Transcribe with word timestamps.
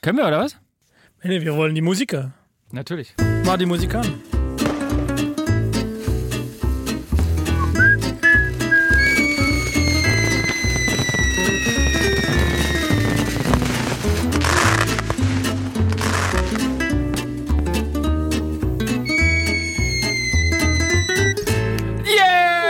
Können 0.00 0.18
wir, 0.18 0.26
oder 0.26 0.40
was? 0.40 0.56
Nee, 1.22 1.40
wir 1.40 1.54
wollen 1.54 1.74
die 1.74 1.80
Musiker. 1.80 2.32
Natürlich. 2.72 3.14
Mal 3.44 3.58
die 3.58 3.66
Musik 3.66 3.94
an. 3.94 4.06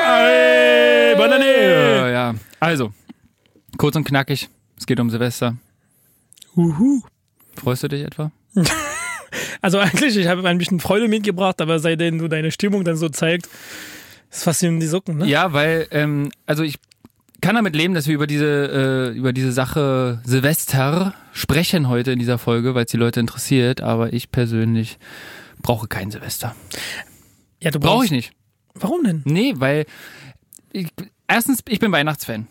Hey, 0.05 1.17
Banane! 1.17 2.13
Ja. 2.13 2.35
Also, 2.61 2.93
kurz 3.77 3.97
und 3.97 4.05
knackig. 4.05 4.49
Es 4.77 4.87
geht 4.87 5.01
um 5.01 5.11
Silvester. 5.11 5.57
Uhu. 6.59 7.01
Freust 7.57 7.83
du 7.85 7.89
dich 7.89 8.03
etwa? 8.05 8.31
Also 9.61 9.79
eigentlich, 9.79 10.17
ich 10.17 10.27
habe 10.29 10.49
ein 10.49 10.57
bisschen 10.57 10.81
Freude 10.81 11.07
mitgebracht, 11.09 11.61
aber 11.61 11.81
seitdem 11.81 12.19
du 12.19 12.29
deine 12.29 12.51
Stimmung 12.51 12.85
dann 12.85 12.97
so 12.97 13.09
zeigst, 13.09 13.51
ist 14.31 14.45
fast 14.45 14.63
in 14.63 14.81
die 14.81 14.87
Socken, 14.87 15.19
ne? 15.19 15.27
Ja, 15.27 15.53
weil, 15.53 15.87
ähm, 15.91 16.31
also 16.47 16.63
ich 16.63 16.77
kann 17.43 17.57
damit 17.57 17.75
leben, 17.77 17.93
dass 17.93 18.07
wir 18.07 18.15
über 18.15 18.27
diese, 18.27 19.11
äh, 19.13 19.17
über 19.17 19.33
diese 19.35 19.53
Sache 19.53 20.23
Silvester 20.25 21.13
sprechen 21.33 21.89
heute 21.89 22.13
in 22.13 22.19
dieser 22.19 22.39
Folge, 22.39 22.75
weil 22.75 22.85
es 22.87 22.91
die 22.91 22.97
Leute 22.97 23.21
interessiert, 23.21 23.81
aber 23.83 24.13
ich 24.13 24.31
persönlich 24.31 24.99
brauche 25.61 25.89
kein 25.89 26.11
Silvester. 26.11 26.55
Ja, 27.61 27.71
du 27.71 27.81
Brauche 27.81 27.95
brauchst- 27.97 28.07
ich 28.07 28.11
nicht. 28.13 28.33
Warum 28.75 29.03
denn? 29.05 29.23
Nee, 29.27 29.55
weil 29.57 29.85
ich, 30.73 30.89
erstens, 31.27 31.61
ich 31.69 31.81
bin 31.81 31.93
Weihnachtsfan. 31.93 32.47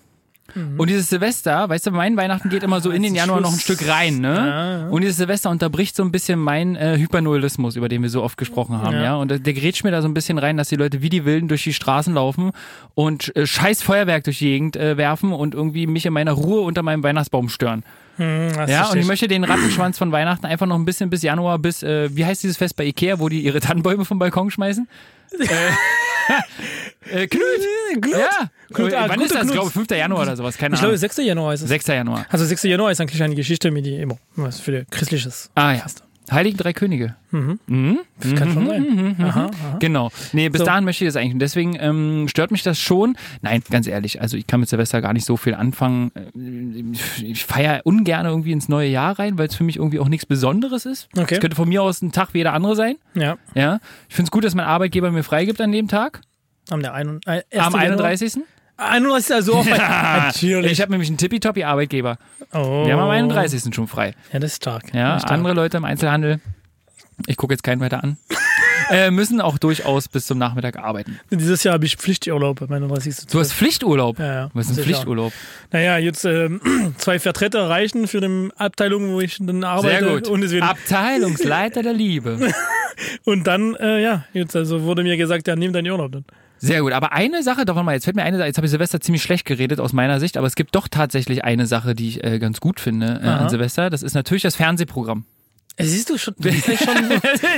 Mhm. 0.55 0.79
Und 0.79 0.89
dieses 0.89 1.09
Silvester, 1.09 1.67
weißt 1.69 1.87
du, 1.87 1.91
mein 1.91 2.15
Weihnachten 2.17 2.49
geht 2.49 2.63
immer 2.63 2.81
so 2.81 2.89
in 2.91 3.03
den 3.03 3.15
Januar 3.15 3.41
noch 3.41 3.51
ein 3.53 3.59
Schluss. 3.59 3.77
Stück 3.77 3.89
rein, 3.89 4.19
ne? 4.19 4.33
Ja, 4.35 4.79
ja. 4.79 4.87
Und 4.89 5.01
dieses 5.01 5.17
Silvester 5.17 5.49
unterbricht 5.49 5.95
so 5.95 6.03
ein 6.03 6.11
bisschen 6.11 6.39
meinen 6.39 6.75
äh, 6.75 6.97
Hypernoelismus, 6.97 7.75
über 7.75 7.89
den 7.89 8.01
wir 8.01 8.09
so 8.09 8.23
oft 8.23 8.37
gesprochen 8.37 8.77
haben, 8.81 8.95
ja. 8.95 9.03
Ja. 9.03 9.15
Und 9.15 9.29
der, 9.29 9.39
der 9.39 9.53
grätscht 9.53 9.83
mir 9.83 9.91
da 9.91 10.01
so 10.01 10.07
ein 10.07 10.13
bisschen 10.13 10.37
rein, 10.37 10.57
dass 10.57 10.69
die 10.69 10.75
Leute 10.75 11.01
wie 11.01 11.09
die 11.09 11.25
Wilden 11.25 11.47
durch 11.47 11.63
die 11.63 11.73
Straßen 11.73 12.13
laufen 12.13 12.51
und 12.95 13.35
äh, 13.35 13.45
scheiß 13.47 13.81
Feuerwerk 13.81 14.23
durch 14.23 14.39
die 14.39 14.45
Gegend 14.45 14.75
äh, 14.75 14.97
werfen 14.97 15.31
und 15.33 15.53
irgendwie 15.53 15.87
mich 15.87 16.05
in 16.05 16.13
meiner 16.13 16.31
Ruhe 16.33 16.61
unter 16.61 16.83
meinem 16.83 17.03
Weihnachtsbaum 17.03 17.49
stören. 17.49 17.83
Hm, 18.17 18.49
Ja, 18.67 18.89
und 18.89 18.97
ich 18.97 19.05
möchte 19.05 19.27
den 19.27 19.43
Rattenschwanz 19.43 19.97
von 19.97 20.11
Weihnachten 20.11 20.45
einfach 20.45 20.65
noch 20.65 20.75
ein 20.75 20.85
bisschen 20.85 21.09
bis 21.09 21.21
Januar, 21.21 21.59
bis, 21.59 21.83
äh, 21.83 22.09
wie 22.15 22.25
heißt 22.25 22.41
dieses 22.43 22.57
Fest 22.57 22.75
bei 22.75 22.85
Ikea, 22.85 23.19
wo 23.19 23.29
die 23.29 23.41
ihre 23.41 23.59
Tannenbäume 23.59 24.05
vom 24.05 24.17
Balkon 24.17 24.49
schmeißen? 24.49 24.87
Äh, 25.31 27.23
äh, 27.23 27.27
Knut! 27.27 27.41
Knut. 28.01 28.11
Ja! 28.13 28.49
Knut, 28.73 28.93
ah, 28.93 29.05
Wann 29.07 29.21
ist 29.21 29.31
das? 29.33 29.37
Ich 29.37 29.43
Knut. 29.43 29.53
glaube 29.53 29.71
5. 29.71 29.89
Januar 29.91 30.23
oder 30.23 30.35
sowas, 30.35 30.57
keine 30.57 30.75
Ich 30.75 30.79
glaube, 30.79 30.91
Ahnung. 30.91 30.99
6. 30.99 31.17
Januar 31.17 31.53
ist 31.53 31.61
es. 31.61 31.69
6. 31.69 31.87
Januar. 31.87 32.25
Also 32.29 32.45
6. 32.45 32.63
Januar 32.63 32.91
ist 32.91 33.01
eigentlich 33.01 33.23
eine 33.23 33.35
Geschichte 33.35 33.71
mit 33.71 33.85
die 33.85 33.95
immer 33.95 34.17
was 34.35 34.59
für 34.59 34.85
christliches. 34.91 35.49
Ah 35.55 35.73
ja. 35.73 35.79
Fest. 35.79 36.03
Heiligen 36.31 36.57
Drei 36.57 36.73
Könige. 36.73 37.15
Mhm. 37.31 37.59
Das 38.19 38.35
kann 38.35 38.51
schon 38.53 38.67
sein. 38.67 39.15
Aha, 39.19 39.45
aha. 39.45 39.77
Genau. 39.79 40.09
Nee, 40.33 40.49
bis 40.49 40.59
So. 40.59 40.65
dahin 40.65 40.83
möchte 40.85 41.03
ich 41.05 41.09
das 41.09 41.15
eigentlich. 41.15 41.33
Und 41.33 41.39
deswegen 41.39 41.75
ähm, 41.79 42.27
stört 42.27 42.51
mich 42.51 42.63
das 42.63 42.79
schon. 42.79 43.15
Nein, 43.41 43.61
ganz 43.69 43.87
ehrlich, 43.87 44.21
also 44.21 44.35
ich 44.37 44.45
kann 44.47 44.59
mit 44.59 44.69
Silvester 44.69 45.01
gar 45.01 45.13
nicht 45.13 45.25
so 45.25 45.37
viel 45.37 45.53
anfangen. 45.55 46.11
Äh, 46.15 47.23
Ich 47.25 47.45
feiere 47.45 47.81
ungern 47.85 48.25
irgendwie 48.25 48.51
ins 48.51 48.69
neue 48.69 48.89
Jahr 48.89 49.17
rein, 49.19 49.37
weil 49.37 49.47
es 49.47 49.55
für 49.55 49.63
mich 49.63 49.77
irgendwie 49.77 49.99
auch 49.99 50.09
nichts 50.09 50.25
Besonderes 50.25 50.85
ist. 50.85 51.09
Es 51.13 51.21
Okay. 51.21 51.39
könnte 51.39 51.55
von 51.55 51.69
mir 51.69 51.81
aus 51.83 52.01
ein 52.01 52.11
Tag 52.11 52.33
wie 52.33 52.39
jeder 52.39 52.53
andere 52.53 52.75
sein. 52.75 52.95
Ja. 53.13 53.37
Ja. 53.55 53.79
Ich 54.09 54.15
finde 54.15 54.27
es 54.27 54.31
gut, 54.31 54.43
dass 54.43 54.55
mein 54.55 54.65
Arbeitgeber 54.65 55.11
mir 55.11 55.23
freigibt 55.23 55.61
an 55.61 55.71
dem 55.71 55.87
Tag. 55.87 56.21
Am, 56.69 56.81
der 56.81 56.93
ein, 56.93 57.19
äh, 57.25 57.41
1. 57.51 57.65
Am 57.65 57.75
31. 57.75 58.33
31. 58.77 59.35
Also 59.35 59.55
auch 59.55 59.65
Natürlich. 59.65 60.71
Ich 60.71 60.81
habe 60.81 60.91
nämlich 60.91 61.09
einen 61.09 61.17
tippitoppi 61.17 61.63
Arbeitgeber. 61.63 62.17
oh. 62.53 62.85
Wir 62.85 62.93
haben 62.93 63.01
am 63.01 63.09
31. 63.09 63.73
schon 63.73 63.87
frei. 63.87 64.13
Ja, 64.31 64.39
das 64.39 64.51
ist 64.51 64.57
stark. 64.57 64.93
Ja, 64.93 65.15
ist 65.15 65.23
stark. 65.23 65.33
andere 65.33 65.53
Leute 65.53 65.77
im 65.77 65.85
Einzelhandel, 65.85 66.39
ich 67.25 67.37
gucke 67.37 67.53
jetzt 67.53 67.63
keinen 67.63 67.79
weiter 67.81 68.03
an, 68.03 68.17
äh, 68.91 69.09
müssen 69.09 69.41
auch 69.41 69.57
durchaus 69.57 70.07
bis 70.07 70.27
zum 70.27 70.37
Nachmittag 70.37 70.77
arbeiten. 70.77 71.19
Dieses 71.31 71.63
Jahr 71.63 71.73
habe 71.73 71.85
ich 71.85 71.95
Pflichturlaub, 71.95 72.61
am 72.61 72.71
31. 72.71 73.27
Du 73.27 73.39
hast 73.39 73.53
Pflichturlaub. 73.53 74.19
Ja, 74.19 74.33
ja. 74.33 74.49
Was 74.53 74.69
ist 74.69 74.77
ein. 74.77 74.83
Pflichturlaub? 74.83 75.33
Naja, 75.71 75.97
jetzt 75.97 76.25
ähm, 76.25 76.61
zwei 76.97 77.17
Vertreter 77.19 77.69
reichen 77.69 78.07
für 78.07 78.21
die 78.21 78.49
Abteilung, 78.57 79.13
wo 79.13 79.21
ich 79.21 79.37
dann 79.39 79.63
arbeite. 79.63 80.05
Sehr 80.05 80.13
gut. 80.13 80.27
Und, 80.27 80.41
deswegen, 80.41 80.63
Abteilungsleiter 80.63 81.81
der 81.81 81.93
Liebe. 81.93 82.53
und 83.25 83.47
dann, 83.47 83.75
äh, 83.75 84.01
ja, 84.01 84.25
jetzt 84.33 84.55
also 84.55 84.83
wurde 84.83 85.03
mir 85.03 85.17
gesagt, 85.17 85.47
ja, 85.47 85.55
nimm 85.55 85.73
deinen 85.73 85.89
Urlaub 85.91 86.11
dann. 86.11 86.25
Sehr 86.59 86.81
gut. 86.81 86.91
Aber 86.93 87.13
eine 87.13 87.43
Sache, 87.43 87.65
davon 87.65 87.85
mal, 87.85 87.93
jetzt 87.93 88.05
fällt 88.05 88.15
mir 88.15 88.23
eine 88.23 88.37
Sache, 88.37 88.47
jetzt 88.47 88.57
habe 88.57 88.65
ich 88.65 88.71
Silvester 88.71 88.99
ziemlich 88.99 89.21
schlecht 89.21 89.45
geredet 89.45 89.79
aus 89.79 89.93
meiner 89.93 90.19
Sicht, 90.19 90.37
aber 90.37 90.47
es 90.47 90.55
gibt 90.55 90.75
doch 90.75 90.87
tatsächlich 90.87 91.43
eine 91.43 91.65
Sache, 91.67 91.93
die 91.95 92.07
ich 92.09 92.23
äh, 92.23 92.39
ganz 92.39 92.59
gut 92.59 92.79
finde 92.79 93.19
äh, 93.23 93.27
an 93.27 93.49
Silvester. 93.49 93.89
Das 93.89 94.01
ist 94.03 94.13
natürlich 94.15 94.43
das 94.43 94.55
Fernsehprogramm. 94.55 95.25
Siehst 95.79 96.09
du 96.09 96.17
schon, 96.17 96.33
das 96.39 96.55
ist 96.55 96.67
echt 96.69 96.83
schon 96.83 96.95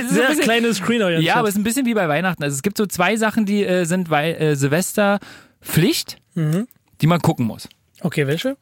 sehr 0.08 0.28
bisschen- 0.28 0.40
kleines 0.42 0.76
Screen 0.76 1.02
orientiert. 1.02 1.26
Ja, 1.28 1.36
aber 1.36 1.48
es 1.48 1.54
ist 1.54 1.60
ein 1.60 1.64
bisschen 1.64 1.86
wie 1.86 1.94
bei 1.94 2.06
Weihnachten. 2.08 2.42
Also 2.44 2.54
es 2.54 2.62
gibt 2.62 2.76
so 2.76 2.84
zwei 2.86 3.16
Sachen, 3.16 3.46
die 3.46 3.64
äh, 3.64 3.84
sind 3.84 4.10
bei 4.10 4.34
äh, 4.34 4.56
Silvester 4.56 5.18
Pflicht, 5.62 6.18
Mhm. 6.34 6.66
die 7.00 7.06
man 7.06 7.20
gucken 7.20 7.46
muss. 7.46 7.68
Okay, 8.02 8.26
welche? 8.26 8.56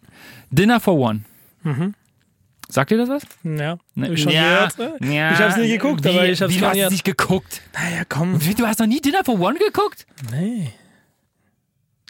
Dinner 0.50 0.78
for 0.80 0.96
One. 0.96 1.20
Sagt 2.70 2.90
ihr 2.90 2.98
das 2.98 3.08
was? 3.08 3.22
Ja, 3.44 3.78
Ne- 3.94 4.12
ich 4.12 4.22
schon 4.22 4.32
ja, 4.32 4.66
gehört. 4.68 5.00
ja. 5.02 5.32
Ich 5.32 5.38
habe 5.38 5.50
es 5.52 5.56
nie 5.56 5.68
geguckt, 5.70 6.04
wie, 6.04 6.08
aber 6.10 6.28
ich 6.28 6.40
Wie, 6.40 6.44
es 6.44 6.58
du 6.58 6.66
hast 6.66 6.76
es 6.76 6.90
nicht 6.90 7.04
geguckt? 7.04 7.62
Naja, 7.72 8.02
komm. 8.08 8.44
Wie, 8.44 8.54
Du 8.54 8.66
hast 8.66 8.78
noch 8.78 8.86
nie 8.86 9.00
Dinner 9.00 9.24
for 9.24 9.40
One 9.40 9.58
geguckt? 9.58 10.06
Nee. 10.30 10.70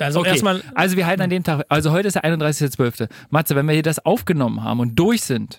Also 0.01 0.21
Okay, 0.21 0.31
erstmal, 0.31 0.63
also 0.75 0.97
wir 0.97 1.07
halten 1.07 1.23
an 1.23 1.31
dem 1.31 1.43
Tag, 1.43 1.65
also 1.69 1.91
heute 1.93 2.09
ist 2.09 2.15
der 2.15 2.25
31.12. 2.25 3.09
Matze, 3.31 3.57
wenn 3.57 3.67
wir 3.67 3.73
hier 3.75 3.83
das 3.83 4.05
aufgenommen 4.05 4.63
haben 4.63 4.81
und 4.81 4.97
durch 4.97 5.23
sind, 5.23 5.59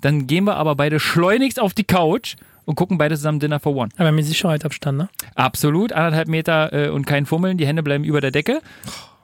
dann 0.00 0.26
gehen 0.26 0.44
wir 0.44 0.56
aber 0.56 0.76
beide 0.76 0.98
schleunigst 0.98 1.60
auf 1.60 1.74
die 1.74 1.84
Couch 1.84 2.36
und 2.64 2.74
gucken 2.74 2.96
beide 2.98 3.16
zusammen 3.16 3.38
Dinner 3.40 3.60
for 3.60 3.74
One. 3.76 3.90
aber 3.98 4.12
mit 4.12 4.24
Sicherheit 4.24 4.64
Abstand, 4.64 4.96
ne? 4.98 5.08
Absolut, 5.34 5.92
anderthalb 5.92 6.28
Meter 6.28 6.72
äh, 6.72 6.88
und 6.88 7.06
kein 7.06 7.26
Fummeln, 7.26 7.58
die 7.58 7.66
Hände 7.66 7.82
bleiben 7.82 8.04
über 8.04 8.20
der 8.22 8.30
Decke. 8.30 8.60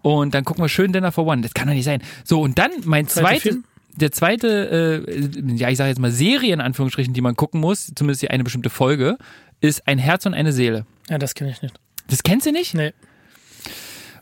Und 0.03 0.35
dann 0.35 0.45
gucken 0.45 0.63
wir 0.63 0.69
schön 0.69 0.93
Dinner 0.93 1.13
for 1.13 1.27
One. 1.27 1.41
Das 1.43 1.55
kann 1.55 1.67
doch 1.69 1.75
nicht 1.75 1.85
sein. 1.85 2.03
So, 2.25 2.41
und 2.43 2.59
dann 2.59 2.71
mein 2.85 3.07
Film? 3.07 3.65
Der 3.97 4.13
zweite, 4.13 5.05
äh, 5.07 5.55
ja, 5.57 5.69
ich 5.71 5.79
sage 5.79 5.89
jetzt 5.89 5.99
mal 5.99 6.11
Serie 6.11 6.53
in 6.53 6.61
Anführungsstrichen, 6.61 7.15
die 7.15 7.21
man 7.21 7.35
gucken 7.37 7.61
muss, 7.61 7.93
zumindest 7.95 8.23
die 8.23 8.31
eine 8.31 8.45
bestimmte 8.45 8.71
Folge, 8.71 9.17
ist 9.61 9.87
Ein 9.89 9.99
Herz 9.99 10.27
und 10.27 10.35
eine 10.35 10.53
Seele. 10.53 10.87
Ja, 11.09 11.19
das 11.19 11.35
kenne 11.35 11.51
ich 11.51 11.63
nicht. 11.63 11.75
Das 12.09 12.23
kennst 12.23 12.47
du 12.47 12.53
nicht? 12.53 12.75
Nee. 12.75 12.93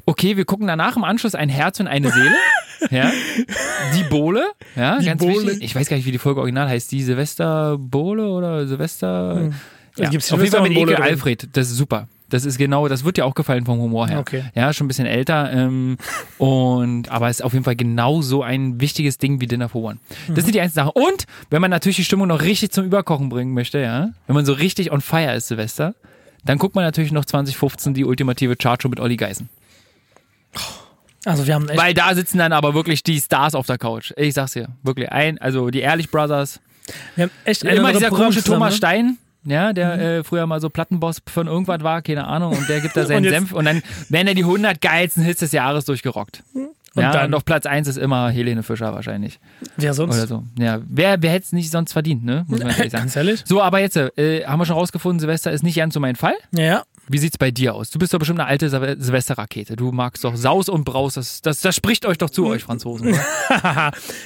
Okay, 0.07 0.37
wir 0.37 0.45
gucken 0.45 0.67
danach 0.67 0.97
im 0.97 1.05
Anschluss 1.05 1.35
ein 1.35 1.49
Herz 1.49 1.81
und 1.81 1.87
eine 1.87 2.11
Seele. 2.11 2.35
ja. 2.91 3.11
Die 3.97 4.03
Bohle. 4.05 4.47
Ja, 4.77 4.99
Die 4.99 5.07
ganz 5.07 5.21
Bohle. 5.21 5.47
wichtig. 5.47 5.65
Ich 5.65 5.75
weiß 5.75 5.89
gar 5.89 5.97
nicht, 5.97 6.07
wie 6.07 6.13
die 6.13 6.19
Folge 6.19 6.41
original 6.41 6.69
heißt. 6.69 6.93
Die 6.93 7.03
Silvester 7.03 7.77
Bohle 7.79 8.29
oder 8.29 8.67
Silvester. 8.67 9.51
Ja, 9.97 10.11
gibt's 10.11 10.33
auf 10.33 10.41
jeden 10.41 10.53
Fall 10.53 10.69
mit 10.69 10.77
drin. 10.77 10.95
Alfred. 10.97 11.49
Das 11.53 11.71
ist 11.71 11.77
super. 11.77 12.09
Das 12.31 12.45
ist 12.45 12.57
genau, 12.59 12.89
das 12.89 13.05
wird 13.05 13.17
dir 13.17 13.27
auch 13.27 13.35
gefallen 13.35 13.67
vom 13.67 13.79
Humor 13.79 14.09
her. 14.09 14.19
Okay. 14.19 14.45
Ja, 14.55 14.73
schon 14.73 14.87
ein 14.87 14.89
bisschen 14.89 15.07
älter. 15.07 15.53
Ähm, 15.53 15.99
und 16.39 17.11
aber 17.11 17.29
ist 17.29 17.45
auf 17.45 17.53
jeden 17.53 17.65
Fall 17.65 17.77
genau 17.77 18.23
so 18.23 18.43
ein 18.43 18.81
wichtiges 18.81 19.19
Ding 19.19 19.41
wie 19.41 19.47
Dinner 19.47 19.69
for 19.69 19.83
One. 19.83 19.99
Das 20.29 20.45
sind 20.45 20.55
die 20.55 20.61
einzelnen 20.61 20.87
Sachen. 20.87 21.03
Und 21.03 21.27
wenn 21.51 21.61
man 21.61 21.71
natürlich 21.71 21.97
die 21.97 22.05
Stimmung 22.05 22.29
noch 22.29 22.43
richtig 22.43 22.71
zum 22.71 22.87
Überkochen 22.87 23.29
bringen 23.29 23.53
möchte, 23.53 23.79
ja, 23.79 24.11
wenn 24.27 24.35
man 24.35 24.47
so 24.47 24.55
richtig 24.55 24.91
on 24.91 25.01
fire 25.01 25.35
ist, 25.35 25.49
Silvester, 25.49 25.95
dann 26.45 26.59
guckt 26.59 26.75
man 26.75 26.85
natürlich 26.85 27.13
noch 27.13 27.25
2015 27.25 27.95
die 27.95 28.05
ultimative 28.05 28.57
Chartshow 28.57 28.89
mit 28.89 29.01
Olli 29.01 29.17
Geisen. 29.17 29.49
Also 31.25 31.47
wir 31.47 31.55
haben 31.55 31.69
echt, 31.69 31.81
Weil 31.81 31.95
da 31.95 32.15
sitzen 32.15 32.39
dann 32.39 32.53
aber 32.53 32.75
wirklich 32.75 33.03
die 33.03 33.19
Stars 33.21 33.55
auf 33.55 33.67
der 33.67 33.79
Couch. 33.79 34.13
Ich 34.17 34.35
sag's 34.35 34.53
dir, 34.53 34.69
wirklich 34.83 35.11
ein, 35.11 35.39
also 35.39 35.71
die 35.71 35.81
Ehrlich 35.81 36.11
Brothers. 36.11 36.61
wir 37.17 37.25
haben 37.25 37.31
echt 37.45 37.65
Immer 37.65 37.93
dieser 37.93 38.11
komische 38.11 38.43
Thomas 38.43 38.73
ne? 38.73 38.77
Stein, 38.77 39.19
ja, 39.45 39.73
der 39.73 40.01
äh, 40.01 40.25
früher 40.25 40.47
mal 40.47 40.61
so 40.61 40.71
Plattenboss 40.71 41.23
von 41.27 41.47
irgendwas 41.47 41.83
war, 41.83 42.03
keine 42.03 42.27
Ahnung, 42.27 42.57
und 42.57 42.69
der 42.69 42.81
gibt 42.81 42.97
da 42.97 43.07
seinen 43.07 43.25
Und 43.25 43.31
Senf 43.31 43.53
und 43.53 43.65
dann 43.65 43.83
werden 44.09 44.29
er 44.29 44.35
die 44.35 44.45
100 44.45 44.81
geilsten 44.81 45.23
Hits 45.23 45.41
des 45.41 45.53
Jahres 45.53 45.85
durchgerockt. 45.85 46.43
Und 46.97 47.03
ja, 47.03 47.11
dann- 47.11 47.35
auf 47.35 47.45
Platz 47.45 47.67
1 47.67 47.89
ist 47.89 47.97
immer 47.99 48.31
Helene 48.31 48.63
Fischer 48.63 48.95
wahrscheinlich. 48.95 49.41
Wer 49.77 49.95
sonst? 49.95 50.15
Oder 50.17 50.27
so. 50.29 50.45
Ja, 50.59 50.79
wer, 50.89 51.21
wer 51.23 51.33
hätte 51.33 51.45
es 51.47 51.53
nicht 51.53 51.71
sonst 51.73 51.93
verdient, 51.93 52.25
ne? 52.25 52.45
Muss 52.47 52.61
man 52.61 52.69
ehrlich 52.77 52.93
sagen. 52.93 53.03
Ganz 53.05 53.17
ehrlich? 53.17 53.43
So, 53.45 53.61
aber 53.61 53.81
jetzt 53.81 53.97
äh, 53.97 54.45
haben 54.47 54.61
wir 54.61 54.65
schon 54.67 54.77
rausgefunden, 54.77 55.19
Silvester 55.19 55.51
ist 55.51 55.65
nicht 55.65 55.77
ganz 55.77 55.93
so 55.95 55.99
mein 56.01 56.15
Fall. 56.15 56.35
Ja, 56.53 56.63
ja. 56.65 56.83
Wie 57.09 57.19
sieht's 57.19 57.37
bei 57.37 57.51
dir 57.51 57.75
aus? 57.75 57.91
Du 57.91 57.99
bist 57.99 58.15
doch 58.15 58.19
bestimmt 58.19 58.41
eine 58.41 58.49
alte 58.49 58.69
Sil- 58.73 58.97
Silvesterrakete. 58.99 59.77
Du 59.77 59.93
magst 59.93 60.25
doch 60.25 60.37
Saus 60.37 60.69
und 60.69 60.85
Braus. 60.85 61.15
Das, 61.15 61.43
das, 61.43 61.61
das 61.61 61.77
spricht 61.77 62.07
euch 62.07 62.17
doch 62.19 62.31
zu, 62.31 62.47
euch 62.47 62.63
Franzosen. 62.63 63.15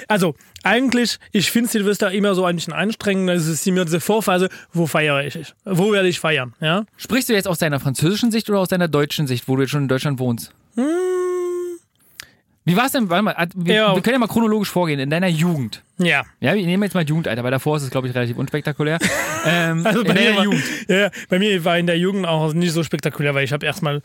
Also, 0.09 0.35
eigentlich, 0.63 1.19
ich 1.33 1.51
finde 1.51 1.69
Silvester 1.69 2.11
immer 2.13 2.35
so 2.35 2.45
ein 2.45 2.57
bisschen 2.57 2.73
anstrengend. 2.73 3.31
Es 3.31 3.47
ist 3.47 3.67
immer 3.67 3.85
diese 3.85 4.01
Vorphase, 4.01 4.49
wo 4.73 4.87
feiere 4.87 5.25
ich? 5.27 5.55
Wo 5.65 5.93
werde 5.93 6.09
ich 6.09 6.21
feiern? 6.21 6.55
Ja? 6.61 6.85
Sprichst 6.97 7.29
du 7.29 7.35
jetzt 7.35 7.49
aus 7.49 7.59
deiner 7.59 7.81
französischen 7.81 8.31
Sicht 8.31 8.49
oder 8.49 8.61
aus 8.61 8.69
deiner 8.69 8.89
deutschen 8.89 9.27
Sicht, 9.27 9.49
wo 9.49 9.57
du 9.57 9.63
jetzt 9.63 9.71
schon 9.71 9.83
in 9.83 9.89
Deutschland 9.89 10.19
wohnst? 10.19 10.53
Wie 12.69 12.77
war 12.77 12.87
es 12.87 12.93
denn? 12.93 13.09
Warte 13.11 13.23
mal, 13.23 13.35
wir, 13.55 13.75
Ja. 13.75 13.95
wir 13.95 14.03
können 14.03 14.15
ja 14.15 14.19
mal 14.19 14.29
chronologisch 14.29 14.71
vorgehen. 14.71 15.01
In 15.01 15.11
deiner 15.11 15.29
Jugend. 15.29 15.83
Ja. 15.99 16.23
Ja, 16.41 16.55
wir 16.55 16.65
nehmen 16.67 16.83
jetzt 16.83 16.95
mal 16.95 17.05
Jugendalter, 17.05 17.43
weil 17.45 17.51
davor 17.51 17.77
ist 17.77 17.83
es, 17.83 17.91
glaube 17.91 18.09
ich, 18.09 18.15
relativ 18.15 18.37
unspektakulär. 18.37 18.99
ähm, 19.47 19.85
Also 19.87 20.01
in 20.01 20.07
bei 20.07 20.15
mir, 20.15 20.37
war, 20.37 20.45
Jugend. 20.45 20.63
ja, 20.89 21.11
bei 21.29 21.39
mir 21.39 21.65
war 21.65 21.79
in 21.79 21.87
der 21.87 21.99
Jugend 21.99 22.27
auch 22.27 22.53
nicht 22.53 22.73
so 22.73 22.83
spektakulär, 22.83 23.35
weil 23.35 23.45
ich 23.45 23.53
habe 23.53 23.65
erstmal 23.67 24.03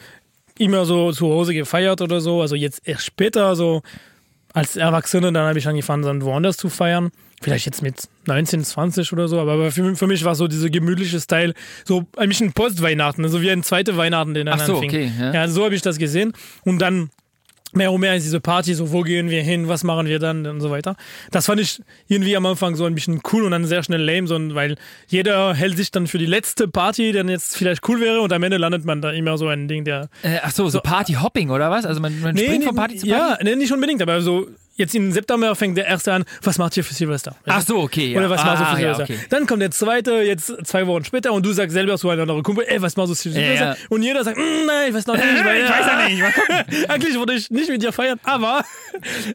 immer 0.58 0.86
so 0.86 1.12
zu 1.12 1.30
Hause 1.30 1.54
gefeiert 1.54 2.02
oder 2.02 2.22
so. 2.22 2.42
Also 2.42 2.56
jetzt 2.56 2.82
erst 2.88 3.06
später, 3.06 3.56
so 3.56 3.82
als 4.54 4.76
Erwachsene, 4.76 5.32
dann 5.34 5.48
habe 5.48 5.58
ich 5.58 5.68
angefangen, 5.68 6.04
dann 6.04 6.22
woanders 6.22 6.58
zu 6.58 6.70
feiern. 6.70 7.12
Vielleicht 7.42 7.66
jetzt 7.66 7.82
mit 7.82 8.08
19, 8.28 8.64
20 8.64 9.12
oder 9.12 9.28
so, 9.28 9.38
aber 9.40 9.70
für, 9.72 9.96
für 9.98 10.08
mich 10.08 10.24
war 10.24 10.34
so 10.36 10.48
diese 10.48 10.70
gemütliche 10.72 11.20
Style 11.20 11.54
so 11.84 12.06
ein 12.16 12.30
bisschen 12.30 12.54
Post-Weihnachten, 12.54 13.28
so 13.28 13.42
wie 13.42 13.52
ein 13.52 13.64
zweiter 13.64 13.98
Weihnachten, 13.98 14.34
den 14.34 14.46
dann 14.46 14.60
Ach 14.62 14.66
so, 14.66 14.76
anfing. 14.76 14.90
okay, 14.90 15.12
ja. 15.20 15.34
ja, 15.34 15.48
so 15.50 15.66
habe 15.66 15.76
ich 15.76 15.82
das 15.82 15.98
gesehen. 15.98 16.32
Und 16.64 16.80
dann 16.80 17.10
mehr 17.76 17.92
und 17.92 18.02
mehr 18.02 18.16
ist 18.16 18.24
diese 18.24 18.40
Party, 18.40 18.74
so 18.74 18.92
wo 18.92 19.02
gehen 19.02 19.30
wir 19.30 19.42
hin, 19.42 19.68
was 19.68 19.84
machen 19.84 20.08
wir 20.08 20.20
dann 20.20 20.46
und 20.46 20.62
so 20.62 20.70
weiter. 20.70 20.96
Das 21.32 21.46
fand 21.46 21.62
ich 21.62 21.82
irgendwie 22.08 22.36
am 22.36 22.46
Anfang 22.46 22.76
so 22.76 22.86
ein 22.86 22.96
bisschen 22.96 23.22
cool 23.32 23.44
und 23.44 23.52
dann 23.52 23.66
sehr 23.66 23.84
schnell 23.84 24.02
lame, 24.02 24.28
so, 24.28 24.38
weil 24.56 24.76
jeder 25.08 25.54
hält 25.54 25.78
sich 25.78 25.92
dann 25.92 26.08
für 26.08 26.18
die 26.18 26.26
letzte 26.26 26.68
Party, 26.68 27.04
die 27.04 27.12
dann 27.12 27.30
jetzt 27.30 27.58
vielleicht 27.58 27.88
cool 27.88 28.00
wäre 28.00 28.22
und 28.22 28.34
am 28.34 28.44
Ende 28.44 28.58
landet 28.58 28.86
man 28.86 29.02
da 29.02 29.12
immer 29.12 29.38
so 29.38 29.48
ein 29.48 29.68
Ding, 29.68 29.86
der... 29.86 30.10
Äh, 30.24 30.40
ach 30.44 30.52
so, 30.52 30.68
so 30.70 30.80
Party-Hopping 30.80 31.50
oder 31.50 31.70
was? 31.72 31.86
Also 31.86 32.02
man, 32.02 32.20
man 32.22 32.38
springt 32.38 32.64
von 32.64 32.76
Party 32.76 32.98
zu 32.98 33.08
Party? 33.08 33.22
Ja, 33.22 33.38
nee, 33.44 33.56
nicht 33.56 33.72
unbedingt, 33.72 34.02
aber 34.02 34.22
so 34.22 34.48
jetzt 34.76 34.96
im 34.96 35.12
September 35.12 35.56
fängt 35.56 35.78
der 35.78 35.86
erste 35.88 36.14
an, 36.14 36.26
was 36.42 36.58
macht 36.58 36.76
ihr 36.78 36.84
für 36.84 36.94
Silvester? 36.94 37.36
Ach 37.46 37.62
so, 37.62 37.80
okay. 37.80 38.12
Ja. 38.14 38.20
Oder 38.20 38.30
was 38.30 38.42
ah, 38.42 38.46
machst 38.46 38.62
du 38.62 38.66
für 38.66 38.82
ja, 38.82 38.96
Silvester? 38.96 39.04
okay. 39.16 39.26
Dann 39.30 39.48
kommt 39.48 39.62
der 39.62 39.72
zweite, 39.72 40.14
jetzt 40.16 40.54
zwei 40.66 40.88
Wochen 40.88 41.06
später, 41.06 41.32
und 41.34 41.46
du 41.46 41.54
sagst 41.54 41.74
selber 41.74 41.98
zu 41.98 42.10
einem 42.10 42.22
anderen 42.22 42.44
Kumpel, 42.44 42.66
ey, 42.68 42.82
was 42.82 42.96
machst 42.96 43.12
du 43.12 43.16
für 43.16 43.32
Silvester? 43.32 43.66
Ja. 43.66 43.76
Und 43.90 44.04
jeder 44.04 44.24
sagt, 44.24 44.38
"Mm, 44.38 44.66
nein, 44.66 44.90
ich 44.90 44.94
weiß 44.96 45.08
noch 45.08 45.16
nicht. 45.16 45.46
Weil, 45.46 45.54
Ich 45.64 45.70
weiß 45.70 45.86
ja 45.86 46.08
nicht, 46.08 46.22
mal 46.22 46.32
gucken. 46.34 46.90
Eigentlich 46.90 47.16
würde 47.16 47.34
ich 47.34 47.50
nicht 47.50 47.70
mit 47.70 47.82
dir 47.82 47.92
feiern, 47.92 48.20
aber 48.24 48.66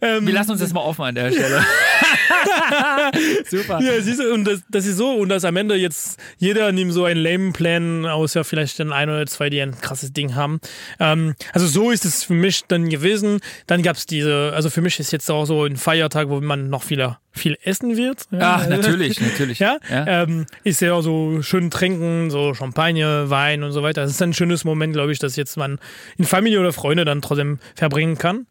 ähm, 0.02 0.26
Wir 0.26 0.34
lassen 0.34 0.52
uns 0.52 0.60
das 0.60 0.72
mal 0.72 0.80
offen 0.80 1.04
an 1.04 1.14
der 1.14 1.30
Stelle. 1.30 1.64
Super. 3.48 3.80
ja, 3.80 4.00
siehst 4.00 4.20
du, 4.20 4.32
und 4.32 4.44
das, 4.44 4.60
das 4.68 4.86
ist 4.86 4.96
so, 4.96 5.12
und 5.14 5.28
dass 5.28 5.44
am 5.44 5.56
Ende 5.56 5.74
jetzt 5.76 6.18
jeder 6.38 6.70
nimmt 6.72 6.92
so 6.92 7.04
einen 7.04 7.20
lame 7.20 7.52
Plan, 7.52 8.06
außer 8.06 8.44
vielleicht 8.44 8.78
den 8.78 8.92
ein 8.92 9.08
oder 9.08 9.26
zwei, 9.26 9.50
die 9.50 9.60
ein 9.60 9.80
krasses 9.80 10.12
Ding 10.12 10.34
haben. 10.34 10.60
Ähm, 11.00 11.34
also 11.52 11.66
so 11.66 11.90
ist 11.90 12.04
es 12.04 12.24
für 12.24 12.34
mich 12.34 12.64
dann 12.68 12.88
gewesen. 12.88 13.40
Dann 13.66 13.82
gab 13.82 13.96
es 13.96 14.06
diese, 14.06 14.52
also 14.54 14.70
für 14.70 14.82
mich 14.82 14.98
ist 15.00 15.12
jetzt 15.12 15.26
auch 15.30 15.44
so 15.44 15.64
ein 15.64 15.76
Feiertag, 15.76 16.28
wo 16.28 16.40
man 16.40 16.68
noch 16.70 16.82
viel, 16.82 17.06
viel 17.32 17.56
essen 17.62 17.96
wird. 17.96 18.26
Ach, 18.38 18.68
natürlich, 18.68 19.20
natürlich. 19.20 19.58
Ja, 19.58 19.78
Ja. 19.90 20.22
Ähm, 20.22 20.46
ist 20.64 20.80
ja 20.80 20.94
auch 20.94 21.02
so 21.02 21.42
schön 21.42 21.70
trinken, 21.70 22.30
so 22.30 22.54
Champagner, 22.54 23.30
Wein 23.30 23.62
und 23.62 23.72
so 23.72 23.82
weiter. 23.82 24.02
Das 24.02 24.10
ist 24.10 24.22
ein 24.22 24.34
schönes 24.34 24.64
Moment, 24.64 24.92
glaube 24.92 25.12
ich, 25.12 25.18
dass 25.18 25.36
jetzt 25.36 25.56
man 25.56 25.78
in 26.16 26.24
Familie 26.24 26.60
oder 26.60 26.72
Freunde 26.72 27.04
dann 27.04 27.22
trotzdem 27.22 27.58
verbringen 27.74 28.18
kann. 28.18 28.46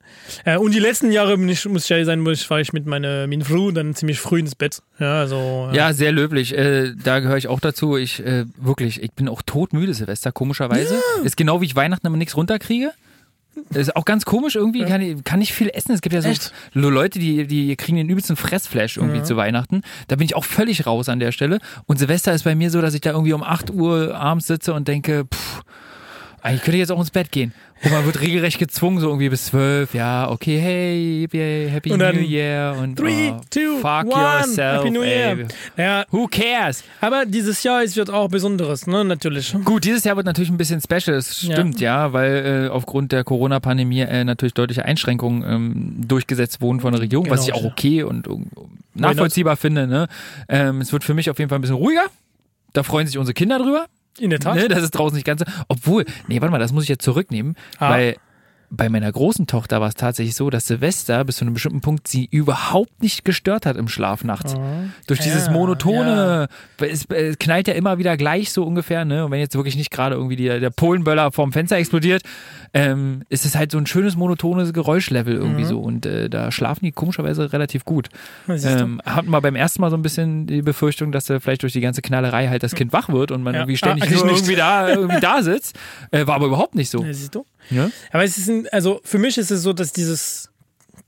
Äh, 0.46 0.58
und 0.58 0.74
die 0.74 0.80
letzten 0.80 1.12
Jahre, 1.12 1.34
ich, 1.46 1.66
muss 1.66 1.86
ich 1.86 1.92
ehrlich 1.92 2.06
sein, 2.06 2.26
war 2.26 2.60
ich 2.60 2.74
mit 2.74 2.86
meiner 2.86 3.28
mit 3.28 3.46
Frau 3.46 3.72
dann 3.72 3.96
ziemlich 3.96 4.20
früh 4.20 4.40
ins 4.40 4.56
Bett. 4.56 4.82
Ja, 5.00 5.20
also 5.20 5.70
Ja, 5.74 5.94
sehr 5.94 6.12
löblich. 6.12 6.58
Äh, 6.58 6.94
da 6.96 7.20
gehöre 7.20 7.38
ich 7.38 7.48
auch 7.48 7.60
dazu. 7.60 7.98
Ich 7.98 8.26
äh, 8.26 8.46
wirklich, 8.58 9.02
ich 9.02 9.12
bin 9.12 9.28
auch 9.30 9.42
todmüde 9.42 9.94
Silvester, 9.94 10.32
komischerweise. 10.32 11.02
Ist 11.24 11.38
genau 11.38 11.62
wie 11.62 11.66
ich 11.66 11.76
Weihnachten 11.76 12.08
immer 12.08 12.18
nichts 12.18 12.36
runterkriege. 12.36 12.92
Das 13.70 13.84
ist 13.84 13.96
auch 13.96 14.06
ganz 14.06 14.26
komisch 14.26 14.56
irgendwie, 14.56 14.86
kann, 14.86 15.02
ich, 15.02 15.24
kann 15.24 15.40
nicht 15.40 15.54
viel 15.54 15.70
essen. 15.70 15.94
Es 15.94 16.02
gibt 16.02 16.14
ja 16.14 16.22
so 16.22 16.30
Echt? 16.30 16.54
Leute, 16.74 17.20
die, 17.20 17.48
die 17.48 17.76
kriegen 17.76 17.98
den 17.98 18.10
übelsten 18.10 18.36
Fressflash 18.36 18.98
irgendwie 18.98 19.24
zu 19.24 19.38
Weihnachten. 19.38 19.82
Da 20.08 20.16
bin 20.16 20.26
ich 20.26 20.36
auch 20.36 20.46
völlig 20.46 20.86
raus 20.86 21.10
an 21.10 21.20
der 21.20 21.32
Stelle. 21.32 21.60
Und 21.86 21.98
Silvester 21.98 22.34
ist 22.34 22.44
bei 22.44 22.56
mir 22.56 22.72
so, 22.72 22.82
dass 22.82 22.94
ich 22.94 23.02
da 23.02 23.12
irgendwie 23.12 23.34
um 23.34 23.44
8 23.44 23.72
Uhr 23.72 24.16
abends 24.16 24.48
sitze 24.48 24.74
und 24.74 24.88
denke, 24.88 25.26
pff, 25.26 25.62
eigentlich 26.48 26.62
könnte 26.62 26.78
ich 26.78 26.82
jetzt 26.82 26.92
auch 26.92 27.00
ins 27.00 27.12
Bett 27.12 27.32
gehen. 27.32 27.54
Und 27.84 27.92
man 27.92 28.06
wird 28.06 28.20
regelrecht 28.22 28.58
gezwungen, 28.58 29.00
so 29.00 29.08
irgendwie 29.08 29.30
bis 29.30 29.46
12. 29.46 29.94
Ja, 29.94 30.32
okay, 30.32 30.58
hey, 30.60 31.28
Happy 31.70 31.92
New 31.96 32.04
Year. 32.22 32.76
Und 32.82 32.96
Three, 32.98 33.30
oh, 33.32 33.42
two, 33.52 33.78
fuck 33.82 34.06
one, 34.12 34.40
yourself. 34.40 34.80
Happy 34.80 34.90
New 34.90 35.04
Year. 35.04 35.38
ey. 35.38 35.46
Ja, 35.78 36.06
Who 36.10 36.28
cares? 36.28 36.84
aber 37.02 37.26
dieses 37.28 37.62
Jahr 37.62 37.84
ist 37.84 37.96
wird 37.96 38.10
auch 38.10 38.30
Besonderes, 38.30 38.88
ne, 38.88 39.06
natürlich. 39.06 39.56
Gut, 39.64 39.84
dieses 39.86 40.04
Jahr 40.06 40.16
wird 40.16 40.26
natürlich 40.26 40.50
ein 40.50 40.58
bisschen 40.58 40.82
special, 40.82 41.16
das 41.18 41.40
Ja. 41.44 41.54
stimmt, 41.54 41.80
ja, 41.80 42.14
weil 42.14 42.66
äh, 42.66 42.70
aufgrund 42.70 43.12
der 43.12 43.24
Corona-Pandemie 43.24 44.00
äh, 44.02 44.24
natürlich 44.24 44.56
deutliche 44.56 44.84
Einschränkungen 44.84 45.44
ähm, 45.48 45.96
durchgesetzt 46.08 46.62
wurden 46.62 46.80
von 46.80 46.94
der 46.94 47.02
Regierung, 47.02 47.30
was 47.30 47.42
ich 47.48 47.54
Genau. 47.54 47.68
auch 47.68 47.72
okay 47.74 48.02
und 48.02 48.26
äh, 48.28 48.32
nachvollziehbar 48.96 49.56
finde. 49.56 49.86
Ne? 49.86 50.08
Ähm, 50.50 50.82
es 50.82 50.92
wird 50.92 51.04
für 51.04 51.14
mich 51.14 51.30
auf 51.30 51.38
jeden 51.38 51.50
Fall 51.50 51.60
ein 51.60 51.62
bisschen 51.62 51.76
ruhiger. 51.78 52.06
Da 52.74 52.82
freuen 52.82 53.06
sich 53.06 53.18
unsere 53.20 53.34
Kinder 53.36 53.60
drüber. 53.60 53.86
In 54.20 54.30
der 54.30 54.40
Tat. 54.40 54.56
Ne? 54.56 54.68
Das 54.68 54.84
ist 54.84 54.92
draußen 54.92 55.16
nicht 55.16 55.26
ganz 55.26 55.42
so. 55.42 55.46
Obwohl, 55.68 56.06
nee, 56.28 56.42
warte 56.42 56.52
mal, 56.52 56.58
das 56.60 56.72
muss 56.72 56.84
ich 56.84 56.90
jetzt 56.90 57.04
zurücknehmen, 57.04 57.56
Ah. 57.80 57.92
weil 57.92 58.16
bei 58.70 58.90
meiner 58.90 59.10
großen 59.12 59.48
Tochter 59.48 59.80
war 59.80 59.88
es 59.88 59.96
tatsächlich 59.96 60.36
so, 60.36 60.50
dass 60.50 60.68
Silvester 60.68 61.24
bis 61.24 61.38
zu 61.38 61.46
einem 61.46 61.54
bestimmten 61.54 61.80
Punkt 61.82 62.08
sie 62.08 62.26
überhaupt 62.30 63.02
nicht 63.02 63.24
gestört 63.24 63.66
hat 63.66 63.78
im 63.78 63.88
Schlaf 63.88 64.24
nachts. 64.26 64.56
Durch 65.08 65.20
dieses 65.22 65.46
Ja, 65.46 65.52
monotone, 65.54 66.48
es, 66.82 67.06
es 67.06 67.40
knallt 67.40 67.68
ja 67.70 67.74
immer 67.76 67.98
wieder 67.98 68.18
gleich 68.18 68.52
so 68.52 68.64
ungefähr, 68.66 69.06
ne? 69.06 69.24
Und 69.26 69.32
wenn 69.32 69.40
jetzt 69.40 69.56
wirklich 69.56 69.76
nicht 69.78 69.90
gerade 69.90 70.16
irgendwie 70.16 70.36
die, 70.36 70.48
der 70.48 70.70
Polenböller 70.70 71.32
vorm 71.32 71.54
Fenster 71.54 71.78
explodiert, 71.78 72.24
ähm, 72.74 73.24
ist 73.30 73.46
es 73.46 73.56
halt 73.56 73.72
so 73.72 73.78
ein 73.78 73.86
schönes 73.88 74.16
monotones 74.18 74.74
Geräuschlevel 74.74 75.36
irgendwie 75.36 75.64
Mhm. 75.64 75.68
so. 75.68 75.80
Und 75.80 76.06
äh, 76.06 76.30
da 76.30 76.52
schlafen 76.52 76.84
die 76.84 76.92
komischerweise 76.92 77.54
relativ 77.54 77.86
gut. 77.86 78.10
Ähm, 78.50 79.02
hatten 79.06 79.30
wir 79.30 79.40
beim 79.42 79.56
ersten 79.56 79.80
Mal 79.82 79.90
so 79.92 79.96
ein 79.98 80.02
bisschen 80.02 80.46
die 80.46 80.62
Befürchtung, 80.62 81.12
dass 81.14 81.30
äh, 81.30 81.40
vielleicht 81.40 81.64
durch 81.64 81.74
die 81.74 81.82
ganze 81.82 82.02
Knallerei 82.02 82.50
halt 82.50 82.64
das 82.64 82.76
Kind 82.76 82.92
wach 82.92 83.10
wird 83.10 83.32
und 83.32 83.44
man 83.44 83.54
Ja. 83.54 83.62
irgendwie 83.62 83.78
ständig 83.78 84.04
Ah, 84.10 84.14
nur 84.14 84.26
nicht. 84.26 84.36
irgendwie 84.40 84.56
da, 84.56 84.90
irgendwie 84.90 85.20
da 85.22 85.42
sitzt. 85.42 85.78
Äh, 86.12 86.28
war 86.28 86.36
aber 86.36 86.48
überhaupt 86.48 86.76
nicht 86.76 86.90
so. 86.90 87.02
Ja, 87.04 87.14
siehst 87.14 87.34
du? 87.34 87.46
Ja? 87.70 87.90
Aber 88.12 88.24
es 88.24 88.38
ist, 88.38 88.50
ein, 88.50 88.68
also 88.72 89.02
für 89.04 89.18
mich 89.18 89.38
ist 89.38 89.52
es 89.52 89.62
so, 89.62 89.74
dass 89.74 89.92
dieses 89.94 90.50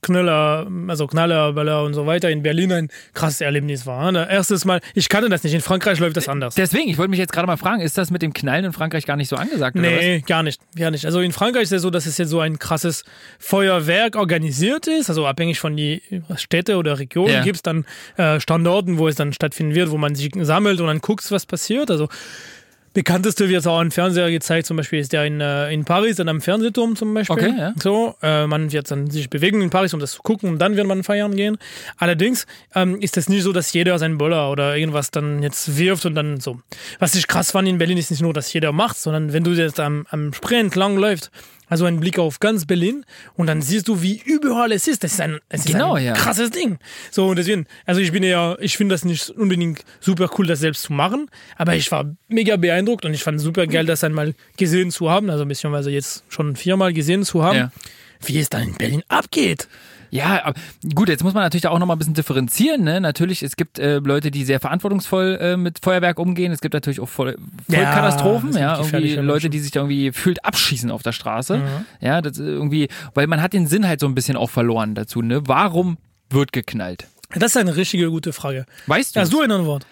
Knüller, 0.01 0.65
also 0.87 1.07
Knaller, 1.07 1.51
Böller 1.53 1.83
und 1.83 1.93
so 1.93 2.05
weiter 2.05 2.29
in 2.29 2.41
Berlin 2.41 2.71
ein 2.71 2.89
krasses 3.13 3.41
Erlebnis 3.41 3.85
war. 3.85 4.13
Ne? 4.13 4.27
Erstes 4.31 4.63
Mal, 4.63 4.79
ich 4.93 5.09
kannte 5.09 5.27
das 5.27 5.43
nicht. 5.43 5.53
In 5.53 5.59
Frankreich 5.59 5.99
läuft 5.99 6.15
das 6.15 6.29
anders. 6.29 6.55
Deswegen, 6.55 6.89
ich 6.89 6.97
wollte 6.97 7.09
mich 7.09 7.19
jetzt 7.19 7.33
gerade 7.33 7.47
mal 7.47 7.57
fragen, 7.57 7.81
ist 7.81 7.97
das 7.97 8.09
mit 8.09 8.21
dem 8.21 8.31
Knallen 8.31 8.63
in 8.63 8.71
Frankreich 8.71 9.05
gar 9.05 9.17
nicht 9.17 9.27
so 9.27 9.35
angesagt? 9.35 9.75
Nee, 9.75 10.21
gar 10.25 10.41
nicht, 10.43 10.61
gar 10.77 10.89
nicht. 10.91 11.05
Also 11.05 11.19
in 11.19 11.33
Frankreich 11.33 11.63
ist 11.63 11.73
es 11.73 11.81
so, 11.81 11.89
dass 11.89 12.05
es 12.05 12.17
jetzt 12.17 12.29
so 12.29 12.39
ein 12.39 12.59
krasses 12.59 13.03
Feuerwerk 13.39 14.15
organisiert 14.15 14.87
ist, 14.87 15.09
also 15.09 15.27
abhängig 15.27 15.59
von 15.59 15.75
die 15.75 16.01
Städte 16.37 16.77
oder 16.77 16.97
Regionen 16.97 17.33
Ja. 17.33 17.43
gibt 17.43 17.57
es 17.57 17.61
dann 17.61 17.85
äh, 18.15 18.39
Standorten, 18.39 18.99
wo 18.99 19.07
es 19.09 19.15
dann 19.15 19.33
stattfinden 19.33 19.75
wird, 19.75 19.91
wo 19.91 19.97
man 19.97 20.15
sich 20.15 20.31
sammelt 20.41 20.79
und 20.79 20.87
dann 20.87 20.99
guckt, 20.99 21.29
was 21.29 21.45
passiert. 21.45 21.91
Also 21.91 22.07
bekannteste 22.93 23.49
wird 23.49 23.65
auch 23.67 23.81
im 23.81 23.91
Fernseher 23.91 24.31
gezeigt, 24.31 24.67
zum 24.67 24.77
Beispiel 24.77 24.99
ist 24.99 25.13
der 25.13 25.25
in, 25.25 25.41
äh, 25.41 25.71
in 25.71 25.85
Paris, 25.85 26.17
dann 26.17 26.29
am 26.29 26.41
Fernsehturm 26.41 26.95
zum 26.95 27.13
Beispiel. 27.13 27.33
Okay, 27.33 27.53
ja. 27.57 27.73
So, 27.81 28.15
äh, 28.21 28.47
man 28.47 28.71
wird 28.71 28.89
dann 28.91 29.09
sich 29.09 29.29
bewegen 29.29 29.61
in 29.61 29.69
Paris, 29.69 29.93
um 29.93 29.99
das 29.99 30.13
zu 30.13 30.21
gucken 30.21 30.49
und 30.49 30.59
dann 30.59 30.75
wird 30.75 30.87
man 30.87 31.03
feiern 31.03 31.35
gehen. 31.35 31.57
Allerdings 31.97 32.45
ähm, 32.75 32.99
ist 32.99 33.17
es 33.17 33.29
nicht 33.29 33.43
so, 33.43 33.53
dass 33.53 33.71
jeder 33.73 33.97
seinen 33.99 34.17
Böller 34.17 34.51
oder 34.51 34.75
irgendwas 34.75 35.11
dann 35.11 35.43
jetzt 35.43 35.77
wirft 35.77 36.05
und 36.05 36.15
dann 36.15 36.39
so. 36.39 36.59
Was 36.99 37.15
ich 37.15 37.27
krass 37.27 37.51
fand 37.51 37.67
in 37.67 37.77
Berlin 37.77 37.97
ist 37.97 38.11
nicht 38.11 38.21
nur, 38.21 38.33
dass 38.33 38.51
jeder 38.53 38.71
macht, 38.71 38.97
sondern 38.97 39.33
wenn 39.33 39.43
du 39.43 39.51
jetzt 39.51 39.79
am, 39.79 40.05
am 40.09 40.33
Spree 40.33 40.59
entlang 40.59 40.97
läufst, 40.97 41.31
also 41.69 41.85
ein 41.85 41.99
Blick 41.99 42.19
auf 42.19 42.39
ganz 42.39 42.65
Berlin 42.65 43.05
und 43.35 43.47
dann 43.47 43.61
siehst 43.61 43.87
du, 43.87 44.01
wie 44.01 44.21
überall 44.25 44.71
es 44.71 44.87
ist. 44.87 45.03
Das 45.03 45.13
ist 45.13 45.21
ein, 45.21 45.39
es 45.49 45.61
ist 45.65 45.71
Genau, 45.71 45.93
ein 45.93 46.03
ja. 46.03 46.13
krasses 46.13 46.49
Ding. 46.51 46.79
So, 47.11 47.27
und 47.27 47.37
deswegen, 47.37 47.65
also 47.85 48.01
ich 48.01 48.11
bin 48.11 48.23
ja, 48.23 48.57
ich 48.59 48.75
finde 48.75 48.93
das 48.95 49.05
nicht 49.05 49.29
unbedingt 49.29 49.85
super 49.99 50.29
cool, 50.37 50.47
das 50.47 50.59
selbst 50.59 50.81
zu 50.83 50.93
machen, 50.93 51.29
aber 51.55 51.75
ich 51.75 51.91
war 51.91 52.05
mega 52.27 52.57
beeindruckt 52.57 53.05
und 53.05 53.13
ich 53.13 53.23
fand 53.23 53.37
es 53.37 53.43
super 53.43 53.67
geil, 53.67 53.85
das 53.85 54.03
einmal 54.03 54.33
gesehen 54.57 54.91
zu 54.91 55.09
haben, 55.09 55.29
also 55.29 55.45
beziehungsweise 55.45 55.91
jetzt 55.91 56.23
schon 56.29 56.55
viermal 56.55 56.91
gesehen 56.93 57.23
zu 57.23 57.43
haben, 57.43 57.57
Ja. 57.57 57.71
wie 58.25 58.39
es 58.39 58.49
da 58.49 58.59
in 58.59 58.73
Berlin 58.75 59.03
abgeht. 59.07 59.67
Ja, 60.11 60.43
aber 60.45 60.59
gut, 60.95 61.09
jetzt 61.09 61.23
muss 61.23 61.33
man 61.33 61.43
natürlich 61.43 61.63
da 61.63 61.69
auch 61.69 61.79
noch 61.79 61.85
mal 61.85 61.95
ein 61.95 61.99
bisschen 61.99 62.13
differenzieren. 62.13 62.83
Ne? 62.83 62.99
Natürlich, 63.01 63.43
es 63.43 63.55
gibt 63.55 63.79
äh, 63.79 63.97
Leute, 63.99 64.31
die 64.31 64.43
sehr 64.43 64.59
verantwortungsvoll 64.59 65.37
äh, 65.41 65.57
mit 65.57 65.79
Feuerwerk 65.83 66.19
umgehen. 66.19 66.51
Es 66.51 66.61
gibt 66.61 66.73
natürlich 66.73 66.99
auch 66.99 67.09
voll, 67.09 67.37
Vollkatastrophen, 67.69 68.49
es 68.49 68.55
gibt 68.55 68.61
ja, 68.61 68.77
irgendwie 68.77 69.15
Leute, 69.15 69.23
Menschen. 69.23 69.51
die 69.51 69.59
sich 69.59 69.71
da 69.71 69.81
irgendwie 69.81 70.11
fühlt 70.11 70.43
abschießen 70.45 70.91
auf 70.91 71.03
der 71.03 71.11
Straße. 71.11 71.61
Ja, 72.01 72.21
das 72.21 72.33
ist 72.33 72.39
irgendwie, 72.39 72.87
weil 73.13 73.27
man 73.27 73.41
hat 73.41 73.53
den 73.53 73.67
Sinn 73.67 73.87
halt 73.87 73.99
so 73.99 74.07
ein 74.07 74.15
bisschen 74.15 74.37
auch 74.37 74.49
verloren 74.49 74.95
dazu. 74.95 75.21
Ne? 75.21 75.47
Warum 75.47 75.97
wird 76.29 76.51
geknallt? 76.53 77.07
Das 77.35 77.51
ist 77.51 77.57
eine 77.57 77.75
richtige 77.75 78.09
gute 78.09 78.33
Frage. 78.33 78.65
Weißt 78.87 79.15
du? 79.15 79.19
Hast 79.19 79.31
du 79.31 79.41
eine 79.41 79.55
Antwort? 79.55 79.85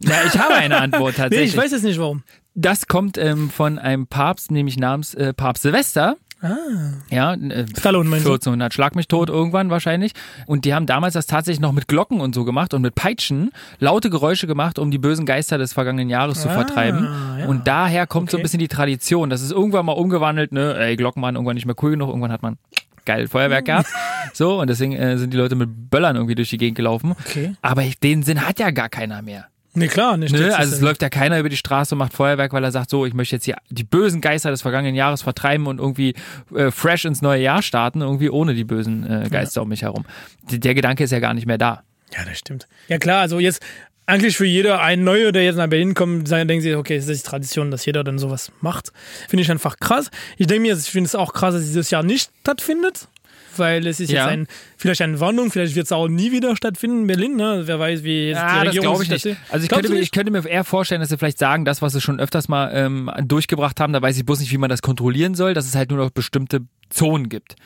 Ja, 0.00 0.22
ich 0.26 0.38
habe 0.38 0.54
eine 0.54 0.76
Antwort 0.80 1.14
Nee, 1.14 1.22
tatsächlich. 1.22 1.50
ich 1.50 1.56
weiß 1.56 1.72
jetzt 1.72 1.84
nicht 1.84 1.98
warum. 1.98 2.22
Das 2.54 2.86
kommt 2.86 3.18
ähm, 3.18 3.50
von 3.50 3.78
einem 3.78 4.06
Papst, 4.06 4.50
nämlich 4.50 4.78
namens 4.78 5.14
äh, 5.14 5.34
Papst 5.34 5.62
Silvester. 5.62 6.16
Ah. 6.52 6.92
Ja, 7.10 7.34
äh, 7.34 7.66
Stallone 7.78 8.08
meinst 8.08 8.26
du? 8.26 8.30
1400 8.32 8.72
Schlag 8.74 8.94
mich 8.96 9.08
tot 9.08 9.28
irgendwann 9.28 9.70
wahrscheinlich. 9.70 10.12
Und 10.46 10.64
die 10.64 10.74
haben 10.74 10.86
damals 10.86 11.14
das 11.14 11.26
tatsächlich 11.26 11.60
noch 11.60 11.72
mit 11.72 11.88
Glocken 11.88 12.20
und 12.20 12.34
so 12.34 12.44
gemacht 12.44 12.74
und 12.74 12.82
mit 12.82 12.94
Peitschen 12.94 13.50
laute 13.78 14.10
Geräusche 14.10 14.46
gemacht, 14.46 14.78
um 14.78 14.90
die 14.90 14.98
bösen 14.98 15.26
Geister 15.26 15.58
des 15.58 15.72
vergangenen 15.72 16.08
Jahres 16.08 16.40
zu 16.42 16.48
Ah, 16.48 16.52
vertreiben. 16.54 17.04
ja. 17.40 17.46
Und 17.46 17.66
daher 17.66 18.06
kommt 18.06 18.30
so 18.30 18.36
ein 18.36 18.40
Okay. 18.40 18.42
bisschen 18.44 18.58
die 18.60 18.68
Tradition. 18.68 19.30
Das 19.30 19.42
ist 19.42 19.52
irgendwann 19.52 19.86
mal 19.86 19.92
umgewandelt, 19.92 20.52
ne, 20.52 20.76
ey, 20.78 20.96
Glocken 20.96 21.22
waren 21.22 21.34
irgendwann 21.34 21.54
nicht 21.54 21.66
mehr 21.66 21.76
cool 21.82 21.90
genug, 21.92 22.08
irgendwann 22.08 22.32
hat 22.32 22.42
man 22.42 22.58
geil 23.04 23.28
Feuerwerk 23.28 23.64
gehabt. 23.64 23.88
So, 24.32 24.60
und 24.60 24.68
deswegen 24.68 24.92
äh, 24.92 25.16
sind 25.16 25.32
die 25.32 25.36
Leute 25.38 25.54
mit 25.54 25.88
Böllern 25.88 26.16
irgendwie 26.16 26.34
durch 26.34 26.50
die 26.50 26.58
Gegend 26.58 26.76
gelaufen. 26.76 27.12
Okay. 27.12 27.54
Aber 27.62 27.84
den 28.02 28.22
Sinn 28.22 28.46
hat 28.46 28.58
ja 28.58 28.70
gar 28.70 28.88
keiner 28.90 29.22
mehr. 29.22 29.46
Nee, 29.76 29.88
klar, 29.88 30.16
nicht. 30.16 30.32
Ne? 30.34 30.56
Also 30.56 30.74
es 30.74 30.80
läuft 30.80 31.02
ja 31.02 31.08
keiner 31.10 31.38
über 31.38 31.48
die 31.48 31.56
Straße 31.56 31.94
und 31.94 31.98
macht 31.98 32.12
Feuerwerk, 32.14 32.52
weil 32.52 32.64
er 32.64 32.72
sagt, 32.72 32.90
so, 32.90 33.04
ich 33.06 33.14
möchte 33.14 33.36
jetzt 33.36 33.44
hier 33.44 33.56
die 33.70 33.84
bösen 33.84 34.20
Geister 34.20 34.50
des 34.50 34.62
vergangenen 34.62 34.94
Jahres 34.94 35.22
vertreiben 35.22 35.66
und 35.66 35.78
irgendwie 35.78 36.14
äh, 36.54 36.70
fresh 36.70 37.04
ins 37.04 37.22
neue 37.22 37.42
Jahr 37.42 37.62
starten, 37.62 38.00
irgendwie 38.00 38.30
ohne 38.30 38.54
die 38.54 38.64
bösen 38.64 39.04
äh, 39.08 39.28
Geister 39.28 39.62
um 39.62 39.68
mich 39.68 39.82
herum. 39.82 40.04
D 40.50 40.58
der 40.58 40.74
Gedanke 40.74 41.04
ist 41.04 41.10
ja 41.10 41.20
gar 41.20 41.34
nicht 41.34 41.46
mehr 41.46 41.58
da. 41.58 41.82
Ja, 42.16 42.24
das 42.24 42.38
stimmt. 42.38 42.66
Ja 42.88 42.98
klar, 42.98 43.20
also 43.20 43.38
jetzt 43.38 43.60
eigentlich 44.08 44.36
für 44.36 44.46
jeder 44.46 44.80
ein 44.80 45.02
Neuer, 45.02 45.32
der 45.32 45.44
jetzt 45.44 45.56
nach 45.56 45.66
Berlin 45.66 45.94
kommt, 45.94 46.28
sagen- 46.28 46.46
denken 46.46 46.62
sie, 46.62 46.74
okay, 46.76 46.94
es 46.96 47.08
ist 47.08 47.26
Tradition, 47.26 47.72
dass 47.72 47.84
jeder 47.86 48.04
dann 48.04 48.18
sowas 48.20 48.52
macht. 48.60 48.92
Finde 49.28 49.42
ich 49.42 49.50
einfach 49.50 49.78
krass. 49.78 50.10
Ich 50.38 50.46
denke 50.46 50.62
mir, 50.62 50.76
ich 50.76 50.88
finde 50.90 51.08
es 51.08 51.16
auch 51.16 51.32
krass, 51.32 51.54
dass 51.54 51.64
dieses 51.64 51.90
Jahr 51.90 52.04
nicht 52.04 52.30
stattfindet. 52.42 53.08
Weil 53.58 53.86
es 53.86 54.00
ist 54.00 54.10
Ja. 54.10 54.24
jetzt 54.24 54.32
ein, 54.32 54.46
vielleicht 54.76 55.02
eine 55.02 55.18
Warnung, 55.20 55.50
vielleicht 55.50 55.74
wird 55.74 55.86
es 55.86 55.92
auch 55.92 56.08
nie 56.08 56.32
wieder 56.32 56.56
stattfinden 56.56 57.00
in 57.02 57.06
Berlin. 57.06 57.36
Ne? 57.36 57.62
Wer 57.66 57.78
weiß, 57.78 58.02
wie 58.04 58.28
jetzt 58.28 58.38
Ah, 58.38 58.60
die 58.60 58.66
das 58.66 58.74
Regierung 58.74 58.86
glaube 58.94 59.04
ich 59.04 59.10
nicht. 59.10 59.26
das- 59.26 59.36
Also 59.50 59.64
ich 59.64 59.70
könnte, 59.70 59.88
mir, 59.90 60.00
ich 60.00 60.10
könnte 60.10 60.30
mir 60.32 60.46
eher 60.46 60.64
vorstellen, 60.64 61.00
dass 61.00 61.10
sie 61.10 61.18
vielleicht 61.18 61.38
sagen, 61.38 61.64
das, 61.64 61.82
was 61.82 61.92
sie 61.92 62.00
schon 62.00 62.20
öfters 62.20 62.48
mal 62.48 62.70
ähm, 62.74 63.10
durchgebracht 63.24 63.80
haben, 63.80 63.92
da 63.92 64.02
weiß 64.02 64.16
ich 64.16 64.24
bloß 64.26 64.40
nicht, 64.40 64.52
wie 64.52 64.58
man 64.58 64.70
das 64.70 64.82
kontrollieren 64.82 65.34
soll, 65.34 65.54
dass 65.54 65.66
es 65.66 65.74
halt 65.74 65.90
nur 65.90 65.98
noch 65.98 66.10
bestimmte 66.10 66.60
Zonen 66.90 67.28
gibt. 67.28 67.56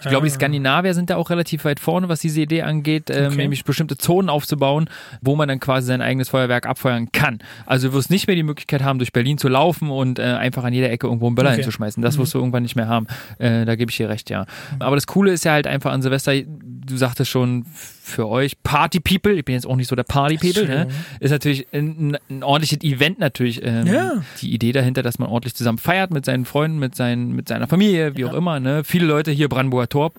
Ich 0.00 0.08
glaube, 0.08 0.26
die 0.26 0.30
Skandinavier 0.32 0.94
sind 0.94 1.10
da 1.10 1.16
auch 1.16 1.30
relativ 1.30 1.64
weit 1.64 1.80
vorne, 1.80 2.08
was 2.08 2.20
diese 2.20 2.40
Idee 2.40 2.62
angeht, 2.62 3.10
ähm, 3.10 3.26
Okay. 3.26 3.36
nämlich 3.36 3.64
bestimmte 3.64 3.96
Zonen 3.96 4.28
aufzubauen, 4.28 4.88
wo 5.20 5.36
man 5.36 5.48
dann 5.48 5.58
quasi 5.60 5.86
sein 5.88 6.02
eigenes 6.02 6.28
Feuerwerk 6.28 6.66
abfeuern 6.66 7.10
kann. 7.12 7.38
Also 7.64 7.88
du 7.88 7.94
wirst 7.94 8.10
nicht 8.10 8.26
mehr 8.26 8.36
die 8.36 8.42
Möglichkeit 8.42 8.82
haben, 8.82 8.98
durch 8.98 9.12
Berlin 9.12 9.38
zu 9.38 9.48
laufen 9.48 9.90
und 9.90 10.18
äh, 10.18 10.22
einfach 10.22 10.64
an 10.64 10.72
jeder 10.72 10.90
Ecke 10.90 11.06
irgendwo 11.06 11.26
einen 11.26 11.34
Böller 11.34 11.50
Okay. 11.50 11.56
hinzuschmeißen. 11.56 12.02
Das 12.02 12.18
wirst 12.18 12.34
du 12.34 12.38
irgendwann 12.38 12.62
nicht 12.62 12.76
mehr 12.76 12.88
haben. 12.88 13.06
Äh, 13.38 13.64
da 13.64 13.74
gebe 13.76 13.90
ich 13.90 13.96
dir 13.96 14.08
recht, 14.08 14.30
ja. 14.30 14.46
Aber 14.78 14.96
das 14.96 15.06
Coole 15.06 15.32
ist 15.32 15.44
ja 15.44 15.52
halt 15.52 15.66
einfach 15.66 15.92
an 15.92 16.02
Silvester, 16.02 16.32
du 16.34 16.96
sagtest 16.96 17.30
schon, 17.30 17.64
für 18.06 18.28
euch 18.28 18.62
Party 18.62 19.00
People, 19.00 19.32
ich 19.34 19.44
bin 19.44 19.54
jetzt 19.54 19.66
auch 19.66 19.74
nicht 19.74 19.88
so 19.88 19.96
der 19.96 20.04
Party 20.04 20.36
People, 20.38 20.66
ne? 20.68 20.86
Ist 21.18 21.32
natürlich 21.32 21.66
ein, 21.72 22.16
ein 22.30 22.42
ordentliches 22.44 22.80
Event 22.82 23.18
natürlich. 23.18 23.60
Ähm, 23.64 23.86
Ja. 23.86 24.22
Die 24.40 24.54
Idee 24.54 24.70
dahinter, 24.72 25.02
dass 25.02 25.18
man 25.18 25.28
ordentlich 25.28 25.54
zusammen 25.54 25.78
feiert 25.78 26.12
mit 26.12 26.24
seinen 26.24 26.44
Freunden, 26.44 26.78
mit, 26.78 26.94
seinen, 26.94 27.32
mit 27.32 27.48
seiner 27.48 27.66
Familie, 27.66 28.16
wie 28.16 28.24
auch 28.24 28.32
immer. 28.34 28.60
Ne? 28.60 28.84
Viele 28.84 29.06
Leute 29.06 29.32
hier 29.32 29.48
Brandenburger 29.48 29.88
Tor, 29.88 30.12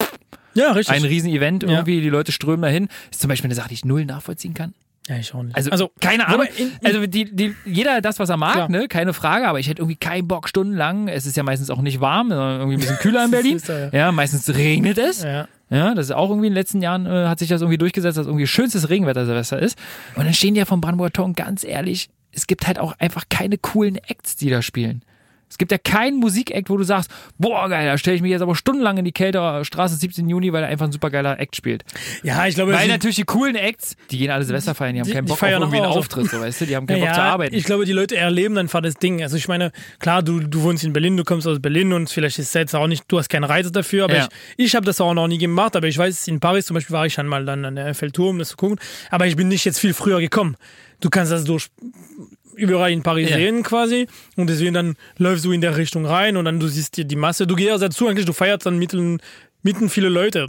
Ja, 0.53 0.73
richtig. 0.73 0.95
ein 0.97 1.03
Riesen-Event 1.05 1.63
Ja. 1.63 1.69
irgendwie, 1.69 2.01
die 2.01 2.09
Leute 2.09 2.31
strömen 2.33 2.61
dahin. 2.63 2.89
Ist 3.09 3.21
zum 3.21 3.29
Beispiel 3.29 3.47
eine 3.47 3.55
Sache, 3.55 3.69
die 3.69 3.75
ich 3.75 3.85
null 3.85 4.03
nachvollziehen 4.05 4.53
kann. 4.53 4.73
ja, 5.07 5.15
ich 5.15 5.33
auch 5.33 5.41
nicht. 5.43 5.55
Also, 5.55 5.89
keine 6.01 6.27
Ahnung. 6.27 6.45
in- 6.57 6.67
in- 6.81 6.85
also 6.85 7.07
die, 7.07 7.33
die, 7.33 7.55
jeder 7.65 8.01
das, 8.01 8.19
was 8.19 8.27
er 8.29 8.35
mag, 8.35 8.53
Klar. 8.55 8.69
ne? 8.69 8.89
keine 8.89 9.13
Frage, 9.13 9.47
aber 9.47 9.59
ich 9.61 9.69
hätte 9.69 9.81
irgendwie 9.81 9.95
keinen 9.95 10.27
Bock 10.27 10.49
stundenlang. 10.49 11.07
Es 11.07 11.25
ist 11.25 11.37
ja 11.37 11.43
meistens 11.43 11.69
auch 11.69 11.81
nicht 11.81 12.01
warm, 12.01 12.27
sondern 12.27 12.59
irgendwie 12.59 12.75
ein 12.75 12.79
bisschen 12.81 12.97
kühler 12.97 13.23
in 13.23 13.31
Berlin. 13.37 13.61
da, 13.65 13.79
ja. 13.79 13.89
Ja, 13.93 14.11
meistens 14.11 14.53
regnet 14.53 14.97
es. 14.97 15.23
ja. 15.23 15.47
Ja, 15.69 15.93
das 15.93 16.07
ist 16.07 16.11
auch 16.15 16.29
irgendwie 16.29 16.47
in 16.47 16.53
den 16.53 16.57
letzten 16.57 16.81
Jahren 16.81 17.05
äh, 17.05 17.27
hat 17.27 17.39
sich 17.39 17.49
das 17.49 17.61
irgendwie 17.61 17.77
durchgesetzt, 17.77 18.17
dass 18.17 18.25
irgendwie 18.25 18.47
schönstes 18.47 18.89
Regenwetter 18.89 19.25
Silvester 19.25 19.59
ist. 19.59 19.77
Und 20.15 20.25
dann 20.25 20.33
stehen 20.33 20.53
die 20.53 20.59
ja 20.59 20.65
vom 20.65 20.79
Brandenburger 20.79 21.13
Tor 21.13 21.25
und 21.25 21.35
ganz 21.35 21.63
ehrlich, 21.63 22.09
es 22.31 22.47
gibt 22.47 22.67
halt 22.67 22.79
auch 22.79 22.93
einfach 22.99 23.25
keine 23.29 23.57
coolen 23.57 23.95
Acts, 23.95 24.35
die 24.35 24.49
da 24.49 24.61
spielen. 24.61 25.03
Es 25.49 25.57
gibt 25.57 25.71
ja 25.71 25.77
keinen 25.77 26.17
Musikact, 26.19 26.69
wo 26.69 26.75
du 26.77 26.83
sagst, 26.83 27.09
boah, 27.37 27.69
geil, 27.69 27.85
da 27.87 27.97
stelle 27.97 28.15
ich 28.17 28.21
mich 28.21 28.31
jetzt 28.31 28.41
aber 28.41 28.53
stundenlang 28.55 28.97
in 28.97 29.05
die 29.05 29.11
Kälterer 29.13 29.63
Straße 29.63 29.95
17. 29.95 30.27
Juni, 30.27 30.51
weil 30.51 30.63
er 30.63 30.69
einfach 30.69 30.85
ein 30.85 30.91
super 30.91 31.09
geiler 31.09 31.39
Act 31.39 31.55
spielt. 31.55 31.83
ja, 32.21 32.45
ich 32.47 32.55
glaube, 32.55 32.73
Weil 32.73 32.87
natürlich 32.89 33.15
die 33.15 33.23
coolen 33.23 33.55
Acts, 33.55 33.95
die 34.11 34.17
gehen 34.17 34.29
alle 34.29 34.43
Silvester 34.43 34.75
feiern, 34.75 34.95
die 34.95 34.99
haben 35.01 35.07
Die- 35.07 35.13
keinen 35.13 35.25
Bock 35.25 35.33
auf 35.33 35.39
feiern 35.39 35.61
irgendwie 35.61 35.77
einen. 35.77 35.85
Auftritt, 35.87 36.29
so 36.29 36.39
weißt 36.41 36.61
du, 36.61 36.65
die 36.65 36.75
haben 36.75 36.85
keinen 36.85 36.99
Bock 36.99 37.13
zu 37.13 37.19
ja, 37.19 37.23
arbeiten. 37.31 37.55
ich 37.55 37.63
glaube, 37.63 37.85
die 37.85 37.93
Leute 37.93 38.17
erleben 38.17 38.57
einfach 38.57 38.81
das 38.81 38.95
Ding. 38.95 39.21
Also 39.23 39.37
ich 39.37 39.47
meine, 39.47 39.71
klar, 39.99 40.21
du, 40.21 40.41
du 40.41 40.61
wohnst 40.63 40.83
in 40.83 40.91
Berlin, 40.93 41.15
du 41.15 41.23
kommst 41.23 41.47
aus 41.47 41.61
Berlin 41.61 41.93
und 41.93 42.09
vielleicht 42.09 42.39
ist 42.39 42.47
es 42.49 42.53
jetzt 42.53 42.75
auch 42.75 42.87
nicht, 42.87 43.05
du 43.07 43.17
hast 43.17 43.29
keine 43.29 43.47
Reise 43.47 43.71
dafür, 43.71 44.03
aber 44.03 44.15
Ja. 44.15 44.27
ich, 44.57 44.65
ich 44.67 44.75
habe 44.75 44.85
das 44.85 44.99
auch 44.99 45.13
noch 45.13 45.27
nie 45.27 45.37
gemacht, 45.37 45.75
aber 45.77 45.87
ich 45.87 45.97
weiß, 45.97 46.27
in 46.27 46.39
Paris 46.41 46.65
zum 46.65 46.73
Beispiel 46.75 46.93
war 46.93 47.05
ich 47.05 47.13
schon 47.13 47.25
mal 47.27 47.45
dann 47.45 47.63
an 47.65 47.75
der 47.75 47.85
Eiffelturm, 47.85 48.31
um 48.31 48.39
das 48.39 48.49
zu 48.49 48.57
gucken, 48.57 48.77
aber 49.11 49.27
ich 49.27 49.35
bin 49.37 49.47
nicht 49.47 49.63
jetzt 49.65 49.79
viel 49.79 49.93
früher 49.93 50.19
gekommen. 50.19 50.57
Du 50.99 51.09
kannst 51.11 51.31
das 51.31 51.43
durch 51.43 51.67
überall 52.57 52.91
in 52.91 53.03
Paris 53.03 53.29
Ja. 53.29 53.37
sehen 53.37 53.63
quasi 53.63 54.07
und 54.35 54.49
deswegen 54.49 54.73
dann 54.73 54.95
läufst 55.17 55.45
du 55.45 55.51
in 55.51 55.61
der 55.61 55.77
Richtung 55.77 56.05
rein 56.05 56.37
und 56.37 56.45
dann 56.45 56.59
du 56.59 56.67
siehst 56.67 56.97
dir 56.97 57.05
die 57.05 57.15
Masse, 57.15 57.47
du 57.47 57.55
gehst 57.55 57.81
dazu 57.81 58.07
eigentlich, 58.07 58.25
du 58.25 58.33
feierst 58.33 58.65
dann 58.65 58.77
mitten, 58.77 59.19
mitten 59.63 59.89
viele 59.89 60.07
Leute. 60.09 60.47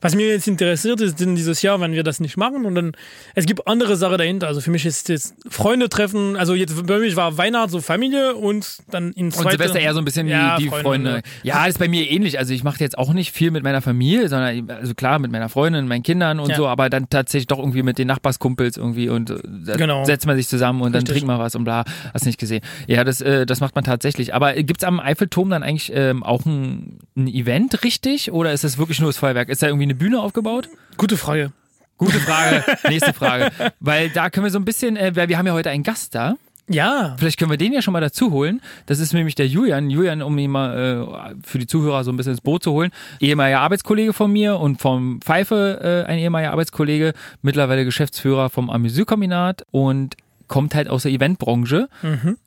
Was 0.00 0.14
mir 0.14 0.28
jetzt 0.28 0.46
interessiert 0.46 1.00
ist, 1.00 1.18
denn 1.18 1.34
dieses 1.34 1.62
Jahr, 1.62 1.80
wenn 1.80 1.92
wir 1.92 2.02
das 2.04 2.20
nicht 2.20 2.36
machen 2.36 2.64
und 2.66 2.74
dann, 2.74 2.92
es 3.34 3.46
gibt 3.46 3.66
andere 3.66 3.96
Sachen 3.96 4.18
dahinter. 4.18 4.46
Also 4.46 4.60
für 4.60 4.70
mich 4.70 4.86
ist 4.86 5.08
jetzt 5.08 5.34
Freunde 5.48 5.88
treffen, 5.88 6.36
also 6.36 6.54
jetzt 6.54 6.86
bei 6.86 6.98
mir 6.98 7.16
war 7.16 7.36
Weihnachten 7.38 7.70
so 7.70 7.80
Familie 7.80 8.34
und 8.36 8.78
dann 8.90 9.12
in 9.12 9.26
Und 9.26 9.32
zweite, 9.32 9.50
Silvester 9.56 9.80
eher 9.80 9.92
so 9.94 9.98
ein 9.98 10.04
bisschen 10.04 10.28
Ja, 10.28 10.56
wie 10.58 10.62
die 10.64 10.68
Freunde, 10.68 10.84
Freunde. 10.84 11.10
ne? 11.12 11.22
Ja, 11.42 11.66
ist 11.66 11.78
bei 11.78 11.88
mir 11.88 12.08
ähnlich. 12.10 12.38
Also 12.38 12.52
ich 12.54 12.62
mache 12.62 12.78
jetzt 12.80 12.96
auch 12.96 13.12
nicht 13.12 13.32
viel 13.32 13.50
mit 13.50 13.64
meiner 13.64 13.82
Familie, 13.82 14.28
sondern 14.28 14.70
also 14.70 14.94
klar 14.94 15.18
mit 15.18 15.32
meiner 15.32 15.48
Freundin, 15.48 15.88
meinen 15.88 16.02
Kindern 16.02 16.38
und 16.38 16.50
Ja. 16.50 16.56
so, 16.56 16.68
aber 16.68 16.90
dann 16.90 17.08
tatsächlich 17.08 17.48
doch 17.48 17.58
irgendwie 17.58 17.82
mit 17.82 17.98
den 17.98 18.06
Nachbarskumpels 18.06 18.76
irgendwie 18.76 19.08
und 19.08 19.30
äh, 19.30 19.76
Genau. 19.76 20.04
setzt 20.04 20.26
man 20.26 20.36
sich 20.36 20.46
zusammen 20.48 20.82
und 20.82 20.92
dann 20.92 21.00
Richtig. 21.00 21.14
trinkt 21.16 21.26
man 21.26 21.38
was 21.40 21.54
und 21.56 21.64
bla. 21.64 21.84
Hast 22.14 22.26
nicht 22.26 22.38
gesehen. 22.38 22.60
Ja, 22.86 23.02
das, 23.04 23.20
äh, 23.20 23.46
das 23.46 23.60
macht 23.60 23.74
man 23.74 23.84
tatsächlich. 23.84 24.32
Aber 24.34 24.52
gibt's 24.54 24.84
am 24.84 25.00
Eiffelturm 25.00 25.50
dann 25.50 25.62
eigentlich 25.62 25.90
ähm, 25.94 26.22
auch 26.22 26.44
ein, 26.46 26.98
ein 27.16 27.26
Event 27.26 27.82
richtig 27.82 28.30
oder 28.30 28.49
ist 28.52 28.64
das 28.64 28.78
wirklich 28.78 29.00
nur 29.00 29.08
das 29.08 29.16
Feuerwerk? 29.18 29.48
Ist 29.48 29.62
da 29.62 29.66
irgendwie 29.66 29.84
eine 29.84 29.94
Bühne 29.94 30.20
aufgebaut? 30.20 30.68
Gute 30.96 31.16
Frage. 31.16 31.52
Gute 31.98 32.18
Frage. 32.18 32.64
Nächste 32.88 33.12
Frage. 33.12 33.50
Weil 33.80 34.08
da 34.10 34.30
können 34.30 34.44
wir 34.44 34.50
so 34.50 34.58
ein 34.58 34.64
bisschen, 34.64 34.96
äh, 34.96 35.14
weil 35.14 35.28
wir 35.28 35.36
haben 35.38 35.46
ja 35.46 35.52
heute 35.52 35.70
einen 35.70 35.82
Gast 35.82 36.14
da. 36.14 36.36
Ja, 36.68 37.16
Vielleicht 37.18 37.36
können 37.36 37.50
wir 37.50 37.58
den 37.58 37.72
ja 37.72 37.82
schon 37.82 37.92
mal 37.92 38.00
dazu 38.00 38.30
holen. 38.30 38.60
Das 38.86 39.00
ist 39.00 39.12
nämlich 39.12 39.34
der 39.34 39.48
Julian. 39.48 39.90
Julian, 39.90 40.22
um 40.22 40.38
ihn 40.38 40.52
mal 40.52 41.32
äh, 41.32 41.34
für 41.42 41.58
die 41.58 41.66
Zuhörer 41.66 42.04
so 42.04 42.12
ein 42.12 42.16
bisschen 42.16 42.34
ins 42.34 42.40
Boot 42.40 42.62
zu 42.62 42.70
holen. 42.70 42.92
Ehemaliger 43.18 43.60
Arbeitskollege 43.60 44.12
von 44.12 44.30
mir 44.30 44.56
und 44.56 44.80
vom 44.80 45.20
Pfeife 45.20 46.04
äh, 46.06 46.08
ein 46.08 46.20
ehemaliger 46.20 46.52
Arbeitskollege, 46.52 47.12
mittlerweile 47.42 47.84
Geschäftsführer 47.84 48.50
vom 48.50 48.70
Amüsierkombinat 48.70 49.66
und 49.72 50.14
kommt 50.50 50.74
halt 50.74 50.88
aus 50.88 51.04
der 51.04 51.12
Eventbranche. 51.12 51.88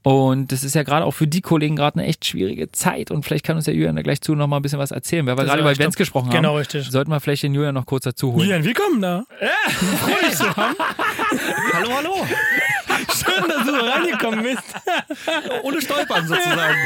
Und 0.03 0.51
das 0.51 0.63
ist 0.63 0.75
ja 0.75 0.83
gerade 0.83 1.05
auch 1.05 1.11
für 1.13 1.25
die 1.25 1.41
Kollegen 1.41 1.75
gerade 1.75 1.97
eine 1.99 2.07
echt 2.07 2.25
schwierige 2.25 2.71
Zeit. 2.71 3.09
Und 3.09 3.25
vielleicht 3.25 3.43
kann 3.45 3.55
uns 3.55 3.65
der 3.65 3.73
Julian 3.73 3.95
da 3.95 4.03
gleich 4.03 4.21
zu 4.21 4.35
noch 4.35 4.45
mal 4.47 4.57
ein 4.57 4.61
bisschen 4.61 4.77
was 4.77 4.91
erzählen, 4.91 5.25
weil 5.25 5.33
wir 5.33 5.37
Das 5.43 5.47
gerade 5.47 5.61
über 5.61 5.71
Events 5.71 5.95
glaub- 5.95 6.03
gesprochen 6.03 6.27
haben. 6.27 6.35
genau, 6.35 6.57
richtig. 6.57 6.87
Sollten 6.91 7.09
wir 7.09 7.19
vielleicht 7.19 7.41
den 7.43 7.55
Julian 7.55 7.73
noch 7.73 7.85
kurz 7.87 8.03
dazu 8.03 8.33
holen. 8.33 8.41
Julian, 8.41 8.63
willkommen 8.63 9.01
da. 9.01 9.23
Hallo, 11.73 11.89
hallo. 11.95 12.27
Schön, 13.13 13.49
dass 13.49 13.65
du 13.65 13.71
reingekommen 13.73 14.43
bist. 14.43 14.63
Ohne 15.63 15.81
Stolpern 15.81 16.27
sozusagen. 16.27 16.77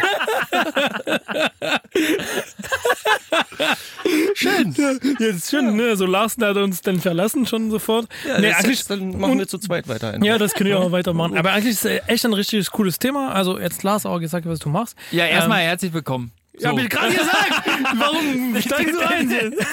Schön. 4.35 4.75
Jetzt 5.19 5.49
schön, 5.49 5.75
ne? 5.75 5.95
So 5.95 6.05
Larsen 6.05 6.43
hat 6.45 6.57
uns 6.57 6.81
dann 6.81 6.99
verlassen 6.99 7.45
schon 7.45 7.69
sofort. 7.71 8.07
Ja, 8.27 8.39
nee, 8.39 8.51
eigentlich, 8.51 8.79
ist, 8.79 8.89
dann 8.89 9.19
machen 9.19 9.37
wir 9.39 9.47
zu 9.47 9.57
zweit 9.57 9.87
weiter. 9.87 10.17
ja, 10.23 10.37
das 10.37 10.53
können 10.53 10.69
wir 10.69 10.79
auch 10.79 10.91
weitermachen. 10.91 11.37
Aber 11.37 11.51
eigentlich 11.51 11.73
ist 11.73 11.85
es 11.85 12.01
echt 12.07 12.25
ein 12.25 12.33
richtiges 12.33 12.71
cooles 12.71 12.99
Thema. 12.99 13.33
Also 13.33 13.59
jetzt 13.59 13.83
Lars 13.83 14.05
auch 14.05 14.19
gesagt, 14.19 14.47
was 14.47 14.59
du 14.59 14.69
machst. 14.69 14.95
Ja, 15.11 15.25
erstmal 15.25 15.61
Ähm, 15.61 15.67
herzlich 15.67 15.93
willkommen. 15.93 16.31
Ja, 16.59 16.69
hab 16.69 16.79
ich 16.79 16.89
gerade 16.89 17.13
gesagt. 17.13 17.51
Warum 17.97 18.55
steigst 18.59 18.93
du 18.93 18.99
ein 19.07 19.29
jetzt? 19.29 19.65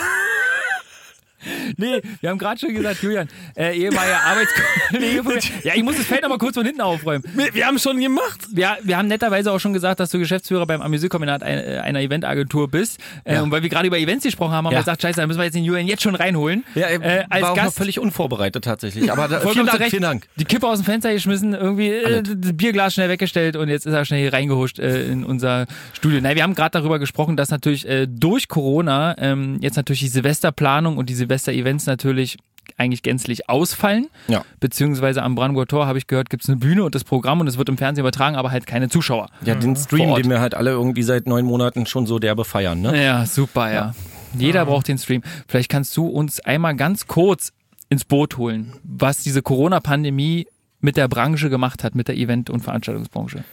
Nee, 1.77 2.01
wir 2.21 2.31
haben 2.31 2.39
gerade 2.39 2.59
schon 2.61 2.75
gesagt, 2.75 3.03
Julian, 3.03 3.29
äh, 3.57 3.77
ehemaliger 3.77 4.21
Arbeitskollege 4.25 5.23
von 5.23 5.35
mir. 5.35 5.41
Ja, 5.63 5.73
ich 5.75 5.83
muss 5.83 5.97
das 5.97 6.07
Feld 6.07 6.23
noch 6.23 6.29
mal 6.29 6.39
kurz 6.39 6.55
von 6.55 6.65
hinten 6.65 6.81
aufräumen. 6.81 7.25
Wir, 7.35 7.55
wir 7.55 7.67
haben 7.67 7.79
schon 7.79 7.99
gemacht. 8.01 8.41
Wir, 8.53 8.77
wir 8.83 8.97
haben 8.97 9.09
netterweise 9.09 9.53
auch 9.53 9.59
schon 9.59 9.73
gesagt, 9.73 10.01
dass 10.01 10.11
du 10.11 10.19
Geschäftsführer 10.19 10.67
beim 10.67 10.81
Amüsierkombinat 10.83 11.43
äh, 11.43 11.81
einer 11.83 12.01
Eventagentur 12.01 12.69
bist. 12.71 12.99
Äh, 13.25 13.35
Ja. 13.35 13.43
Und 13.43 13.51
weil 13.51 13.63
wir 13.63 13.69
gerade 13.69 13.87
über 13.87 13.99
Events 13.99 14.25
gesprochen 14.25 14.53
haben, 14.53 14.67
haben 14.67 14.73
wir 14.73 14.77
Ja. 14.79 14.81
gesagt, 14.81 15.03
scheiße, 15.03 15.21
da 15.21 15.27
müssen 15.27 15.39
wir 15.39 15.45
jetzt 15.45 15.55
den 15.55 15.65
Julian 15.65 15.87
jetzt 15.87 16.03
schon 16.03 16.15
reinholen. 16.15 16.65
Ja, 16.75 16.89
äh, 16.89 17.25
als 17.29 17.43
war 17.43 17.51
auch 17.53 17.57
noch 17.57 17.63
Gast. 17.65 17.77
völlig 17.79 17.99
unvorbereitet 17.99 18.65
tatsächlich. 18.65 19.11
Aber 19.13 19.29
da, 19.29 19.41
vielen 19.41 19.67
Dank, 19.67 19.81
Recht. 19.81 19.91
vielen 19.91 20.03
Dank. 20.03 20.27
Die 20.37 20.45
Kippe 20.45 20.67
aus 20.69 20.79
dem 20.79 20.85
Fenster 20.85 21.13
geschmissen, 21.13 21.55
irgendwie 21.55 21.89
äh, 21.91 22.23
Bierglas 22.55 22.95
schnell 22.95 23.09
weggestellt 23.09 23.57
und 23.57 23.69
jetzt 23.69 23.87
ist 23.87 23.93
er 23.93 24.05
schnell 24.05 24.21
hier 24.21 24.33
reingehuscht 24.33 24.79
äh, 24.79 25.05
in 25.07 25.25
unser 25.25 25.67
Studio. 25.93 26.21
Nein, 26.21 26.37
wir 26.37 26.43
haben 26.43 26.55
gerade 26.55 26.71
darüber 26.73 26.99
gesprochen, 26.99 27.37
dass 27.37 27.51
natürlich 27.51 27.89
äh, 27.89 28.07
durch 28.09 28.49
Corona 28.49 29.15
ähm, 29.19 29.59
jetzt 29.61 29.77
natürlich 29.77 30.01
die 30.01 30.09
Silvesterplanung 30.09 30.97
und 30.97 31.09
die 31.11 31.15
Silvester-Events 31.39 31.87
natürlich 31.87 32.39
eigentlich 32.77 33.03
gänzlich 33.03 33.49
ausfallen. 33.49 34.09
Ja. 34.29 34.45
Beziehungsweise 34.59 35.23
am 35.23 35.35
Brandenburger 35.35 35.69
Tor, 35.69 35.87
habe 35.87 35.99
ich 35.99 36.07
gehört, 36.07 36.31
gibt 36.31 36.45
es 36.45 36.49
eine 36.49 36.57
Bühne 36.57 36.85
und 36.85 36.95
das 36.95 37.05
Programm 37.05 37.41
und 37.41 37.47
es 37.47 37.59
wird 37.59 37.69
im 37.69 37.77
Fernsehen 37.77 38.03
übertragen, 38.03 38.37
aber 38.37 38.51
halt 38.51 38.67
keine 38.67 38.89
Zuschauer. 38.89 39.29
Ja, 39.45 39.55
den 39.55 39.77
Vor 39.77 39.85
Stream, 39.85 40.15
den 40.15 40.31
wir 40.31 40.41
halt 40.41 40.55
alle 40.55 40.71
irgendwie 40.71 41.03
seit 41.03 41.27
neun 41.27 41.45
Monaten 41.45 41.87
schon 41.87 42.07
so 42.07 42.19
derbe 42.19 42.45
feiern, 42.45 42.81
ne? 42.81 43.03
Ja, 43.03 43.27
super, 43.27 43.73
ja. 43.73 43.95
Jeder 44.37 44.67
braucht 44.67 44.89
den 44.89 44.99
Stream. 44.99 45.23
Vielleicht 45.47 45.71
kannst 45.71 45.97
du 45.97 46.07
uns 46.07 46.41
einmal 46.41 46.75
ganz 46.75 47.07
kurz 47.07 47.53
ins 47.89 48.05
Boot 48.05 48.37
holen, 48.39 48.73
was 48.83 49.23
diese 49.23 49.43
Corona-Pandemie 49.43 50.49
mit 50.81 50.97
der 50.97 51.07
Branche 51.07 51.51
gemacht 51.51 51.85
hat, 51.85 51.95
mit 51.95 52.09
der 52.09 52.17
Event- 52.17 52.51
und 52.51 52.61
Veranstaltungsbranche. 52.61 53.45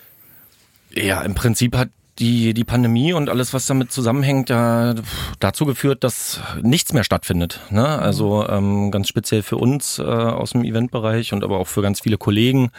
Ja, 0.95 1.21
im 1.21 1.35
Prinzip 1.35 1.77
hat 1.77 1.89
die, 2.21 2.53
die 2.53 2.63
Pandemie 2.63 3.13
und 3.13 3.29
alles, 3.29 3.53
was 3.53 3.65
damit 3.65 3.91
zusammenhängt, 3.91 4.49
ja 4.49 4.93
dazu 5.39 5.65
geführt, 5.65 6.03
dass 6.03 6.39
nichts 6.61 6.93
mehr 6.93 7.03
stattfindet. 7.03 7.59
Ne? 7.71 7.85
Also 7.85 8.47
ähm, 8.47 8.91
ganz 8.91 9.07
speziell 9.07 9.41
für 9.41 9.57
uns 9.57 9.99
äh, 9.99 10.03
aus 10.03 10.51
dem 10.51 10.63
Eventbereich 10.63 11.33
und 11.33 11.43
aber 11.43 11.57
auch 11.57 11.67
für 11.67 11.81
ganz 11.81 12.01
viele 12.01 12.17
Kollegen 12.17 12.69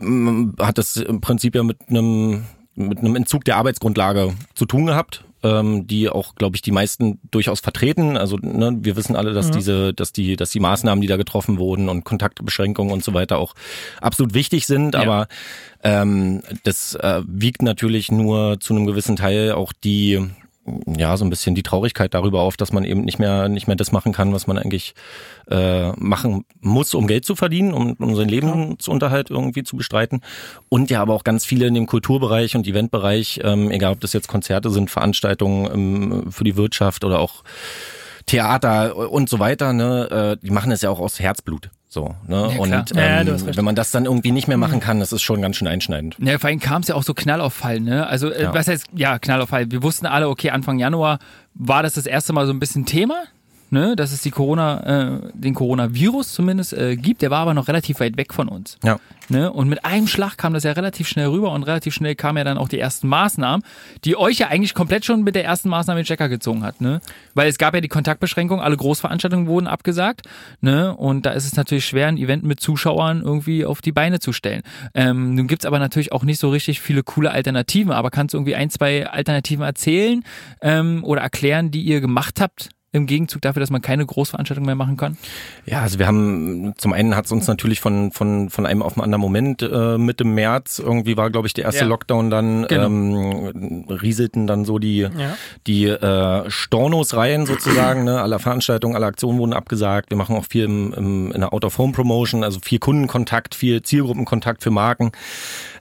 ähm, 0.00 0.54
hat 0.58 0.78
das 0.78 0.96
im 0.96 1.20
Prinzip 1.20 1.54
ja 1.54 1.62
mit 1.62 1.78
einem 1.88 2.44
mit 2.74 2.98
einem 2.98 3.16
Entzug 3.16 3.44
der 3.44 3.56
Arbeitsgrundlage 3.56 4.34
zu 4.54 4.64
tun 4.64 4.86
gehabt, 4.86 5.24
ähm, 5.42 5.86
die 5.86 6.08
auch, 6.08 6.34
glaube 6.34 6.56
ich, 6.56 6.62
die 6.62 6.72
meisten 6.72 7.20
durchaus 7.30 7.60
vertreten. 7.60 8.16
Also 8.16 8.36
ne, 8.36 8.76
wir 8.80 8.96
wissen 8.96 9.16
alle, 9.16 9.32
dass 9.32 9.50
diese, 9.50 9.94
dass 9.94 10.12
die, 10.12 10.36
dass 10.36 10.50
die 10.50 10.60
Maßnahmen, 10.60 11.00
die 11.00 11.06
da 11.06 11.16
getroffen 11.16 11.58
wurden 11.58 11.88
und 11.88 12.04
Kontaktbeschränkungen 12.04 12.92
und 12.92 13.04
so 13.04 13.14
weiter 13.14 13.38
auch 13.38 13.54
absolut 14.00 14.34
wichtig 14.34 14.66
sind. 14.66 14.94
Ja. 14.94 15.02
Aber 15.02 15.28
ähm, 15.82 16.42
das 16.64 16.94
äh, 16.96 17.22
wiegt 17.26 17.62
natürlich 17.62 18.10
nur 18.10 18.58
zu 18.60 18.74
einem 18.74 18.86
gewissen 18.86 19.16
Teil 19.16 19.52
auch 19.52 19.72
die 19.72 20.28
ja, 20.86 21.16
so 21.16 21.24
ein 21.24 21.30
bisschen 21.30 21.54
die 21.54 21.62
Traurigkeit 21.62 22.14
darüber 22.14 22.40
auf, 22.40 22.56
dass 22.56 22.72
man 22.72 22.84
eben 22.84 23.02
nicht 23.02 23.18
mehr, 23.18 23.48
nicht 23.48 23.66
mehr 23.66 23.76
das 23.76 23.92
machen 23.92 24.12
kann, 24.12 24.32
was 24.32 24.46
man 24.46 24.58
eigentlich 24.58 24.94
äh, 25.50 25.90
machen 25.92 26.44
muss, 26.60 26.94
um 26.94 27.06
Geld 27.06 27.24
zu 27.24 27.36
verdienen, 27.36 27.72
um, 27.72 27.92
um 27.94 28.16
seinen 28.16 28.28
Lebensunterhalt 28.28 29.30
irgendwie 29.30 29.62
zu 29.62 29.76
bestreiten. 29.76 30.20
Und 30.68 30.90
ja, 30.90 31.02
aber 31.02 31.14
auch 31.14 31.24
ganz 31.24 31.44
viele 31.44 31.66
in 31.66 31.74
dem 31.74 31.86
Kulturbereich 31.86 32.56
und 32.56 32.66
Eventbereich, 32.66 33.40
ähm, 33.44 33.70
egal 33.70 33.92
ob 33.92 34.00
das 34.00 34.12
jetzt 34.12 34.28
Konzerte 34.28 34.70
sind, 34.70 34.90
Veranstaltungen 34.90 35.70
ähm, 35.72 36.32
für 36.32 36.44
die 36.44 36.56
Wirtschaft 36.56 37.04
oder 37.04 37.20
auch 37.20 37.44
Theater 38.26 39.10
und 39.10 39.28
so 39.28 39.38
weiter, 39.38 39.72
ne, 39.72 40.36
äh, 40.40 40.44
die 40.44 40.50
machen 40.50 40.70
es 40.70 40.82
ja 40.82 40.90
auch 40.90 41.00
aus 41.00 41.18
Herzblut. 41.18 41.70
So, 41.90 42.14
ne? 42.26 42.50
Ja, 42.54 42.58
und 42.60 42.92
ähm, 42.96 43.26
Ja, 43.26 43.56
wenn 43.56 43.64
man 43.64 43.74
das 43.74 43.90
dann 43.90 44.04
irgendwie 44.04 44.30
nicht 44.30 44.46
mehr 44.46 44.58
machen 44.58 44.78
kann, 44.78 45.00
das 45.00 45.10
ist 45.12 45.22
schon 45.22 45.40
ganz 45.40 45.56
schön 45.56 45.66
einschneidend. 45.66 46.16
Ja, 46.18 46.38
vor 46.38 46.48
allem 46.50 46.60
kam 46.60 46.82
es 46.82 46.88
ja 46.88 46.94
auch 46.94 47.02
so 47.02 47.14
knallauffall, 47.14 47.80
ne? 47.80 48.06
Also, 48.06 48.30
äh, 48.30 48.42
Ja. 48.42 48.54
was 48.54 48.68
heißt, 48.68 48.88
ja, 48.94 49.18
knallauffall. 49.18 49.70
Wir 49.70 49.82
wussten 49.82 50.04
alle, 50.04 50.28
okay, 50.28 50.50
Anfang 50.50 50.78
Januar 50.78 51.18
war 51.54 51.82
das 51.82 51.94
das 51.94 52.04
erste 52.04 52.34
Mal 52.34 52.46
so 52.46 52.52
ein 52.52 52.60
bisschen 52.60 52.84
Thema, 52.84 53.22
ne? 53.70 53.96
Dass 53.96 54.12
es 54.12 54.22
die 54.22 54.30
Corona, 54.30 55.18
äh, 55.18 55.20
den 55.34 55.54
Coronavirus 55.54 56.32
zumindest 56.32 56.72
äh, 56.72 56.96
gibt. 56.96 57.22
Der 57.22 57.30
war 57.30 57.40
aber 57.40 57.54
noch 57.54 57.68
relativ 57.68 58.00
weit 58.00 58.16
weg 58.16 58.32
von 58.32 58.48
uns. 58.48 58.78
Ja. 58.82 58.98
Ne? 59.28 59.52
Und 59.52 59.68
mit 59.68 59.84
einem 59.84 60.06
Schlag 60.06 60.38
kam 60.38 60.54
das 60.54 60.64
ja 60.64 60.72
relativ 60.72 61.06
schnell 61.06 61.28
rüber 61.28 61.52
und 61.52 61.62
relativ 61.64 61.94
schnell 61.94 62.14
kamen 62.14 62.38
ja 62.38 62.44
dann 62.44 62.56
auch 62.56 62.68
die 62.68 62.78
ersten 62.78 63.08
Maßnahmen, 63.08 63.62
die 64.04 64.16
euch 64.16 64.38
ja 64.38 64.48
eigentlich 64.48 64.74
komplett 64.74 65.04
schon 65.04 65.22
mit 65.22 65.34
der 65.34 65.44
ersten 65.44 65.68
Maßnahme 65.68 66.00
den 66.00 66.06
Checker 66.06 66.28
gezogen 66.28 66.64
hat, 66.64 66.80
ne? 66.80 67.00
Weil 67.34 67.48
es 67.48 67.58
gab 67.58 67.74
ja 67.74 67.80
die 67.80 67.88
Kontaktbeschränkung, 67.88 68.60
alle 68.60 68.76
Großveranstaltungen 68.76 69.46
wurden 69.46 69.66
abgesagt, 69.66 70.22
ne? 70.60 70.96
Und 70.96 71.26
da 71.26 71.32
ist 71.32 71.44
es 71.44 71.56
natürlich 71.56 71.84
schwer, 71.84 72.08
ein 72.08 72.16
Event 72.16 72.44
mit 72.44 72.60
Zuschauern 72.60 73.22
irgendwie 73.22 73.64
auf 73.66 73.82
die 73.82 73.92
Beine 73.92 74.18
zu 74.18 74.32
stellen. 74.32 74.62
Ähm, 74.94 75.34
nun 75.34 75.46
gibt's 75.46 75.66
aber 75.66 75.78
natürlich 75.78 76.12
auch 76.12 76.24
nicht 76.24 76.38
so 76.38 76.48
richtig 76.48 76.80
viele 76.80 77.02
coole 77.02 77.30
Alternativen, 77.30 77.92
aber 77.92 78.10
kannst 78.10 78.32
du 78.32 78.38
irgendwie 78.38 78.54
ein, 78.54 78.70
zwei 78.70 79.06
Alternativen 79.06 79.64
erzählen 79.64 80.24
ähm, 80.62 81.04
oder 81.04 81.20
erklären, 81.20 81.70
die 81.70 81.82
ihr 81.82 82.00
gemacht 82.00 82.40
habt? 82.40 82.70
Im 82.90 83.04
Gegenzug 83.04 83.42
dafür, 83.42 83.60
dass 83.60 83.68
man 83.70 83.82
keine 83.82 84.06
Großveranstaltung 84.06 84.64
mehr 84.64 84.74
machen 84.74 84.96
kann? 84.96 85.18
Ja, 85.66 85.82
also 85.82 85.98
wir 85.98 86.06
haben 86.06 86.72
zum 86.78 86.94
einen 86.94 87.14
hat 87.16 87.26
es 87.26 87.32
uns 87.32 87.46
natürlich 87.46 87.80
von 87.80 88.12
von 88.12 88.48
von 88.48 88.64
einem 88.64 88.82
auf 88.82 88.96
einen 88.96 89.04
anderen 89.04 89.20
Moment 89.20 89.60
äh, 89.60 89.98
Mitte 89.98 90.24
März 90.24 90.78
irgendwie 90.78 91.18
war 91.18 91.28
glaube 91.30 91.46
ich 91.46 91.52
der 91.52 91.64
erste 91.66 91.82
Ja. 91.82 91.86
Lockdown 91.88 92.30
dann 92.30 92.66
Genau. 92.66 92.86
ähm, 92.86 93.84
rieselten 93.90 94.46
dann 94.46 94.64
so 94.64 94.78
die 94.78 95.00
Ja. 95.00 95.36
die 95.66 95.84
äh, 95.84 96.50
Stornos 96.50 97.14
rein 97.14 97.44
sozusagen, 97.44 98.04
ne? 98.04 98.22
alle 98.22 98.38
Veranstaltungen, 98.38 98.96
alle 98.96 99.04
Aktionen 99.06 99.38
wurden 99.38 99.52
abgesagt. 99.52 100.08
Wir 100.08 100.16
machen 100.16 100.34
auch 100.36 100.46
viel 100.46 100.64
im, 100.64 100.94
im, 100.94 101.32
in 101.32 101.40
der 101.42 101.52
Out-of-Home-Promotion, 101.52 102.42
also 102.42 102.58
viel 102.62 102.78
Kundenkontakt, 102.78 103.54
viel 103.54 103.82
Zielgruppenkontakt 103.82 104.62
für 104.62 104.70
Marken. 104.70 105.12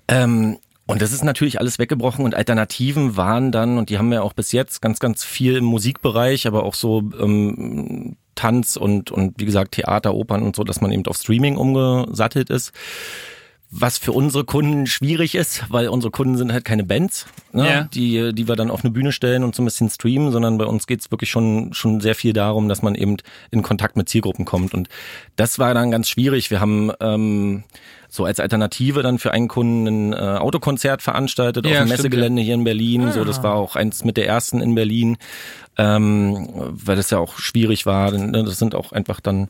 Ähm, 0.10 0.58
und 0.88 1.01
das 1.01 1.12
ist 1.12 1.24
natürlich 1.24 1.60
alles 1.60 1.77
weggebrochen 1.79 2.25
und 2.25 2.34
Alternativen 2.34 3.15
waren 3.17 3.51
dann, 3.51 3.77
und 3.77 3.89
die 3.89 3.98
haben 3.98 4.10
wir 4.10 4.24
auch 4.24 4.34
bis 4.34 4.51
jetzt 4.51 4.82
ganz, 4.82 5.00
ganz 5.00 5.24
viel 5.24 5.58
im 5.58 5.65
Musikbereich, 5.65 6.48
aber 6.48 6.63
auch 6.63 6.74
so 6.74 7.03
ähm, 7.20 8.15
Tanz 8.36 8.77
und, 8.77 9.12
und 9.12 9.34
wie 9.38 9.46
gesagt 9.46 9.74
Theater, 9.74 10.13
Opern 10.13 10.44
und 10.44 10.56
so, 10.56 10.63
dass 10.63 10.79
man 10.82 10.91
eben 10.91 11.06
auf 11.06 11.17
Streaming 11.17 11.58
umgesattelt 11.58 12.50
ist. 12.50 12.72
Was 13.70 13.98
für 13.98 14.13
unsere 14.13 14.46
Kunden 14.46 14.88
schwierig 14.88 15.36
ist, 15.36 15.65
weil 15.70 15.89
unsere 15.89 16.10
Kunden 16.10 16.38
sind 16.38 16.53
halt 16.53 16.63
keine 16.63 16.86
Bands, 16.86 17.25
ne, 17.51 17.67
Ja. 17.67 17.84
die, 17.94 18.34
die 18.34 18.48
wir 18.48 18.56
dann 18.56 18.72
auf 18.72 18.82
eine 18.86 18.91
Bühne 18.91 19.12
stellen 19.12 19.44
und 19.44 19.56
so 19.56 19.62
ein 19.62 19.65
bisschen 19.65 19.89
streamen, 19.89 20.32
sondern 20.32 20.58
bei 20.58 20.63
uns 20.63 20.88
geht's 20.88 21.12
wirklich 21.12 21.29
schon, 21.29 21.74
schon 21.74 22.00
sehr 22.00 22.15
viel 22.15 22.32
darum, 22.32 22.70
dass 22.70 22.82
man 22.82 22.96
eben 22.96 23.17
in 23.51 23.63
Kontakt 23.63 23.98
mit 23.98 24.08
Zielgruppen 24.08 24.46
kommt. 24.46 24.74
Und 24.74 24.88
das 25.36 25.60
war 25.60 25.74
dann 25.74 25.91
ganz 25.91 26.08
schwierig. 26.08 26.50
Wir 26.50 26.62
haben 26.62 26.94
ähm, 27.01 27.65
so 28.18 28.26
als 28.26 28.40
Alternative 28.42 29.02
dann 29.04 29.20
für 29.20 29.32
einen 29.32 29.48
Kunden 29.48 29.88
ein 29.88 30.14
äh, 30.14 30.18
Autokonzert 30.18 31.02
veranstaltet 31.02 31.66
Ja, 31.66 31.72
auf 31.72 31.78
dem 31.86 31.90
Messegelände 31.90 32.42
hier 32.42 32.56
in 32.56 32.64
Berlin. 32.66 33.12
So, 33.14 33.24
das 33.24 33.42
war 33.44 33.54
auch 33.56 33.76
eins 33.78 34.04
mit 34.04 34.18
der 34.18 34.28
ersten 34.28 34.60
in 34.60 34.76
Berlin, 34.76 35.18
ähm, 35.78 36.50
weil 36.54 36.96
das 36.96 37.10
ja 37.12 37.20
auch 37.20 37.38
schwierig 37.38 37.86
war. 37.86 38.12
Ne? 38.12 38.44
Das 38.44 38.58
sind 38.60 38.76
auch 38.76 38.92
einfach 38.92 39.20
dann 39.20 39.48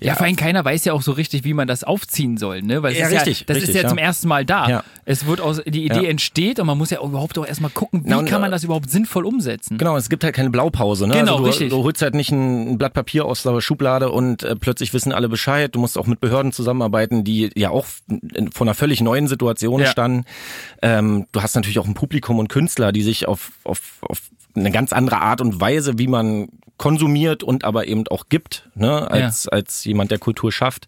Ja, 0.00 0.14
vor 0.14 0.26
allem 0.26 0.36
keiner 0.36 0.64
weiß 0.64 0.84
ja 0.86 0.92
auch 0.92 1.02
so 1.02 1.12
richtig, 1.12 1.44
wie 1.44 1.54
man 1.54 1.68
das 1.68 1.84
aufziehen 1.84 2.36
soll, 2.38 2.62
ne? 2.62 2.82
Weil 2.82 2.92
es 2.92 2.98
Ja, 2.98 3.06
ist 3.06 3.12
richtig, 3.14 3.40
ja, 3.40 3.44
das 3.46 3.56
richtig, 3.58 3.70
ist 3.70 3.76
ja, 3.76 3.82
ja. 3.82 3.88
zum 3.88 3.98
ersten 3.98 4.28
Mal 4.28 4.44
da. 4.44 4.68
Ja. 4.68 4.84
Es 5.04 5.26
wird 5.26 5.40
aus, 5.40 5.60
die 5.66 5.84
Idee 5.84 6.02
Ja. 6.04 6.08
entsteht 6.08 6.58
und 6.60 6.66
man 6.66 6.76
muss 6.78 6.90
ja 6.90 7.00
auch 7.00 7.08
überhaupt 7.08 7.38
auch 7.38 7.46
erstmal 7.46 7.70
gucken, 7.70 8.04
wie 8.04 8.08
Na, 8.10 8.22
kann 8.22 8.40
man 8.40 8.50
äh, 8.50 8.54
das 8.54 8.64
überhaupt 8.64 8.90
sinnvoll 8.90 9.24
umsetzen. 9.24 9.78
Genau, 9.78 9.96
es 9.96 10.08
gibt 10.08 10.24
halt 10.24 10.34
keine 10.34 10.50
Blaupause. 10.50 11.06
Ne? 11.06 11.14
Genau, 11.14 11.32
also 11.32 11.44
du, 11.44 11.48
richtig. 11.50 11.70
du 11.70 11.82
holst 11.84 12.02
halt 12.02 12.14
nicht 12.14 12.30
ein, 12.32 12.78
Blatt 12.78 12.94
Papier 12.94 13.24
aus 13.26 13.42
der 13.42 13.60
Schublade 13.60 14.10
und 14.10 14.42
äh, 14.42 14.56
plötzlich 14.56 14.92
wissen 14.94 15.12
alle 15.12 15.28
Bescheid. 15.28 15.74
Du 15.74 15.78
musst 15.78 15.96
auch 15.98 16.06
mit 16.06 16.20
Behörden 16.20 16.52
zusammenarbeiten, 16.52 17.22
die 17.24 17.50
ja 17.54 17.70
auch 17.70 17.86
vor 18.52 18.66
einer 18.66 18.74
völlig 18.74 19.00
neuen 19.00 19.26
Situation 19.28 19.80
Ja. 19.80 19.86
standen. 19.86 20.24
Ähm, 20.82 21.26
du 21.32 21.42
hast 21.42 21.54
natürlich 21.56 21.78
auch 21.78 21.86
ein 21.86 21.94
Publikum 21.94 22.38
und 22.38 22.48
Künstler, 22.48 22.92
die 22.92 23.02
sich 23.02 23.26
auf, 23.26 23.50
auf, 23.64 23.80
auf 24.02 24.22
eine 24.54 24.70
ganz 24.70 24.92
andere 24.92 25.20
Art 25.20 25.40
und 25.40 25.60
Weise, 25.60 25.98
wie 25.98 26.06
man 26.06 26.48
konsumiert 26.78 27.42
und 27.42 27.64
aber 27.64 27.86
eben 27.86 28.06
auch 28.08 28.28
gibt, 28.28 28.68
ne? 28.74 29.10
als, 29.10 29.48
als 29.48 29.84
jemand, 29.84 30.10
der 30.10 30.18
Kultur 30.18 30.52
schafft, 30.52 30.86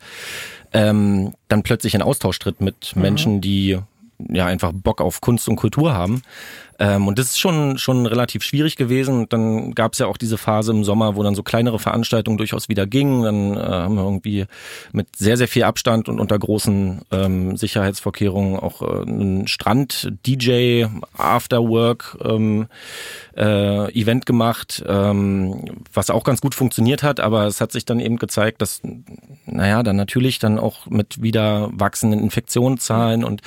ähm, 0.73 1.35
dann 1.49 1.63
plötzlich 1.63 1.95
in 1.95 2.03
Austausch 2.03 2.39
tritt 2.39 2.61
mit 2.61 2.95
Menschen, 2.95 3.41
die 3.41 3.79
ja 4.29 4.47
einfach 4.47 4.73
Bock 4.75 5.01
auf 5.01 5.21
Kunst 5.21 5.49
und 5.49 5.57
Kultur 5.57 5.95
haben. 5.95 6.23
Ähm, 6.79 7.09
und 7.09 7.19
das 7.19 7.31
ist 7.31 7.41
schon, 7.41 7.77
schon 7.79 8.07
relativ 8.07 8.43
schwierig 8.43 8.77
gewesen. 8.77 9.21
Und 9.21 9.33
dann 9.33 9.75
gab 9.75 9.95
es 9.95 9.99
ja 9.99 10.07
auch 10.07 10.17
diese 10.17 10.39
Phase 10.39 10.73
im 10.73 10.85
Sommer, 10.85 11.17
wo 11.17 11.23
dann 11.23 11.35
so 11.35 11.43
kleinere 11.43 11.79
Veranstaltungen 11.79 12.39
durchaus 12.39 12.69
wieder 12.69 12.87
gingen. 12.87 13.23
Dann 13.23 13.57
äh, 13.57 13.61
haben 13.61 13.97
wir 13.97 14.05
irgendwie 14.05 14.47
mit 14.93 15.09
sehr, 15.17 15.37
sehr 15.37 15.49
viel 15.49 15.65
Abstand 15.65 16.09
und 16.09 16.21
unter 16.21 16.39
großen 16.39 17.03
ähm, 17.11 17.57
Sicherheitsvorkehrungen 17.57 18.59
auch 18.61 18.83
äh, 18.83 19.03
einen 19.03 19.49
Strand-DJ 19.49 20.87
Afterwork 21.17 22.17
ähm, 22.25 22.69
äh, 23.37 23.93
Event 23.93 24.27
gemacht, 24.27 24.83
ähm, 24.87 25.85
was 25.93 26.11
auch 26.11 26.25
ganz 26.25 26.41
gut 26.41 26.55
funktioniert 26.55 27.03
hat, 27.03 27.21
aber 27.21 27.47
es 27.47 27.61
hat 27.61 27.73
sich 27.73 27.85
dann 27.85 28.01
eben 28.01 28.17
gezeigt, 28.17 28.63
dass, 28.63 28.83
naja, 29.47 29.83
dann 29.83 29.97
natürlich 29.97 30.39
dann 30.39 30.59
auch 30.59 30.87
mit 30.87 31.23
wieder 31.23 31.71
wachsenden 31.73 32.21
Infektionszahlen 32.21 33.25
und 33.25 33.43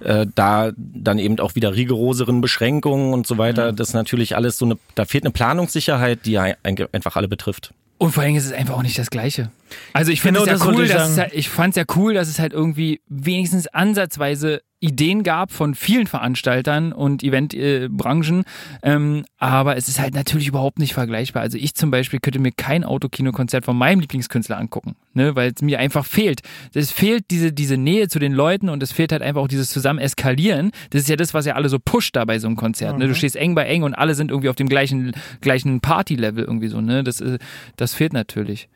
äh, 0.00 0.26
da 0.34 0.72
dann 0.76 1.18
eben 1.18 1.38
auch 1.40 1.54
wieder 1.54 1.74
rigoroseren 1.74 2.40
Beschränkungen 2.40 2.71
und 3.12 3.26
so 3.26 3.38
weiter, 3.38 3.72
das 3.72 3.92
natürlich 3.92 4.36
alles 4.36 4.56
so 4.58 4.64
eine, 4.64 4.78
da 4.94 5.04
fehlt 5.04 5.24
eine 5.24 5.32
Planungssicherheit, 5.32 6.24
die 6.26 6.32
ja 6.32 6.42
ein- 6.62 6.76
einfach 6.92 7.16
alle 7.16 7.28
betrifft. 7.28 7.74
Und 7.98 8.12
vor 8.12 8.22
allem 8.22 8.34
ist 8.34 8.46
es 8.46 8.52
einfach 8.52 8.74
auch 8.74 8.82
nicht 8.82 8.98
das 8.98 9.10
Gleiche. 9.10 9.50
Also 9.92 10.12
ich 10.12 10.20
finde 10.20 10.40
Genau, 10.40 10.52
es 10.52 10.60
ja 10.60 10.66
cool, 10.70 10.84
ich 10.84 10.92
dass 10.92 11.18
halt, 11.18 11.32
ich 11.32 11.48
fand 11.48 11.70
es 11.70 11.76
ja 11.76 11.84
cool, 11.96 12.14
dass 12.14 12.28
es 12.28 12.38
halt 12.38 12.52
irgendwie 12.52 13.00
wenigstens 13.08 13.66
ansatzweise 13.66 14.62
Ideen 14.82 15.22
gab 15.22 15.52
von 15.52 15.76
vielen 15.76 16.08
Veranstaltern 16.08 16.92
und 16.92 17.22
Eventbranchen, 17.22 18.42
ähm, 18.82 19.24
aber 19.38 19.76
es 19.76 19.86
ist 19.86 20.00
halt 20.00 20.12
natürlich 20.12 20.48
überhaupt 20.48 20.80
nicht 20.80 20.92
vergleichbar. 20.92 21.42
Also 21.42 21.56
ich 21.56 21.76
zum 21.76 21.92
Beispiel 21.92 22.18
könnte 22.18 22.40
mir 22.40 22.50
kein 22.50 22.82
Autokinokonzert 22.82 23.64
von 23.64 23.76
meinem 23.76 24.00
Lieblingskünstler 24.00 24.58
angucken, 24.58 24.96
ne, 25.14 25.36
weil 25.36 25.52
es 25.54 25.62
mir 25.62 25.78
einfach 25.78 26.04
fehlt. 26.04 26.40
Es 26.74 26.90
fehlt 26.90 27.26
diese, 27.30 27.52
diese 27.52 27.76
Nähe 27.76 28.08
zu 28.08 28.18
den 28.18 28.32
Leuten 28.32 28.68
und 28.68 28.82
es 28.82 28.90
fehlt 28.90 29.12
halt 29.12 29.22
einfach 29.22 29.42
auch 29.42 29.48
dieses 29.48 29.70
zusammen 29.70 30.00
eskalieren. 30.00 30.72
Das 30.90 31.02
ist 31.02 31.08
ja 31.08 31.16
das, 31.16 31.32
was 31.32 31.46
ja 31.46 31.54
alle 31.54 31.68
so 31.68 31.78
pusht 31.78 32.16
da 32.16 32.24
bei 32.24 32.40
so 32.40 32.48
einem 32.48 32.56
Konzert. 32.56 32.98
Ne? 32.98 33.06
Du 33.06 33.14
stehst 33.14 33.36
eng 33.36 33.54
bei 33.54 33.66
eng 33.66 33.84
und 33.84 33.94
alle 33.94 34.16
sind 34.16 34.32
irgendwie 34.32 34.48
auf 34.48 34.56
dem 34.56 34.68
gleichen, 34.68 35.12
gleichen 35.40 35.80
Party-Level 35.80 36.42
irgendwie 36.42 36.68
so. 36.68 36.80
Ne? 36.80 37.04
Das, 37.04 37.20
äh, 37.20 37.38
das 37.76 37.94
fehlt 37.94 38.12
natürlich. 38.12 38.68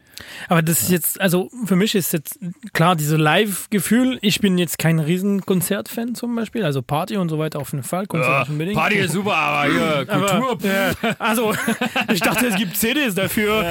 Aber 0.48 0.62
das 0.62 0.82
ist 0.82 0.90
jetzt, 0.90 1.20
also 1.20 1.50
für 1.64 1.76
mich 1.76 1.94
ist 1.94 2.12
jetzt 2.12 2.38
klar, 2.72 2.96
diese 2.96 3.16
Live-Gefühl. 3.16 4.18
Ich 4.22 4.40
bin 4.40 4.58
jetzt 4.58 4.78
kein 4.78 4.98
riesen 4.98 5.44
Konzertfan 5.44 6.14
zum 6.14 6.34
Beispiel, 6.34 6.64
also 6.64 6.82
Party 6.82 7.16
und 7.16 7.28
so 7.28 7.38
weiter 7.38 7.58
auf 7.58 7.72
jeden 7.72 7.84
Fall. 7.84 8.06
Konzert 8.06 8.48
nicht 8.48 8.50
unbedingt. 8.50 8.92
ist 8.92 9.12
super, 9.12 9.36
aber 9.36 9.72
hier, 9.72 10.06
Aber, 10.08 10.58
ja, 10.62 11.14
also, 11.18 11.54
ich 12.12 12.20
dachte, 12.20 12.46
es 12.46 12.56
gibt 12.56 12.76
CDs 12.76 13.14
dafür. 13.14 13.64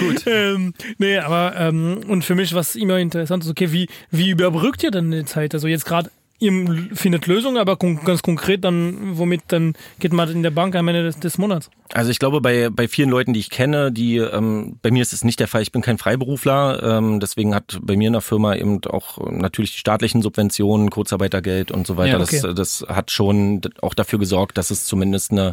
Gut. 0.00 0.22
ähm, 0.26 0.74
nee, 0.98 1.18
aber 1.18 1.54
ähm, 1.56 2.00
und 2.08 2.24
für 2.24 2.34
mich, 2.34 2.54
was 2.54 2.76
immer 2.76 2.98
interessant 2.98 3.44
ist, 3.44 3.50
okay, 3.50 3.72
wie, 3.72 3.88
wie 4.10 4.30
überbrückt 4.30 4.82
ihr 4.82 4.90
denn 4.90 5.10
die 5.10 5.24
Zeit? 5.24 5.54
Also 5.54 5.68
jetzt 5.68 5.84
gerade, 5.84 6.10
ihr 6.40 6.88
findet 6.94 7.26
Lösungen, 7.26 7.58
aber 7.58 7.76
ganz 7.76 8.22
konkret 8.22 8.64
dann, 8.64 9.18
womit 9.18 9.42
dann 9.48 9.74
geht 9.98 10.12
man 10.12 10.28
in 10.30 10.42
der 10.42 10.50
Bank 10.50 10.74
am 10.74 10.88
Ende 10.88 11.04
des, 11.04 11.20
des 11.20 11.38
Monats? 11.38 11.70
Also 11.92 12.10
ich 12.10 12.18
glaube, 12.18 12.40
bei, 12.40 12.70
bei 12.70 12.88
vielen 12.88 13.10
Leuten, 13.10 13.32
die 13.32 13.40
ich 13.40 13.50
kenne, 13.50 13.92
die 13.92 14.16
ähm, 14.16 14.78
bei 14.82 14.90
mir 14.90 15.02
ist 15.02 15.12
es 15.12 15.22
nicht 15.22 15.38
der 15.38 15.48
Fall, 15.48 15.62
ich 15.62 15.72
bin 15.72 15.82
kein 15.82 15.98
Freiberufler, 15.98 16.82
ähm, 16.82 17.20
deswegen 17.20 17.54
hat 17.54 17.78
bei 17.82 17.96
mir 17.96 18.08
in 18.08 18.14
der 18.14 18.22
Firma 18.22 18.54
eben 18.54 18.82
auch 18.84 19.18
natürlich 19.30 19.72
die 19.72 19.78
staatlichen 19.78 20.22
Subventionen, 20.22 20.90
Kurzarbeitergeld 20.90 21.70
und 21.70 21.86
so 21.86 21.96
weiter. 21.96 22.18
Ja, 22.18 22.24
okay. 22.24 22.40
das, 22.42 22.54
das 22.80 22.86
hat 22.88 23.10
schon 23.10 23.60
auch 23.82 23.94
dafür 23.94 24.18
gesorgt, 24.18 24.56
dass 24.56 24.70
es 24.70 24.84
zumindest 24.84 25.32
eine 25.32 25.52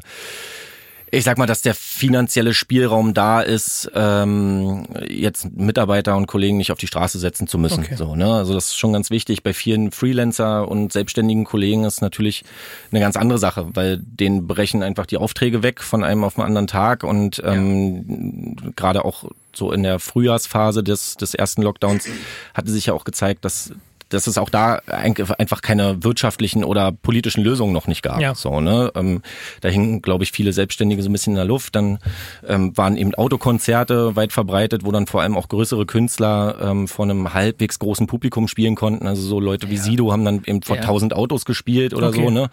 ich 1.09 1.23
sag 1.23 1.37
mal, 1.37 1.45
dass 1.45 1.61
der 1.61 1.73
finanzielle 1.73 2.53
Spielraum 2.53 3.13
da 3.13 3.41
ist, 3.41 3.89
ähm, 3.95 4.85
jetzt 5.07 5.49
Mitarbeiter 5.55 6.17
und 6.17 6.27
Kollegen 6.27 6.57
nicht 6.57 6.71
auf 6.71 6.77
die 6.77 6.87
Straße 6.87 7.17
setzen 7.17 7.47
zu 7.47 7.57
müssen. 7.57 7.83
Okay. 7.83 7.95
So, 7.95 8.15
ne? 8.15 8.33
Also 8.33 8.53
das 8.53 8.67
ist 8.67 8.77
schon 8.77 8.91
ganz 8.91 9.09
wichtig. 9.09 9.41
Bei 9.41 9.53
vielen 9.53 9.91
Freelancer 9.91 10.67
und 10.67 10.91
selbstständigen 10.91 11.45
Kollegen 11.45 11.85
ist 11.85 12.01
natürlich 12.01 12.43
eine 12.91 12.99
ganz 12.99 13.15
andere 13.15 13.39
Sache, 13.39 13.67
weil 13.73 13.99
denen 13.99 14.47
brechen 14.47 14.83
einfach 14.83 15.05
die 15.05 15.17
Aufträge 15.17 15.63
weg 15.63 15.81
von 15.81 16.03
einem 16.03 16.25
auf 16.25 16.35
den 16.35 16.43
anderen 16.43 16.67
Tag 16.67 17.03
und 17.03 17.41
ähm, 17.45 18.73
gerade 18.75 19.05
auch 19.05 19.25
so 19.53 19.71
in 19.71 19.83
der 19.83 19.99
Frühjahrsphase 19.99 20.83
des, 20.83 21.15
des 21.15 21.33
ersten 21.33 21.61
Lockdowns 21.61 22.07
hatte 22.53 22.69
sich 22.69 22.87
ja 22.87 22.93
auch 22.93 23.05
gezeigt, 23.05 23.43
dass 23.45 23.71
dass 24.09 24.27
es 24.27 24.37
auch 24.37 24.49
da 24.49 24.75
einfach 24.87 25.61
keine 25.61 26.03
wirtschaftlichen 26.03 26.63
oder 26.63 26.91
politischen 26.91 27.43
Lösungen 27.43 27.73
noch 27.73 27.87
nicht 27.87 28.01
gab. 28.03 28.19
Ja. 28.21 28.35
So, 28.35 28.61
ne? 28.61 28.91
Ähm, 28.95 29.21
da 29.61 29.69
hingen, 29.69 30.01
glaube 30.01 30.23
ich, 30.23 30.31
viele 30.31 30.53
Selbstständige 30.53 31.01
so 31.03 31.09
ein 31.09 31.11
bisschen 31.11 31.33
in 31.33 31.37
der 31.37 31.45
Luft. 31.45 31.75
Dann 31.75 31.99
ähm, 32.47 32.75
waren 32.77 32.97
eben 32.97 33.13
Autokonzerte 33.15 34.15
weit 34.15 34.33
verbreitet, 34.33 34.85
wo 34.85 34.91
dann 34.91 35.07
vor 35.07 35.21
allem 35.21 35.35
auch 35.37 35.47
größere 35.49 35.85
Künstler 35.85 36.57
ähm, 36.61 36.87
vor 36.87 37.05
einem 37.05 37.33
halbwegs 37.33 37.79
großen 37.79 38.07
Publikum 38.07 38.47
spielen 38.47 38.75
konnten. 38.75 39.07
Also 39.07 39.21
so 39.23 39.39
Leute 39.39 39.69
wie 39.69 39.77
Sido 39.77 40.11
haben 40.11 40.25
dann 40.25 40.43
eben 40.45 40.61
vor 40.61 40.75
Ja. 40.77 40.81
1000 40.83 41.13
Autos 41.13 41.45
gespielt 41.45 41.93
oder 41.93 42.07
Okay. 42.09 42.23
so, 42.23 42.29
ne? 42.29 42.49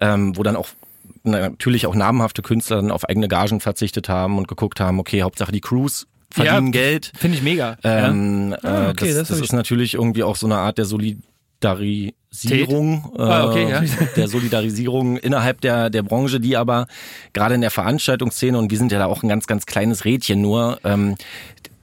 Ähm, 0.00 0.36
wo 0.36 0.42
dann 0.42 0.56
auch 0.56 0.68
natürlich 1.22 1.86
auch 1.86 1.94
namhafte 1.94 2.42
Künstler 2.42 2.76
dann 2.76 2.90
auf 2.90 3.08
eigene 3.08 3.28
Gagen 3.28 3.60
verzichtet 3.60 4.08
haben 4.08 4.36
und 4.38 4.48
geguckt 4.48 4.80
haben, 4.80 4.98
okay, 5.00 5.22
Hauptsache 5.22 5.52
die 5.52 5.60
Crews 5.60 6.06
verdienen 6.34 6.66
Ja. 6.66 6.70
Geld. 6.72 7.12
Finde 7.16 7.36
ich 7.38 7.42
mega. 7.42 7.76
ja. 7.84 8.08
Ähm, 8.08 8.54
Ah, 8.62 8.86
äh, 8.86 8.90
okay, 8.90 9.06
das 9.08 9.16
das 9.16 9.28
das 9.28 9.40
ist 9.40 9.52
natürlich 9.52 9.94
irgendwie 9.94 10.22
auch 10.22 10.36
so 10.36 10.46
eine 10.46 10.56
Art 10.56 10.78
der 10.78 10.84
Solidarisierung, 10.84 13.12
Ah, 13.18 13.46
okay, 13.48 13.64
äh, 13.64 13.70
ja. 13.70 13.82
der 14.16 14.28
Solidarisierung 14.28 15.16
innerhalb 15.16 15.60
der, 15.60 15.90
der 15.90 16.02
Branche, 16.02 16.40
die 16.40 16.56
aber 16.56 16.86
gerade 17.32 17.54
in 17.54 17.60
der 17.60 17.70
Veranstaltungsszene, 17.70 18.58
und 18.58 18.70
wir 18.70 18.78
sind 18.78 18.92
ja 18.92 18.98
da 18.98 19.06
auch 19.06 19.22
ein 19.22 19.28
ganz, 19.28 19.46
ganz 19.46 19.66
kleines 19.66 20.04
Rädchen 20.04 20.40
nur, 20.40 20.78
ähm, 20.84 21.16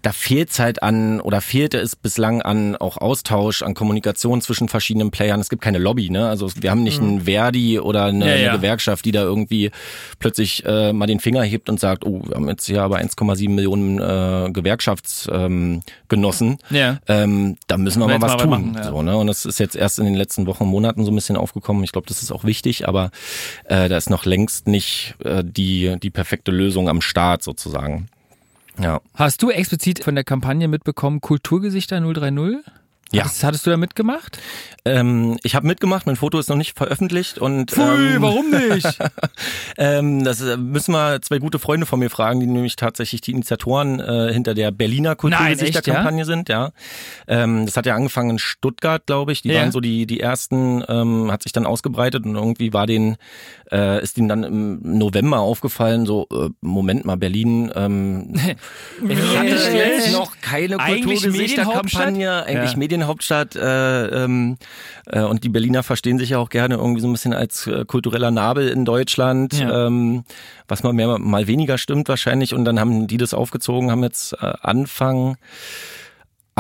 da 0.02 0.12
fehlt's 0.12 0.60
halt 0.60 0.82
an 0.84 1.22
oder 1.22 1.42
fehlte 1.42 1.78
es 1.78 1.96
bislang 1.96 2.42
an 2.42 2.76
auch 2.76 2.98
Austausch, 2.98 3.62
an 3.62 3.74
Kommunikation 3.74 4.42
zwischen 4.42 4.68
verschiedenen 4.68 5.12
Playern. 5.12 5.40
Es 5.40 5.50
gibt 5.50 5.62
keine 5.62 5.78
Lobby, 5.78 6.10
ne? 6.10 6.28
Also 6.28 6.50
wir 6.60 6.72
haben 6.72 6.84
nicht 6.84 7.02
einen 7.02 7.22
Verdi 7.22 7.80
oder 7.80 8.06
eine, 8.06 8.22
Mhm. 8.22 8.30
Ja, 8.30 8.36
ja. 8.36 8.50
eine 8.50 8.58
Gewerkschaft, 8.60 9.06
die 9.06 9.12
da 9.12 9.24
irgendwie 9.24 9.72
plötzlich 10.20 10.64
äh, 10.66 10.94
mal 10.94 11.08
den 11.08 11.20
Finger 11.20 11.44
hebt 11.44 11.70
und 11.70 11.80
sagt, 11.80 12.06
oh, 12.06 12.22
wir 12.26 12.36
haben 12.36 12.48
jetzt 12.48 12.66
hier 12.66 12.84
aber 12.84 12.98
1,7 12.98 13.50
Millionen 13.50 14.00
äh, 14.00 14.50
Gewerkschaftsgenossen. 14.52 16.50
Ähm. 16.50 16.58
Ja. 16.70 17.00
Ähm, 17.08 17.58
da 17.68 17.78
müssen 17.78 18.00
wir 18.00 18.08
mal 18.08 18.22
was 18.22 18.34
mal 18.34 18.38
tun. 18.38 18.50
machen, 18.50 18.74
ja. 18.76 18.84
so, 18.90 19.02
ne? 19.02 19.18
Und 19.18 19.28
das 19.28 19.46
ist 19.46 19.60
jetzt 19.60 19.76
erst 19.76 20.00
in 20.00 20.06
den 20.06 20.16
letzten 20.16 20.46
Wochen, 20.48 20.66
Monaten 20.66 21.06
so 21.06 21.12
ein 21.12 21.16
bisschen 21.16 21.38
aufgekommen. 21.38 21.84
Ich 21.84 21.92
glaube, 21.92 22.08
das 22.08 22.22
ist 22.22 22.32
auch 22.32 22.44
wichtig, 22.44 22.88
aber 22.88 23.12
äh, 23.66 23.90
da 23.90 23.98
ist 23.98 24.10
noch 24.10 24.26
längst 24.26 24.68
nicht 24.68 25.16
äh, 25.24 25.44
die, 25.46 25.98
die 26.02 26.10
perfekte 26.10 26.52
Lösung 26.52 26.90
am 26.90 27.02
Start 27.02 27.44
sozusagen. 27.44 28.08
Ja. 28.82 29.02
Hast 29.16 29.42
du 29.44 29.50
explizit 29.50 30.04
von 30.04 30.16
der 30.16 30.24
Kampagne 30.24 30.68
mitbekommen, 30.68 31.22
Kulturgesichter 31.22 32.00
030? 32.02 32.58
Ja. 33.14 33.26
Hattest, 33.26 33.44
hattest 33.44 33.68
du 33.68 33.72
da 33.72 33.76
mitgemacht? 33.76 34.40
Ähm, 34.86 35.38
ich 35.44 35.54
habe 35.54 35.68
mitgemacht, 35.68 36.06
mein 36.08 36.16
Foto 36.16 36.40
ist 36.40 36.48
noch 36.48 36.56
nicht 36.56 36.78
veröffentlicht 36.78 37.40
und 37.40 37.72
Pfui, 37.72 37.84
ähm, 38.16 38.22
warum 38.22 38.50
nicht? 38.50 38.88
Ähm, 39.78 40.24
das 40.24 40.42
äh, 40.42 40.58
müssen 40.58 40.94
wir 40.94 41.22
zwei 41.22 41.40
gute 41.40 41.58
Freunde 41.60 41.86
von 41.86 42.00
mir 42.00 42.10
fragen, 42.10 42.40
die 42.40 42.46
nämlich 42.46 42.76
tatsächlich 42.76 43.22
die 43.22 43.32
Initiatoren 43.32 44.00
äh, 44.00 44.32
hinter 44.32 44.54
der 44.54 44.72
Berliner 44.72 45.16
Kulturgesichter-Kampagne 45.16 46.24
sind. 46.26 46.50
Ja, 46.50 46.72
ähm, 47.28 47.66
das 47.66 47.76
hat 47.78 47.86
ja 47.86 47.96
angefangen 47.96 48.32
in 48.32 48.40
Stuttgart, 48.40 49.06
glaube 49.06 49.32
ich. 49.32 49.42
Die 49.42 49.50
Ja. 49.50 49.62
waren 49.62 49.72
so 49.72 49.80
die 49.80 50.06
die 50.06 50.20
ersten, 50.20 50.84
ähm, 50.88 51.32
hat 51.32 51.44
sich 51.44 51.52
dann 51.52 51.66
ausgebreitet 51.66 52.26
und 52.26 52.36
irgendwie 52.36 52.74
war 52.74 52.86
den 52.86 53.18
äh, 53.72 54.04
ist 54.04 54.18
ihnen 54.18 54.28
dann 54.28 54.44
im 54.44 54.80
November 54.98 55.40
aufgefallen, 55.40 56.06
so 56.06 56.28
äh, 56.32 56.50
Moment 56.62 57.06
mal 57.06 57.18
Berlin. 57.18 57.72
Ähm, 57.76 58.34
hatte 59.36 59.48
jetzt 59.74 60.12
noch 60.12 60.34
keine 60.42 60.80
Eigentlich 60.80 61.22
Kulturgesichter-Kampagne, 61.22 62.44
eigentlich 62.46 62.72
Ja. 62.74 62.78
Medienhauptstadt 62.78 63.56
äh, 63.56 64.24
ähm, 64.24 64.58
äh, 65.08 65.22
und 65.22 65.44
die 65.44 65.50
Berliner 65.50 65.84
verstehen 65.84 66.20
sich 66.20 66.32
ja 66.32 66.38
auch 66.40 66.50
gerne 66.50 66.76
irgendwie 66.76 67.02
so 67.02 67.08
ein 67.08 67.14
bisschen 67.14 67.34
als 67.34 67.68
äh, 67.68 67.86
kultureller 67.86 68.32
Nabel 68.32 68.68
in 68.68 68.86
Deutschland, 68.86 69.54
Ja. 69.54 69.88
ähm, 69.88 70.24
was 70.68 70.84
mal 70.84 70.94
mehr, 70.94 71.18
mal 71.20 71.48
weniger 71.48 71.78
stimmt 71.78 72.10
wahrscheinlich 72.10 72.54
und 72.54 72.66
dann 72.66 72.80
haben 72.80 73.08
die 73.08 73.18
das 73.18 73.34
aufgezogen, 73.34 73.92
haben 73.92 74.04
jetzt 74.04 74.34
äh, 74.34 74.54
Anfang 74.62 75.38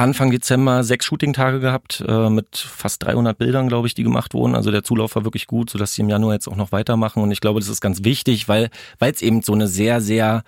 Anfang 0.02 0.32
Dezember 0.32 0.84
sechs 0.84 1.06
Shooting-Tage 1.06 1.60
gehabt 1.60 2.04
äh, 2.08 2.30
mit 2.30 2.58
fast 2.58 3.04
300 3.04 3.38
Bildern, 3.38 3.68
glaube 3.68 3.88
ich, 3.88 3.94
die 3.94 4.04
gemacht 4.04 4.34
wurden. 4.34 4.56
Also 4.56 4.72
der 4.72 4.84
Zulauf 4.84 5.16
war 5.16 5.24
wirklich 5.24 5.48
gut, 5.48 5.70
sodass 5.70 5.94
sie 5.94 6.02
im 6.02 6.10
Januar 6.10 6.34
jetzt 6.34 6.48
auch 6.48 6.56
noch 6.56 6.72
weitermachen. 6.72 7.22
Und 7.22 7.32
ich 7.32 7.40
glaube, 7.40 7.60
das 7.60 7.70
ist 7.70 7.82
ganz 7.82 8.04
wichtig, 8.04 8.48
weil 8.48 8.70
es 9.00 9.22
eben 9.22 9.42
so 9.44 9.54
eine 9.54 9.68
sehr, 9.68 10.02
sehr 10.02 10.44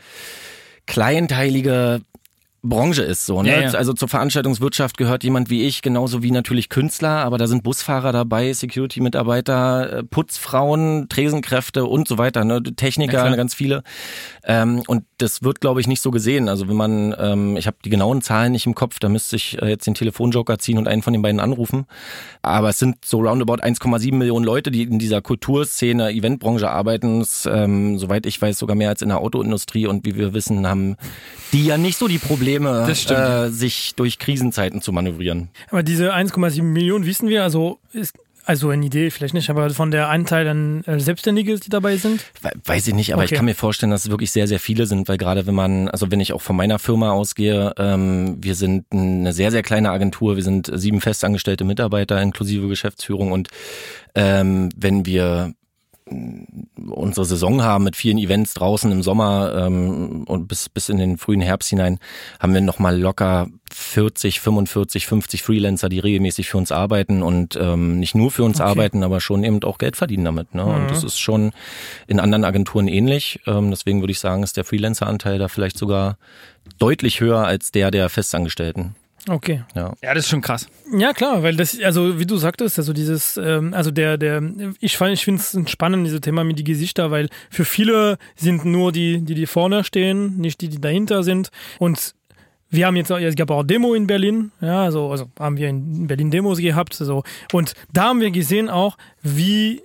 kleinteilige 0.88 2.02
Branche 2.66 3.04
ist 3.04 3.26
so, 3.26 3.44
ne? 3.44 3.50
Ja, 3.50 3.62
ja. 3.62 3.70
Also 3.72 3.92
zur 3.92 4.08
Veranstaltungswirtschaft 4.08 4.98
gehört 4.98 5.26
jemand 5.26 5.50
wie 5.50 5.64
ich, 5.64 5.82
genauso 5.82 6.24
wie 6.24 6.32
natürlich 6.32 6.70
Künstler, 6.70 7.10
aber 7.10 7.38
da 7.38 7.46
sind 7.48 7.62
Busfahrer 7.62 8.14
dabei, 8.14 8.54
Security-Mitarbeiter, 8.54 9.98
äh, 9.98 10.04
Putzfrauen, 10.04 11.10
Tresenkräfte 11.10 11.84
und 11.84 12.08
so 12.08 12.18
weiter, 12.18 12.46
ne? 12.46 12.64
Techniker, 12.64 13.20
klar. 13.20 13.36
ganz 13.36 13.54
viele. 13.54 13.84
Ähm, 14.46 14.82
und 14.88 15.04
das 15.24 15.42
wird, 15.42 15.62
glaube 15.62 15.82
ich, 15.82 15.88
nicht 15.88 16.02
so 16.02 16.12
gesehen. 16.12 16.50
Also 16.50 16.68
wenn 16.68 16.76
man, 16.76 17.16
ähm, 17.18 17.58
ich 17.58 17.66
habe 17.66 17.78
die 17.84 17.90
genauen 17.90 18.22
Zahlen 18.22 18.52
nicht 18.52 18.66
im 18.66 18.76
Kopf, 18.76 19.00
da 19.00 19.10
müsste 19.10 19.38
ich 19.38 19.60
äh, 19.62 19.70
jetzt 19.70 19.88
den 19.88 19.96
Telefonjoker 19.96 20.60
ziehen 20.60 20.78
und 20.78 20.88
einen 20.88 21.02
von 21.02 21.14
den 21.14 21.22
beiden 21.22 21.40
anrufen. 21.40 21.86
Aber 22.42 22.70
es 22.70 22.80
sind 22.80 23.06
so 23.06 23.22
roundabout 23.22 23.64
1,7 23.64 24.14
Millionen 24.14 24.46
Leute, 24.46 24.70
die 24.70 24.84
in 24.84 25.00
dieser 25.00 25.22
Kulturszene, 25.22 26.12
Eventbranche 26.12 26.70
arbeiten. 26.70 27.20
Das, 27.20 27.48
ähm, 27.52 27.98
soweit 27.98 28.26
ich 28.26 28.42
weiß, 28.42 28.60
sogar 28.60 28.76
mehr 28.76 28.90
als 28.90 29.02
in 29.02 29.10
der 29.10 29.20
Autoindustrie. 29.20 29.88
Und 29.88 30.06
wie 30.06 30.16
wir 30.16 30.34
wissen, 30.34 30.68
haben 30.68 30.98
die 31.54 31.66
ja 31.66 31.78
nicht 31.78 31.98
so 31.98 32.08
die 32.08 32.18
Probleme, 32.18 32.88
äh, 32.90 33.50
sich 33.50 33.96
durch 33.96 34.20
Krisenzeiten 34.20 34.82
zu 34.82 34.92
manövrieren. 34.92 35.50
Aber 35.70 35.84
diese 35.84 36.14
1,7 36.14 36.62
Millionen 36.64 37.06
wissen 37.06 37.30
wir, 37.30 37.44
also 37.44 37.80
ist 37.94 38.16
also 38.46 38.70
eine 38.70 38.86
Idee 38.86 39.10
vielleicht 39.10 39.34
nicht, 39.34 39.50
aber 39.50 39.70
von 39.70 39.92
der 39.92 40.10
Anteil 40.10 40.48
an 40.48 40.84
äh, 40.86 41.00
Selbstständige, 41.00 41.56
die 41.60 41.70
dabei 41.70 41.98
sind. 41.98 42.24
We- 42.42 42.52
Weiß 42.66 42.88
ich 42.88 42.94
nicht, 42.94 43.14
aber 43.14 43.24
Okay. 43.24 43.34
ich 43.34 43.38
kann 43.38 43.46
mir 43.46 43.56
vorstellen, 43.56 43.92
dass 43.92 44.06
es 44.06 44.12
wirklich 44.12 44.32
sehr, 44.32 44.48
sehr 44.48 44.60
viele 44.60 44.86
sind, 44.86 45.08
weil 45.08 45.18
gerade 45.18 45.46
wenn 45.48 45.56
man, 45.56 45.88
also 45.90 46.12
wenn 46.12 46.20
ich 46.20 46.34
auch 46.34 46.42
von 46.42 46.56
meiner 46.56 46.80
Firma 46.80 47.12
ausgehe, 47.12 47.74
ähm, 47.78 48.38
wir 48.42 48.56
sind 48.56 48.86
eine 48.92 49.34
sehr, 49.34 49.52
sehr 49.52 49.64
kleine 49.64 49.92
Agentur, 49.92 50.36
wir 50.36 50.44
sind 50.44 50.70
sieben 50.74 51.02
festangestellte 51.02 51.64
Mitarbeiter 51.64 52.22
inklusive 52.22 52.68
Geschäftsführung 52.68 53.32
und 53.32 53.50
ähm, 54.16 54.70
wenn 54.76 55.06
wir 55.06 55.54
unsere 56.90 57.26
Saison 57.26 57.64
haben 57.64 57.84
mit 57.84 57.96
vielen 57.96 58.18
Events 58.18 58.54
draußen 58.54 58.92
im 58.92 59.04
Sommer 59.04 59.54
ähm, 59.56 60.24
und 60.28 60.48
bis, 60.48 60.70
bis 60.70 60.90
in 60.90 60.98
den 60.98 61.18
frühen 61.18 61.42
Herbst 61.42 61.70
hinein, 61.70 62.00
haben 62.40 62.54
wir 62.54 62.62
nochmal 62.62 63.00
locker 63.00 63.48
40, 63.72 64.40
45, 64.40 65.08
50 65.08 65.44
Freelancer, 65.44 65.90
die 65.90 66.00
regelmäßig 66.00 66.50
für 66.50 66.58
uns 66.58 66.72
arbeiten 66.72 67.24
und 67.24 67.56
ähm, 67.56 68.00
nicht 68.00 68.16
nur 68.16 68.32
für 68.32 68.44
uns 68.44 68.60
Okay. 68.60 68.70
arbeiten, 68.70 69.04
aber 69.04 69.20
schon 69.20 69.44
eben 69.44 69.64
auch 69.64 69.78
Geld 69.78 69.96
verdienen 69.96 70.26
damit. 70.26 70.54
Ne? 70.54 70.64
Mhm. 70.64 70.70
Und 70.70 70.92
das 70.92 71.04
ist 71.04 71.20
schon 71.20 71.52
in 72.08 72.20
anderen 72.20 72.46
Agenturen 72.46 72.88
ähnlich. 72.88 73.40
Ähm, 73.48 73.72
deswegen 73.72 74.02
würde 74.02 74.12
ich 74.12 74.20
sagen, 74.20 74.44
ist 74.44 74.58
der 74.58 74.64
Freelancer-Anteil 74.64 75.40
da 75.40 75.48
vielleicht 75.48 75.78
sogar 75.78 76.18
deutlich 76.78 77.20
höher 77.20 77.46
als 77.46 77.72
der 77.72 77.92
der 77.92 78.10
Festangestellten. 78.10 78.96
Okay. 79.30 79.64
Ja. 79.74 79.94
Ja, 80.02 80.14
das 80.14 80.26
ist 80.26 80.30
schon 80.30 80.42
krass. 80.42 80.68
Ja, 80.92 81.14
klar, 81.14 81.44
weil 81.44 81.56
das, 81.56 81.80
also 81.82 82.20
wie 82.20 82.26
du 82.26 82.36
sagtest, 82.38 82.78
also 82.78 82.92
dieses, 82.92 83.38
ähm, 83.38 83.74
also 83.74 83.90
der, 83.90 84.18
der, 84.18 84.42
ich, 84.82 84.98
fand- 84.98 85.14
ich 85.14 85.24
finde 85.24 85.42
es 85.42 85.58
spannend, 85.72 86.06
dieses 86.06 86.20
Thema 86.22 86.44
mit 86.44 86.60
die 86.60 86.64
Gesichter, 86.66 87.10
weil 87.10 87.30
für 87.50 87.64
viele 87.64 88.18
sind 88.36 88.66
nur 88.66 88.92
die, 88.92 89.22
die, 89.22 89.34
die 89.36 89.46
vorne 89.46 89.84
stehen, 89.86 90.38
nicht 90.38 90.60
die, 90.62 90.68
die 90.68 90.82
dahinter 90.82 91.24
sind. 91.24 91.50
Und 91.80 92.16
wir 92.70 92.86
haben 92.88 92.96
jetzt, 92.98 93.12
auch- 93.12 93.18
es 93.20 93.36
gab 93.36 93.50
auch 93.52 93.64
Demo 93.64 93.94
in 93.94 94.08
Berlin, 94.08 94.52
ja, 94.60 94.84
also, 94.84 95.10
also 95.12 95.28
haben 95.40 95.56
wir 95.58 95.70
in 95.70 96.08
Berlin 96.08 96.30
Demos 96.32 96.58
gehabt, 96.58 96.94
so. 96.96 97.24
Und 97.54 97.76
da 97.94 98.06
haben 98.06 98.20
wir 98.20 98.32
gesehen 98.32 98.70
auch, 98.70 98.98
wie 99.22 99.84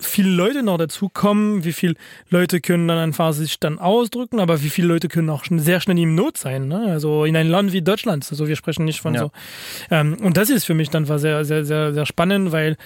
viele 0.00 0.30
Leute 0.30 0.62
noch 0.62 0.76
dazu 0.76 1.08
kommen, 1.08 1.64
wie 1.64 1.72
viele 1.72 1.94
Leute 2.28 2.60
können 2.60 2.86
dann 2.86 2.98
einfach 2.98 3.32
sich 3.32 3.58
dann 3.58 3.78
ausdrücken, 3.78 4.40
aber 4.40 4.62
wie 4.62 4.68
viele 4.68 4.88
Leute 4.88 5.08
können 5.08 5.30
auch 5.30 5.44
sehr 5.48 5.80
schnell 5.80 5.98
im 5.98 6.14
Not 6.14 6.36
sein, 6.36 6.68
ne? 6.68 6.86
Also 6.90 7.24
in 7.24 7.36
einem 7.36 7.50
Land 7.50 7.72
wie 7.72 7.82
Deutschland, 7.82 8.26
also 8.30 8.46
wir 8.46 8.56
sprechen 8.56 8.84
nicht 8.84 9.00
von 9.00 9.14
Ja. 9.14 9.20
so. 9.20 9.30
Ähm, 9.90 10.16
und 10.22 10.36
das 10.36 10.50
ist 10.50 10.64
für 10.64 10.74
mich 10.74 10.90
dann 10.90 11.08
war 11.08 11.18
sehr, 11.18 11.44
sehr, 11.44 11.64
sehr, 11.64 11.94
sehr 11.94 12.06
spannend, 12.06 12.52
weil 12.52 12.76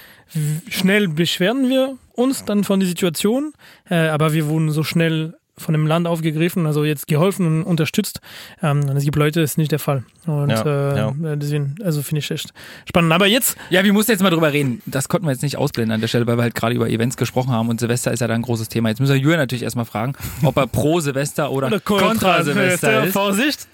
schnell 0.69 1.09
beschweren 1.09 1.69
wir 1.69 1.97
uns 2.13 2.45
dann 2.45 2.65
von 2.65 2.81
der 2.81 2.89
Situation, 2.89 3.53
äh, 3.89 4.09
aber 4.09 4.33
wir 4.33 4.47
wurden 4.47 4.71
so 4.71 4.85
schnell 4.85 5.35
von 5.61 5.73
dem 5.73 5.87
Land 5.87 6.07
aufgegriffen, 6.07 6.67
also 6.67 6.85
jetzt 6.85 7.07
geholfen 7.07 7.47
und 7.47 7.63
unterstützt. 7.65 8.21
Ähm, 8.63 8.81
es 8.97 9.05
gibt 9.05 9.17
Leute, 9.17 9.41
das 9.41 9.53
ist 9.53 9.59
nicht 9.59 9.73
der 9.73 9.79
Fall. 9.79 10.05
Und 10.27 10.51
Ja, 10.51 10.63
äh, 10.63 10.97
ja. 10.97 11.37
deswegen, 11.37 11.77
also 11.85 12.03
finde 12.03 12.21
ich 12.21 12.31
echt 12.31 12.53
spannend. 12.89 13.13
Aber 13.13 13.27
jetzt 13.27 13.57
Ja, 13.71 13.85
wir 13.85 13.93
mussten 13.93 14.13
jetzt 14.13 14.23
mal 14.23 14.31
drüber 14.31 14.53
reden. 14.53 14.83
Das 14.87 15.09
konnten 15.09 15.27
wir 15.27 15.33
jetzt 15.33 15.43
nicht 15.43 15.57
ausblenden 15.57 15.93
an 15.95 16.01
der 16.01 16.09
Stelle, 16.09 16.27
weil 16.27 16.37
wir 16.39 16.43
halt 16.43 16.55
gerade 16.55 16.75
über 16.75 16.89
Events 16.89 17.17
gesprochen 17.17 17.51
haben 17.53 17.69
und 17.69 17.81
Silvester 17.81 18.13
ist 18.13 18.21
ja 18.21 18.27
da 18.29 18.35
ein 18.35 18.43
großes 18.43 18.69
Thema. 18.69 18.89
Jetzt 18.89 19.01
müssen 19.01 19.15
wir 19.15 19.21
Jürgen 19.21 19.39
natürlich 19.39 19.63
erstmal 19.63 19.85
fragen, 19.85 20.15
ob 20.43 20.57
er 20.57 20.67
pro 20.67 21.01
Silvester 21.01 21.51
oder, 21.51 21.81
contra 21.81 22.43
Silvester 22.43 23.05
ist. 23.05 23.13
Vorsicht. 23.13 23.67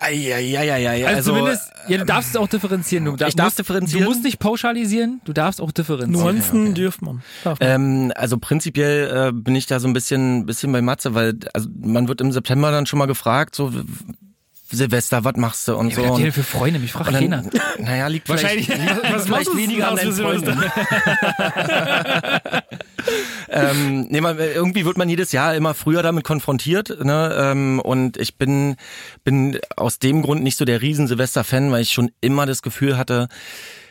Eieieiei, 0.00 1.06
Also, 1.06 1.32
zumindest, 1.32 1.70
ja, 1.88 1.98
du 1.98 2.04
darfst 2.04 2.30
es 2.30 2.36
auch 2.36 2.48
differenzieren. 2.48 3.04
Du, 3.04 3.12
Ich 3.12 3.34
darf 3.34 3.46
musst, 3.46 3.58
differenzieren? 3.58 4.04
Du 4.04 4.10
musst 4.10 4.24
nicht 4.24 4.38
pauschalisieren, 4.38 5.20
du 5.24 5.32
darfst 5.32 5.60
auch 5.60 5.72
differenzieren. 5.72 6.12
Nuancen 6.12 6.74
dürft 6.74 7.02
man. 7.02 7.22
Darf 7.44 7.60
man. 7.60 7.68
Ähm, 7.68 8.12
also 8.16 8.38
prinzipiell 8.38 9.28
äh, 9.28 9.32
bin 9.32 9.54
ich 9.54 9.66
da 9.66 9.80
so 9.80 9.88
ein 9.88 9.92
bisschen, 9.92 10.46
bisschen 10.46 10.72
bei 10.72 10.82
Matze, 10.82 11.14
weil 11.14 11.31
also 11.52 11.68
man 11.80 12.08
wird 12.08 12.20
im 12.20 12.32
September 12.32 12.70
dann 12.70 12.86
schon 12.86 12.98
mal 12.98 13.06
gefragt, 13.06 13.54
so 13.54 13.72
Silvester, 14.70 15.22
was 15.24 15.36
machst 15.36 15.68
du 15.68 15.76
und 15.76 15.90
Ja, 15.90 15.96
so. 15.96 16.02
was 16.02 16.08
habt 16.10 16.18
ihr 16.20 16.24
denn 16.24 16.32
für 16.32 16.42
Freunde? 16.42 16.78
Mich 16.78 16.92
fragt 16.92 17.12
keiner. 17.12 17.44
naja, 17.78 18.06
liegt 18.06 18.28
Wahrscheinlich. 18.28 18.66
vielleicht, 18.66 19.02
Was 19.12 19.24
vielleicht 19.24 19.54
weniger 19.56 19.88
an 19.88 19.96
deinen? 19.96 20.12
Freunden. 20.14 20.62
ähm, 23.50 24.06
nee, 24.08 24.20
man, 24.20 24.38
irgendwie 24.38 24.84
wird 24.84 24.96
man 24.96 25.08
jedes 25.08 25.32
Jahr 25.32 25.54
immer 25.54 25.74
früher 25.74 26.02
damit 26.02 26.24
konfrontiert. 26.24 27.04
Ne? 27.04 27.34
Ähm, 27.38 27.80
und 27.80 28.16
ich 28.16 28.36
bin, 28.38 28.76
bin 29.24 29.58
aus 29.76 29.98
dem 29.98 30.22
Grund 30.22 30.42
nicht 30.42 30.56
so 30.56 30.64
der 30.64 30.80
riesen 30.80 31.06
Silvester-Fan, 31.06 31.70
weil 31.70 31.82
ich 31.82 31.92
schon 31.92 32.10
immer 32.20 32.46
das 32.46 32.62
Gefühl 32.62 32.96
hatte, 32.96 33.28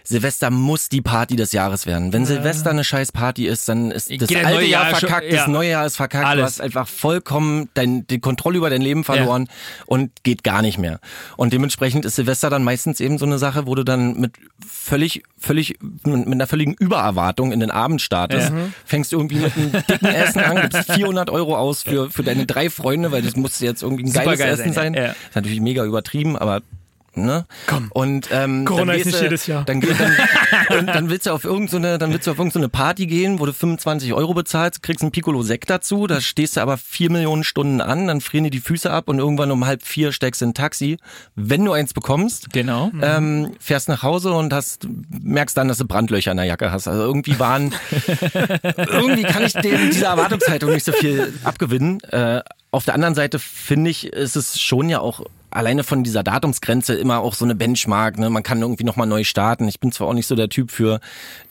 Silvester 0.03 0.49
muss 0.49 0.89
die 0.89 1.01
Party 1.01 1.35
des 1.35 1.51
Jahres 1.51 1.85
werden. 1.85 2.11
Wenn 2.13 2.25
Silvester 2.25 2.69
eine 2.71 2.83
scheiß 2.83 3.11
Party 3.11 3.47
ist, 3.47 3.67
dann 3.69 3.91
ist 3.91 4.09
das 4.09 4.27
Geht 4.29 4.37
alte 4.45 4.57
neue 4.59 4.65
Jahr 4.67 4.89
Jahr 4.89 4.99
schon- 4.99 5.09
verkackt, 5.09 5.31
ja. 5.31 5.37
das 5.39 5.47
neue 5.47 5.69
Jahr 5.69 5.85
ist 5.85 5.95
verkackt, 5.95 6.25
du 6.25 6.29
Alles. 6.29 6.45
hast 6.45 6.61
einfach 6.61 6.87
vollkommen 6.87 7.69
dein, 7.73 8.07
die 8.07 8.19
Kontrolle 8.19 8.57
über 8.57 8.69
dein 8.69 8.81
Leben 8.81 9.03
verloren 9.03 9.47
und 9.85 10.11
geht 10.23 10.43
gar 10.43 10.61
nicht 10.61 10.77
mehr. 10.77 10.99
Und 11.37 11.53
dementsprechend 11.53 12.05
ist 12.05 12.15
Silvester 12.15 12.49
dann 12.49 12.63
meistens 12.63 12.99
eben 12.99 13.17
so 13.17 13.25
eine 13.25 13.37
Sache, 13.37 13.67
wo 13.67 13.75
du 13.75 13.83
dann 13.83 14.19
mit 14.19 14.33
völlig, 14.67 15.23
völlig, 15.37 15.77
mit 16.03 16.27
einer 16.27 16.47
völligen 16.47 16.73
Übererwartung 16.73 17.51
in 17.51 17.59
den 17.59 17.71
Abend 17.71 18.01
startest, 18.01 18.49
Ja. 18.49 18.55
fängst 18.85 19.13
irgendwie 19.13 19.35
mit 19.37 19.55
einem 19.55 19.71
dicken 19.89 20.05
Essen 20.13 20.39
an, 20.41 20.69
gibst 20.69 20.91
400 20.93 21.29
Euro 21.29 21.55
aus 21.57 21.83
für, 21.83 22.09
für 22.09 22.23
deine 22.23 22.45
drei 22.45 22.69
Freunde, 22.69 23.11
weil 23.11 23.21
das 23.21 23.35
muss 23.35 23.59
jetzt 23.59 23.83
irgendwie 23.83 24.03
ein 24.05 24.13
geiles 24.13 24.39
geil 24.39 24.53
Essen 24.53 24.73
sein, 24.73 24.93
sein. 24.93 24.93
ja. 24.93 25.05
Ist 25.11 25.35
natürlich 25.35 25.61
mega 25.61 25.83
übertrieben, 25.85 26.37
aber 26.37 26.61
Ne? 27.13 27.45
Komm. 27.67 27.89
Und 27.91 28.29
ähm, 28.31 28.63
Corona 28.63 28.93
dann 28.93 29.01
ist 29.01 29.05
nicht 29.05 29.19
du- 29.19 29.23
jedes 29.23 29.45
Jahr. 29.47 29.65
Dann, 29.65 29.81
dann, 30.69 30.87
dann, 30.87 31.09
willst 31.09 31.25
du 31.25 31.31
auf 31.31 31.43
irgendeine, 31.43 31.97
dann 31.97 32.13
willst 32.13 32.25
du 32.27 32.31
auf 32.31 32.37
irgendeine 32.37 32.69
Party 32.69 33.05
gehen, 33.05 33.39
wo 33.39 33.45
du 33.45 33.51
25 33.53 34.13
Euro 34.13 34.33
bezahlst, 34.33 34.81
kriegst 34.81 35.01
einen 35.01 35.11
Piccolo 35.11 35.43
Sekt 35.43 35.69
dazu, 35.69 36.07
da 36.07 36.21
stehst 36.21 36.55
du 36.55 36.61
aber 36.61 36.77
vier 36.77 37.11
Millionen 37.11 37.43
Stunden 37.43 37.81
an, 37.81 38.07
dann 38.07 38.21
frieren 38.21 38.45
dir 38.45 38.49
die 38.49 38.61
Füße 38.61 38.89
ab 38.89 39.09
und 39.09 39.19
irgendwann 39.19 39.51
um 39.51 39.65
halb 39.65 39.83
vier 39.83 40.13
steigst 40.13 40.39
du 40.39 40.45
in 40.45 40.51
ein 40.51 40.53
Taxi, 40.53 40.97
wenn 41.35 41.65
du 41.65 41.73
eins 41.73 41.93
bekommst. 41.93 42.53
Genau. 42.53 42.91
Ähm, 43.01 43.51
fährst 43.59 43.89
nach 43.89 44.03
Hause 44.03 44.31
und 44.31 44.53
hast 44.53 44.87
merkst 45.09 45.57
dann, 45.57 45.67
dass 45.67 45.79
du 45.79 45.85
Brandlöcher 45.85 46.31
in 46.31 46.37
der 46.37 46.45
Jacke 46.45 46.71
hast. 46.71 46.87
Also 46.87 47.01
irgendwie 47.01 47.37
waren 47.39 47.73
irgendwie 48.77 49.23
kann 49.23 49.43
ich 49.43 49.53
dem 49.53 49.89
dieser 49.91 50.07
Erwartungshaltung 50.07 50.71
nicht 50.71 50.85
so 50.85 50.93
viel 50.93 51.33
abgewinnen. 51.43 51.99
Äh, 52.03 52.41
auf 52.71 52.85
der 52.85 52.93
anderen 52.93 53.15
Seite 53.15 53.37
finde 53.37 53.89
ich, 53.89 54.07
ist 54.07 54.37
es 54.37 54.59
schon 54.61 54.87
ja 54.87 54.99
auch 55.01 55.25
alleine 55.51 55.83
von 55.83 56.03
dieser 56.03 56.23
Datumsgrenze 56.23 56.95
immer 56.95 57.19
auch 57.19 57.33
so 57.33 57.45
eine 57.45 57.55
Benchmark. 57.55 58.17
Ne? 58.17 58.29
Man 58.29 58.43
kann 58.43 58.61
irgendwie 58.61 58.83
nochmal 58.83 59.07
neu 59.07 59.23
starten. 59.23 59.67
Ich 59.67 59.79
bin 59.79 59.91
zwar 59.91 60.07
auch 60.07 60.13
nicht 60.13 60.27
so 60.27 60.35
der 60.35 60.49
Typ 60.49 60.71
für 60.71 60.99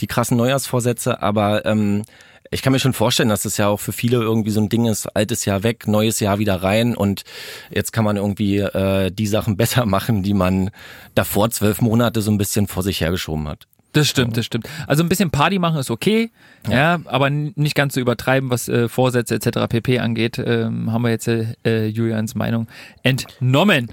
die 0.00 0.06
krassen 0.06 0.36
Neujahrsvorsätze, 0.36 1.22
aber 1.22 1.64
ähm, 1.66 2.04
ich 2.50 2.62
kann 2.62 2.72
mir 2.72 2.80
schon 2.80 2.92
vorstellen, 2.92 3.28
dass 3.28 3.42
das 3.42 3.56
ja 3.58 3.68
auch 3.68 3.78
für 3.78 3.92
viele 3.92 4.16
irgendwie 4.16 4.50
so 4.50 4.60
ein 4.60 4.68
Ding 4.68 4.86
ist, 4.86 5.06
altes 5.06 5.44
Jahr 5.44 5.62
weg, 5.62 5.86
neues 5.86 6.18
Jahr 6.18 6.40
wieder 6.40 6.56
rein 6.56 6.96
und 6.96 7.22
jetzt 7.70 7.92
kann 7.92 8.04
man 8.04 8.16
irgendwie 8.16 8.58
äh, 8.58 9.10
die 9.10 9.28
Sachen 9.28 9.56
besser 9.58 9.86
machen, 9.86 10.22
die 10.22 10.34
man 10.34 10.70
davor 11.14 11.50
zwölf 11.50 11.80
Monate 11.80 12.22
so 12.22 12.30
ein 12.30 12.38
bisschen 12.38 12.66
vor 12.66 12.82
sich 12.82 13.00
hergeschoben 13.00 13.46
hat. 13.48 13.66
Das 13.92 14.08
stimmt, 14.08 14.36
das 14.36 14.46
stimmt. 14.46 14.68
Also 14.86 15.02
ein 15.02 15.08
bisschen 15.08 15.30
Party 15.30 15.58
machen 15.58 15.78
ist 15.78 15.90
okay, 15.90 16.30
ja, 16.68 17.00
aber 17.06 17.26
n- 17.26 17.52
nicht 17.56 17.74
ganz 17.74 17.94
so 17.94 18.00
übertreiben, 18.00 18.48
was 18.50 18.68
äh, 18.68 18.88
Vorsätze 18.88 19.34
etc. 19.34 19.66
pp. 19.68 19.98
angeht. 19.98 20.38
Ähm, 20.38 20.92
haben 20.92 21.02
wir 21.02 21.10
jetzt 21.10 21.26
äh, 21.26 21.46
äh, 21.64 21.86
Julians 21.86 22.34
Meinung 22.36 22.68
entnommen. 23.02 23.90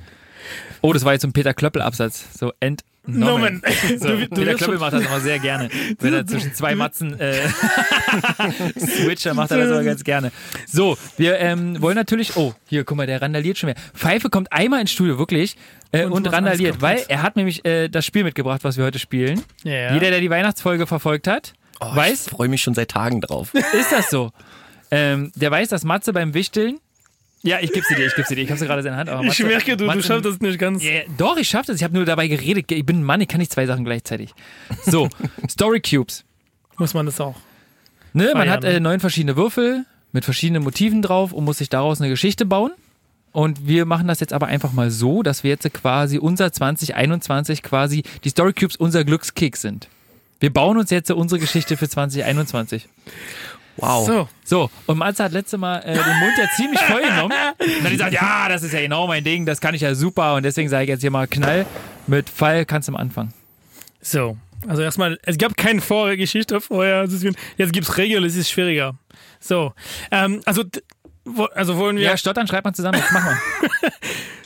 Oh, 0.82 0.94
das 0.94 1.04
war 1.04 1.14
jetzt 1.14 1.24
so 1.24 1.28
ein 1.28 1.34
Peter 1.34 1.54
Klöppel-Absatz. 1.54 2.38
So 2.38 2.54
entnommen. 2.60 2.84
Nomen. 3.10 3.62
So, 4.00 4.08
Du- 4.10 4.18
du 4.28 4.36
Peter 4.36 4.54
Klöppel 4.56 4.80
macht 4.80 4.92
das 4.94 5.06
immer 5.06 5.22
sehr 5.22 5.40
gerne. 5.40 5.70
Wenn 6.00 6.14
er 6.14 6.28
zwischen 6.28 6.54
zwei 6.54 6.76
Matzen 6.76 7.18
äh, 7.20 7.40
switcht, 8.80 9.26
dann 9.26 9.36
macht 9.36 9.52
er 9.52 9.58
das 9.58 9.70
immer 9.70 9.84
ganz 9.84 10.04
gerne. 10.04 10.32
So, 10.68 10.98
wir 11.18 11.40
ähm, 11.40 11.82
wollen 11.82 11.96
natürlich, 11.96 12.36
oh, 12.36 12.54
hier, 12.68 12.84
guck 12.84 12.98
mal, 12.98 13.08
der 13.08 13.22
randaliert 13.22 13.58
schon 13.58 13.68
mehr. 13.68 13.76
Pfeife 13.94 14.30
kommt 14.30 14.52
einmal 14.52 14.82
ins 14.82 14.92
Studio, 14.92 15.18
wirklich, 15.18 15.56
äh, 15.92 16.06
Und 16.06 16.14
und, 16.14 16.28
randaliert, 16.28 16.82
weil 16.82 17.04
er 17.08 17.22
hat 17.22 17.36
nämlich 17.36 17.66
äh, 17.66 17.88
das 17.90 18.06
Spiel 18.06 18.24
mitgebracht, 18.24 18.64
was 18.64 18.78
wir 18.78 18.86
heute 18.86 19.00
spielen. 19.00 19.42
Ja. 19.64 19.94
Jeder, 19.94 20.10
der 20.12 20.20
die 20.20 20.30
Weihnachtsfolge 20.30 20.88
verfolgt 20.88 21.28
hat, 21.28 21.54
Oh, 21.80 21.96
weiß, 21.96 22.26
Ich 22.26 22.32
freue 22.32 22.48
mich 22.48 22.64
schon 22.64 22.74
seit 22.74 22.90
Tagen 22.90 23.22
drauf. 23.22 23.54
ist 23.54 23.92
das 23.92 24.10
so. 24.10 24.32
Ähm, 24.90 25.32
der 25.36 25.52
weiß, 25.52 25.70
dass 25.70 25.84
Matze 25.84 26.12
beim 26.12 26.34
Wichteln. 26.34 26.80
Ja, 27.44 27.60
ich 27.62 27.72
geb's 27.72 27.88
dir, 27.88 28.04
ich 28.04 28.16
geb's 28.16 28.30
dir. 28.30 28.38
Ich 28.40 28.50
hab's 28.50 28.62
gerade 28.62 28.80
in 28.80 28.86
der 28.86 28.96
Hand. 28.98 29.10
Aber 29.12 29.22
Ich 29.22 29.28
Matze, 29.28 29.44
merke, 29.46 29.78
du, 29.78 29.86
du 29.86 29.92
Matze- 29.92 30.02
schaffst 30.08 30.26
das 30.26 30.40
nicht 30.40 30.58
ganz. 30.58 30.84
Ja, 30.84 31.02
doch, 31.20 31.38
ich 31.38 31.48
schaff 31.48 31.68
das. 31.68 31.76
Ich 31.76 31.84
habe 31.84 31.94
nur 31.94 32.04
dabei 32.04 32.28
geredet. 32.28 32.72
Ich 32.72 32.84
bin 32.84 33.02
ein 33.02 33.04
Mann, 33.04 33.22
ich 33.22 33.28
kann 33.28 33.38
nicht 33.40 33.52
zwei 33.52 33.68
Sachen 33.68 33.86
gleichzeitig. 33.86 34.34
So, 34.88 35.08
Story 35.48 35.80
Cubes. 35.80 36.26
Muss 36.80 36.96
man 36.96 37.06
das 37.06 37.22
auch. 37.22 37.36
Ne, 38.18 38.32
man 38.34 38.50
hat 38.50 38.64
äh, 38.64 38.74
ne? 38.74 38.82
neun 38.82 39.00
verschiedene 39.00 39.36
Würfel 39.36 39.86
mit 40.12 40.26
verschiedenen 40.26 40.64
Motiven 40.64 41.02
drauf 41.02 41.34
und 41.34 41.46
muss 41.46 41.60
sich 41.60 41.70
daraus 41.70 42.02
eine 42.02 42.10
Geschichte 42.10 42.46
bauen. 42.46 42.72
Und 43.32 43.68
wir 43.68 43.86
machen 43.86 44.08
das 44.08 44.20
jetzt 44.20 44.34
aber 44.34 44.48
einfach 44.48 44.74
mal 44.74 44.90
so, 44.90 45.22
dass 45.22 45.44
wir 45.44 45.52
jetzt 45.52 45.72
quasi 45.74 46.18
unser 46.18 46.52
2021 46.52 47.62
quasi 47.62 48.02
die 48.24 48.30
Story 48.30 48.54
Cubes 48.54 48.76
unser 48.76 49.04
Glückskick 49.04 49.58
sind. 49.58 49.88
Wir 50.40 50.52
bauen 50.52 50.78
uns 50.78 50.90
jetzt 50.90 51.12
unsere 51.12 51.40
Geschichte 51.40 51.78
für 51.78 51.88
2021. 51.88 52.88
Wow. 53.76 54.08
So. 54.08 54.30
So, 54.44 54.72
und 54.88 54.98
Matze 54.98 55.24
hat 55.24 55.34
letzte 55.34 55.60
Mal 55.60 55.80
äh, 55.80 55.94
den 55.94 56.20
Mund 56.20 56.34
ja 56.38 56.46
ziemlich 56.56 56.80
voll 56.80 57.02
genommen. 57.02 57.34
Und 57.60 57.68
dann 57.78 57.84
hat 57.84 57.92
gesagt, 57.92 58.14
ja, 58.14 58.50
das 58.50 58.64
ist 58.64 58.74
ja 58.74 58.82
genau 58.82 59.06
mein 59.06 59.24
Ding, 59.24 59.46
das 59.46 59.62
kann 59.62 59.76
ich 59.76 59.82
ja 59.82 59.94
super. 59.94 60.34
Und 60.36 60.44
deswegen 60.44 60.70
sage 60.70 60.86
ich 60.86 60.90
jetzt 60.90 61.02
hier 61.02 61.12
mal 61.12 61.28
Knall 61.28 61.68
mit 62.08 62.30
Fall 62.30 62.66
kannst 62.66 62.88
du 62.88 62.94
am 62.94 62.96
Anfang. 62.96 63.32
So. 64.02 64.38
Also 64.68 64.82
erstmal, 64.82 65.20
es 65.24 65.38
gab 65.38 65.56
keine 65.56 65.82
Vorgeschichte 65.82 66.60
vorher. 66.62 67.06
Jetzt 67.58 67.74
gibt 67.74 67.88
es 67.88 67.98
Regeln, 67.98 68.24
es 68.24 68.36
ist 68.36 68.50
schwieriger. 68.50 68.96
So. 69.40 69.74
Ähm, 70.12 70.42
also, 70.46 70.64
also 71.54 71.78
wollen 71.78 71.98
wir, 71.98 72.04
Ja, 72.04 72.18
stottern, 72.18 72.48
schreibt 72.48 72.66
man 72.66 72.74
zusammen. 72.74 73.00
Jetzt 73.00 73.12
mach 73.12 73.24
mal. 73.24 73.38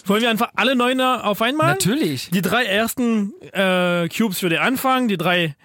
wollen 0.05 0.21
wir 0.21 0.29
einfach 0.29 0.51
alle 0.55 0.75
Neuner 0.75 1.25
auf 1.25 1.41
einmal? 1.41 1.71
Natürlich. 1.71 2.29
Die 2.31 2.41
drei 2.41 2.65
ersten 2.65 3.33
äh, 3.53 4.09
Cubes 4.09 4.39
für 4.39 4.49
den 4.49 4.59
Anfang, 4.59 5.07
die 5.07 5.17
drei 5.17 5.55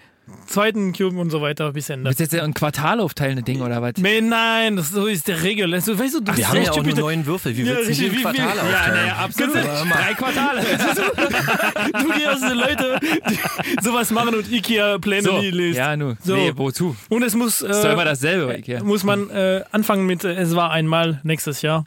zweiten 0.45 0.93
Cube 0.93 1.17
und 1.19 1.29
so 1.29 1.41
weiter 1.41 1.71
bis 1.73 1.89
Ende. 1.89 2.09
Du 2.11 2.23
jetzt 2.23 2.33
ein 2.35 2.53
Quartal 2.53 2.99
aufteilen, 2.99 3.43
Ding 3.45 3.61
oder 3.61 3.81
was? 3.81 3.93
Nee, 3.97 4.21
nein, 4.21 4.75
das 4.75 4.89
so 4.89 5.05
ist 5.07 5.27
der 5.27 5.41
Regel. 5.43 5.73
Also, 5.73 5.97
weißt 5.97 6.15
du, 6.15 6.19
du 6.21 6.27
Wir 6.27 6.33
bist 6.35 6.47
haben 6.49 6.61
ja 6.63 6.71
auch 6.71 6.83
nur 6.83 6.95
neun 6.95 7.25
Würfel. 7.25 7.55
Wie 7.55 7.61
Ja, 7.63 7.67
willst 7.75 7.83
du 7.85 7.89
richtig, 7.89 8.05
jeden 8.13 8.17
wie 8.17 8.21
Quartal 8.21 8.45
Ja, 8.57 8.61
aufteilen? 8.63 8.95
naja, 8.95 9.15
absolut. 9.15 9.55
Ehrlich, 9.55 9.91
Drei 9.91 10.13
Quartale. 10.13 10.61
Du 12.03 12.11
die 12.13 12.23
ersten 12.23 12.53
Leute, 12.57 12.99
die 13.01 13.83
sowas 13.83 14.11
machen 14.11 14.35
und 14.35 14.51
Ikea-Pläne 14.51 15.21
So, 15.23 15.39
lesen. 15.39 15.77
ja, 15.77 15.95
nu. 15.95 16.15
So. 16.23 16.35
Nee, 16.35 16.51
wozu? 16.55 16.95
Und 17.09 17.23
es 17.23 17.33
muss, 17.35 17.61
Ist 17.61 17.83
doch 17.83 17.91
immer 17.93 18.01
äh, 18.03 18.05
dasselbe. 18.05 18.57
Ikea. 18.57 18.83
muss 18.83 19.03
man 19.03 19.29
äh, 19.29 19.63
anfangen 19.71 20.05
mit, 20.05 20.23
äh, 20.23 20.33
es 20.35 20.55
war 20.55 20.71
einmal 20.71 21.19
nächstes 21.23 21.61
Jahr. 21.61 21.85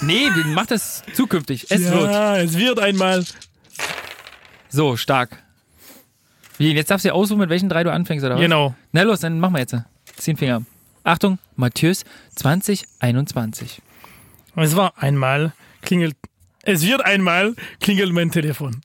Nee, 0.00 0.26
wir- 0.34 0.44
mach 0.46 0.66
das 0.66 1.02
zukünftig. 1.14 1.66
Es 1.68 1.90
wird. 1.90 2.10
ja, 2.12 2.36
es 2.38 2.56
wird 2.56 2.78
einmal. 2.78 3.24
So, 4.68 4.96
stark. 4.96 5.42
Wie, 6.58 6.72
jetzt 6.72 6.90
darfst 6.90 7.04
du 7.04 7.08
dir 7.08 7.14
aussuchen, 7.14 7.38
mit 7.40 7.50
welchen 7.50 7.68
drei 7.68 7.84
du 7.84 7.92
anfängst, 7.92 8.24
oder 8.24 8.34
was? 8.34 8.40
Genau. 8.40 8.74
Na 8.92 9.02
los, 9.02 9.20
dann 9.20 9.40
machen 9.40 9.54
wir 9.54 9.60
jetzt. 9.60 9.76
Zehn 10.16 10.36
Finger. 10.36 10.62
Achtung, 11.02 11.38
Matthäus 11.56 12.04
2021. 12.36 13.82
Es 14.56 14.76
war 14.76 14.94
einmal, 14.96 15.52
klingelt, 15.82 16.16
es 16.62 16.86
wird 16.86 17.04
einmal, 17.04 17.54
klingelt 17.80 18.12
mein 18.12 18.30
Telefon. 18.30 18.80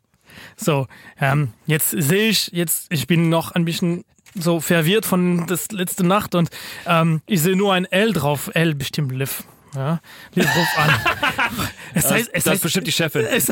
So, 0.58 0.88
ähm, 1.20 1.54
jetzt 1.66 1.92
sehe 1.92 2.30
ich, 2.30 2.50
jetzt, 2.52 2.88
ich 2.92 3.08
bin 3.08 3.30
noch 3.30 3.52
ein 3.52 3.66
bisschen 3.66 4.04
so 4.36 4.60
verwirrt 4.60 5.06
von 5.06 5.48
das 5.48 5.72
letzte 5.72 6.06
Nacht 6.06 6.36
und 6.36 6.50
ähm, 6.86 7.22
ich 7.26 7.42
sehe 7.42 7.56
nur 7.56 7.74
ein 7.74 7.86
L 7.86 8.14
drauf. 8.14 8.52
L 8.54 8.76
bestimmt 8.76 9.12
Liv. 9.12 9.44
Ja, 9.76 10.00
Liv 10.34 10.48
ruf 10.56 10.78
an. 10.78 11.70
Es 11.94 12.10
heißt, 12.12 12.30
es 12.32 12.32
das 12.32 12.46
ist 12.46 12.48
heißt, 12.52 12.64
bestimmt 12.64 12.88
die 12.88 12.92
Chefin. 12.92 13.26
es, 13.26 13.50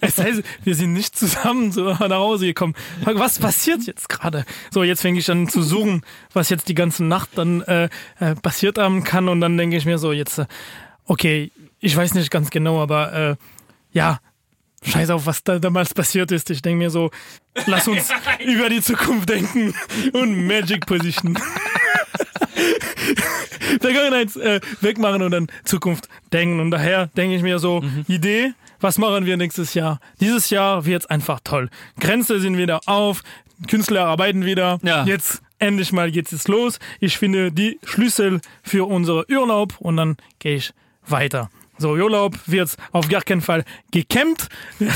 es 0.00 0.18
heißt, 0.18 0.42
wir 0.62 0.74
sind 0.74 0.92
nicht 0.92 1.16
zusammen 1.16 1.72
so 1.72 1.84
nach 1.92 2.10
Hause 2.10 2.46
gekommen. 2.46 2.74
Was 3.00 3.38
passiert 3.38 3.82
jetzt 3.84 4.08
gerade? 4.08 4.44
So, 4.70 4.82
jetzt 4.82 5.02
fange 5.02 5.18
ich 5.18 5.30
an 5.30 5.48
zu 5.48 5.62
suchen, 5.62 6.02
was 6.32 6.50
jetzt 6.50 6.68
die 6.68 6.74
ganze 6.74 7.04
Nacht 7.04 7.30
dann 7.36 7.62
äh, 7.62 7.88
äh, 8.20 8.34
passiert 8.34 8.78
haben 8.78 9.04
kann. 9.04 9.28
Und 9.28 9.40
dann 9.40 9.56
denke 9.56 9.76
ich 9.76 9.86
mir 9.86 9.98
so, 9.98 10.12
jetzt, 10.12 10.38
äh, 10.38 10.46
okay, 11.06 11.50
ich 11.80 11.96
weiß 11.96 12.14
nicht 12.14 12.30
ganz 12.30 12.50
genau, 12.50 12.82
aber 12.82 13.12
äh, 13.12 13.36
ja, 13.92 14.20
scheiß 14.84 15.10
auf, 15.10 15.26
was 15.26 15.42
da 15.44 15.58
damals 15.58 15.94
passiert 15.94 16.30
ist. 16.30 16.50
Ich 16.50 16.62
denke 16.62 16.78
mir 16.78 16.90
so, 16.90 17.10
lass 17.66 17.88
uns 17.88 18.10
über 18.44 18.68
die 18.68 18.82
Zukunft 18.82 19.28
denken 19.28 19.74
und 20.12 20.46
Magic 20.46 20.86
Position. 20.86 21.38
Vergangenheit 23.80 24.34
äh, 24.36 24.60
wegmachen 24.80 25.22
und 25.22 25.30
dann 25.30 25.46
Zukunft 25.64 26.08
denken. 26.32 26.60
Und 26.60 26.70
daher 26.70 27.06
denke 27.16 27.36
ich 27.36 27.42
mir 27.42 27.58
so, 27.58 27.82
Idee, 28.06 28.52
was 28.80 28.98
machen 28.98 29.26
wir 29.26 29.36
nächstes 29.36 29.74
Jahr? 29.74 30.00
Dieses 30.20 30.50
Jahr 30.50 30.84
wird's 30.84 31.06
einfach 31.06 31.40
toll. 31.42 31.68
Grenze 31.98 32.40
sind 32.40 32.56
wieder 32.56 32.80
auf, 32.86 33.22
Künstler 33.68 34.06
arbeiten 34.06 34.44
wieder. 34.44 34.78
Ja. 34.82 35.04
Jetzt 35.04 35.42
endlich 35.58 35.92
mal 35.92 36.10
geht's 36.10 36.30
jetzt 36.30 36.48
los. 36.48 36.78
Ich 37.00 37.18
finde 37.18 37.50
die 37.50 37.78
Schlüssel 37.84 38.40
für 38.62 38.88
unseren 38.88 39.24
Urlaub 39.30 39.74
und 39.80 39.96
dann 39.96 40.16
gehe 40.38 40.56
ich 40.56 40.72
weiter. 41.06 41.50
So, 41.78 41.90
Urlaub 41.92 42.36
wird 42.46 42.74
auf 42.92 43.08
gar 43.08 43.22
keinen 43.22 43.40
Fall 43.40 43.64
gekämmt. 43.90 44.48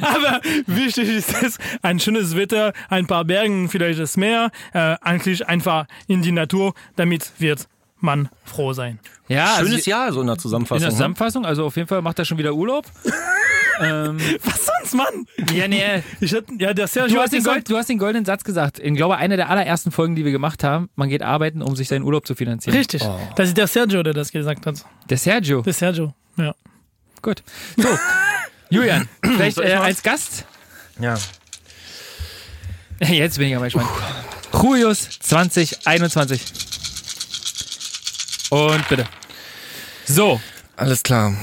Aber 0.00 0.40
wichtig 0.66 1.08
ist 1.08 1.42
es, 1.42 1.58
ein 1.82 1.98
schönes 1.98 2.36
Wetter, 2.36 2.72
ein 2.88 3.06
paar 3.06 3.24
Bergen, 3.24 3.68
vielleicht 3.68 3.98
das 3.98 4.16
Meer, 4.16 4.50
äh, 4.72 4.96
eigentlich 5.00 5.48
einfach 5.48 5.86
in 6.06 6.22
die 6.22 6.32
Natur, 6.32 6.74
damit 6.94 7.32
wird 7.38 7.66
man 7.98 8.28
froh 8.44 8.72
sein. 8.72 9.00
Ja, 9.28 9.56
Schönes 9.58 9.74
also, 9.74 9.90
Jahr, 9.90 10.12
so 10.12 10.20
in 10.20 10.26
der 10.28 10.36
In 10.36 10.40
Zusammenfassung. 10.40 10.80
der 10.80 10.88
ne? 10.88 10.94
Zusammenfassung, 10.94 11.44
also 11.44 11.66
auf 11.66 11.76
jeden 11.76 11.88
Fall 11.88 12.02
macht 12.02 12.18
er 12.18 12.24
schon 12.24 12.38
wieder 12.38 12.54
Urlaub. 12.54 12.86
ähm, 13.80 14.18
Was 14.44 14.66
sonst, 14.66 14.94
Mann? 14.94 15.26
ja, 15.52 15.68
nee. 15.68 16.02
Ich 16.20 16.34
hatte, 16.34 16.46
ja, 16.58 16.72
der 16.74 16.86
Sergio 16.86 17.16
Du 17.16 17.22
hast, 17.22 17.32
den 17.32 17.38
gesagt, 17.38 17.54
Gold, 17.56 17.70
du 17.70 17.76
hast 17.76 17.88
den 17.88 17.98
goldenen 17.98 18.24
Satz 18.24 18.44
gesagt. 18.44 18.78
Ich 18.78 18.94
glaube, 18.94 19.16
eine 19.16 19.36
der 19.36 19.48
allerersten 19.50 19.90
Folgen, 19.90 20.14
die 20.16 20.24
wir 20.24 20.32
gemacht 20.32 20.64
haben, 20.64 20.88
man 20.96 21.08
geht 21.08 21.22
arbeiten, 21.22 21.62
um 21.62 21.76
sich 21.76 21.88
seinen 21.88 22.02
Urlaub 22.02 22.26
zu 22.26 22.34
finanzieren. 22.34 22.76
richtig. 22.76 23.02
Das 23.36 23.48
ist 23.48 23.56
der 23.56 23.66
Sergio, 23.66 24.02
der 24.02 24.12
das 24.14 24.32
gesagt 24.32 24.66
hat. 24.66 24.84
Der 25.08 25.18
Sergio. 25.18 25.62
Der 25.62 25.72
Sergio. 25.72 26.14
Ja. 26.36 26.54
Gut. 27.22 27.42
So, 27.76 27.88
Julian, 28.70 29.08
vielleicht 29.22 29.58
äh, 29.58 29.72
als 29.74 30.02
Gast. 30.02 30.44
Ja. 31.00 31.16
Jetzt 33.00 33.38
bin 33.38 33.48
ich 33.48 33.56
aber 33.56 33.66
gespannt. 33.66 33.88
Julius 34.52 35.08
2021. 35.20 36.40
Und 38.50 38.88
bitte. 38.88 39.04
So, 40.06 40.40
Alles 40.76 41.02
klar. 41.02 41.34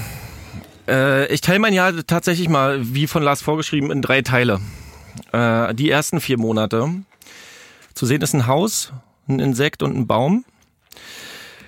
Äh, 0.87 1.31
ich 1.33 1.41
teile 1.41 1.59
mein 1.59 1.73
Jahr 1.73 1.93
tatsächlich 2.05 2.49
mal, 2.49 2.79
wie 2.93 3.07
von 3.07 3.23
Lars 3.23 3.41
vorgeschrieben, 3.41 3.91
in 3.91 4.01
drei 4.01 4.21
Teile. 4.21 4.59
Äh, 5.31 5.73
die 5.75 5.89
ersten 5.89 6.19
vier 6.21 6.37
Monate. 6.37 6.89
Zu 7.93 8.05
sehen 8.05 8.21
ist 8.21 8.33
ein 8.33 8.47
Haus, 8.47 8.91
ein 9.27 9.39
Insekt 9.39 9.83
und 9.83 9.95
ein 9.95 10.07
Baum. 10.07 10.45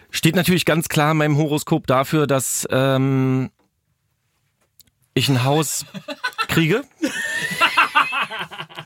Steht 0.09 0.35
natürlich 0.35 0.65
ganz 0.65 0.87
klar 0.87 1.11
in 1.11 1.17
meinem 1.17 1.37
Horoskop 1.37 1.87
dafür, 1.87 2.25
dass 2.25 2.67
ähm, 2.71 3.51
ich 5.13 5.29
ein 5.29 5.43
Haus 5.43 5.85
kriege. 6.47 6.83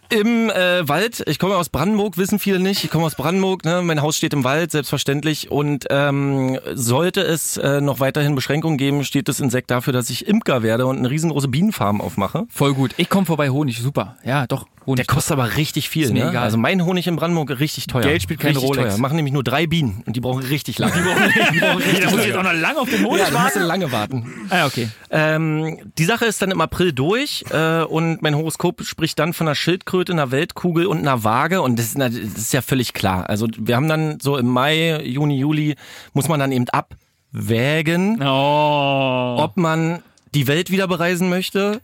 Im 0.09 0.49
äh, 0.49 0.87
Wald. 0.87 1.23
Ich 1.27 1.37
komme 1.37 1.55
aus 1.55 1.69
Brandenburg, 1.69 2.17
wissen 2.17 2.39
viele 2.39 2.59
nicht. 2.59 2.83
Ich 2.83 2.89
komme 2.89 3.05
aus 3.05 3.13
Brandenburg. 3.15 3.63
Ne? 3.63 3.81
Mein 3.83 4.01
Haus 4.01 4.17
steht 4.17 4.33
im 4.33 4.43
Wald, 4.43 4.71
selbstverständlich. 4.71 5.51
Und 5.51 5.85
ähm, 5.91 6.59
sollte 6.73 7.21
es 7.21 7.57
äh, 7.57 7.79
noch 7.79 7.99
weiterhin 7.99 8.33
Beschränkungen 8.33 8.77
geben, 8.77 9.03
steht 9.03 9.27
das 9.27 9.39
Insekt 9.39 9.69
dafür, 9.69 9.93
dass 9.93 10.09
ich 10.09 10.27
Imker 10.27 10.63
werde 10.63 10.87
und 10.87 10.97
eine 10.97 11.09
riesengroße 11.11 11.47
Bienenfarm 11.47 12.01
aufmache. 12.01 12.45
voll 12.49 12.73
gut. 12.73 12.95
Ich 12.97 13.09
komme 13.09 13.27
vorbei, 13.27 13.49
Honig, 13.49 13.79
super. 13.79 14.17
Ja, 14.23 14.47
doch, 14.47 14.65
Honig. 14.87 15.05
Der 15.05 15.13
kostet 15.13 15.33
aber 15.33 15.57
richtig 15.57 15.89
viel. 15.89 16.05
Ist 16.05 16.13
mir 16.13 16.23
ne? 16.23 16.29
egal. 16.31 16.43
Also 16.43 16.57
mein 16.57 16.83
Honig 16.83 17.05
in 17.05 17.15
Brandenburg 17.15 17.59
richtig 17.59 17.85
teuer. 17.85 18.01
Geld 18.01 18.23
spielt 18.23 18.39
keine. 18.39 18.59
Teuer. 18.59 18.97
Machen 18.97 19.15
nämlich 19.15 19.33
nur 19.33 19.43
drei 19.43 19.67
Bienen 19.67 20.01
und 20.07 20.15
die 20.15 20.21
brauchen 20.21 20.41
richtig 20.43 20.79
lange. 20.79 20.93
Die 20.93 21.01
brauchen, 21.01 21.53
die 21.53 21.59
brauchen 21.59 21.77
richtig 21.83 21.99
da 21.99 22.09
muss 22.09 22.13
ich 22.13 22.15
lange. 22.15 22.27
jetzt 22.27 22.37
auch 22.37 22.43
noch 22.43 22.53
lange 22.53 22.79
auf 22.79 22.89
den 22.89 23.05
Honig 23.05 23.19
Ja, 23.27 23.33
warten. 23.33 23.61
lange 23.61 23.91
warten. 23.91 24.25
Ah, 24.49 24.65
okay. 24.65 24.89
Ähm, 25.11 25.77
die 25.99 26.05
Sache 26.05 26.25
ist 26.25 26.41
dann 26.41 26.49
im 26.49 26.61
April 26.61 26.93
durch 26.93 27.45
äh, 27.51 27.83
und 27.83 28.21
mein 28.23 28.35
Horoskop 28.35 28.83
spricht 28.83 29.19
dann 29.19 29.33
von 29.33 29.47
einer 29.47 29.55
Schildkröte, 29.55 29.98
einer 30.13 30.31
Weltkugel 30.31 30.85
und 30.85 30.99
einer 30.99 31.23
Waage 31.23 31.61
und 31.61 31.77
das 31.79 31.87
ist, 31.87 31.99
das 31.99 32.13
ist 32.13 32.53
ja 32.53 32.61
völlig 32.61 32.93
klar. 32.93 33.29
Also 33.29 33.47
wir 33.57 33.75
haben 33.75 33.87
dann 33.89 34.19
so 34.21 34.37
im 34.37 34.47
Mai, 34.47 35.01
Juni, 35.03 35.37
Juli 35.37 35.75
muss 36.13 36.27
man 36.27 36.39
dann 36.39 36.51
eben 36.51 36.65
abwägen, 36.69 38.21
Oh. 38.21 39.35
ob 39.39 39.57
man 39.57 40.01
die 40.33 40.47
Welt 40.47 40.71
wieder 40.71 40.87
bereisen 40.87 41.29
möchte. 41.29 41.81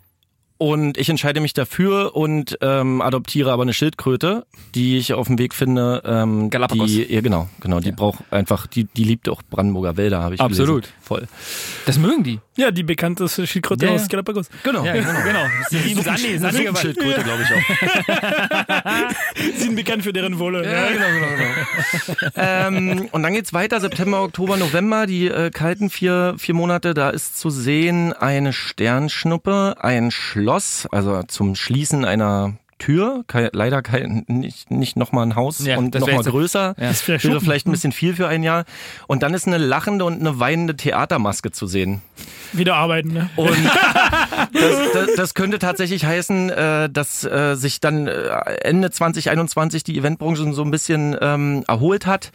Und 0.58 0.98
ich 0.98 1.10
entscheide 1.10 1.42
mich 1.42 1.54
dafür 1.54 2.16
und 2.16 2.58
ähm, 2.62 3.02
adoptiere 3.02 3.52
aber 3.52 3.64
eine 3.64 3.74
Schildkröte, 3.74 4.46
die 4.74 4.98
ich 4.98 5.14
auf 5.14 5.28
dem 5.28 5.38
Weg 5.38 5.54
finde. 5.54 6.02
Ähm, 6.06 6.50
Galapagos. 6.50 6.88
Die, 6.90 7.14
ja, 7.14 7.20
genau, 7.20 7.50
genau. 7.60 7.82
Die 7.82 7.92
braucht 7.92 8.24
einfach, 8.32 8.66
die, 8.66 8.86
die 8.86 9.04
liebt 9.04 9.28
auch 9.28 9.42
Brandenburger 9.50 9.98
Wälder, 9.98 10.22
habe 10.22 10.36
ich 10.36 10.42
Absolut. 10.42 10.84
gelesen. 10.84 10.96
Voll. 11.02 11.28
Das 11.86 12.00
mögen 12.00 12.24
die. 12.24 12.40
Ja, 12.58 12.72
die 12.72 12.84
bekannteste 12.84 13.46
Schildkröte 13.46 13.86
Ja, 13.86 13.92
ja. 13.92 13.98
aus 13.98 14.08
Galapagos. 14.08 14.48
Genau. 14.64 14.86
Ja, 14.86 14.94
genau. 14.94 15.10
genau. 15.26 15.44
Ist 15.62 15.72
die 15.74 15.94
Sandy, 15.94 16.38
Sandy 16.38 16.70
Schildkröte, 16.78 17.24
glaube 17.24 17.44
ich 17.44 17.54
auch. 17.54 17.62
Sie 19.36 19.52
sind 19.60 19.76
bekannt 19.76 20.04
für 20.04 20.14
deren 20.14 20.40
Wolle. 20.40 20.64
Ja, 20.64 20.88
genau, 20.88 21.06
genau, 21.06 21.28
genau. 21.36 22.32
ähm, 22.38 23.10
und 23.12 23.24
dann 23.24 23.34
geht's 23.34 23.52
weiter, 23.52 23.82
September, 23.82 24.24
Oktober, 24.24 24.56
November, 24.56 25.06
die 25.06 25.28
äh, 25.28 25.52
kalten 25.52 25.90
vier, 25.90 26.36
vier 26.38 26.54
Monate. 26.54 26.94
Da 26.94 27.10
ist 27.10 27.38
zu 27.38 27.50
sehen 27.50 28.14
eine 28.14 28.54
Sternschnuppe, 28.54 29.76
ein 29.82 30.12
Schloss, 30.46 30.88
also 30.92 31.24
zum 31.24 31.56
Schließen 31.56 32.06
einer 32.06 32.54
Tür. 32.78 33.24
Kein, 33.26 33.50
leider 33.54 33.82
kein, 33.82 34.26
nicht, 34.28 34.70
nicht 34.70 34.96
nochmal 34.96 35.26
ein 35.26 35.36
Haus 35.36 35.66
Ja, 35.66 35.78
und 35.80 35.96
nochmal 35.96 36.24
größer. 36.24 36.76
Ja. 36.78 36.88
Das 36.88 37.02
vielleicht 37.02 37.24
Wäre 37.24 37.34
Schuppen. 37.34 37.46
vielleicht 37.46 37.68
ein 37.68 37.72
bisschen 37.72 37.92
viel 37.92 38.14
für 38.14 38.28
ein 38.28 38.44
Jahr. 38.44 38.66
Und 39.08 39.24
dann 39.24 39.34
ist 39.34 39.48
eine 39.48 39.58
lachende 39.58 40.06
und 40.06 40.20
eine 40.20 40.40
weinende 40.40 40.76
Theatermaske 40.76 41.52
zu 41.52 41.66
sehen. 41.66 42.04
Wieder 42.54 42.76
arbeiten, 42.76 43.14
ne? 43.14 43.30
Und 43.38 43.50
das, 44.54 44.92
das, 44.94 45.16
das 45.16 45.34
könnte 45.34 45.58
tatsächlich 45.58 46.06
heißen, 46.06 46.52
äh, 46.52 46.90
dass 46.92 47.24
äh, 47.24 47.56
sich 47.56 47.80
dann 47.80 48.06
äh, 48.06 48.30
Ende 48.62 48.92
2021 48.92 49.84
die 49.84 49.98
Eventbranche 49.98 50.54
so 50.54 50.62
ein 50.62 50.70
bisschen 50.70 51.18
ähm, 51.22 51.64
erholt 51.68 52.06
hat. 52.06 52.32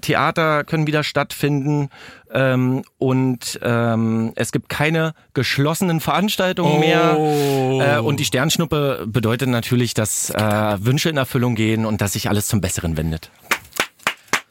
Theater 0.00 0.64
können 0.64 0.86
wieder 0.86 1.04
stattfinden 1.04 1.90
ähm, 2.32 2.84
und 2.98 3.58
ähm, 3.62 4.32
es 4.36 4.52
gibt 4.52 4.68
keine 4.68 5.14
geschlossenen 5.34 6.00
Veranstaltungen 6.00 6.80
mehr. 6.80 7.16
Äh, 7.16 8.00
und 8.00 8.20
die 8.20 8.24
Sternschnuppe 8.24 9.04
bedeutet 9.06 9.48
natürlich, 9.48 9.94
dass 9.94 10.30
äh, 10.30 10.38
Wünsche 10.80 11.08
in 11.08 11.16
Erfüllung 11.16 11.54
gehen 11.54 11.86
und 11.86 12.00
dass 12.00 12.14
sich 12.14 12.28
alles 12.28 12.48
zum 12.48 12.60
Besseren 12.60 12.96
wendet. 12.96 13.30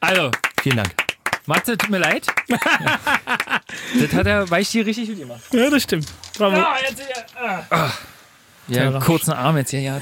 Also, 0.00 0.30
Vielen 0.66 0.78
Dank. 0.78 0.94
Matze, 1.46 1.76
tut 1.76 1.90
mir 1.90 1.98
leid. 1.98 2.26
das 2.48 4.12
hat 4.12 4.26
der 4.26 4.50
Weichtier 4.50 4.84
richtig 4.84 5.08
gut 5.08 5.18
gemacht. 5.20 5.42
Ja, 5.52 5.70
das 5.70 5.84
stimmt. 5.84 6.08
Bravo. 6.36 6.56
Ja, 6.56 7.92
Ja, 8.66 8.98
kurzen 8.98 9.32
Arm 9.32 9.56
jetzt 9.56 9.70
hier. 9.70 9.80
Ja. 9.80 10.00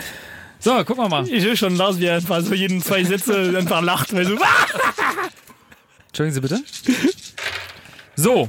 So, 0.59 0.83
gucken 0.85 1.05
wir 1.05 1.09
mal. 1.11 1.29
Ich 1.29 1.45
höre 1.45 1.55
schon 1.55 1.77
Lars, 1.77 1.99
wie 1.99 2.07
er 2.07 2.17
einfach 2.17 2.41
so 2.41 2.55
jeden 2.55 2.83
zwei 2.83 3.05
Sätze 3.05 3.55
einfach 3.59 3.83
lacht, 3.83 4.15
weil 4.15 4.25
so, 4.25 4.39
Entschuldigen 6.09 6.35
Sie 6.35 6.41
bitte. 6.41 6.63
So. 8.17 8.49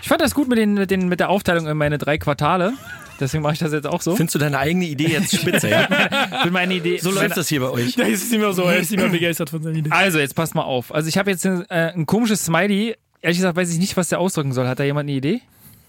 Ich 0.00 0.08
fand 0.08 0.20
das 0.20 0.34
gut 0.34 0.48
mit, 0.48 0.58
den, 0.58 0.74
mit, 0.74 0.90
den, 0.90 1.08
mit 1.08 1.20
der 1.20 1.28
Aufteilung 1.28 1.66
in 1.66 1.76
meine 1.76 1.98
drei 1.98 2.18
Quartale. 2.18 2.72
Deswegen 3.20 3.42
mache 3.42 3.52
ich 3.52 3.58
das 3.60 3.72
jetzt 3.72 3.86
auch 3.86 4.00
so. 4.00 4.16
Findest 4.16 4.34
du 4.34 4.38
deine 4.40 4.58
eigene 4.58 4.86
Idee 4.86 5.08
jetzt 5.08 5.36
spitze? 5.36 5.68
Ja? 5.68 5.86
Für 6.42 6.50
meine 6.50 6.74
Idee. 6.74 6.98
So 6.98 7.10
läuft 7.12 7.36
das 7.36 7.48
hier 7.48 7.60
bei 7.60 7.70
euch. 7.70 7.94
da 7.94 8.02
ist 8.02 8.24
es 8.24 8.32
immer 8.32 8.52
so, 8.52 8.64
er 8.64 8.78
ist 8.78 8.92
immer 8.92 9.08
begeistert 9.08 9.50
von 9.50 9.62
seiner 9.62 9.76
Idee. 9.76 9.90
Also, 9.90 10.18
jetzt 10.18 10.34
passt 10.34 10.54
mal 10.56 10.62
auf. 10.62 10.92
Also, 10.92 11.08
ich 11.08 11.18
habe 11.18 11.30
jetzt 11.30 11.46
ein, 11.46 11.64
äh, 11.70 11.92
ein 11.94 12.06
komisches 12.06 12.44
Smiley. 12.44 12.96
Ehrlich 13.20 13.38
gesagt 13.38 13.56
weiß 13.56 13.72
ich 13.72 13.78
nicht, 13.78 13.96
was 13.96 14.08
der 14.08 14.18
ausdrücken 14.18 14.52
soll. 14.52 14.66
Hat 14.66 14.80
da 14.80 14.84
jemand 14.84 15.08
eine 15.08 15.16
Idee? 15.16 15.40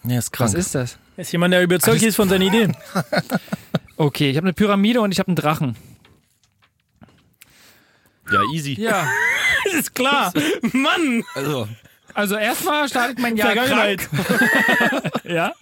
Ja, 0.03 0.19
ist 0.19 0.31
krank. 0.31 0.53
Was 0.53 0.59
ist 0.59 0.75
das? 0.75 0.99
Er 1.17 1.21
ist 1.21 1.31
jemand, 1.31 1.53
der 1.53 1.63
überzeugt 1.63 2.03
ist 2.03 2.15
von 2.15 2.29
seinen 2.29 2.43
Ideen. 2.43 2.75
Okay, 3.95 4.31
ich 4.31 4.37
habe 4.37 4.45
eine 4.47 4.53
Pyramide 4.53 5.01
und 5.01 5.11
ich 5.11 5.19
habe 5.19 5.27
einen 5.27 5.35
Drachen. 5.35 5.75
ja, 8.31 8.41
easy. 8.53 8.73
Ja. 8.79 9.07
Das 9.65 9.75
ist 9.75 9.95
klar. 9.95 10.33
Mann! 10.73 11.23
Also, 11.35 11.69
Also 12.13 12.35
erstmal 12.35 12.87
startet 12.87 13.19
mein 13.19 13.35
Jahr 13.35 13.55
krank. 13.55 14.09
Ja. 15.23 15.53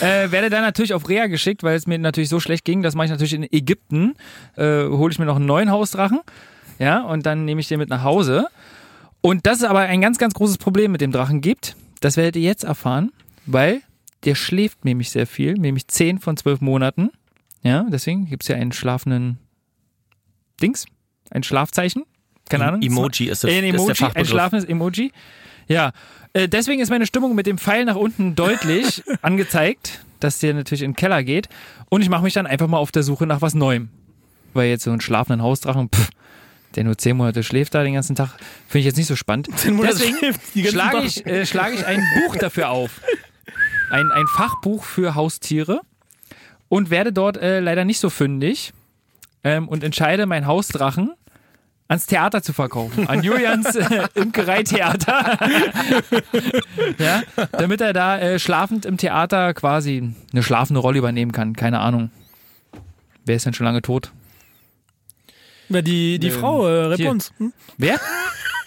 Äh, 0.00 0.30
werde 0.30 0.50
dann 0.50 0.62
natürlich 0.62 0.94
auf 0.94 1.08
Rea 1.08 1.26
geschickt, 1.26 1.62
weil 1.62 1.76
es 1.76 1.86
mir 1.86 1.98
natürlich 1.98 2.28
so 2.28 2.40
schlecht 2.40 2.64
ging. 2.64 2.82
Das 2.82 2.94
mache 2.94 3.06
ich 3.06 3.10
natürlich 3.10 3.32
in 3.34 3.42
Ägypten. 3.50 4.14
Äh, 4.56 4.84
Hole 4.84 5.10
ich 5.12 5.18
mir 5.18 5.24
noch 5.24 5.36
einen 5.36 5.46
neuen 5.46 5.70
Hausdrachen. 5.70 6.20
Ja, 6.78 7.02
und 7.02 7.26
dann 7.26 7.44
nehme 7.44 7.60
ich 7.60 7.68
den 7.68 7.78
mit 7.78 7.88
nach 7.88 8.02
Hause. 8.02 8.46
Und 9.20 9.46
das 9.46 9.58
ist 9.58 9.64
aber 9.64 9.80
ein 9.80 10.00
ganz, 10.00 10.18
ganz 10.18 10.34
großes 10.34 10.58
Problem 10.58 10.92
mit 10.92 11.00
dem 11.00 11.12
Drachen 11.12 11.40
gibt. 11.40 11.76
Das 12.00 12.16
werdet 12.16 12.36
ihr 12.36 12.42
jetzt 12.42 12.64
erfahren, 12.64 13.12
weil 13.46 13.82
der 14.24 14.34
schläft 14.34 14.84
nämlich 14.84 15.10
sehr 15.10 15.26
viel, 15.26 15.54
nämlich 15.54 15.88
10 15.88 16.18
von 16.18 16.36
12 16.36 16.60
Monaten. 16.60 17.10
Ja, 17.62 17.86
deswegen 17.88 18.26
gibt 18.26 18.42
es 18.42 18.48
ja 18.48 18.56
einen 18.56 18.72
schlafenden 18.72 19.38
Dings, 20.60 20.86
ein 21.30 21.42
Schlafzeichen. 21.42 22.04
Keine 22.48 22.66
Ahnung. 22.66 22.82
Emoji 22.82 23.28
ist, 23.28 23.44
der, 23.44 23.50
Ein 23.50 23.64
ist 23.64 23.72
der 23.72 23.80
Emoji, 23.80 24.06
ein 24.14 24.26
schlafendes 24.26 24.68
Emoji. 24.68 25.12
Ja, 25.72 25.92
äh, 26.32 26.48
deswegen 26.48 26.80
ist 26.80 26.90
meine 26.90 27.06
Stimmung 27.06 27.34
mit 27.34 27.46
dem 27.46 27.58
Pfeil 27.58 27.84
nach 27.84 27.96
unten 27.96 28.34
deutlich 28.34 29.02
angezeigt, 29.22 30.04
dass 30.20 30.38
der 30.38 30.54
natürlich 30.54 30.82
in 30.82 30.92
den 30.92 30.96
Keller 30.96 31.22
geht. 31.24 31.48
Und 31.88 32.02
ich 32.02 32.08
mache 32.08 32.22
mich 32.22 32.34
dann 32.34 32.46
einfach 32.46 32.68
mal 32.68 32.78
auf 32.78 32.92
der 32.92 33.02
Suche 33.02 33.26
nach 33.26 33.42
was 33.42 33.54
Neuem. 33.54 33.88
Weil 34.54 34.68
jetzt 34.68 34.84
so 34.84 34.90
einen 34.90 35.00
schlafenden 35.00 35.42
Hausdrachen, 35.42 35.88
pff, 35.88 36.10
der 36.74 36.84
nur 36.84 36.96
zehn 36.96 37.16
Monate 37.16 37.42
schläft 37.42 37.74
da 37.74 37.82
den 37.82 37.94
ganzen 37.94 38.16
Tag, 38.16 38.30
finde 38.66 38.80
ich 38.80 38.86
jetzt 38.86 38.96
nicht 38.96 39.06
so 39.06 39.16
spannend. 39.16 39.48
Deswegen 39.64 40.16
schlage 40.68 40.98
ich, 41.02 41.26
äh, 41.26 41.44
schlage 41.46 41.74
ich 41.74 41.86
ein 41.86 42.02
Buch 42.26 42.36
dafür 42.36 42.70
auf. 42.70 43.00
Ein, 43.90 44.10
ein 44.10 44.26
Fachbuch 44.26 44.84
für 44.84 45.14
Haustiere. 45.14 45.80
Und 46.68 46.88
werde 46.88 47.12
dort 47.12 47.36
äh, 47.36 47.60
leider 47.60 47.84
nicht 47.84 47.98
so 47.98 48.08
fündig. 48.08 48.72
Ähm, 49.44 49.68
und 49.68 49.84
entscheide, 49.84 50.24
meinen 50.24 50.46
Hausdrachen 50.46 51.12
ans 51.92 52.06
Theater 52.06 52.42
zu 52.42 52.52
verkaufen. 52.52 53.06
An 53.06 53.22
Julians 53.22 53.74
äh, 53.76 54.08
Imkereitheater. 54.14 55.38
ja, 56.98 57.22
damit 57.52 57.80
er 57.80 57.92
da 57.92 58.18
äh, 58.18 58.38
schlafend 58.38 58.86
im 58.86 58.96
Theater 58.96 59.54
quasi 59.54 60.14
eine 60.32 60.42
schlafende 60.42 60.80
Rolle 60.80 60.98
übernehmen 60.98 61.32
kann. 61.32 61.54
Keine 61.54 61.80
Ahnung. 61.80 62.10
Wer 63.24 63.36
ist 63.36 63.46
denn 63.46 63.54
schon 63.54 63.66
lange 63.66 63.82
tot? 63.82 64.10
Ja, 65.68 65.82
die 65.82 66.18
die 66.18 66.28
Ähm, 66.28 66.32
Frau, 66.40 66.66
äh. 66.66 66.94
Réponse. 66.94 67.30
Hm? 67.38 67.52
Wer? 67.78 68.00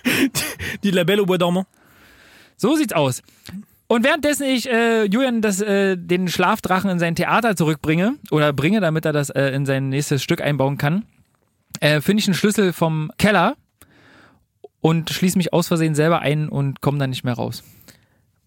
Die 0.84 0.92
Labelle 0.92 1.24
au 1.24 1.26
Bois 1.26 1.40
dormant. 1.40 1.66
So 2.58 2.76
sieht's 2.76 2.94
aus. 2.94 3.24
Und 3.88 4.04
währenddessen 4.04 4.46
ich 4.46 4.70
äh, 4.70 5.06
Julian 5.06 5.42
das, 5.42 5.62
äh, 5.62 5.98
den 5.98 6.28
Schlafdrachen 6.28 6.92
in 6.92 7.00
sein 7.00 7.16
Theater 7.16 7.56
zurückbringe 7.56 8.16
oder 8.30 8.54
bringe, 8.54 8.82
damit 8.82 9.06
er 9.06 9.14
das 9.14 9.32
äh, 9.32 9.50
in 9.50 9.66
sein 9.66 9.90
nächstes 9.90 10.22
Stück 10.22 10.42
einbauen 10.42 10.78
kann, 10.78 11.06
äh, 11.82 12.02
finde 12.02 12.22
ich 12.22 12.28
einen 12.28 12.34
Schlüssel 12.36 12.74
vom 12.74 13.12
Keller 13.18 13.56
und 14.82 15.10
schließe 15.10 15.38
mich 15.38 15.54
aus 15.54 15.68
Versehen 15.68 15.96
selber 15.96 16.20
ein 16.20 16.50
und 16.50 16.82
komme 16.82 16.98
dann 17.00 17.10
nicht 17.10 17.24
mehr 17.24 17.34
raus. 17.34 17.64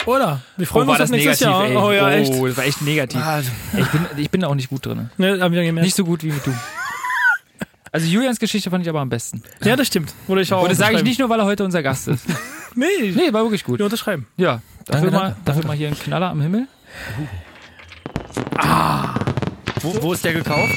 Oder? 0.07 0.41
Wir 0.57 0.67
Oh, 0.69 0.71
freuen 0.71 0.87
war 0.87 0.93
uns 0.93 0.99
das 0.99 1.11
auf 1.11 1.17
nächstes 1.17 1.41
negativ, 1.41 1.75
Jahr. 1.75 1.83
ey. 1.85 1.89
Oh 1.89 1.93
ja, 1.93 2.11
echt. 2.13 2.33
Oh, 2.35 2.47
das 2.47 2.57
war 2.57 2.65
echt 2.65 2.83
negativ. 2.83 3.21
Ah, 3.21 3.41
Ich 3.77 3.87
bin, 3.89 4.07
ich 4.17 4.31
bin 4.31 4.45
auch 4.45 4.55
nicht 4.55 4.69
gut 4.71 4.87
drin. 4.87 5.11
Ne, 5.19 5.41
haben 5.41 5.53
wir 5.53 5.65
gemerkt. 5.65 5.85
Nicht 5.85 5.97
so 5.97 6.05
gut 6.05 6.23
wie 6.23 6.31
mit 6.31 6.47
du. 6.47 6.53
Also 7.91 8.07
Julians 8.07 8.39
Geschichte 8.39 8.71
fand 8.71 8.85
ich 8.85 8.89
aber 8.91 9.01
am 9.01 9.09
besten. 9.09 9.43
ja, 9.65 9.75
das 9.75 9.87
stimmt. 9.89 10.13
Wurde 10.27 10.43
ich 10.43 10.53
auch 10.53 10.63
Und 10.63 10.71
das 10.71 10.79
sage 10.79 10.97
ich 10.97 11.03
nicht 11.03 11.19
nur, 11.19 11.29
weil 11.31 11.41
er 11.41 11.47
heute 11.47 11.65
unser 11.65 11.83
Gast 11.83 12.09
ist. 12.09 12.25
Nee, 12.75 12.87
Nee, 13.17 13.33
war 13.33 13.43
wirklich 13.43 13.65
gut. 13.65 13.79
wir 13.79 13.87
unterschreiben. 13.87 14.29
Ja, 14.37 14.61
dafür, 14.85 15.11
Danke, 15.11 15.17
mal, 15.17 15.23
danke. 15.31 15.41
dafür 15.47 15.65
mal 15.67 15.77
hier 15.77 15.89
ein 15.89 15.99
Knaller 15.99 16.29
am 16.31 16.41
Himmel. 16.43 16.69
wo, 19.81 20.03
wo 20.03 20.13
ist 20.13 20.25
der 20.25 20.35
gekauft? 20.35 20.73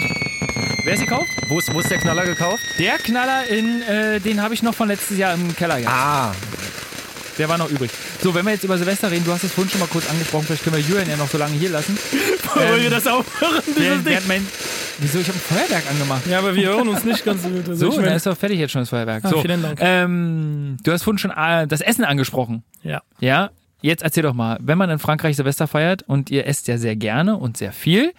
Wer 0.84 0.94
ist 0.96 1.02
gekauft? 1.02 1.30
Wo 1.48 1.60
ist, 1.60 1.74
wo 1.74 1.80
ist 1.80 1.92
der 1.92 2.00
Knaller 2.00 2.26
gekauft? 2.26 2.64
Der 2.80 2.98
Knaller, 2.98 3.46
in, 3.48 3.82
äh, 3.84 4.20
den 4.20 4.42
habe 4.42 4.54
ich 4.54 4.64
noch 4.64 4.74
von 4.74 4.88
letztes 4.88 5.18
Jahr 5.18 5.34
im 5.36 5.56
Keller 5.56 5.80
gehabt. 5.80 5.96
Ah, 5.96 6.34
Der 7.38 7.48
war 7.50 7.58
noch 7.58 7.70
übrig. 7.70 7.92
So, 8.22 8.34
wenn 8.34 8.46
wir 8.46 8.54
jetzt 8.54 8.64
über 8.64 8.78
Silvester 8.78 9.10
reden, 9.12 9.24
du 9.26 9.32
hast 9.32 9.44
es 9.44 9.52
vorhin 9.52 9.70
schon 9.72 9.80
mal 9.80 9.88
kurz 9.88 10.10
angesprochen, 10.10 10.46
vielleicht 10.46 10.64
können 10.64 10.76
wir 10.78 10.84
Julian 10.84 11.10
ja 11.10 11.18
noch 11.18 11.30
so 11.30 11.38
lange 11.38 11.54
hier 11.54 11.70
lassen. 11.70 11.98
Wollen 12.56 12.82
wir 12.82 12.90
das 12.90 13.06
aufhören, 13.08 13.62
dieses 13.68 13.76
Der, 13.76 13.90
der 13.96 13.98
Ding? 14.04 14.16
hat 14.16 14.28
mein, 14.28 14.48
wieso, 15.00 15.20
ich 15.20 15.28
habe 15.28 15.38
ein 15.38 15.42
Feuerwerk 15.58 15.84
angemacht. 15.90 16.28
Ja, 16.28 16.40
aber 16.40 16.56
wir 16.56 16.68
hören 16.68 16.88
uns 16.90 17.04
nicht 17.04 17.24
ganz 17.26 17.44
so 17.44 17.50
gut. 17.50 17.70
Also 17.70 17.92
So, 17.92 18.00
ich 18.00 18.06
dann 18.06 18.16
ist 18.16 18.26
doch 18.26 18.38
fertig 18.38 18.60
jetzt 18.60 18.72
schon 18.72 18.82
das 18.82 18.90
Feuerwerk. 18.90 19.24
Ah, 19.24 19.30
so, 19.30 19.42
vielen 19.42 19.62
Dank. 19.62 19.78
Ähm, 19.82 20.78
du 20.84 20.92
hast 20.92 21.04
vorhin 21.04 21.20
schon 21.20 21.32
äh, 21.32 21.68
das 21.68 21.82
Essen 21.82 22.04
angesprochen. 22.06 22.64
ja. 22.84 23.02
Ja, 23.20 23.52
jetzt 23.82 24.02
erzähl 24.04 24.24
doch 24.24 24.34
mal, 24.34 24.58
wenn 24.62 24.78
man 24.78 24.90
in 24.90 25.00
Frankreich 25.00 25.36
Silvester 25.36 25.68
feiert 25.68 26.04
und 26.04 26.30
ihr 26.32 26.46
esst 26.48 26.68
ja 26.68 26.78
sehr 26.78 26.96
gerne 26.96 27.38
und 27.38 27.58
sehr 27.58 27.72
viel, 27.72 28.14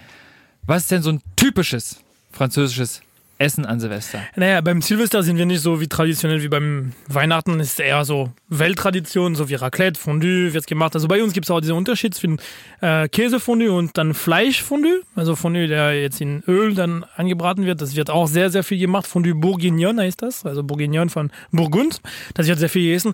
was 0.64 0.82
ist 0.82 0.90
denn 0.92 1.02
so 1.02 1.10
ein 1.10 1.20
typisches 1.36 1.98
französisches 2.32 3.02
Essen 3.42 3.66
an 3.66 3.80
Silvester? 3.80 4.20
Naja, 4.36 4.60
beim 4.60 4.80
Silvester 4.82 5.22
sind 5.22 5.36
wir 5.36 5.46
nicht 5.46 5.60
so 5.60 5.80
wie 5.80 5.88
traditionell 5.88 6.42
wie 6.42 6.48
beim 6.48 6.92
Weihnachten. 7.08 7.58
Es 7.60 7.72
ist 7.72 7.80
eher 7.80 8.04
so 8.04 8.30
Welttradition, 8.48 9.34
so 9.34 9.48
wie 9.48 9.54
Raclette, 9.54 9.98
Fondue 9.98 10.52
wird 10.52 10.66
gemacht. 10.66 10.94
Also 10.94 11.08
bei 11.08 11.22
uns 11.22 11.32
gibt 11.32 11.46
es 11.46 11.50
auch 11.50 11.60
diesen 11.60 11.76
Unterschied 11.76 12.14
zwischen 12.14 12.40
äh, 12.80 13.08
Käsefondue 13.08 13.72
und 13.72 13.98
dann 13.98 14.14
Fleischfondue. 14.14 15.02
Also 15.16 15.34
Fondue, 15.34 15.66
der 15.66 16.00
jetzt 16.00 16.20
in 16.20 16.42
Öl 16.46 16.74
dann 16.74 17.04
angebraten 17.16 17.66
wird. 17.66 17.80
Das 17.80 17.96
wird 17.96 18.10
auch 18.10 18.28
sehr, 18.28 18.50
sehr 18.50 18.62
viel 18.62 18.78
gemacht. 18.78 19.06
Fondue 19.06 19.34
Bourguignon 19.34 19.98
heißt 19.98 20.22
das. 20.22 20.46
Also 20.46 20.62
Bourguignon 20.62 21.10
von 21.10 21.30
Burgund. 21.50 22.00
Das 22.34 22.46
wird 22.46 22.58
sehr 22.60 22.68
viel 22.68 22.86
gegessen. 22.86 23.12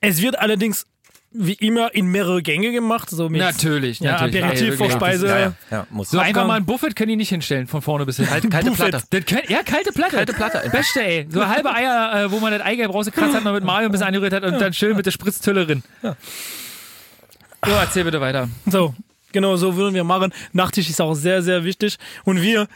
Es 0.00 0.22
wird 0.22 0.38
allerdings 0.38 0.86
wie 1.32 1.52
immer 1.52 1.94
in 1.94 2.06
mehrere 2.06 2.42
Gänge 2.42 2.72
gemacht. 2.72 3.08
So 3.10 3.28
mit, 3.28 3.40
Natürlich, 3.40 4.00
Ja, 4.00 4.12
natürlich. 4.12 4.42
Aperitif. 4.44 4.76
Vorspeise. 4.76 5.26
ja, 5.28 5.38
ja, 5.38 5.52
ja 5.70 5.86
muss. 5.90 6.10
So 6.10 6.18
einfach 6.18 6.28
Abgang. 6.30 6.46
mal 6.48 6.54
ein 6.56 6.66
Buffet 6.66 6.94
können 6.96 7.10
die 7.10 7.16
nicht 7.16 7.28
hinstellen, 7.28 7.66
von 7.68 7.82
vorne 7.82 8.04
bis 8.04 8.16
hinten. 8.16 8.30
Kalte, 8.32 8.48
kalte. 8.48 8.70
Platte. 8.72 9.02
Das 9.10 9.24
können, 9.26 9.42
ja, 9.48 9.62
kalte 9.62 9.92
Platte. 9.92 10.16
Kalte 10.16 10.32
Platte 10.32 10.60
einfach. 10.60 10.78
Beste, 10.78 11.02
ey. 11.04 11.26
So 11.30 11.46
halbe 11.46 11.72
Eier, 11.72 12.24
äh, 12.24 12.30
wo 12.32 12.40
man 12.40 12.52
das 12.52 12.62
Eigelb 12.62 12.92
rausgekratzt 12.92 13.34
hat, 13.34 13.44
noch 13.44 13.52
mit 13.52 13.62
Mayo 13.64 13.86
ein 13.86 13.92
bisschen 13.92 14.08
angerührt 14.08 14.32
hat 14.32 14.42
und 14.42 14.60
dann 14.60 14.72
schön 14.72 14.96
mit 14.96 15.06
der 15.06 15.12
Spritztülle 15.12 15.66
drin. 15.66 15.82
So, 16.02 17.72
erzähl 17.72 18.04
bitte 18.04 18.20
weiter. 18.20 18.48
So, 18.66 18.94
genau 19.32 19.56
so 19.56 19.76
würden 19.76 19.94
wir 19.94 20.04
machen. 20.04 20.32
Nachtisch 20.52 20.88
ist 20.88 21.00
auch 21.00 21.14
sehr, 21.14 21.42
sehr 21.42 21.62
wichtig. 21.64 21.96
Und 22.24 22.42
wir 22.42 22.66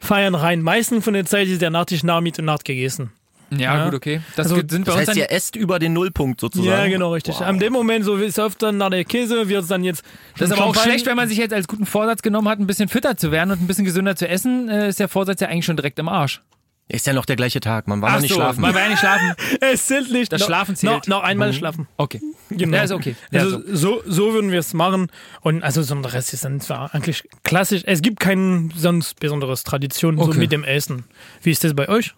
feiern 0.00 0.34
rein. 0.34 0.60
Meistens 0.60 1.04
von 1.04 1.14
der 1.14 1.24
Zeit 1.24 1.46
ist 1.48 1.62
der 1.62 1.70
Nachtisch 1.70 2.02
nach 2.02 2.20
Mitternacht 2.20 2.64
gegessen. 2.64 3.10
Ja, 3.58 3.76
Ja. 3.78 3.84
gut, 3.86 3.94
okay. 3.94 4.20
Das 4.36 4.46
Also, 4.46 4.56
sind 4.56 4.70
bei 4.70 4.76
Das 4.78 4.88
uns 4.94 4.96
heißt, 4.96 5.08
dann, 5.10 5.16
ihr 5.16 5.30
esst 5.30 5.56
über 5.56 5.78
den 5.78 5.92
Nullpunkt 5.92 6.40
sozusagen. 6.40 6.68
Ja, 6.70 6.86
genau, 6.88 7.12
richtig. 7.12 7.34
Wow. 7.36 7.42
An 7.42 7.58
dem 7.58 7.72
Moment, 7.72 8.04
so 8.04 8.16
ist 8.16 8.38
oft 8.38 8.62
dann 8.62 8.76
nach 8.78 8.90
der 8.90 9.04
Käse, 9.04 9.48
wird 9.48 9.62
es 9.62 9.68
dann 9.68 9.84
jetzt. 9.84 10.02
Das 10.38 10.50
ist 10.50 10.56
aber 10.56 10.66
auch 10.66 10.74
schlecht, 10.76 11.06
wenn 11.06 11.16
man 11.16 11.28
sich 11.28 11.38
jetzt 11.38 11.52
als 11.52 11.68
guten 11.68 11.86
Vorsatz 11.86 12.22
genommen 12.22 12.48
hat, 12.48 12.58
ein 12.58 12.66
bisschen 12.66 12.88
fitter 12.88 13.16
zu 13.16 13.30
werden 13.30 13.50
und 13.50 13.60
ein 13.62 13.66
bisschen 13.66 13.84
gesünder 13.84 14.16
zu 14.16 14.28
essen, 14.28 14.68
äh, 14.68 14.88
ist 14.88 15.00
der 15.00 15.08
Vorsatz 15.08 15.40
ja 15.40 15.48
eigentlich 15.48 15.64
schon 15.66 15.76
direkt 15.76 15.98
im 15.98 16.08
Arsch. 16.08 16.40
Ist 16.88 17.06
ja 17.06 17.12
noch 17.14 17.24
der 17.24 17.36
gleiche 17.36 17.60
Tag. 17.60 17.86
Man 17.88 18.02
war 18.02 18.12
noch 18.12 18.20
nicht 18.20 18.30
so, 18.30 18.34
schlafen. 18.34 18.60
man 18.60 18.74
war 18.74 18.82
ja 18.82 18.88
nicht 18.88 18.98
schlafen. 18.98 19.32
Es 19.60 19.86
zählt 19.86 20.10
nicht. 20.10 20.30
Das 20.32 20.40
Noch- 20.40 20.48
Schlafen 20.48 20.76
zählt. 20.76 20.92
Noch, 21.08 21.18
noch 21.18 21.22
einmal 21.22 21.52
schlafen. 21.52 21.86
Okay. 21.96 22.20
Genau. 22.50 22.76
Ja, 22.76 22.82
ist 22.82 22.90
okay. 22.92 23.14
Ja, 23.30 23.40
Also 23.42 23.62
so, 23.72 24.02
so 24.04 24.34
würden 24.34 24.50
wir 24.50 24.58
es 24.58 24.74
machen. 24.74 25.06
Und 25.40 25.62
also 25.62 25.82
so 25.82 25.94
der 25.94 26.12
Rest 26.12 26.34
ist 26.34 26.44
dann 26.44 26.60
zwar 26.60 26.92
eigentlich 26.94 27.22
klassisch. 27.44 27.82
Es 27.86 28.02
gibt 28.02 28.20
kein 28.20 28.72
sonst 28.76 29.20
besonderes 29.20 29.62
Tradition 29.62 30.18
so 30.18 30.24
Okay. 30.24 30.38
mit 30.38 30.52
dem 30.52 30.64
Essen. 30.64 31.04
Wie 31.40 31.52
ist 31.52 31.62
das 31.64 31.72
bei 31.74 31.88
euch? 31.88 32.14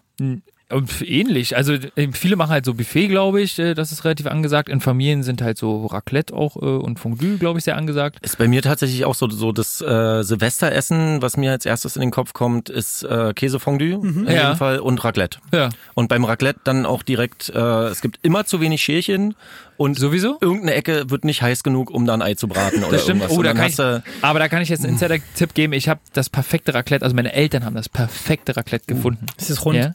Und 0.71 1.07
ähnlich. 1.07 1.55
Also 1.55 1.73
äh, 1.73 2.07
viele 2.11 2.35
machen 2.35 2.49
halt 2.49 2.65
so 2.65 2.73
Buffet, 2.73 3.07
glaube 3.07 3.39
ich. 3.41 3.59
äh, 3.59 3.75
Das 3.75 3.91
ist 3.91 4.03
relativ 4.03 4.25
angesagt. 4.25 4.67
In 4.67 4.81
Familien 4.81 5.21
sind 5.21 5.41
halt 5.43 5.59
so 5.59 5.85
Raclette 5.85 6.33
auch 6.33 6.55
äh, 6.57 6.59
und 6.65 6.97
Fondue, 6.99 7.37
glaube 7.37 7.59
ich, 7.59 7.65
sehr 7.65 7.77
angesagt. 7.77 8.17
Ist 8.25 8.37
bei 8.39 8.47
mir 8.47 8.63
tatsächlich 8.63 9.05
auch 9.05 9.13
so, 9.13 9.29
so 9.29 9.51
das 9.51 9.79
äh, 9.81 10.23
Silvesteressen, 10.23 11.21
was 11.21 11.37
mir 11.37 11.51
als 11.51 11.65
erstes 11.65 11.95
in 11.95 12.01
den 12.01 12.11
Kopf 12.11 12.33
kommt, 12.33 12.69
ist 12.69 13.03
äh, 13.03 13.33
Käsefondue 13.35 13.93
in 14.03 14.25
Ja. 14.27 14.31
jedem 14.31 14.55
Fall 14.57 14.79
und 14.79 15.03
Raclette. 15.03 15.37
Ja. 15.53 15.69
Und 15.93 16.07
beim 16.07 16.25
Raclette 16.25 16.59
dann 16.63 16.85
auch 16.85 17.03
direkt, 17.03 17.49
äh, 17.49 17.59
es 17.87 18.01
gibt 18.01 18.19
immer 18.23 18.45
zu 18.45 18.59
wenig 18.61 18.81
Schälchen 18.81 19.35
und 19.77 19.99
Sowieso? 19.99 20.37
irgendeine 20.41 20.73
Ecke 20.73 21.09
wird 21.11 21.25
nicht 21.25 21.41
heiß 21.41 21.61
genug, 21.63 21.91
um 21.91 22.05
da 22.07 22.13
ein 22.15 22.21
Ei 22.21 22.33
zu 22.33 22.47
braten 22.47 22.83
oder 22.83 22.93
Das 22.93 23.03
stimmt. 23.03 23.21
irgendwas. 23.21 23.37
Oh, 23.37 23.43
da 23.43 23.53
kann 23.53 23.71
du, 23.71 24.03
Aber 24.21 24.39
da 24.39 24.47
kann 24.47 24.61
ich 24.61 24.69
jetzt 24.69 24.83
einen 24.83 24.93
Insider-Tipp 24.93 25.53
geben. 25.53 25.73
Ich 25.73 25.89
habe 25.89 25.99
das 26.13 26.29
perfekte 26.29 26.73
Raclette, 26.73 27.03
also 27.03 27.15
meine 27.15 27.33
Eltern 27.33 27.65
haben 27.65 27.75
das 27.75 27.87
perfekte 27.89 28.55
Raclette 28.57 28.85
gefunden. 28.87 29.25
Ist 29.37 29.49
es 29.49 29.63
rund? 29.65 29.77
Ja? 29.77 29.93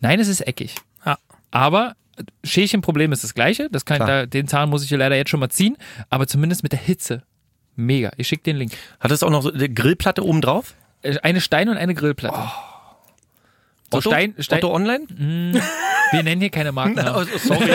Nein, 0.00 0.20
es 0.20 0.28
ist 0.28 0.40
eckig. 0.40 0.74
Ja. 1.04 1.18
Aber 1.50 1.96
Schälchenproblem 2.44 3.12
ist 3.12 3.24
das 3.24 3.34
gleiche. 3.34 3.68
Das 3.70 3.84
kann, 3.84 3.98
da, 3.98 4.26
den 4.26 4.46
Zahn 4.48 4.70
muss 4.70 4.82
ich 4.82 4.88
hier 4.88 4.98
leider 4.98 5.16
jetzt 5.16 5.30
schon 5.30 5.40
mal 5.40 5.48
ziehen. 5.50 5.76
Aber 6.10 6.26
zumindest 6.26 6.62
mit 6.62 6.72
der 6.72 6.78
Hitze. 6.78 7.22
Mega. 7.76 8.12
Ich 8.16 8.28
schicke 8.28 8.44
den 8.44 8.56
Link. 8.56 8.72
hat 9.00 9.10
es 9.10 9.22
auch 9.22 9.30
noch 9.30 9.42
so 9.42 9.52
eine 9.52 9.68
Grillplatte 9.68 10.24
oben 10.24 10.40
drauf? 10.40 10.74
Äh, 11.02 11.18
Eine 11.22 11.40
Stein- 11.40 11.68
und 11.68 11.76
eine 11.76 11.94
Grillplatte. 11.94 12.36
So 12.36 12.73
Otto? 13.90 14.10
Stein, 14.10 14.34
Stein, 14.38 14.58
Otto 14.58 14.74
Online? 14.74 15.04
Wir 16.10 16.22
nennen 16.22 16.40
hier 16.40 16.50
keine 16.50 16.72
Marken. 16.72 16.98
Oh, 17.14 17.24
sorry. 17.38 17.68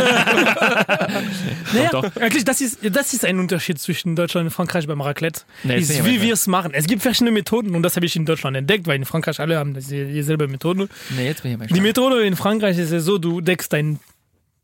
Naja, 1.73 1.89
Doch, 1.91 2.15
eigentlich, 2.15 2.43
das 2.45 2.61
ist, 2.61 2.79
das 2.83 3.13
ist 3.13 3.25
ein 3.25 3.39
Unterschied 3.39 3.79
zwischen 3.79 4.15
Deutschland 4.15 4.45
und 4.45 4.51
Frankreich 4.51 4.87
beim 4.87 5.01
Raclette. 5.01 5.41
Nee, 5.63 5.77
ist, 5.77 6.03
wie 6.05 6.21
wir 6.21 6.33
es 6.33 6.47
machen. 6.47 6.71
Es 6.73 6.87
gibt 6.87 7.01
verschiedene 7.01 7.31
Methoden 7.31 7.75
und 7.75 7.83
das 7.83 7.95
habe 7.95 8.05
ich 8.05 8.15
in 8.15 8.25
Deutschland 8.25 8.57
entdeckt, 8.57 8.87
weil 8.87 8.95
in 8.95 9.05
Frankreich 9.05 9.39
alle 9.39 9.57
haben 9.57 9.73
dieselbe 9.75 10.47
Methode. 10.47 10.89
Nee, 11.15 11.25
jetzt 11.27 11.43
bin 11.43 11.51
ich 11.51 11.57
mal 11.57 11.67
Die. 11.67 11.79
Methode 11.81 12.23
in 12.23 12.35
Frankreich 12.35 12.77
ist 12.77 12.91
ja 12.91 12.99
so, 12.99 13.17
du 13.17 13.41
deckst 13.41 13.71
deinen 13.71 13.99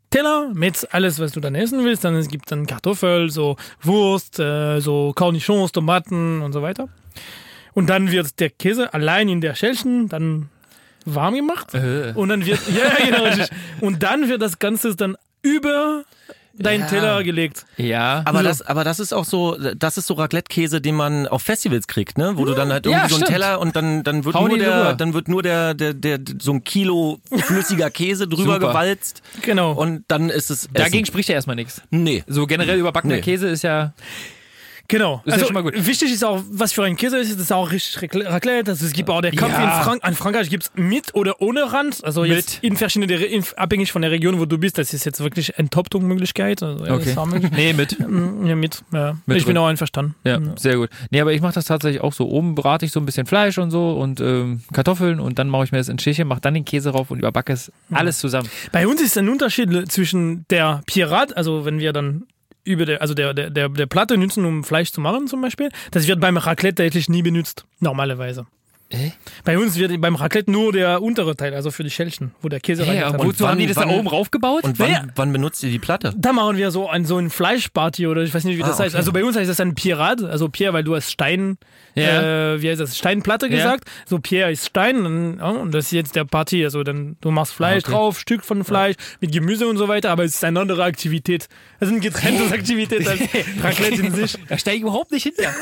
Teller 0.10 0.50
mit 0.54 0.88
alles, 0.92 1.20
was 1.20 1.32
du 1.34 1.40
dann 1.40 1.56
essen 1.56 1.84
willst. 1.84 2.04
Dann 2.04 2.16
es 2.16 2.28
gibt 2.28 2.52
dann 2.52 2.66
Kartoffel, 2.66 3.30
so 3.30 3.56
Wurst, 3.82 4.40
äh, 4.40 4.80
so 4.80 5.12
Cornichons, 5.16 5.72
Tomaten 5.72 6.42
und 6.42 6.54
so 6.54 6.62
weiter. 6.62 6.90
Und 7.74 7.90
dann 7.90 8.10
wird 8.12 8.40
der 8.40 8.50
Käse 8.50 8.94
allein 8.94 9.28
in 9.30 9.42
der 9.42 9.54
Schälchen 9.56 10.08
dann 10.08 10.50
warm 11.06 11.36
gemacht. 11.36 11.74
Äh. 11.74 12.12
Und 12.16 12.30
dann 12.30 12.46
wird, 12.46 12.60
ja, 12.68 13.06
genau, 13.06 13.24
richtig. 13.26 13.50
Und 13.82 14.04
dann 14.04 14.28
wird 14.30 14.42
das 14.42 14.60
Ganze 14.60 14.96
dann 14.96 15.16
über 15.42 16.04
deinen 16.58 16.82
Ja. 16.82 16.88
Teller 16.88 17.24
gelegt. 17.24 17.66
Ja. 17.76 18.22
Aber 18.26 18.40
So. 18.40 18.44
das, 18.46 18.62
aber 18.62 18.86
das 18.86 19.00
ist 19.02 19.14
auch 19.14 19.26
so, 19.26 19.58
das 19.76 19.98
ist 19.98 20.08
so 20.08 20.14
Raclette-Käse, 20.14 20.80
den 20.80 20.96
man 20.96 21.28
auf 21.28 21.42
Festivals 21.42 21.86
kriegt, 21.88 22.18
ne? 22.18 22.34
Wo 22.38 22.46
du 22.46 22.54
dann 22.54 22.72
halt 22.72 22.86
irgendwie 22.86 23.02
Ja, 23.04 23.10
so 23.10 23.16
einen 23.16 23.26
stimmt. 23.26 23.42
Teller 23.42 23.60
und 23.60 23.76
dann, 23.76 24.04
dann 24.04 24.24
wird 24.24 24.36
Hauen 24.36 24.48
nur 24.50 24.58
der, 24.58 24.94
dann 24.94 25.14
wird 25.14 25.28
nur 25.28 25.44
der, 25.44 25.74
der, 25.74 25.94
der, 25.94 26.20
so 26.40 26.54
ein 26.54 26.64
Kilo 26.64 27.20
flüssiger 27.30 27.90
Käse 27.90 28.28
drüber 28.30 28.54
Super. 28.56 28.70
gewalzt 28.70 29.22
Genau. 29.42 29.74
und 29.74 30.06
dann 30.08 30.30
ist 30.30 30.50
es. 30.50 30.64
Essen. 30.66 30.74
Dagegen 30.76 31.06
spricht 31.06 31.28
ja 31.28 31.36
erstmal 31.36 31.58
nichts. 31.58 31.82
Nee. 31.90 32.24
So 32.26 32.48
generell 32.48 32.80
überbackener 32.80 33.16
Nee. 33.16 33.22
Käse 33.22 33.50
ist 33.50 33.64
ja. 33.64 33.94
Genau. 34.88 35.22
Ist 35.26 35.28
ja 35.28 35.34
also 35.34 35.46
schon 35.46 35.54
mal 35.54 35.64
gut. 35.64 35.74
wichtig 35.76 36.12
ist 36.12 36.24
auch, 36.24 36.42
was 36.52 36.72
für 36.74 36.84
ein 36.84 36.96
Käse 36.96 37.18
ist, 37.18 37.34
das 37.34 37.40
ist 37.42 37.52
auch 37.52 37.72
richtig 37.72 38.02
Raclette. 38.14 38.72
Also 38.72 38.86
es 38.86 38.94
gibt 38.94 39.10
auch 39.10 39.22
der 39.22 39.32
Kampf 39.32 39.54
Ja. 39.54 39.64
in, 39.80 39.84
Frank 39.84 40.08
in 40.08 40.14
Frankreich 40.16 40.50
gibt 40.50 40.64
es 40.64 40.72
mit 40.76 41.14
oder 41.16 41.42
ohne 41.42 41.72
Rand. 41.74 42.04
Also 42.04 42.24
jetzt 42.24 42.60
in 42.64 42.78
verschiedene, 42.78 43.14
in, 43.16 43.44
abhängig 43.56 43.92
von 43.92 44.02
der 44.02 44.12
Region, 44.12 44.40
wo 44.40 44.46
du 44.46 44.58
bist, 44.58 44.78
das 44.78 44.94
ist 44.94 45.06
jetzt 45.06 45.20
wirklich. 45.22 45.54
Also, 45.58 46.86
ja, 46.86 46.98
das 46.98 47.08
ist 47.08 47.18
auch 47.18 47.26
möglich. 47.26 47.52
Nee, 47.52 47.74
mit. 47.74 48.00
Mm, 48.00 48.46
Ja, 48.46 48.56
mit. 48.56 48.84
Ja. 48.92 49.18
Mit 49.26 49.38
ich 49.38 49.46
bin 49.46 49.56
drin. 49.56 49.64
auch 49.64 49.68
einverstanden. 49.68 50.16
Ja, 50.24 50.40
sehr 50.58 50.76
gut. 50.78 50.90
Nee, 51.10 51.22
aber 51.22 51.34
ich 51.34 51.42
mache 51.42 51.54
das 51.54 51.66
tatsächlich 51.66 52.02
auch 52.02 52.14
so. 52.14 52.28
Oben 52.28 52.56
brate 52.56 52.86
ich 52.86 52.92
so 52.92 53.00
ein 53.00 53.06
bisschen 53.06 53.26
Fleisch 53.26 53.58
und 53.58 53.72
so 53.72 53.92
und 53.94 54.20
ähm, 54.22 54.62
Kartoffeln 54.74 55.20
und 55.20 55.40
dann 55.40 55.50
mache 55.50 55.66
ich 55.66 55.72
mir 55.72 55.78
das 55.80 55.90
in 55.90 56.00
Schälchen, 56.00 56.28
mache 56.28 56.42
dann 56.42 56.54
den 56.54 56.66
Käse 56.66 56.90
rauf 56.92 57.12
und 57.12 57.20
überbacke 57.20 57.54
es 57.54 57.72
alles 57.92 58.20
zusammen. 58.20 58.50
Bei 58.72 58.88
uns 58.88 59.02
ist 59.02 59.18
ein 59.18 59.30
Unterschied 59.30 59.92
zwischen 59.92 60.46
der 60.50 60.82
Pirat, 60.86 61.36
also 61.36 61.66
wenn 61.66 61.80
wir 61.80 61.94
dann 61.94 62.24
über 62.66 62.86
der, 62.86 63.02
also 63.02 63.14
der, 63.14 63.34
der, 63.34 63.50
der, 63.50 63.70
der 63.70 63.86
Platte 63.86 64.18
nutzen, 64.18 64.44
um 64.44 64.64
Fleisch 64.66 64.92
zu 64.92 65.00
machen 65.00 65.28
zum 65.28 65.40
Beispiel, 65.42 65.70
das 65.92 66.08
wird 66.08 66.20
beim 66.20 66.36
Raclette 66.38 66.84
eigentlich 66.84 67.08
nie 67.08 67.22
benutzt, 67.22 67.66
normalerweise. 67.80 68.46
Äh? 68.92 69.10
Bei 69.44 69.58
uns 69.58 69.80
wird 69.80 70.00
beim 70.00 70.14
Raclette 70.14 70.52
nur 70.52 70.72
der 70.72 71.02
untere 71.02 71.36
Teil, 71.36 71.56
also 71.56 71.72
für 71.72 71.84
die 71.84 71.90
Schälchen, 71.90 72.36
wo 72.44 72.50
der 72.50 72.60
Käse 72.60 72.86
Hey, 72.86 73.00
wird. 73.02 73.18
wozu 73.24 73.48
haben 73.50 73.58
die 73.58 73.66
das 73.66 73.78
da 73.78 73.82
wann- 73.82 73.90
oben 73.96 74.08
raufgebaut? 74.08 74.64
Und 74.64 74.78
wann, 74.78 74.92
Naja. 74.92 75.06
wann 75.16 75.34
benutzt 75.34 75.64
ihr 75.64 75.72
die 75.72 75.80
Platte? 75.80 76.14
Da 76.16 76.34
machen 76.34 76.58
wir 76.58 76.70
so 76.70 76.88
ein, 76.88 77.04
so 77.04 77.18
ein 77.18 77.32
Fleischparty 77.32 78.06
oder 78.06 78.22
ich 78.22 78.32
weiß 78.32 78.44
nicht, 78.44 78.58
wie 78.58 78.62
das 78.62 78.80
Ah, 78.80 78.84
heißt. 78.84 78.94
okay. 78.94 78.98
Also 78.98 79.12
bei 79.12 79.24
uns 79.26 79.36
heißt 79.36 79.50
das 79.50 79.60
ein 79.60 79.74
Pirat, 79.74 80.22
also 80.24 80.50
Pierre, 80.50 80.74
weil 80.74 80.84
du 80.84 80.96
hast 80.96 81.10
Stein, 81.12 81.58
Ja. 81.96 82.54
äh, 82.54 82.62
wie 82.62 82.70
heißt 82.70 82.80
das, 82.80 82.96
Steinplatte 82.96 83.48
Ja. 83.48 83.56
gesagt. 83.56 83.86
So 84.06 84.20
Pierre 84.20 84.52
ist 84.52 84.68
Stein 84.68 85.04
dann, 85.04 85.38
ja, 85.40 85.48
und 85.50 85.72
das 85.74 85.86
ist 85.86 85.92
jetzt 85.92 86.16
der 86.16 86.26
Party. 86.26 86.64
Also 86.64 86.84
dann, 86.84 87.18
du 87.22 87.32
machst 87.32 87.54
Fleisch 87.54 87.86
Ah, 87.86 87.88
okay. 87.88 87.92
drauf, 87.92 88.20
Stück 88.20 88.46
von 88.46 88.64
Fleisch 88.64 88.98
mit 89.20 89.32
Gemüse 89.32 89.66
und 89.68 89.78
so 89.78 89.88
weiter, 89.88 90.12
aber 90.12 90.26
es 90.26 90.36
ist 90.36 90.44
eine 90.44 90.60
andere 90.60 90.84
Aktivität. 90.84 91.48
Das 91.80 91.90
ist 91.90 91.94
eine 91.94 92.02
getrennte 92.02 92.44
Aktivität 92.54 93.08
als 93.08 93.20
Raclette 93.62 94.02
in 94.02 94.14
sich. 94.16 94.38
Da 94.48 94.58
steige 94.58 94.78
ich 94.78 94.82
überhaupt 94.84 95.12
nicht 95.12 95.24
hinter. 95.24 95.54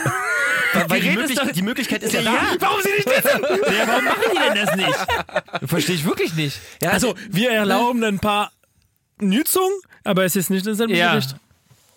Weil 0.88 1.01
die, 1.01 1.09
Möglich 1.11 1.38
doch- 1.38 1.51
die 1.51 1.61
Möglichkeit 1.61 2.03
ist 2.03 2.14
ja, 2.14 2.22
Ja, 2.22 2.32
da. 2.34 2.39
warum 2.61 2.82
sie 2.82 2.91
nicht 2.91 3.07
das? 3.07 3.24
Ja, 3.26 3.88
warum 3.88 4.05
machen 4.05 4.22
die 4.34 4.39
denn 4.39 4.66
das 4.66 4.76
nicht? 4.76 5.70
Verstehe 5.70 5.95
ich 5.95 6.05
wirklich 6.05 6.34
nicht. 6.36 6.59
Also 6.84 7.16
wir 7.30 7.51
erlauben 7.51 8.03
ein 8.03 8.20
paar 8.20 8.51
Nutzungen, 9.20 9.76
aber 10.03 10.26
es 10.26 10.36
ist 10.36 10.49
nicht 10.49 10.66
dasselbe 10.66 10.95
Ja. 10.95 11.11
Gericht. 11.11 11.36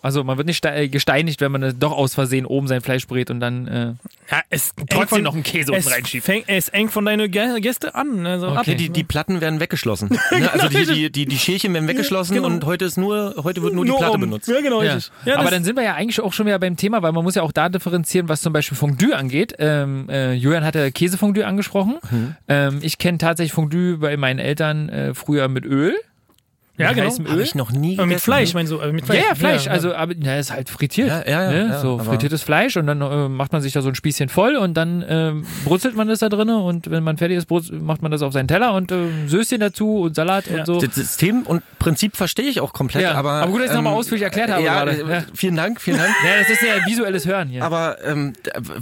Also 0.07 0.23
man 0.23 0.37
wird 0.37 0.47
nicht 0.47 0.65
äh, 0.65 0.87
gesteinigt, 0.87 1.41
wenn 1.41 1.51
man 1.51 1.77
doch 1.79 1.91
aus 1.91 2.15
Versehen 2.15 2.45
oben 2.45 2.67
sein 2.67 2.79
Fleisch 2.81 3.05
brät 3.07 3.29
und 3.29 3.39
dann 3.41 3.67
äh, 3.67 3.93
Ja, 4.31 4.41
es 4.49 4.71
trotzdem 4.89 5.23
noch 5.23 5.33
einen 5.33 5.43
Käse 5.43 5.73
es 5.75 5.91
reinschiebt. 5.91 6.23
fängt, 6.25 6.45
es 6.47 6.71
hängt 6.71 6.91
von 6.93 7.03
deinen 7.05 7.29
Gä- 7.29 7.59
Gäste 7.59 7.93
an. 7.93 8.25
Also 8.25 8.47
Okay. 8.47 8.61
Nee, 8.71 8.75
die, 8.75 8.89
die 8.89 9.03
Platten 9.03 9.41
werden 9.41 9.59
weggeschlossen. 9.59 10.09
ne? 10.31 10.51
Also 10.51 10.69
die, 10.69 10.85
die, 10.85 11.11
die, 11.11 11.25
die 11.25 11.37
Schälchen 11.37 11.73
werden 11.73 11.87
weggeschlossen 11.89 12.35
genau. 12.35 12.47
und 12.47 12.63
heute 12.65 12.85
ist 12.85 12.97
nur, 12.97 13.35
heute 13.43 13.61
wird 13.61 13.73
nur 13.73 13.83
die 13.85 13.91
Platte 13.91 14.11
oben. 14.13 14.21
benutzt. 14.21 14.47
Ja, 14.47 14.61
genau, 14.61 14.81
Ja. 14.81 14.93
richtig. 14.93 15.11
Ja, 15.25 15.37
Aber 15.37 15.51
dann 15.51 15.63
sind 15.65 15.75
wir 15.75 15.83
ja 15.83 15.95
eigentlich 15.95 16.21
auch 16.21 16.31
schon 16.33 16.45
wieder 16.45 16.57
beim 16.59 16.77
Thema, 16.77 17.01
weil 17.03 17.11
man 17.11 17.23
muss 17.23 17.35
ja 17.35 17.41
auch 17.43 17.51
da 17.51 17.67
differenzieren, 17.69 18.29
was 18.29 18.41
zum 18.41 18.53
Beispiel 18.53 18.77
Fondue 18.77 19.15
angeht. 19.15 19.53
Ähm, 19.59 20.07
äh, 20.09 20.33
Julian 20.33 20.63
hatte 20.63 20.91
Käsefondue 20.91 21.45
angesprochen. 21.45 21.95
Mhm. 22.09 22.35
Ähm, 22.47 22.79
ich 22.81 22.97
kenne 22.97 23.17
tatsächlich 23.17 23.51
Fondue 23.53 23.97
bei 23.97 24.15
meinen 24.15 24.39
Eltern 24.39 24.87
äh, 24.89 25.13
früher 25.13 25.47
mit 25.49 25.65
Öl. 25.65 25.93
Ja, 26.77 26.93
genau. 26.93 27.07
heißem 27.07 27.25
Öl. 27.25 27.41
ich 27.41 27.55
noch 27.55 27.71
nie 27.71 27.93
Aber 27.97 28.05
mit 28.05 28.15
gegessen. 28.15 28.23
Fleisch, 28.25 28.53
meinst 28.53 28.71
du? 28.71 28.79
äh, 28.79 28.91
Mit 28.91 29.01
Ja, 29.07 29.13
Fleisch. 29.13 29.23
ja, 29.29 29.35
Fleisch. 29.35 29.65
Ja, 29.65 29.71
also, 29.71 29.95
aber 29.95 30.13
na, 30.17 30.37
ist 30.37 30.51
halt 30.51 30.69
frittiert. 30.69 31.07
Ja, 31.09 31.23
ja, 31.25 31.43
ja, 31.43 31.49
ne? 31.51 31.69
ja, 31.71 31.79
so 31.79 31.97
frittiertes 31.97 32.43
Fleisch 32.43 32.77
und 32.77 32.87
dann 32.87 33.01
äh, 33.01 33.27
macht 33.29 33.51
man 33.51 33.61
sich 33.61 33.73
da 33.73 33.81
so 33.81 33.89
ein 33.89 33.95
Spießchen 33.95 34.29
voll 34.29 34.55
und 34.55 34.75
dann 34.75 35.03
ähm, 35.07 35.45
brutzelt 35.65 35.95
man 35.95 36.07
das 36.07 36.19
da 36.19 36.29
drin 36.29 36.49
und 36.49 36.89
wenn 36.91 37.03
man 37.03 37.17
fertig 37.17 37.37
ist, 37.37 37.49
macht 37.71 38.01
man 38.01 38.11
das 38.11 38.21
auf 38.21 38.33
seinen 38.33 38.47
Teller 38.47 38.73
und 38.73 38.91
äh, 38.91 39.07
Söschen 39.27 39.59
dazu 39.59 40.01
und 40.01 40.15
Salat 40.15 40.45
Ja. 40.47 40.59
und 40.59 40.65
so. 40.65 40.79
Das 40.79 40.93
System 40.95 41.43
und 41.43 41.63
Prinzip 41.79 42.15
verstehe 42.15 42.45
ich 42.45 42.59
auch 42.61 42.73
komplett, 42.73 43.03
Ja, 43.03 43.13
aber. 43.13 43.31
aber 43.33 43.51
gut, 43.51 43.61
dass 43.61 43.69
ich 43.69 43.75
nochmal 43.75 43.93
ausführlich 43.93 44.23
erklärt 44.23 44.51
habe 44.51 44.63
Ja, 44.63 44.83
gerade. 44.83 45.01
äh, 45.01 45.09
Ja. 45.11 45.23
vielen 45.33 45.55
Dank, 45.55 45.81
vielen 45.81 45.97
Dank. 45.97 46.09
Ja, 46.23 46.39
das 46.39 46.49
ist 46.49 46.61
ja 46.61 46.85
visuelles 46.85 47.25
Hören 47.25 47.49
hier. 47.49 47.63
Aber 47.63 47.97
ähm, 48.05 48.33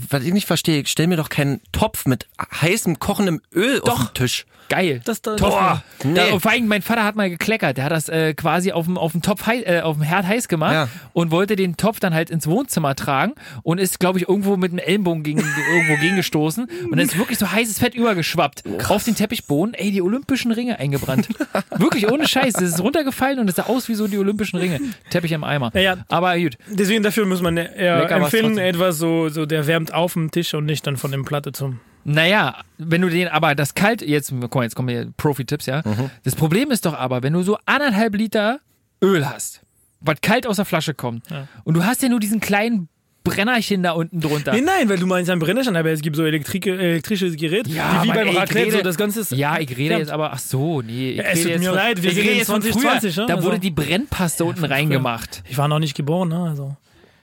was 0.10 0.24
ich 0.24 0.34
nicht 0.34 0.48
verstehe, 0.48 0.84
stell 0.86 1.08
mir 1.08 1.18
doch 1.18 1.30
keinen 1.30 1.62
Topf 1.72 2.06
mit 2.06 2.28
heißem, 2.62 3.00
kochendem 3.00 3.42
Öl 3.54 3.82
auf 3.82 4.08
den 4.08 4.14
Tisch. 4.14 4.46
Geil. 4.70 5.02
Das 5.06 5.22
da, 5.22 5.36
Boah. 5.36 5.84
Nee. 6.04 6.18
Ja, 6.18 6.34
und 6.34 6.40
vor 6.42 6.52
allem, 6.52 6.68
mein 6.68 6.82
Vater 6.82 7.04
hat 7.04 7.16
mal 7.16 7.30
gekleckert. 7.30 7.78
Der 7.78 7.84
hat 7.86 7.92
das 7.92 8.10
äh, 8.10 8.34
quasi 8.34 8.72
auf 8.72 8.86
dem, 8.86 8.98
auf 8.98 9.12
dem 9.12 9.22
Topf 9.22 9.46
hei- 9.46 9.62
äh, 9.64 9.82
auf 9.82 9.98
dem 9.98 10.04
Herd 10.04 10.26
heiß 10.26 10.48
gemacht 10.48 10.74
Ja. 10.74 10.88
und 11.14 11.32
wollte 11.32 11.56
den 11.56 11.78
Topf 11.78 12.00
dann 12.00 12.14
halt 12.14 12.30
ins 12.30 12.48
Wohnzimmer 12.48 12.96
tragen 12.96 13.34
und 13.64 13.80
ist, 13.80 14.00
glaube 14.00 14.18
ich, 14.20 14.28
irgendwo 14.28 14.58
mit 14.58 14.72
dem 14.72 14.80
Ellenbogen 14.80 15.24
gegen, 15.24 15.40
irgendwo 15.74 15.96
gegengestoßen 16.02 16.66
und 16.66 16.92
dann 16.92 17.00
ist 17.00 17.18
wirklich 17.18 17.38
so 17.38 17.52
heißes 17.52 17.80
Fett 17.80 17.94
übergeschwappt 17.96 18.64
auf 18.90 19.04
den 19.04 19.16
Teppichboden. 19.16 19.74
Ey, 19.76 19.92
die 19.92 20.02
olympischen 20.02 20.52
Ringe 20.52 20.80
eingebrannt. 20.80 21.28
wirklich 21.78 22.10
ohne 22.12 22.28
Scheiß. 22.28 22.54
Das 22.54 22.64
ist 22.64 22.80
runtergefallen 22.82 23.40
und 23.40 23.50
es 23.50 23.56
sah 23.58 23.64
aus 23.64 23.88
wie 23.90 23.96
so 23.96 24.08
die 24.08 24.18
olympischen 24.18 24.58
Ringe. 24.58 24.80
Teppich 25.12 25.32
im 25.32 25.44
Eimer. 25.44 25.72
Ja, 25.76 25.82
ja. 25.82 25.98
Aber 26.10 26.38
gut. 26.40 26.58
Deswegen 26.70 27.04
dafür 27.04 27.26
muss 27.26 27.42
man 27.42 27.58
eher 27.58 28.00
Lecker 28.00 28.22
war's 28.22 28.34
empfehlen, 28.34 28.58
etwas 28.58 28.98
so, 28.98 29.30
so, 29.30 29.46
der 29.46 29.68
wärmt 29.68 29.94
auf 29.94 30.14
dem 30.14 30.32
Tisch 30.32 30.54
und 30.54 30.66
nicht 30.66 30.86
dann 30.88 30.98
von 30.98 31.12
dem 31.12 31.24
Platte 31.26 31.52
zum. 31.52 31.80
Naja, 32.08 32.58
wenn 32.78 33.02
du 33.02 33.10
den, 33.10 33.28
aber 33.30 33.56
das 33.56 33.74
kalt, 33.74 34.02
jetzt, 34.04 34.32
guck 34.40 34.54
mal, 34.56 34.64
jetzt 34.64 34.76
kommen 34.76 34.90
hier 34.90 35.08
Profi-Tipps, 35.18 35.66
ja. 35.66 35.82
Das 36.24 36.36
Problem 36.36 36.70
ist 36.72 36.86
doch 36.86 36.94
aber, 36.94 37.24
wenn 37.24 37.34
du 37.34 37.42
so 37.42 37.58
anderthalb 37.66 38.16
Liter 38.16 38.60
Öl 39.04 39.28
hast, 39.28 39.62
was 40.02 40.22
kalt 40.22 40.46
aus 40.46 40.58
der 40.58 40.66
Flasche 40.66 40.94
kommt, 40.94 41.28
Ja. 41.32 41.48
und 41.64 41.74
du 41.74 41.84
hast 41.84 42.04
ja 42.04 42.10
nur 42.10 42.20
diesen 42.20 42.40
kleinen 42.40 42.90
Brennerchen 43.24 43.82
da 43.82 43.94
unten 43.94 44.22
drunter. 44.22 44.54
Nee, 44.54 44.62
nein, 44.62 44.88
weil 44.88 45.00
du 45.00 45.08
meinst 45.08 45.32
ein 45.32 45.40
Brennerstein, 45.40 45.76
aber 45.76 45.90
es 45.90 46.02
gibt 46.02 46.16
so 46.16 46.24
elektrik 46.24 46.68
elektrisches 46.68 47.36
Gerät, 47.38 47.66
Ja, 47.68 48.02
die 48.04 48.04
wie 48.04 48.08
Mann, 48.14 48.18
beim 48.28 48.38
Raclette, 48.38 48.72
so 48.72 48.82
das 48.84 48.98
Ganze 48.98 49.22
ist. 49.22 49.32
Ja, 49.32 49.58
ich 49.60 49.76
rede 49.76 49.94
Ja. 49.96 49.98
jetzt 49.98 50.12
aber, 50.12 50.32
ach 50.32 50.38
so, 50.38 50.84
nee. 50.84 51.10
Ich 51.14 51.18
Ja, 51.18 51.24
es 51.24 51.30
rede 51.30 51.42
tut 51.42 51.50
jetzt 51.54 51.60
mir 51.62 51.66
von, 51.70 51.76
leid, 51.76 52.04
wir 52.04 52.10
ich 52.12 52.16
sind 52.16 52.22
rede 52.24 52.32
in 52.34 52.38
jetzt 52.38 52.46
von 52.52 52.62
2020, 52.62 53.16
früher. 53.16 53.24
ja, 53.24 53.28
Da 53.28 53.36
also- 53.38 53.48
wurde 53.48 53.58
die 53.60 53.72
Brennpaste 53.72 54.46
unten 54.46 54.64
reingemacht. 54.64 55.42
Ich 55.50 55.58
war 55.58 55.68
noch 55.68 55.80
nicht 55.80 55.96
geboren, 55.98 56.30
ne? 56.30 56.40
Also. 56.52 56.78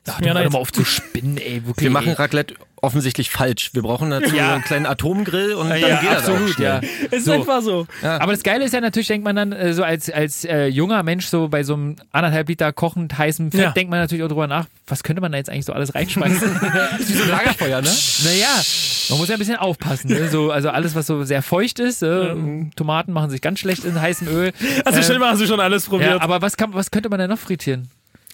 Ach, 0.09 0.19
mir 0.19 0.35
du, 0.35 0.41
hör 0.41 0.51
mal 0.51 0.59
auf 0.59 0.73
zu 0.73 0.85
spinnen, 0.85 1.37
ey, 1.37 1.65
wirklich. 1.65 1.85
Wir 1.85 1.91
machen. 1.93 2.15
Raclette 2.15 2.57
offensichtlich 2.83 3.31
falsch. 3.31 3.71
Wir 3.73 3.83
brauchen 3.83 4.11
dazu 4.11 4.35
Ja. 4.35 4.55
einen 4.55 4.65
kleinen 4.65 4.87
Atomgrill 4.87 5.55
und 5.55 5.71
dann 5.71 5.81
ja, 5.81 6.01
geht 6.01 6.11
das 6.11 6.29
auch 6.29 6.33
absolut, 6.35 6.59
ja. 6.59 6.81
Es 7.11 7.19
ist 7.19 7.25
So. 7.27 7.33
einfach 7.33 7.63
so. 7.63 7.87
Aber 8.03 8.33
das 8.33 8.43
Geile 8.43 8.65
ist 8.65 8.75
ja 8.75 8.81
natürlich, 8.81 9.07
denkt 9.09 9.25
man 9.25 9.37
dann 9.37 9.53
äh, 9.53 9.73
so 9.73 9.85
als, 9.85 10.11
als 10.11 10.45
äh, 10.45 10.67
junger 10.67 11.03
Mensch 11.05 11.27
so 11.27 11.49
bei 11.49 11.63
so 11.63 11.75
einem 11.75 11.97
anderthalb 12.11 12.49
Liter 12.49 12.73
kochend 12.73 13.17
heißen 13.17 13.53
Fett, 13.53 13.61
Ja. 13.61 13.71
denkt 13.71 13.91
man 13.91 14.01
natürlich 14.01 14.25
auch 14.25 14.29
drüber 14.29 14.49
nach, 14.49 14.67
was 14.89 15.05
könnte 15.05 15.23
man 15.23 15.31
da 15.33 15.39
jetzt 15.39 15.49
eigentlich 15.49 15.65
so 15.65 15.73
alles 15.73 15.95
reinschmeißen? 15.95 16.61
Wie 16.99 17.13
so 17.13 17.23
ein 17.23 17.29
Lagerfeuer, 17.31 17.81
ne? 17.83 17.89
naja, 18.25 18.49
man 19.11 19.19
muss 19.19 19.29
ja 19.29 19.37
ein 19.37 19.39
bisschen 19.39 19.57
aufpassen. 19.57 20.11
Ne? 20.11 20.29
So, 20.29 20.51
also 20.51 20.69
alles, 20.71 20.95
was 20.97 21.07
so 21.07 21.23
sehr 21.23 21.43
feucht 21.43 21.79
ist, 21.79 22.03
äh, 22.03 22.35
Tomaten 22.75 23.13
machen 23.13 23.31
sich 23.31 23.41
ganz 23.41 23.61
schlecht 23.61 23.85
in 23.85 24.01
heißem 24.01 24.27
Öl. 24.27 24.53
Also 24.85 24.99
Äh, 24.99 25.03
stell 25.05 25.19
mal, 25.21 25.31
hast 25.31 25.41
du 25.41 25.47
schon 25.47 25.61
alles 25.61 25.87
probiert. 25.87 26.11
Ja, 26.11 26.21
aber 26.21 26.43
was, 26.43 26.57
kann, 26.57 26.75
was 26.75 26.91
könnte 26.91 27.09
man 27.09 27.21
denn 27.21 27.31
noch 27.31 27.39
frittieren? 27.39 27.89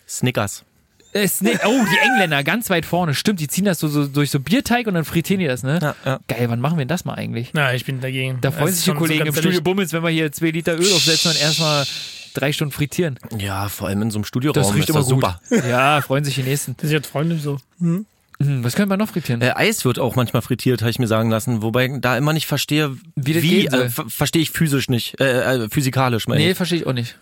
Snickers. 0.09 0.65
Äh, 1.13 1.25
Sni- 1.25 1.59
oh, 1.65 1.85
die 1.91 1.99
Engländer, 2.07 2.45
ganz 2.45 2.69
weit 2.71 2.85
vorne. 2.85 3.15
Stimmt, 3.15 3.41
die 3.41 3.49
ziehen 3.49 3.65
das 3.65 3.79
so, 3.81 3.89
so 3.89 4.07
durch 4.07 4.31
so 4.31 4.41
Bierteig 4.41 4.87
und 4.87 4.95
dann 4.95 5.05
frittieren 5.05 5.41
die 5.41 5.47
das, 5.47 5.63
ne? 5.63 5.79
Ja, 5.81 5.95
ja. 6.05 6.21
Geil, 6.29 6.47
wann 6.51 6.61
machen 6.61 6.77
wir 6.77 6.83
denn 6.85 6.89
das 6.89 7.05
mal 7.05 7.15
eigentlich? 7.15 7.51
Na, 7.55 7.73
ich 7.75 7.85
bin 7.87 8.01
dagegen. 8.01 8.39
Da 8.41 8.51
freuen 8.51 8.75
sich 8.75 8.85
die 8.85 8.91
so 8.91 8.95
Kollegen 8.97 9.21
ganz 9.25 9.29
im 9.31 9.35
Studio 9.35 9.51
ehrlich. 9.53 9.65
Bummels, 9.65 9.93
wenn 9.93 10.03
wir 10.03 10.11
hier 10.11 10.31
zwei 10.33 10.51
Liter 10.51 10.75
Öl 10.79 10.93
aufsetzen 10.93 11.31
und 11.33 11.41
erstmal 11.41 11.87
drei 12.35 12.53
Stunden 12.53 12.73
frittieren. 12.73 13.19
Ja, 13.39 13.69
vor 13.69 13.89
allem 13.89 14.03
in 14.03 14.11
so 14.11 14.19
einem 14.19 14.25
Studioraum 14.25 14.63
Das 14.63 14.75
riecht 14.75 14.91
immer 14.91 14.99
das 15.01 15.09
super. 15.09 15.41
Ja, 15.69 16.01
freuen 16.03 16.25
sich 16.25 16.35
die 16.35 16.43
Nächsten. 16.43 16.75
Das 16.77 16.85
ist 16.85 16.93
jetzt 16.93 17.07
freundlich 17.09 17.43
so. 17.43 17.59
Hm? 17.81 18.05
Hm, 18.41 18.63
was 18.63 18.77
können 18.77 18.89
wir 18.91 18.97
noch 18.97 19.09
frittieren? 19.09 19.41
Äh, 19.43 19.53
Eis 19.57 19.85
wird 19.85 19.99
auch 19.99 20.15
manchmal 20.15 20.43
frittiert, 20.43 20.83
habe 20.83 20.91
ich 20.91 21.01
mir 21.01 21.09
sagen 21.09 21.29
lassen, 21.31 21.63
wobei 21.63 21.87
ich 21.87 21.93
da 22.01 22.17
immer 22.17 22.33
nicht 22.33 22.47
verstehe, 22.47 22.97
Wie 23.17 23.33
das 23.33 23.43
wie, 23.43 23.67
äh, 23.67 23.89
ver- 23.89 24.09
verstehe 24.09 24.43
ich 24.43 24.51
physisch 24.53 24.89
nicht, 24.89 25.21
äh, 25.21 25.65
äh, 25.65 25.69
physikalisch 25.71 26.29
meine 26.29 26.43
nee, 26.43 26.51
ich. 26.53 26.57
verstehe 26.57 26.79
ich 26.81 26.87
auch 26.87 26.93
nicht. 26.93 27.17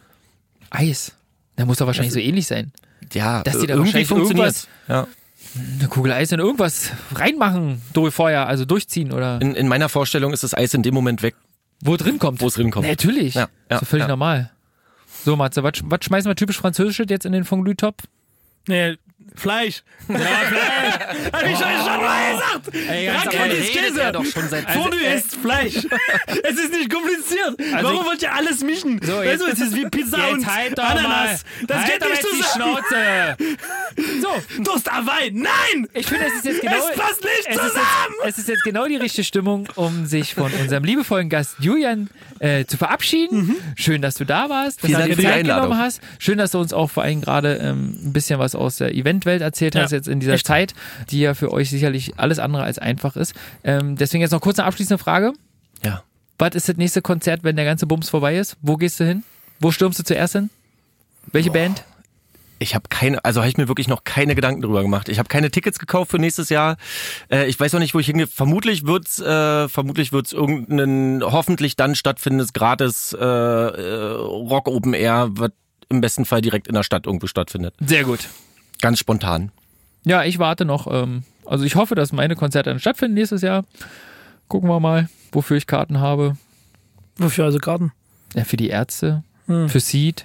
Eis. 0.68 1.12
Da 1.56 1.64
muss 1.64 1.78
doch 1.78 1.86
wahrscheinlich 1.86 2.12
so 2.12 2.20
ähnlich 2.20 2.46
sein. 2.46 2.72
Ja, 3.12 3.42
dass 3.42 3.58
die 3.58 3.66
da 3.66 3.74
irgendwie 3.74 3.94
wahrscheinlich 3.94 4.08
funktioniert. 4.08 4.68
Ja. 4.88 5.06
Eine 5.78 5.88
Kugel 5.88 6.12
Eis 6.12 6.32
in 6.32 6.40
irgendwas 6.40 6.90
reinmachen, 7.14 7.80
durch 7.92 8.14
Feuer, 8.14 8.46
also 8.46 8.64
durchziehen 8.64 9.12
oder 9.12 9.40
In, 9.40 9.54
in 9.54 9.68
meiner 9.68 9.88
Vorstellung 9.88 10.32
ist 10.32 10.42
das 10.42 10.54
Eis 10.54 10.74
in 10.74 10.82
dem 10.82 10.92
Moment 10.92 11.22
weg, 11.22 11.34
wo 11.80 11.96
drin 11.96 12.18
kommt. 12.18 12.40
wo 12.42 12.48
es 12.48 12.54
drinkommt. 12.54 12.86
Natürlich. 12.86 13.34
Ja, 13.34 13.48
ja, 13.70 13.76
ist 13.76 13.82
doch 13.82 13.88
völlig 13.88 14.04
ja. 14.04 14.08
normal. 14.08 14.50
So, 15.24 15.34
Matze, 15.36 15.62
was, 15.62 15.72
was 15.84 16.00
schmeißen 16.04 16.30
wir 16.30 16.36
typisch 16.36 16.58
französisches 16.58 17.06
jetzt 17.08 17.24
in 17.24 17.32
den 17.32 17.44
Fondue-Topf? 17.44 18.04
Nee, 18.68 18.96
Fleisch. 19.34 19.82
Ja, 20.08 20.16
Fleisch. 20.18 20.94
Hab 21.32 21.42
ich 21.42 21.50
euch 21.50 21.58
schon 21.58 22.00
mal 22.00 22.32
gesagt. 22.32 22.88
Ey, 22.88 23.08
Raclette 23.08 23.56
ist 23.56 23.72
Käse. 23.72 24.12
doch 24.12 24.24
schon 24.24 24.48
seit- 24.48 24.70
Fondue 24.70 25.00
Also, 25.06 25.16
ist 25.18 25.36
Fleisch. 25.36 25.74
es 26.42 26.58
ist 26.58 26.72
nicht 26.72 26.90
kompliziert. 26.90 27.74
Also 27.74 27.88
Warum 27.88 28.06
wollt 28.06 28.22
ihr 28.22 28.32
alles 28.32 28.62
mischen? 28.62 29.00
So, 29.02 29.18
weißt 29.18 29.42
du, 29.42 29.46
jetzt- 29.48 29.60
es 29.60 29.68
ist 29.68 29.76
wie 29.76 29.86
Pizza 29.90 30.18
Jetzt 30.18 30.32
und 30.32 30.54
halt 30.54 30.78
Ananas. 30.78 31.04
mal. 31.04 31.38
Das 31.66 31.76
halt 31.78 31.86
geht 31.92 32.00
nicht 32.08 32.22
jetzt 32.22 32.32
die 32.32 32.42
zusammen. 32.42 32.76
Schnauze. 32.78 33.36
So, 34.20 34.62
Toast 34.62 34.90
Hawaii. 34.92 35.30
Nein! 35.32 35.88
ich 35.94 36.06
finde, 36.06 36.26
es 36.26 36.34
ist 36.34 36.44
jetzt 36.44 36.60
genau. 36.60 36.76
Es 36.76 36.96
passt 36.98 37.22
nicht 37.24 37.32
es 37.46 37.56
ist, 37.56 37.62
zusammen! 37.62 37.84
jetzt, 38.24 38.28
es 38.32 38.38
ist 38.40 38.48
jetzt 38.48 38.62
genau 38.64 38.86
die 38.86 38.96
richtige 38.96 39.24
Stimmung, 39.24 39.68
um 39.74 40.04
sich 40.04 40.34
von 40.34 40.52
unserem 40.52 40.84
liebevollen 40.84 41.30
Gast 41.30 41.56
Julian 41.60 42.10
äh, 42.38 42.66
zu 42.66 42.76
verabschieden. 42.76 43.56
Schön, 43.74 44.02
dass 44.02 44.16
du 44.16 44.24
da 44.26 44.50
warst, 44.50 44.82
dass 44.82 44.88
Vielen 44.90 45.00
du 45.00 45.06
Dank 45.06 45.14
für 45.16 45.20
die 45.22 45.28
Einladung. 45.28 45.64
genommen 45.70 45.82
hast. 45.82 46.00
Schön, 46.18 46.36
dass 46.36 46.50
du 46.50 46.58
uns 46.58 46.74
auch 46.74 46.90
vor 46.90 47.04
allem 47.04 47.22
gerade 47.22 47.54
ähm, 47.56 47.98
ein 48.04 48.12
bisschen 48.12 48.38
was 48.38 48.54
aus 48.54 48.76
der 48.76 48.94
Eventwelt 49.06 49.42
erzählt 49.42 49.76
hast, 49.76 49.92
Ja, 49.92 49.98
jetzt 49.98 50.08
in 50.08 50.20
dieser 50.20 50.34
echt. 50.34 50.46
Zeit, 50.46 50.74
die 51.10 51.20
ja 51.20 51.34
für 51.34 51.52
euch 51.52 51.70
sicherlich 51.70 52.18
alles 52.18 52.38
andere 52.38 52.64
als 52.64 52.78
einfach 52.78 53.16
ist. 53.16 53.34
Ähm, 53.64 53.96
deswegen 53.96 54.20
jetzt 54.22 54.32
noch 54.32 54.40
kurz 54.40 54.58
eine 54.58 54.66
abschließende 54.66 55.02
Frage. 55.02 55.32
Ja. 55.84 56.02
Was 56.38 56.54
ist 56.54 56.68
das 56.68 56.76
nächste 56.76 57.02
Konzert, 57.02 57.44
wenn 57.44 57.56
der 57.56 57.64
ganze 57.64 57.86
Bums 57.86 58.08
vorbei 58.08 58.36
ist? 58.36 58.56
Wo 58.60 58.76
gehst 58.76 58.98
du 59.00 59.04
hin? 59.04 59.22
Wo 59.60 59.70
stürmst 59.70 59.98
du 59.98 60.02
zuerst 60.02 60.34
hin? 60.34 60.50
Welche 61.32 61.50
Band? 61.50 61.82
Ich 62.58 62.74
habe 62.74 62.84
keine, 62.88 63.22
also 63.24 63.40
habe 63.40 63.50
ich 63.50 63.58
mir 63.58 63.68
wirklich 63.68 63.88
noch 63.88 64.04
keine 64.04 64.34
Gedanken 64.34 64.62
drüber 64.62 64.82
gemacht. 64.82 65.08
Ich 65.10 65.18
habe 65.18 65.28
keine 65.28 65.50
Tickets 65.50 65.78
gekauft 65.78 66.10
für 66.10 66.18
nächstes 66.18 66.48
Jahr. 66.48 66.76
Äh, 67.30 67.46
ich 67.48 67.60
weiß 67.60 67.74
auch 67.74 67.78
nicht, 67.78 67.94
wo 67.94 67.98
ich 67.98 68.06
hingehe. 68.06 68.26
Vermutlich 68.26 68.86
wird's, 68.86 69.20
äh, 69.20 69.68
vermutlich 69.68 70.12
wird's 70.12 70.32
irgendein 70.32 71.22
hoffentlich 71.22 71.76
dann 71.76 71.94
stattfindendes 71.94 72.54
gratis 72.54 73.12
äh, 73.12 73.22
äh, 73.22 74.10
Rock 74.12 74.68
Open 74.68 74.94
Air, 74.94 75.28
was 75.32 75.50
im 75.90 76.00
besten 76.00 76.24
Fall 76.24 76.40
direkt 76.40 76.66
in 76.66 76.74
der 76.74 76.82
Stadt 76.82 77.06
irgendwo 77.06 77.26
stattfindet. 77.26 77.74
Sehr 77.80 78.04
gut. 78.04 78.28
Ganz 78.80 78.98
spontan. 78.98 79.50
Ja, 80.04 80.24
ich 80.24 80.38
warte 80.38 80.64
noch. 80.64 80.86
Ähm, 80.92 81.24
also 81.44 81.64
ich 81.64 81.74
hoffe, 81.76 81.94
dass 81.94 82.12
meine 82.12 82.36
Konzerte 82.36 82.70
dann 82.70 82.80
stattfinden 82.80 83.14
nächstes 83.14 83.42
Jahr. 83.42 83.64
Gucken 84.48 84.68
wir 84.68 84.80
mal, 84.80 85.08
wofür 85.32 85.56
ich 85.56 85.66
Karten 85.66 86.00
habe. 86.00 86.36
Wofür 87.16 87.44
also 87.46 87.58
Karten? 87.58 87.92
Ja, 88.34 88.44
für 88.44 88.56
die 88.56 88.68
Ärzte, 88.68 89.22
Hm. 89.46 89.68
für 89.68 89.80
Seed. 89.80 90.24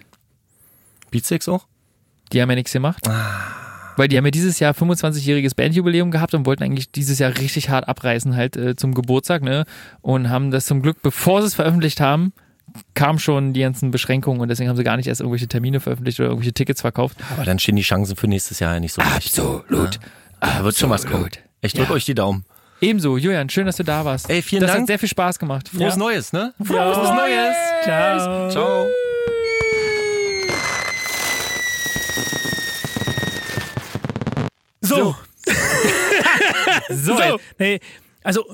Beatsticks 1.12 1.48
auch? 1.50 1.66
Die 2.32 2.42
haben 2.42 2.50
ja 2.50 2.56
nichts 2.56 2.72
gemacht. 2.74 3.08
Weil 3.98 4.08
die 4.08 4.18
haben 4.18 4.26
ja 4.26 4.32
dieses 4.32 4.60
Jahr 4.60 4.74
25-jähriges 4.74 5.56
Bandjubiläum 5.56 6.12
gehabt 6.12 6.34
und 6.34 6.46
wollten 6.46 6.64
eigentlich 6.64 6.92
dieses 6.92 7.20
Jahr 7.20 7.38
richtig 7.38 7.70
hart 7.70 7.88
abreißen 7.88 8.36
halt 8.36 8.56
äh, 8.56 8.76
zum 8.76 8.94
Geburtstag, 8.94 9.44
ne? 9.44 9.66
Und 10.02 10.30
haben 10.30 10.50
das 10.52 10.66
zum 10.66 10.82
Glück, 10.82 11.02
bevor 11.02 11.42
sie 11.42 11.48
es 11.48 11.56
veröffentlicht 11.56 12.00
haben, 12.00 12.32
kam 12.94 13.20
schon 13.20 13.54
die 13.54 13.62
ganzen 13.62 13.92
Beschränkungen 13.92 14.42
und 14.42 14.48
deswegen 14.48 14.70
haben 14.70 14.78
sie 14.78 14.84
gar 14.84 14.98
nicht 14.98 15.08
erst 15.08 15.22
irgendwelche 15.22 15.48
Termine 15.48 15.80
veröffentlicht 15.80 16.20
oder 16.20 16.30
irgendwelche 16.30 16.54
Tickets 16.54 16.82
verkauft. 16.82 17.18
Aber 17.36 17.46
dann 17.46 17.60
stehen 17.60 17.76
die 17.76 17.82
Chancen 17.82 18.16
für 18.16 18.28
nächstes 18.28 18.60
Jahr 18.60 18.74
ja 18.74 18.80
nicht 18.80 18.94
so 18.94 19.02
schlecht. 19.02 19.40
Absolut. 19.40 20.00
Da 20.40 20.64
wird 20.64 20.78
schon 20.78 20.90
was 20.90 21.04
kommen. 21.06 21.26
Absolut. 21.26 21.40
Ich 21.62 21.74
drück 21.74 21.90
Ja. 21.90 21.94
euch 21.96 22.06
die 22.06 22.16
Daumen. 22.16 22.46
Ebenso, 22.82 23.16
Julian, 23.18 23.48
schön, 23.50 23.68
dass 23.68 23.76
du 23.78 23.84
da 23.84 24.06
warst. 24.06 24.30
Ey, 24.30 24.42
vielen 24.42 24.62
das 24.62 24.72
Dank. 24.72 24.82
hat 24.82 24.88
sehr 24.88 24.98
viel 25.00 25.10
Spaß 25.10 25.38
gemacht. 25.38 25.70
Frohes 25.70 25.94
Ja. 25.94 26.00
Neues, 26.00 26.34
ne? 26.34 26.54
Frohes 26.64 26.98
Neues. 26.98 27.56
Ciao. 27.84 28.50
Ciao. 28.50 28.88
So. 34.82 35.16
So, 35.16 35.16
So, 36.90 37.40
nee, 37.60 37.80
also 38.24 38.46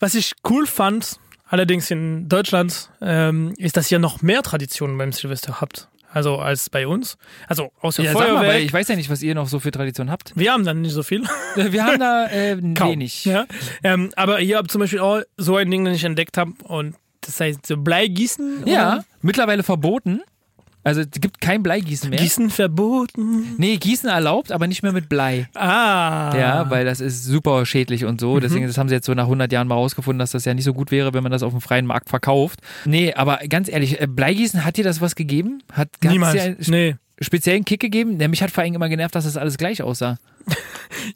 was 0.00 0.14
ich 0.14 0.32
cool 0.48 0.66
fand, 0.66 1.16
allerdings 1.48 1.90
in 1.90 2.28
Deutschland, 2.28 2.90
ähm, 3.00 3.54
ist, 3.58 3.76
dass 3.76 3.90
ihr 3.90 3.98
noch 3.98 4.22
mehr 4.22 4.42
Traditionen 4.42 4.96
beim 4.98 5.12
Silvester 5.12 5.60
habt. 5.60 5.88
also 6.12 6.38
als 6.38 6.70
bei 6.70 6.86
uns. 6.86 7.18
Also 7.46 7.72
außer 7.80 8.02
Ja, 8.02 8.12
sag 8.14 8.32
mal, 8.32 8.58
ich 8.60 8.72
weiß 8.72 8.88
ja 8.88 8.96
nicht, 8.96 9.10
was 9.10 9.22
ihr 9.22 9.34
noch 9.34 9.48
so 9.48 9.60
für 9.60 9.70
Tradition 9.70 10.10
habt. 10.10 10.32
wir 10.34 10.52
haben 10.52 10.64
dann 10.64 10.80
nicht 10.82 10.92
so 10.92 11.02
viel. 11.02 11.22
Wir 11.56 11.84
haben 11.84 12.00
da 12.00 12.26
äh, 12.28 12.56
wenig. 12.60 13.24
Ja. 13.24 13.46
Ähm, 13.82 14.10
aber 14.16 14.40
ihr 14.40 14.56
habt 14.56 14.70
zum 14.70 14.80
Beispiel 14.80 15.00
auch 15.00 15.22
so 15.36 15.56
ein 15.56 15.70
Ding, 15.70 15.84
das 15.84 15.96
ich 15.96 16.04
entdeckt 16.04 16.38
habe 16.38 16.52
und 16.64 16.96
das 17.22 17.40
heißt 17.40 17.66
so 17.66 17.76
Bleigießen. 17.76 18.66
Ja, 18.66 18.94
oder? 18.94 19.04
mittlerweile 19.20 19.62
verboten. 19.62 20.22
Also 20.86 21.00
es 21.00 21.10
gibt 21.20 21.40
kein 21.40 21.64
Bleigießen 21.64 22.10
mehr. 22.10 22.18
Gießen 22.20 22.48
verboten. 22.48 23.56
Nee, 23.58 23.76
Gießen 23.76 24.08
erlaubt, 24.08 24.52
aber 24.52 24.68
nicht 24.68 24.84
mehr 24.84 24.92
mit 24.92 25.08
Blei. 25.08 25.48
Ah. 25.56 26.32
Ja, 26.38 26.70
weil 26.70 26.84
das 26.84 27.00
ist 27.00 27.24
super 27.24 27.66
schädlich 27.66 28.04
und 28.04 28.20
so. 28.20 28.38
Deswegen 28.38 28.68
das 28.68 28.78
haben 28.78 28.88
sie 28.88 28.94
jetzt 28.94 29.06
so 29.06 29.14
nach 29.14 29.24
100 29.24 29.50
Jahren 29.50 29.66
mal 29.66 29.74
rausgefunden, 29.74 30.20
dass 30.20 30.30
das 30.30 30.44
ja 30.44 30.54
nicht 30.54 30.62
so 30.62 30.72
gut 30.72 30.92
wäre, 30.92 31.12
wenn 31.12 31.24
man 31.24 31.32
das 31.32 31.42
auf 31.42 31.50
dem 31.52 31.60
freien 31.60 31.86
Markt 31.86 32.08
verkauft. 32.08 32.60
Nee, 32.84 33.12
aber 33.14 33.38
ganz 33.48 33.68
ehrlich, 33.68 34.00
äh, 34.00 34.06
Bleigießen, 34.06 34.64
hat 34.64 34.76
dir 34.76 34.84
das 34.84 35.00
was 35.00 35.16
gegeben? 35.16 35.60
Hat 35.72 35.88
dir 36.04 36.10
einen 36.10 36.56
Nee. 36.68 36.94
Speziellen 37.20 37.64
Kick 37.64 37.80
gegeben? 37.80 38.18
Der 38.18 38.28
mich 38.28 38.42
hat 38.42 38.50
vor 38.50 38.62
allem 38.64 38.74
immer 38.74 38.88
genervt, 38.88 39.14
dass 39.14 39.24
das 39.24 39.36
alles 39.36 39.56
gleich 39.58 39.82
aussah. 39.82 40.18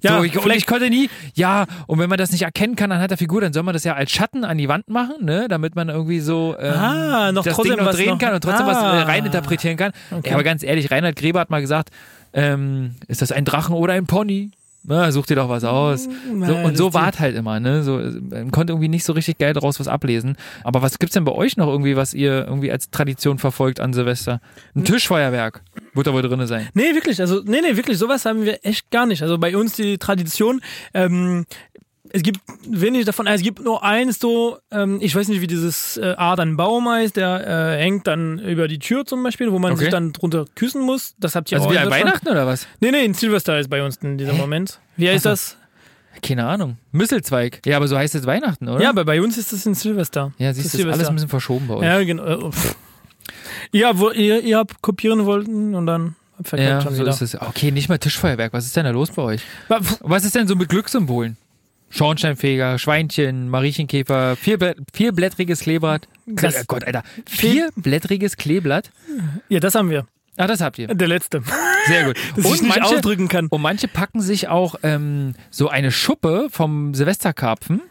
Ja, 0.03 0.19
so, 0.19 0.25
ich, 0.25 0.37
und 0.39 0.51
ich 0.53 0.67
konnte 0.67 0.89
nie, 0.91 1.09
ja, 1.35 1.67
und 1.87 1.99
wenn 1.99 2.09
man 2.09 2.19
das 2.19 2.33
nicht 2.33 2.43
erkennen 2.43 2.75
kann 2.77 2.91
anhand 2.93 3.11
der 3.11 3.19
Figur, 3.19 3.41
dann 3.41 3.53
soll 3.53 3.63
man 3.63 3.73
das 3.73 3.85
ja 3.85 3.95
als 3.95 4.11
Schatten 4.11 4.45
an 4.45 4.59
die 4.59 4.69
Wand 4.69 4.89
machen, 4.89 5.25
ne, 5.25 5.47
damit 5.49 5.75
man 5.77 5.89
irgendwie 5.89 6.21
so 6.21 6.57
ähm, 6.59 6.75
Ah, 6.75 7.33
noch 7.33 7.45
das 7.45 7.55
trotzdem 7.55 7.77
Ding 7.77 7.85
noch 7.85 7.93
drehen 7.95 8.09
noch- 8.11 8.19
kann 8.19 8.35
und 8.35 8.43
trotzdem 8.43 8.67
was 8.67 8.77
äh, 8.77 8.81
Ah. 8.81 9.03
reininterpretieren 9.05 9.77
kann. 9.77 9.93
Okay. 10.11 10.29
Ja, 10.31 10.35
aber 10.35 10.43
ganz 10.45 10.63
ehrlich, 10.63 10.91
Reinhard 10.91 11.17
Gräber 11.17 11.41
hat 11.41 11.51
mal 11.51 11.61
gesagt, 11.61 11.91
ähm, 12.33 12.97
ist 13.09 13.23
das 13.23 13.33
ein 13.33 13.45
Drachen 13.45 13.75
oder 13.75 13.93
ein 13.95 14.07
Pony? 14.07 14.51
Na, 14.83 15.11
such 15.13 15.27
dir 15.27 15.37
doch 15.37 15.49
was 15.49 15.65
aus. 15.65 16.05
So, 16.05 16.11
Ja, 16.53 16.63
und 16.65 16.77
so 16.77 16.95
war 16.95 17.13
halt 17.19 17.37
immer, 17.37 17.61
ne? 17.61 17.83
So, 17.83 17.99
man 18.31 18.51
konnte 18.51 18.73
irgendwie 18.73 18.89
nicht 18.89 19.05
so 19.05 19.13
richtig 19.13 19.39
geil 19.39 19.53
daraus 19.53 19.79
was 19.79 19.89
ablesen. 19.89 20.37
Aber 20.65 20.81
was 20.83 20.99
gibt's 20.99 21.15
denn 21.15 21.25
bei 21.25 21.33
euch 21.33 21.57
noch 21.59 21.67
irgendwie, 21.69 21.97
was 21.97 22.15
ihr 22.15 22.47
irgendwie 22.47 22.73
als 22.73 22.91
Tradition 22.91 23.39
verfolgt 23.39 23.79
an 23.81 23.93
Silvester? 23.93 24.41
Ein 24.75 24.85
Tischfeuerwerk. 24.85 25.61
Da 25.95 26.13
wohl 26.13 26.23
drin 26.23 26.47
sein. 26.47 26.69
Nee, 26.75 26.95
wirklich. 26.95 27.21
Also, 27.21 27.43
nee, 27.45 27.61
nee, 27.61 27.77
wirklich. 27.77 27.99
Sowas 27.99 28.25
haben 28.25 28.45
wir 28.45 28.65
echt 28.65 28.91
gar 28.91 29.07
nicht. 29.07 29.23
Also 29.23 29.39
bei 29.39 29.57
uns 29.57 29.75
die 29.75 29.99
Tradition, 29.99 30.61
ähm, 30.95 31.47
es 32.13 32.23
gibt 32.23 32.41
wenig 32.69 33.05
davon. 33.05 33.27
Also, 33.29 33.41
es 33.41 33.45
gibt 33.45 33.63
nur 33.65 33.85
eins 33.85 34.19
so, 34.19 34.59
ähm, 34.73 34.99
ich 35.01 35.15
weiß 35.15 35.29
nicht, 35.29 35.41
wie 35.43 35.47
dieses 35.47 35.97
äh, 35.97 36.15
Art 36.17 36.41
an 36.41 36.57
Baum 36.57 36.89
heißt, 36.89 37.17
der 37.17 37.47
äh, 37.77 37.83
hängt 37.83 38.07
dann 38.07 38.39
über 38.41 38.67
die 38.69 38.79
Tür 38.81 39.05
zum 39.05 39.23
Beispiel, 39.23 39.53
wo 39.53 39.59
man 39.59 39.73
Okay. 39.73 39.83
sich 39.83 39.91
dann 39.91 40.13
drunter 40.13 40.45
küssen 40.57 40.83
muss. 40.83 41.15
Das 41.19 41.35
habt 41.37 41.51
ihr 41.53 41.59
Also 41.59 41.69
auch 41.69 41.73
wie 41.73 41.79
an 41.79 41.85
Deutschland? 41.85 42.07
Weihnachten 42.07 42.29
oder 42.29 42.47
was? 42.47 42.67
Nee, 42.81 42.91
nee, 42.91 43.05
in 43.05 43.15
Silvester 43.15 43.59
ist 43.61 43.69
bei 43.71 43.85
uns 43.85 43.97
in 44.03 44.19
diesem 44.19 44.37
Moment. 44.37 44.81
Wie 44.97 45.09
heißt 45.09 45.27
Ach 45.27 45.33
das? 45.33 45.57
Keine 46.23 46.45
Ahnung. 46.47 46.77
Misselzweig. 46.91 47.61
Ja, 47.65 47.77
aber 47.77 47.87
so 47.87 47.97
heißt 47.97 48.15
es 48.17 48.27
Weihnachten, 48.27 48.69
oder? 48.69 48.83
Ja, 48.83 48.91
aber 48.91 49.05
bei 49.05 49.23
uns 49.23 49.39
ist 49.39 49.53
das 49.53 49.65
in 49.65 49.75
Silvester. 49.75 50.33
Ja, 50.39 50.53
siehst 50.53 50.75
ist 50.75 50.83
du, 50.85 50.89
ist 50.89 50.93
alles 50.95 51.09
ein 51.09 51.15
bisschen 51.15 51.31
verschoben 51.31 51.69
bei 51.69 51.75
euch. 51.75 51.85
Ja, 51.85 52.03
genau. 52.03 52.49
Äh. 52.49 52.51
Ja, 53.73 53.99
wo 53.99 54.11
ihr, 54.11 54.41
ihr 54.43 54.59
habt 54.59 54.83
kopieren 54.83 55.25
wollten 55.27 55.75
und 55.75 55.87
dann 55.87 56.17
verkauft 56.43 56.69
Ja, 56.69 56.81
schon 56.81 56.95
so 56.95 57.01
wieder. 57.03 57.11
ist 57.11 57.21
es. 57.23 57.41
Okay, 57.41 57.71
nicht 57.71 57.89
mal 57.89 57.99
Tischfeuerwerk. 57.99 58.53
Was 58.53 58.67
ist 58.67 58.77
denn 58.77 58.85
da 58.85 58.91
los 58.91 59.11
bei 59.11 59.23
euch? 59.23 59.43
Was 59.69 60.25
ist 60.25 60.35
denn 60.35 60.49
so 60.49 60.57
mit 60.57 60.69
Glückssymbolen? 60.69 61.37
Schornsteinfeger, 61.93 62.79
Schweinchen, 62.79 63.49
Mariechenkäfer, 63.49 64.37
vierblätt 64.37 64.79
vierblättriges 64.93 65.61
Kleeblatt. 65.61 66.07
Das- 66.27 66.55
oh 66.61 66.65
Gott, 66.69 66.85
Alter. 66.85 67.03
Vierblättriges 67.27 68.37
Kleeblatt? 68.37 68.91
Ja, 69.49 69.59
das 69.61 69.75
haben 69.75 69.91
wir. 69.91 70.07
Ah, 70.37 70.47
das 70.47 70.61
habt 70.61 70.79
ihr. 70.79 70.87
Der 70.87 71.09
letzte. 71.09 71.43
Sehr 71.89 72.05
gut. 72.05 72.17
Das 72.37 72.45
ich 72.47 72.63
nicht 72.63 72.77
manche, 72.79 72.95
ausdrücken 72.95 73.29
kann. 73.29 73.49
und 73.49 73.61
manche 73.61 73.89
packen 73.89 74.21
sich 74.21 74.47
auch 74.49 74.77
ähm, 74.85 75.35
so 75.51 75.69
eine 75.69 75.91
Schuppe 75.91 76.47
vom 76.51 76.95
Silvesterkarpfen, 76.95 77.83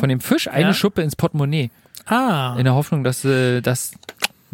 von 0.00 0.08
dem 0.08 0.20
Fisch, 0.20 0.48
eine 0.48 0.68
Ja. 0.68 0.74
Schuppe 0.74 1.02
ins 1.02 1.14
Portemonnaie. 1.14 1.70
Ah. 2.06 2.56
In 2.58 2.64
der 2.64 2.74
Hoffnung, 2.74 3.04
dass 3.04 3.24
äh, 3.24 3.60
das 3.60 3.92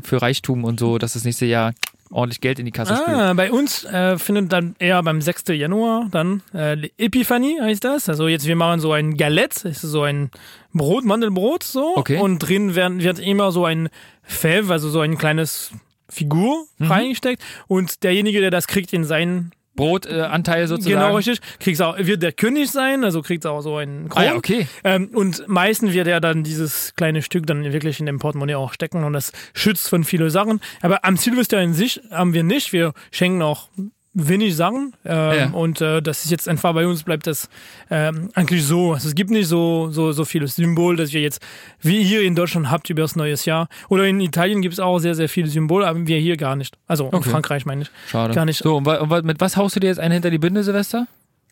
für 0.03 0.20
Reichtum 0.22 0.64
und 0.64 0.80
so, 0.80 0.99
dass 0.99 1.12
das 1.14 1.24
nächste 1.24 1.46
Jahr 1.46 1.72
ordentlich 2.11 2.40
Geld 2.40 2.59
in 2.59 2.64
die 2.64 2.72
Kasse 2.72 2.96
spült. 2.96 3.16
Ah, 3.16 3.34
bei 3.34 3.53
uns 3.53 3.84
äh, 3.84 4.18
findet 4.18 4.51
dann 4.53 4.74
eher 4.78 5.03
beim 5.03 5.20
6. 5.20 5.44
Januar 5.49 6.09
dann 6.11 6.42
äh, 6.55 6.88
Epiphanie 6.96 7.61
heißt 7.61 7.84
das. 7.84 8.09
Also 8.09 8.28
jetzt 8.28 8.46
wir 8.46 8.57
machen 8.57 8.80
so 8.80 8.92
ein 8.92 9.16
Galette, 9.16 9.68
ist 9.68 9.82
so 9.82 10.03
ein 10.03 10.30
Brot, 10.72 11.05
Mandelbrot 11.05 11.62
so. 11.64 11.96
Okay. 11.96 12.18
Und 12.18 12.38
drin 12.38 12.74
werden, 12.74 13.03
wird 13.03 13.18
immer 13.18 13.53
so 13.53 13.66
ein 13.66 13.90
Fev, 14.22 14.70
also 14.70 14.88
so 14.88 15.01
ein 15.01 15.18
kleines 15.18 15.72
Figur 16.09 16.64
Mhm. 16.78 16.86
reingesteckt. 16.90 17.42
Und 17.66 18.03
derjenige, 18.03 18.40
der 18.40 18.51
das 18.51 18.66
kriegt 18.68 18.92
in 18.94 19.05
seinen 19.05 19.53
Brotanteil 19.79 20.66
sozusagen. 20.66 20.97
Genau, 20.97 21.16
richtig. 21.16 21.41
Kriegt's 21.61 21.81
auch, 21.81 21.97
wird 21.97 22.22
der 22.22 22.33
König 22.33 22.68
sein, 22.70 23.05
also 23.05 23.22
kriegt 23.22 23.47
auch 23.47 23.61
so 23.61 23.76
einen 23.76 24.09
Kron. 24.09 24.22
Ah 24.22 24.26
ja, 24.26 24.35
okay. 24.35 24.66
Ähm, 24.83 25.11
und 25.14 25.47
meistens 25.47 25.93
wird 25.93 26.09
er 26.09 26.20
dann 26.20 26.43
dieses 26.43 26.95
kleine 26.97 27.22
Stück 27.22 27.47
dann 27.47 27.72
wirklich 27.72 28.01
in 28.01 28.07
dem 28.07 28.18
Portemonnaie 28.18 28.57
auch 28.57 28.72
stecken 28.72 29.05
und 29.05 29.12
das 29.12 29.31
schützt 29.55 29.89
von 29.89 30.03
vielen 30.03 30.31
Sachen. 30.31 30.61
Aber 30.83 31.05
am 31.05 31.16
Silvester 31.16 31.62
in 31.62 31.74
sich 31.74 32.01
haben 32.11 32.35
wir 32.35 32.43
nicht. 32.43 32.72
Wir 32.72 32.93
schenken 33.12 33.41
auch 33.41 33.68
wenig 34.14 34.56
Sachen. 34.56 34.94
Ähm, 35.04 35.38
Ja. 35.38 35.50
Und 35.50 35.80
äh, 35.80 36.00
das 36.02 36.24
ist 36.24 36.30
jetzt 36.30 36.48
einfach 36.48 36.72
bei 36.74 36.86
uns 36.86 37.02
bleibt 37.02 37.26
das 37.26 37.48
ähm, 37.90 38.30
eigentlich 38.34 38.64
so. 38.64 38.92
Also 38.94 39.09
es 39.09 39.14
gibt 39.14 39.30
nicht 39.30 39.46
so, 39.46 39.90
so, 39.90 40.12
so 40.12 40.24
vieles 40.24 40.56
Symbol, 40.56 40.96
dass 40.96 41.12
wir 41.12 41.20
jetzt, 41.20 41.40
wie 41.80 42.00
ihr 42.02 42.22
in 42.22 42.34
Deutschland 42.34 42.70
habt 42.70 42.90
über 42.90 43.02
das 43.02 43.14
neue 43.16 43.34
Jahr. 43.34 43.68
Oder 43.88 44.06
in 44.06 44.20
Italien 44.20 44.62
gibt 44.62 44.72
es 44.74 44.80
auch 44.80 44.98
sehr, 44.98 45.14
sehr 45.14 45.28
viele 45.28 45.48
Symbole, 45.48 45.86
aber 45.86 46.06
wir 46.06 46.18
hier 46.18 46.36
gar 46.36 46.56
nicht. 46.56 46.76
Also 46.86 47.09
in 47.09 47.14
Okay. 47.14 47.30
Frankreich 47.30 47.64
meine 47.66 47.82
ich. 47.82 47.90
Schade. 48.09 48.34
Gar 48.34 48.44
nicht. 48.46 48.62
So, 48.62 48.76
und, 48.78 48.86
und 48.86 49.24
mit 49.24 49.40
was 49.40 49.56
haust 49.56 49.76
du 49.76 49.80
dir 49.80 49.88
jetzt 49.88 50.00
einen 50.00 50.12
hinter 50.12 50.30
die 50.30 50.38
Binde, 50.38 50.64
Silvester? 50.64 51.06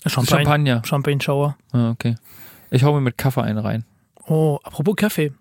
Champagne. 0.06 0.44
Champagner. 0.44 0.82
Champagne 0.84 1.20
Shower. 1.20 1.56
Ah, 1.72 1.90
okay. 1.90 2.14
Ich 2.70 2.82
hau 2.84 2.92
mir 2.94 3.00
mit 3.00 3.16
Kaffee 3.18 3.42
einen 3.42 3.58
rein. 3.58 3.84
Oh, 4.26 4.58
apropos 4.64 4.96
Kaffee. 4.96 5.32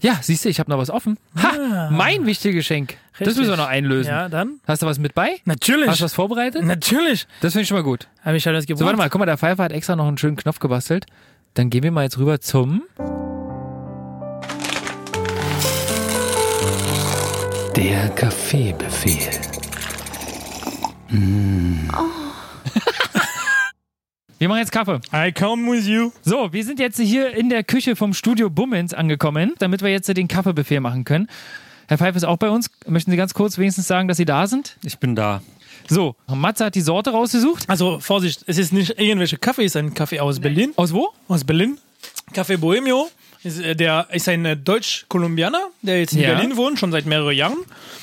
Ja, 0.00 0.18
siehst 0.20 0.44
du, 0.44 0.48
ich 0.48 0.60
habe 0.60 0.70
noch 0.70 0.78
was 0.78 0.90
offen. 0.90 1.18
Ha, 1.42 1.90
mein 1.90 2.26
wichtiges 2.26 2.56
Geschenk. 2.56 2.96
Das 3.12 3.28
Richtig. 3.28 3.36
müssen 3.38 3.50
wir 3.52 3.56
noch 3.56 3.68
einlösen. 3.68 4.10
Ja, 4.10 4.28
dann? 4.28 4.60
Hast 4.66 4.82
du 4.82 4.86
was 4.86 4.98
mit 4.98 5.14
bei? 5.14 5.36
Natürlich. 5.44 5.88
Hast 5.88 6.00
du 6.00 6.04
was 6.04 6.14
vorbereitet? 6.14 6.64
Natürlich. 6.64 7.26
Das 7.40 7.52
finde 7.52 7.62
ich 7.62 7.68
schon 7.68 7.76
mal 7.76 7.84
gut. 7.84 8.08
Habe 8.22 8.36
ich 8.36 8.46
alles 8.48 8.64
So, 8.66 8.80
warte 8.84 8.96
mal, 8.96 9.08
guck 9.08 9.20
mal, 9.20 9.26
der 9.26 9.38
Pfeifer 9.38 9.62
hat 9.62 9.72
extra 9.72 9.96
noch 9.96 10.08
einen 10.08 10.18
schönen 10.18 10.36
Knopf 10.36 10.58
gebastelt. 10.58 11.06
Dann 11.54 11.70
gehen 11.70 11.84
wir 11.84 11.92
mal 11.92 12.02
jetzt 12.02 12.18
rüber 12.18 12.40
zum 12.40 12.82
Der 17.76 18.08
Kaffeebefehl. 18.10 19.30
Wir 24.44 24.48
machen 24.50 24.58
jetzt 24.58 24.72
Kaffee. 24.72 25.00
I 25.10 25.32
come 25.32 25.72
with 25.72 25.86
you. 25.86 26.12
So, 26.20 26.52
wir 26.52 26.62
sind 26.64 26.78
jetzt 26.78 27.00
hier 27.00 27.34
in 27.34 27.48
der 27.48 27.64
Küche 27.64 27.96
vom 27.96 28.12
Studio 28.12 28.50
Bummens 28.50 28.92
angekommen, 28.92 29.54
damit 29.58 29.80
wir 29.80 29.88
jetzt 29.88 30.14
den 30.14 30.28
Kaffeebefehl 30.28 30.80
machen 30.80 31.04
können. 31.04 31.30
Herr 31.88 31.96
Pfeiffer 31.96 32.18
ist 32.18 32.24
auch 32.24 32.36
bei 32.36 32.50
uns. 32.50 32.70
Möchten 32.86 33.10
Sie 33.10 33.16
ganz 33.16 33.32
kurz 33.32 33.56
wenigstens 33.56 33.88
sagen, 33.88 34.06
dass 34.06 34.18
Sie 34.18 34.26
da 34.26 34.46
sind? 34.46 34.76
Ich 34.84 34.98
bin 34.98 35.16
da. 35.16 35.40
So, 35.88 36.14
Matze 36.26 36.66
hat 36.66 36.74
die 36.74 36.82
Sorte 36.82 37.12
rausgesucht. 37.12 37.70
Also 37.70 38.00
Vorsicht, 38.00 38.44
es 38.46 38.58
ist 38.58 38.74
nicht 38.74 39.00
irgendwelche 39.00 39.38
Kaffee, 39.38 39.64
es 39.64 39.74
ist 39.74 39.76
ein 39.76 39.94
Kaffee 39.94 40.20
aus 40.20 40.38
Berlin. 40.40 40.74
Aus 40.76 40.92
wo? 40.92 41.08
Aus 41.26 41.42
Berlin. 41.44 41.78
Café 42.34 42.58
Bohemio. 42.58 43.08
Ist, 43.44 43.60
äh, 43.60 43.76
der 43.76 44.08
ist 44.10 44.28
ein 44.28 44.44
äh, 44.44 44.56
Deutsch-Kolumbianer, 44.56 45.68
der 45.82 46.00
jetzt 46.00 46.14
in 46.14 46.20
Ja. 46.20 46.34
Berlin 46.34 46.56
wohnt, 46.56 46.78
schon 46.78 46.90
seit 46.90 47.06
mehreren 47.06 47.36
Jahren. 47.36 47.58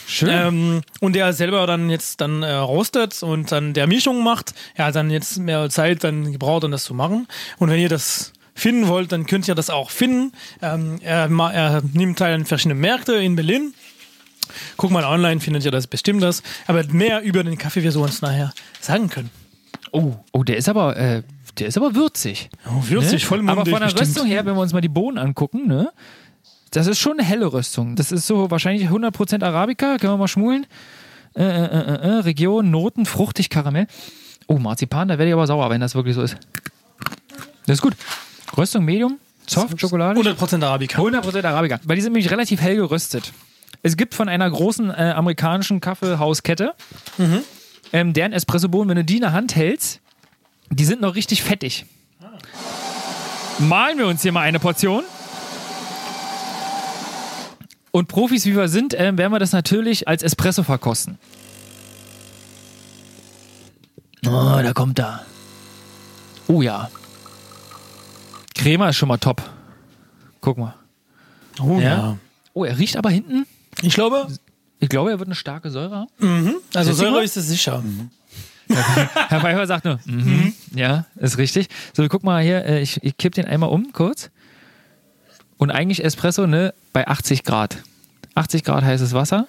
Schön. 0.08 0.30
Ähm, 0.30 0.82
und 1.00 1.14
der 1.16 1.34
selber 1.34 1.66
dann 1.68 1.90
jetzt 1.90 2.22
dann 2.22 2.44
äh, 2.44 2.54
rostet 2.54 3.22
und 3.24 3.52
dann 3.52 3.74
der 3.74 3.88
Mischung 3.88 4.24
macht. 4.24 4.54
Er 4.76 4.86
hat 4.86 4.96
dann 4.96 5.10
jetzt 5.10 5.38
mehr 5.40 5.70
Zeit 5.70 6.04
dann 6.04 6.32
gebraucht, 6.32 6.64
um 6.64 6.72
das 6.72 6.84
zu 6.84 6.94
machen. 6.94 7.28
Und 7.58 7.70
wenn 7.70 7.80
ihr 7.80 7.90
das 7.90 8.34
finden 8.54 8.88
wollt, 8.88 9.12
dann 9.12 9.26
könnt 9.26 9.48
ihr 9.48 9.56
das 9.56 9.70
auch 9.70 9.90
finden. 9.90 10.34
Ähm, 10.62 11.00
er, 11.02 11.30
er 11.52 11.82
nimmt 11.94 12.20
teil 12.20 12.36
an 12.36 12.46
verschiedenen 12.46 12.80
Märkten 12.80 13.16
in 13.22 13.36
Berlin. 13.36 13.74
Guck 14.78 14.92
mal 14.92 15.06
online, 15.06 15.40
findet 15.40 15.66
ihr 15.66 15.72
das 15.72 15.88
bestimmt 15.88 16.22
das. 16.22 16.44
Aber 16.68 16.84
mehr 16.92 17.22
über 17.22 17.44
den 17.44 17.58
Kaffee 17.58 17.84
wir 17.84 17.92
so 17.92 18.04
uns 18.04 18.22
nachher 18.22 18.54
sagen 18.80 19.10
können. 19.10 19.30
oh, 19.92 20.14
oh, 20.34 20.44
der 20.44 20.58
ist 20.58 20.70
aber, 20.70 20.98
äh, 20.98 21.24
der 21.60 21.68
ist 21.68 21.78
aber 21.78 21.96
würzig. 21.96 22.50
Oh, 22.68 22.84
würzig, 22.88 23.24
ne? 23.24 23.28
vollmundig 23.28 23.52
Aber 23.52 23.70
von 23.70 23.80
der 23.80 23.88
bestimmt. 23.88 24.08
Röstung 24.08 24.28
her, 24.28 24.46
wenn 24.46 24.56
wir 24.56 24.62
uns 24.62 24.74
mal 24.74 24.82
die 24.82 24.90
Bohnen 24.90 25.18
angucken, 25.18 25.68
ne? 25.68 25.92
Das 26.72 26.88
ist 26.88 27.00
schon 27.00 27.20
eine 27.20 27.24
helle 27.24 27.52
Röstung. 27.52 27.96
Das 27.98 28.12
ist 28.12 28.28
so 28.28 28.50
wahrscheinlich 28.50 28.88
100% 28.88 29.44
Arabica. 29.44 29.98
Können 29.98 30.14
wir 30.14 30.18
mal 30.18 30.28
schmulen. 30.30 30.66
Äh, 31.36 31.44
äh, 31.44 31.66
äh, 31.66 31.96
äh, 31.96 32.08
Region, 32.20 32.72
Noten, 32.72 33.06
fruchtig, 33.06 33.50
Karamell. 33.50 33.88
Oh, 34.48 34.58
Marzipan, 34.58 35.10
da 35.10 35.18
werde 35.18 35.30
ich 35.30 35.34
aber 35.34 35.48
sauer, 35.48 35.70
wenn 35.70 35.82
das 35.82 35.96
wirklich 35.96 36.16
so 36.16 36.22
ist. 36.22 36.38
Das 37.66 37.76
ist 37.76 37.82
gut. 37.82 37.94
Röstung 38.58 38.84
Medium, 38.86 39.18
Soft, 39.48 39.80
Schokolade. 39.80 40.20
100% 40.20 40.64
Arabica. 40.64 41.02
100% 41.02 41.44
Arabica. 41.46 41.80
Weil 41.84 41.96
die 41.96 42.02
sind 42.02 42.14
nämlich 42.14 42.32
relativ 42.32 42.62
hell 42.62 42.76
geröstet. 42.76 43.32
Es 43.84 43.98
gibt 43.98 44.14
von 44.14 44.30
einer 44.30 44.50
großen 44.50 44.90
äh, 44.90 45.14
amerikanischen 45.16 45.82
Kaffeehauskette, 45.82 46.74
ähm, 47.94 48.14
deren 48.14 48.34
Espressobohnen, 48.34 48.90
wenn 48.90 48.98
du 48.98 49.04
die 49.06 49.16
in 49.16 49.22
der 49.22 49.34
Hand 49.34 49.56
hältst, 49.56 50.02
die 50.72 50.86
sind 50.86 51.02
noch 51.02 51.16
richtig 51.16 51.44
fettig. 51.44 51.86
Malen 53.60 53.98
wir 53.98 54.08
uns 54.08 54.22
hier 54.22 54.32
mal 54.32 54.42
eine 54.42 54.60
Portion. 54.60 55.04
Und 57.92 58.08
Profis, 58.08 58.46
wie 58.46 58.56
wir 58.56 58.70
sind, 58.70 58.94
ähm, 58.98 59.18
werden 59.18 59.34
wir 59.34 59.40
das 59.40 59.52
natürlich 59.52 60.08
als 60.08 60.24
Espresso 60.24 60.64
verkosten. 60.64 61.18
Oh, 64.26 64.60
da 64.64 64.72
kommt 64.74 64.98
da. 65.00 65.26
Oh 66.48 66.62
ja. 66.62 66.90
Crema 68.56 68.90
ist 68.90 68.96
schon 68.98 69.10
mal 69.10 69.18
top. 69.18 69.42
Guck 70.40 70.58
mal. 70.58 70.74
Oh, 71.60 71.80
Ja. 71.80 72.18
Oh, 72.54 72.66
er 72.66 72.78
riecht 72.78 72.98
aber 72.98 73.10
hinten. 73.10 73.46
Ich 73.82 73.94
glaube, 73.94 74.28
Ich 74.80 74.90
glaube, 74.90 75.12
er 75.12 75.20
wird 75.20 75.28
eine 75.28 75.36
starke 75.36 75.70
Säure 75.70 75.96
haben. 76.20 76.56
Also 76.74 76.92
Jetzt 76.92 77.00
Säure 77.00 77.24
ist 77.24 77.38
es 77.38 77.48
sicher. 77.48 77.84
Herr 79.30 79.42
Pfeiffer 79.42 79.68
sagt 79.68 79.86
nur, 79.86 80.00
mhm. 80.06 80.54
ja, 80.76 81.06
ist 81.18 81.38
richtig. 81.38 81.68
So, 81.94 82.08
guck 82.08 82.24
mal 82.24 82.42
hier, 82.42 82.66
äh, 82.66 82.82
ich, 82.82 83.04
ich 83.04 83.18
kipp 83.18 83.34
den 83.36 83.46
einmal 83.46 83.70
um, 83.70 83.92
kurz. 83.94 84.30
Und 85.58 85.72
eigentlich 85.72 86.04
Espresso, 86.04 86.48
ne, 86.48 86.74
bei 86.94 87.08
80 87.08 87.44
Grad. 87.44 87.78
80 88.36 88.64
Grad 88.64 88.84
heißes 88.84 89.14
Wasser. 89.14 89.46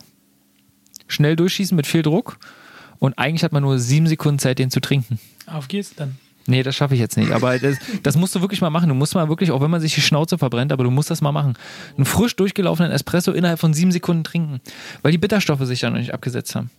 Schnell 1.08 1.36
durchschießen 1.36 1.76
mit 1.76 1.86
viel 1.86 2.02
Druck. 2.02 2.38
Und 2.98 3.18
eigentlich 3.18 3.42
hat 3.44 3.52
man 3.52 3.62
nur 3.62 3.78
sieben 3.78 4.06
Sekunden 4.06 4.38
Zeit, 4.38 4.58
den 4.58 4.70
zu 4.70 4.80
trinken. 4.80 5.18
Auf 5.46 5.68
geht's 5.68 5.94
dann. 5.94 6.18
Nee, 6.46 6.62
das 6.62 6.74
schaffe 6.74 6.94
ich 6.94 7.00
jetzt 7.00 7.16
nicht. 7.16 7.30
Aber 7.32 7.58
das, 7.58 7.76
das 8.02 8.16
musst 8.16 8.34
du 8.34 8.40
wirklich 8.40 8.60
mal 8.60 8.70
machen. 8.70 8.88
Du 8.88 8.94
musst 8.94 9.14
mal 9.14 9.28
wirklich, 9.28 9.50
auch 9.50 9.60
wenn 9.60 9.70
man 9.70 9.80
sich 9.80 9.94
die 9.94 10.00
Schnauze 10.00 10.38
verbrennt, 10.38 10.72
aber 10.72 10.84
du 10.84 10.90
musst 10.90 11.10
das 11.10 11.20
mal 11.20 11.32
machen. 11.32 11.54
Einen 11.96 12.04
frisch 12.04 12.36
durchgelaufenen 12.36 12.90
Espresso 12.90 13.32
innerhalb 13.32 13.60
von 13.60 13.74
sieben 13.74 13.92
Sekunden 13.92 14.24
trinken. 14.24 14.60
Weil 15.02 15.12
die 15.12 15.18
Bitterstoffe 15.18 15.64
sich 15.66 15.80
da 15.80 15.90
noch 15.90 15.98
nicht 15.98 16.14
abgesetzt 16.14 16.54
haben. 16.54 16.70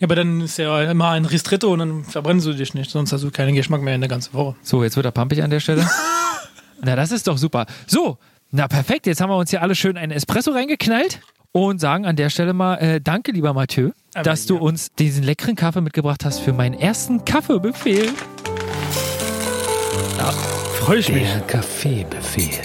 Ja, 0.00 0.06
aber 0.06 0.16
dann 0.16 0.40
ist 0.40 0.58
ja 0.58 0.90
immer 0.90 1.10
ein 1.10 1.24
Ristretto 1.24 1.72
und 1.72 1.78
dann 1.78 2.04
verbrennst 2.04 2.46
du 2.46 2.52
dich 2.52 2.74
nicht, 2.74 2.90
sonst 2.90 3.12
hast 3.12 3.22
du 3.22 3.30
keinen 3.30 3.54
Geschmack 3.54 3.82
mehr 3.82 3.94
in 3.94 4.00
der 4.00 4.08
ganzen 4.08 4.34
Woche. 4.34 4.56
So, 4.62 4.82
jetzt 4.82 4.96
wird 4.96 5.06
er 5.06 5.12
pampig 5.12 5.42
an 5.42 5.50
der 5.50 5.60
Stelle. 5.60 5.88
na, 6.80 6.96
das 6.96 7.12
ist 7.12 7.26
doch 7.26 7.38
super. 7.38 7.66
So, 7.86 8.18
na 8.50 8.68
perfekt. 8.68 9.06
Jetzt 9.06 9.20
haben 9.20 9.30
wir 9.30 9.36
uns 9.36 9.50
hier 9.50 9.62
alle 9.62 9.74
schön 9.74 9.96
einen 9.96 10.12
Espresso 10.12 10.50
reingeknallt 10.52 11.20
und 11.52 11.80
sagen 11.80 12.06
an 12.06 12.16
der 12.16 12.30
Stelle 12.30 12.52
mal 12.52 12.76
äh, 12.76 13.00
Danke, 13.00 13.32
lieber 13.32 13.52
Mathieu, 13.52 13.90
Aber 14.14 14.24
dass 14.24 14.46
du 14.46 14.56
ja. 14.56 14.60
uns 14.60 14.92
diesen 14.92 15.22
leckeren 15.22 15.54
Kaffee 15.54 15.80
mitgebracht 15.80 16.24
hast 16.24 16.40
für 16.40 16.52
meinen 16.52 16.74
ersten 16.74 17.24
Kaffeebefehl. 17.24 18.10
Freue 20.82 20.98
ich 20.98 21.12
mich. 21.12 21.30
Der 21.30 21.40
Kaffeebefehl. 21.42 22.60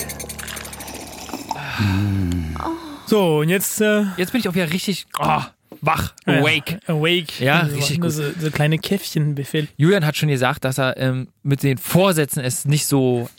So, 3.06 3.38
und 3.40 3.50
jetzt 3.50 3.80
äh, 3.80 4.06
Jetzt 4.18 4.32
bin 4.32 4.42
ich 4.42 4.50
auch 4.50 4.56
wieder 4.56 4.74
richtig 4.74 5.06
oh, 5.20 5.42
wach, 5.82 6.14
ja, 6.26 6.40
awake. 6.40 6.80
Awake. 6.88 7.44
Ja, 7.44 7.68
so, 7.70 7.76
richtig 7.76 8.02
gut. 8.02 8.12
So, 8.12 8.24
so 8.40 8.52
kleine 8.52 8.78
Käffchenbefehl. 8.78 9.68
Julian 9.78 10.06
hat 10.06 10.18
schon 10.18 10.30
gesagt, 10.30 10.64
dass 10.66 10.78
er 10.78 10.98
ähm, 10.98 11.28
mit 11.44 11.64
den 11.64 11.78
Vorsätzen 11.78 12.44
es 12.44 12.66
nicht 12.66 12.86
so 12.86 13.30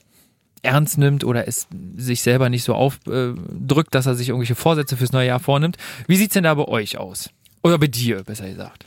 ernst 0.63 0.99
nimmt 0.99 1.25
oder 1.25 1.47
es 1.47 1.69
sich 1.97 2.23
selber 2.23 2.49
nicht 2.51 2.65
so 2.65 2.75
aufdrückt, 2.75 3.95
dass 3.95 4.07
er 4.07 4.15
sich 4.15 4.29
irgendwelche 4.31 4.55
Vorsätze 4.57 4.97
fürs 4.97 5.13
neue 5.13 5.29
Jahr 5.29 5.41
vornimmt. 5.41 5.77
Wie 6.07 6.17
sieht's 6.17 6.35
denn 6.35 6.45
da 6.45 6.55
bei 6.55 6.65
euch 6.67 6.99
aus? 6.99 7.31
Oder 7.63 7.79
bei 7.79 7.87
dir, 7.87 8.23
besser 8.25 8.49
gesagt. 8.49 8.85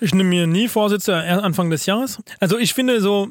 Ich 0.00 0.14
nehme 0.14 0.28
mir 0.30 0.46
nie 0.46 0.68
Vorsätze 0.68 1.12
erst 1.12 1.42
Anfang 1.44 1.70
des 1.70 1.86
Jahres. 1.86 2.18
Also 2.40 2.58
ich 2.58 2.74
finde 2.74 3.00
so, 3.00 3.28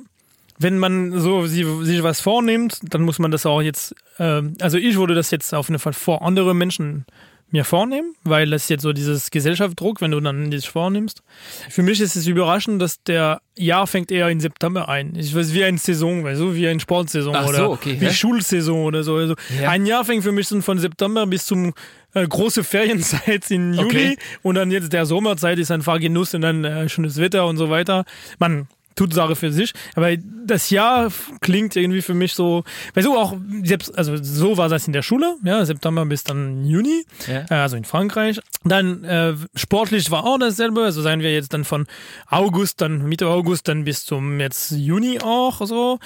wenn 0.57 0.77
man 0.77 1.19
so 1.19 1.47
sie- 1.47 1.83
sich 1.83 2.03
was 2.03 2.21
vornimmt, 2.21 2.79
dann 2.83 3.01
muss 3.01 3.19
man 3.19 3.31
das 3.31 3.45
auch 3.45 3.61
jetzt, 3.61 3.95
ähm, 4.19 4.53
also 4.61 4.77
ich 4.77 4.95
würde 4.97 5.15
das 5.15 5.31
jetzt 5.31 5.53
auf 5.53 5.67
jeden 5.67 5.79
Fall 5.79 5.93
vor 5.93 6.21
andere 6.21 6.53
Menschen 6.53 7.05
mir 7.51 7.65
vornehmen, 7.65 8.15
weil 8.23 8.49
das 8.49 8.69
jetzt 8.69 8.81
so 8.81 8.93
dieses 8.93 9.29
Gesellschaftsdruck, 9.31 10.01
wenn 10.01 10.11
du 10.11 10.19
dann 10.19 10.51
dich 10.51 10.69
vornimmst. 10.69 11.21
Für 11.69 11.83
mich 11.83 11.99
ist 11.99 12.15
es 12.15 12.25
überraschend, 12.27 12.81
dass 12.81 13.03
der 13.03 13.41
Jahr 13.57 13.87
fängt 13.87 14.11
eher 14.11 14.29
in 14.29 14.39
September 14.39 14.87
ein. 14.89 15.13
Ich 15.15 15.35
weiß, 15.35 15.53
wie 15.53 15.63
eine 15.63 15.77
Saison, 15.77 16.23
weißt 16.23 16.39
du, 16.39 16.55
wie 16.55 16.67
eine 16.67 16.79
Sportsaison 16.79 17.35
Ach 17.35 17.43
so, 17.43 17.49
oder 17.49 17.69
okay, 17.71 17.97
wie 17.99 18.05
hä? 18.07 18.13
Schulsaison 18.13 18.85
oder 18.85 19.03
so. 19.03 19.15
Also 19.15 19.35
Ja. 19.61 19.69
Ein 19.69 19.85
Jahr 19.85 20.05
fängt 20.05 20.23
für 20.23 20.31
mich 20.31 20.47
so 20.47 20.59
von 20.61 20.79
September 20.79 21.27
bis 21.27 21.45
zum 21.45 21.73
äh, 22.13 22.25
große 22.27 22.63
Ferienzeit 22.63 23.49
in 23.51 23.73
Juli 23.73 23.85
Okay. 23.85 24.17
und 24.43 24.55
dann 24.55 24.71
jetzt 24.71 24.93
der 24.93 25.05
Sommerzeit 25.05 25.59
ist 25.59 25.71
einfach 25.71 25.99
Genuss 25.99 26.33
und 26.33 26.41
dann 26.41 26.63
äh, 26.63 26.87
schönes 26.89 27.17
Wetter 27.17 27.45
und 27.47 27.57
so 27.57 27.69
weiter. 27.69 28.05
Man 28.39 28.67
tut 28.95 29.13
Sache 29.13 29.35
für 29.35 29.51
sich, 29.51 29.73
aber 29.95 30.15
das 30.17 30.69
Jahr 30.69 31.11
klingt 31.41 31.75
irgendwie 31.75 32.01
für 32.01 32.13
mich 32.13 32.33
so, 32.33 32.63
weißt 32.93 33.07
du, 33.07 33.17
auch 33.17 33.35
selbst, 33.63 33.97
also 33.97 34.15
so 34.21 34.57
war 34.57 34.69
das 34.69 34.87
in 34.87 34.93
der 34.93 35.01
Schule, 35.01 35.35
ja, 35.43 35.63
September 35.65 36.05
bis 36.05 36.23
dann 36.23 36.65
Juni, 36.65 37.05
Ja. 37.27 37.45
äh, 37.49 37.61
also 37.61 37.77
in 37.77 37.85
Frankreich. 37.85 38.39
Dann 38.63 39.03
äh, 39.03 39.33
sportlich 39.55 40.11
war 40.11 40.25
auch 40.25 40.37
dasselbe, 40.39 40.83
also 40.83 41.01
seien 41.01 41.21
wir 41.21 41.33
jetzt 41.33 41.53
dann 41.53 41.63
von 41.63 41.87
August, 42.27 42.81
dann 42.81 43.05
Mitte 43.07 43.27
August, 43.27 43.67
dann 43.67 43.83
bis 43.85 44.03
zum 44.05 44.39
jetzt 44.39 44.71
Juni 44.71 45.19
auch 45.21 45.65
so. 45.65 45.99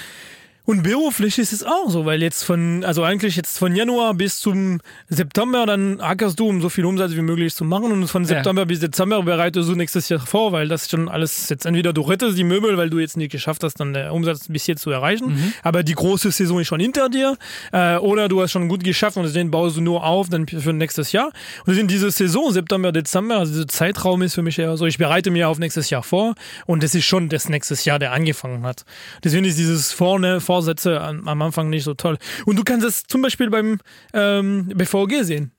Und 0.65 0.83
beruflich 0.83 1.37
ist 1.37 1.53
es 1.53 1.63
auch 1.63 1.89
so, 1.89 2.05
weil 2.05 2.21
jetzt 2.21 2.43
von, 2.43 2.83
also 2.83 3.03
eigentlich 3.03 3.35
jetzt 3.35 3.59
von 3.59 3.75
Januar 3.75 4.15
bis 4.15 4.39
zum 4.39 4.79
September, 5.09 5.65
dann 5.65 6.01
ackerst 6.01 6.39
du, 6.39 6.47
um 6.47 6.61
so 6.61 6.69
viel 6.69 6.85
Umsatz 6.85 7.11
wie 7.11 7.21
möglich 7.21 7.53
zu 7.53 7.63
machen. 7.63 7.91
Und 7.91 8.07
von 8.07 8.25
September 8.25 8.65
bis 8.65 8.79
Dezember 8.79 9.21
bereitest 9.23 9.69
du 9.69 9.75
nächstes 9.75 10.09
Jahr 10.09 10.19
vor, 10.25 10.51
weil 10.51 10.67
das 10.67 10.89
schon 10.89 11.07
alles 11.07 11.49
jetzt 11.49 11.65
entweder 11.65 11.93
du 11.93 12.01
rettest 12.01 12.37
die 12.37 12.43
Möbel, 12.43 12.77
weil 12.77 12.89
du 12.89 12.99
jetzt 12.99 13.15
nicht 13.15 13.31
geschafft 13.31 13.63
hast, 13.63 13.79
dann 13.79 13.93
der 13.93 14.13
Umsatz 14.13 14.47
bis 14.47 14.65
jetzt 14.67 14.81
zu 14.81 14.89
erreichen. 14.89 15.53
Aber 15.63 15.83
die 15.83 15.93
große 15.93 16.31
Saison 16.31 16.59
ist 16.59 16.67
schon 16.67 16.79
hinter 16.79 17.09
dir. 17.09 17.37
Äh, 17.71 17.97
oder 17.97 18.27
du 18.27 18.41
hast 18.41 18.51
schon 18.51 18.67
gut 18.67 18.83
geschafft 18.83 19.17
und 19.17 19.35
den 19.35 19.51
baust 19.51 19.77
du 19.77 19.81
nur 19.81 20.03
auf 20.03 20.29
dann 20.29 20.47
für 20.47 20.73
nächstes 20.73 21.11
Jahr. 21.11 21.31
Und 21.65 21.77
in 21.77 21.87
dieser 21.87 22.09
Saison, 22.09 22.51
September, 22.51 22.91
Dezember, 22.91 23.37
also 23.37 23.53
dieser 23.53 23.67
Zeitraum 23.67 24.21
ist 24.23 24.33
für 24.33 24.41
mich 24.41 24.57
eher 24.57 24.75
so, 24.77 24.85
ich 24.85 24.97
bereite 24.97 25.29
mir 25.29 25.47
auf 25.49 25.59
nächstes 25.59 25.89
Jahr 25.89 26.03
vor. 26.03 26.33
Und 26.65 26.81
das 26.81 26.95
ist 26.95 27.05
schon 27.05 27.29
das 27.29 27.49
nächstes 27.49 27.85
Jahr, 27.85 27.99
der 27.99 28.11
angefangen 28.13 28.63
hat. 28.65 28.83
Deswegen 29.23 29.45
ist 29.45 29.59
dieses 29.59 29.91
vorne, 29.91 30.41
Vorsätze 30.55 31.01
am, 31.01 31.41
Anfang 31.41 31.69
nicht 31.69 31.83
so 31.83 31.93
toll. 31.95 32.17
Und 32.45 32.57
du 32.57 32.63
kannst 32.63 32.85
es 32.85 33.03
zum 33.03 33.21
Beispiel 33.21 33.49
beim 33.49 33.79
ähm, 34.13 34.67
BVG 34.73 35.23
sehen. 35.23 35.51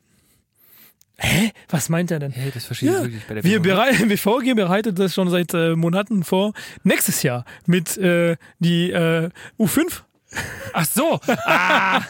Hä? 1.18 1.51
Was 1.68 1.88
meint 1.90 2.11
er 2.11 2.18
denn? 2.18 2.30
Hey, 2.32 2.51
das 2.53 2.64
verstehe 2.64 2.90
ich 2.90 2.94
Ja, 2.97 3.03
wirklich 3.03 3.22
bei 3.26 3.34
der 3.34 3.44
wir 3.44 3.61
BVG. 3.61 3.68
berei 3.74 3.92
BVG 4.09 4.55
bereitet 4.55 4.99
das 4.99 5.14
schon 5.14 5.28
seit 5.28 5.53
äh, 5.55 5.74
Monaten 5.76 6.24
vor. 6.24 6.53
Nächstes 6.82 7.22
Jahr 7.22 7.44
mit 7.66 7.97
äh, 7.99 8.36
die 8.59 8.90
äh, 8.90 9.28
U5. 9.59 10.03
Ach 10.72 10.84
so. 10.86 11.20
Ah. 11.47 12.01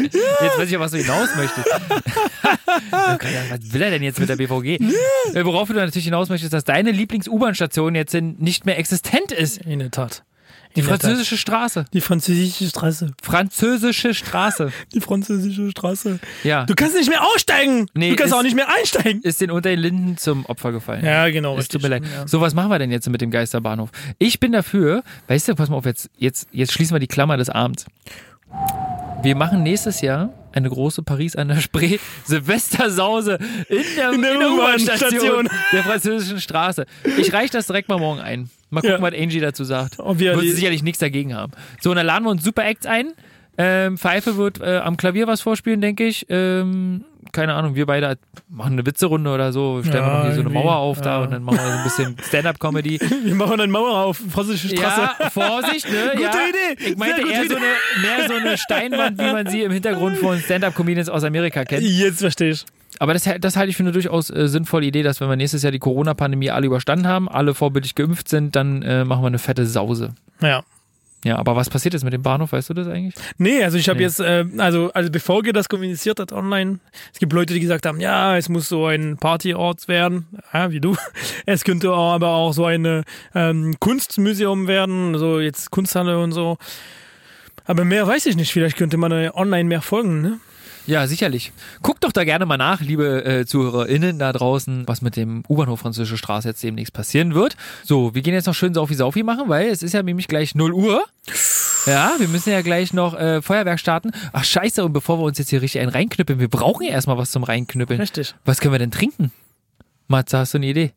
Jetzt 0.00 0.58
weiß 0.58 0.66
ich 0.66 0.70
ja, 0.72 0.80
was 0.80 0.92
du 0.92 0.98
hinaus 0.98 1.28
möchtest. 1.36 1.66
Ja, 2.92 3.18
was 3.50 3.72
will 3.72 3.82
er 3.82 3.90
denn 3.90 4.02
jetzt 4.02 4.18
mit 4.20 4.28
der 4.28 4.36
BVG? 4.36 4.78
Äh, 5.34 5.44
Worauf 5.44 5.68
du 5.68 5.74
natürlich 5.74 6.04
hinaus 6.04 6.28
möchtest, 6.28 6.52
dass 6.52 6.64
deine 6.64 6.90
Lieblings-U-Bahn-Station 6.90 7.94
jetzt 7.94 8.14
nicht 8.14 8.66
mehr 8.66 8.78
existent 8.78 9.32
ist. 9.32 9.58
In 9.58 9.78
der 9.78 9.90
Tat. 9.90 10.24
Die 10.74 10.80
In 10.80 10.86
der 10.86 10.98
französische 10.98 11.36
Straße. 11.36 11.84
Die 11.92 12.00
französische 12.00 12.66
Straße. 12.68 13.12
Französische 13.22 14.14
Straße. 14.14 14.72
Die 14.94 15.00
französische 15.00 15.70
Straße. 15.70 16.18
Ja. 16.44 16.64
Du 16.64 16.74
kannst 16.74 16.96
nicht 16.96 17.08
mehr 17.10 17.22
aussteigen. 17.22 17.86
Nee, 17.94 18.10
du 18.10 18.16
kannst 18.16 18.32
ist- 18.32 18.38
auch 18.38 18.42
nicht 18.42 18.56
mehr 18.56 18.68
einsteigen. 18.74 19.20
Ist 19.22 19.40
den 19.40 19.50
unter 19.50 19.68
den 19.70 19.78
Linden 19.80 20.16
zum 20.16 20.46
Opfer 20.46 20.72
gefallen. 20.72 21.04
Ja, 21.04 21.28
genau. 21.30 21.58
Es 21.58 21.68
tut 21.68 21.82
mir 21.82 21.88
leid. 21.88 22.04
Ja. 22.04 22.26
So, 22.26 22.40
was 22.40 22.54
machen 22.54 22.70
wir 22.70 22.78
denn 22.78 22.90
jetzt 22.90 23.08
mit 23.10 23.20
dem 23.20 23.30
Geisterbahnhof? 23.30 23.90
Ich 24.18 24.40
bin 24.40 24.52
dafür, 24.52 25.02
weißt 25.28 25.48
du, 25.48 25.54
pass 25.54 25.68
mal 25.68 25.76
auf, 25.76 25.84
jetzt, 25.84 26.08
jetzt, 26.16 26.48
jetzt 26.52 26.72
schließen 26.72 26.94
wir 26.94 27.00
die 27.00 27.06
Klammer 27.06 27.36
des 27.36 27.50
Abends. 27.50 27.84
Wir 29.22 29.36
machen 29.36 29.62
nächstes 29.62 30.00
Jahr 30.00 30.30
eine 30.52 30.68
große 30.68 31.02
Paris 31.02 31.36
an 31.36 31.48
der 31.48 31.60
Spree 31.60 31.98
Silvestersause 32.24 33.38
in 33.68 33.82
der, 33.96 34.12
In 34.12 34.22
der 34.22 34.32
U-Bahn-Station 34.50 35.12
U-Bahn-Station. 35.12 35.48
der 35.72 35.82
französischen 35.84 36.40
Straße. 36.40 36.86
Ich 37.18 37.32
reiche 37.32 37.52
das 37.52 37.66
direkt 37.66 37.88
mal 37.88 37.98
morgen 37.98 38.20
ein. 38.20 38.50
Mal 38.72 38.80
gucken, 38.80 38.96
Ja. 38.96 39.02
was 39.02 39.14
Angie 39.14 39.40
dazu 39.40 39.64
sagt. 39.64 39.98
Ob 39.98 40.18
wir 40.18 40.34
Wird 40.34 40.54
sicherlich 40.56 40.82
nichts 40.82 40.98
dagegen 40.98 41.34
haben. 41.34 41.52
So, 41.80 41.90
und 41.90 41.96
dann 41.96 42.06
laden 42.06 42.24
wir 42.24 42.30
uns 42.30 42.42
Super 42.42 42.64
Acts 42.64 42.86
ein. 42.86 43.12
Ähm, 43.58 43.98
Pfeife 43.98 44.38
wird 44.38 44.60
äh, 44.62 44.78
am 44.78 44.96
Klavier 44.96 45.26
was 45.26 45.42
vorspielen, 45.42 45.82
denke 45.82 46.04
ich. 46.06 46.24
Ähm, 46.30 47.04
keine 47.32 47.52
Ahnung, 47.54 47.74
wir 47.74 47.84
beide 47.86 48.16
machen 48.48 48.72
eine 48.72 48.86
Witzerunde 48.86 49.30
oder 49.30 49.52
so, 49.52 49.82
stellen 49.82 50.04
wir 50.04 50.10
Ja, 50.10 50.18
noch 50.18 50.24
hier 50.24 50.34
so 50.34 50.40
eine 50.40 50.50
Mauer 50.50 50.76
auf 50.76 51.00
da 51.02 51.18
ja. 51.18 51.22
und 51.24 51.32
dann 51.32 51.42
machen 51.42 51.58
wir 51.58 51.64
so 51.66 51.78
ein 51.78 51.84
bisschen 51.84 52.16
Stand-up-Comedy. 52.28 52.98
Wir 53.24 53.34
machen 53.34 53.60
eine 53.60 53.70
Mauer 53.70 53.90
auf 54.06 54.20
französische 54.30 54.74
Straße. 54.76 55.00
Ja, 55.20 55.30
Vorsicht, 55.30 55.86
ne? 55.90 56.10
Gute 56.12 56.22
ja. 56.22 56.30
Idee, 56.74 56.90
Ich 56.92 56.96
meinte 56.96 57.20
eher 57.28 57.40
so, 57.40 57.44
Idee. 57.44 57.56
eine, 57.56 58.02
mehr 58.18 58.28
so 58.28 58.34
eine 58.34 58.56
Steinwand, 58.58 59.18
wie 59.20 59.32
man 59.32 59.46
sie 59.46 59.62
im 59.62 59.72
Hintergrund 59.72 60.16
von 60.16 60.38
Stand-up-Comedians 60.40 61.10
aus 61.10 61.22
Amerika 61.24 61.64
kennt. 61.64 61.82
Jetzt 61.82 62.20
verstehe 62.20 62.50
ich. 62.52 62.64
Aber 63.02 63.14
das, 63.14 63.28
das 63.40 63.56
halte 63.56 63.70
ich 63.70 63.76
für 63.76 63.82
eine 63.82 63.90
durchaus 63.90 64.30
äh, 64.30 64.46
sinnvolle 64.46 64.86
Idee, 64.86 65.02
dass 65.02 65.20
wenn 65.20 65.28
wir 65.28 65.34
nächstes 65.34 65.64
Jahr 65.64 65.72
die 65.72 65.80
Corona-Pandemie 65.80 66.50
alle 66.52 66.66
überstanden 66.66 67.08
haben, 67.08 67.28
alle 67.28 67.52
vorbildlich 67.52 67.96
geimpft 67.96 68.28
sind, 68.28 68.54
dann 68.54 68.82
äh, 68.82 69.04
machen 69.04 69.22
wir 69.24 69.26
eine 69.26 69.40
fette 69.40 69.66
Sause. 69.66 70.14
Ja. 70.40 70.62
Ja, 71.24 71.36
aber 71.36 71.56
was 71.56 71.68
passiert 71.68 71.94
jetzt 71.94 72.04
mit 72.04 72.12
dem 72.12 72.22
Bahnhof, 72.22 72.52
weißt 72.52 72.70
du 72.70 72.74
das 72.74 72.86
eigentlich? 72.86 73.14
Nee, 73.38 73.64
also 73.64 73.76
ich 73.76 73.88
habe 73.88 73.96
Nee. 73.98 74.04
jetzt, 74.04 74.20
äh, 74.20 74.44
also, 74.58 74.92
also 74.92 75.10
bevor 75.10 75.44
ihr 75.44 75.52
das 75.52 75.68
kommuniziert 75.68 76.20
hat 76.20 76.30
online, 76.30 76.78
es 77.12 77.18
gibt 77.18 77.32
Leute, 77.32 77.54
die 77.54 77.58
gesagt 77.60 77.86
haben, 77.86 77.98
ja, 78.00 78.36
es 78.36 78.48
muss 78.48 78.68
so 78.68 78.86
ein 78.86 79.16
Partyort 79.16 79.88
werden, 79.88 80.26
ja, 80.54 80.70
wie 80.70 80.80
du. 80.80 80.94
Es 81.46 81.64
könnte 81.64 81.90
aber 81.90 82.28
auch 82.28 82.52
so 82.52 82.66
ein 82.66 83.02
ähm, 83.34 83.74
Kunstmuseum 83.80 84.68
werden, 84.68 85.18
so 85.18 85.40
jetzt 85.40 85.72
Kunsthalle 85.72 86.20
und 86.20 86.30
so. 86.30 86.56
Aber 87.64 87.84
mehr 87.84 88.06
weiß 88.06 88.26
ich 88.26 88.36
nicht, 88.36 88.52
vielleicht 88.52 88.76
könnte 88.76 88.96
man 88.96 89.10
äh, 89.10 89.30
online 89.34 89.64
mehr 89.68 89.82
folgen, 89.82 90.22
ne? 90.22 90.38
Ja, 90.86 91.06
sicherlich. 91.06 91.52
Guckt 91.82 92.04
doch 92.04 92.12
da 92.12 92.24
gerne 92.24 92.46
mal 92.46 92.56
nach, 92.56 92.80
liebe 92.80 93.24
äh, 93.24 93.46
ZuhörerInnen 93.46 94.18
da 94.18 94.32
draußen, 94.32 94.88
was 94.88 95.02
mit 95.02 95.16
dem 95.16 95.44
U-Bahnhof 95.48 95.80
Französische 95.80 96.16
Straße 96.16 96.48
jetzt 96.48 96.62
demnächst 96.62 96.92
passieren 96.92 97.34
wird. 97.34 97.56
So, 97.84 98.14
wir 98.14 98.22
gehen 98.22 98.34
jetzt 98.34 98.46
noch 98.46 98.54
schön 98.54 98.74
Saufi-Saufi 98.74 99.22
machen, 99.22 99.48
weil 99.48 99.68
es 99.68 99.82
ist 99.82 99.92
ja 99.92 100.02
nämlich 100.02 100.28
gleich 100.28 100.54
0 100.54 100.72
Uhr. 100.72 101.04
Ja, 101.86 102.14
wir 102.18 102.28
müssen 102.28 102.50
ja 102.50 102.62
gleich 102.62 102.92
noch 102.92 103.14
äh, 103.14 103.42
Feuerwerk 103.42 103.80
starten. 103.80 104.12
Ach 104.32 104.44
scheiße, 104.44 104.84
und 104.84 104.92
bevor 104.92 105.18
wir 105.18 105.24
uns 105.24 105.38
jetzt 105.38 105.50
hier 105.50 105.62
richtig 105.62 105.80
einen 105.80 105.90
reinknüppeln, 105.90 106.38
wir 106.38 106.48
brauchen 106.48 106.84
ja 106.84 106.90
erstmal 106.90 107.18
was 107.18 107.30
zum 107.30 107.44
Reinknüppeln. 107.44 108.00
Richtig. 108.00 108.34
Was 108.44 108.60
können 108.60 108.72
wir 108.72 108.78
denn 108.78 108.90
trinken? 108.90 109.32
Matze, 110.08 110.38
hast 110.38 110.54
du 110.54 110.58
eine 110.58 110.66
Idee? 110.66 110.92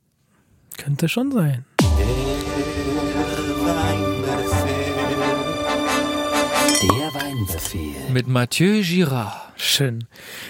Könnte 0.77 1.09
schon 1.09 1.31
sein. 1.31 1.65
Weinbefehl. 7.47 7.95
Mit 8.11 8.27
Mathieu 8.27 8.81
Girard. 8.81 9.33
Schön. 9.57 10.05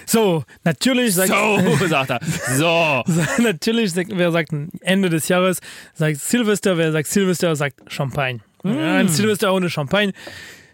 So, 0.06 0.44
natürlich 0.64 1.14
sagt, 1.16 1.30
So, 1.30 1.88
sagt 1.88 2.10
er. 2.10 2.20
So. 2.58 3.04
natürlich 3.42 3.96
wer 3.96 4.32
sagt 4.32 4.52
Ende 4.82 5.10
des 5.10 5.28
Jahres, 5.28 5.60
sagt 5.94 6.20
Silvester, 6.20 6.78
wer 6.78 6.92
sagt 6.92 7.08
Silvester, 7.08 7.56
sagt 7.56 7.92
Champagne. 7.92 8.40
Ja, 8.64 8.96
ein 8.96 9.10
Silvester 9.10 9.54
ohne 9.54 9.70
Champagne, 9.70 10.12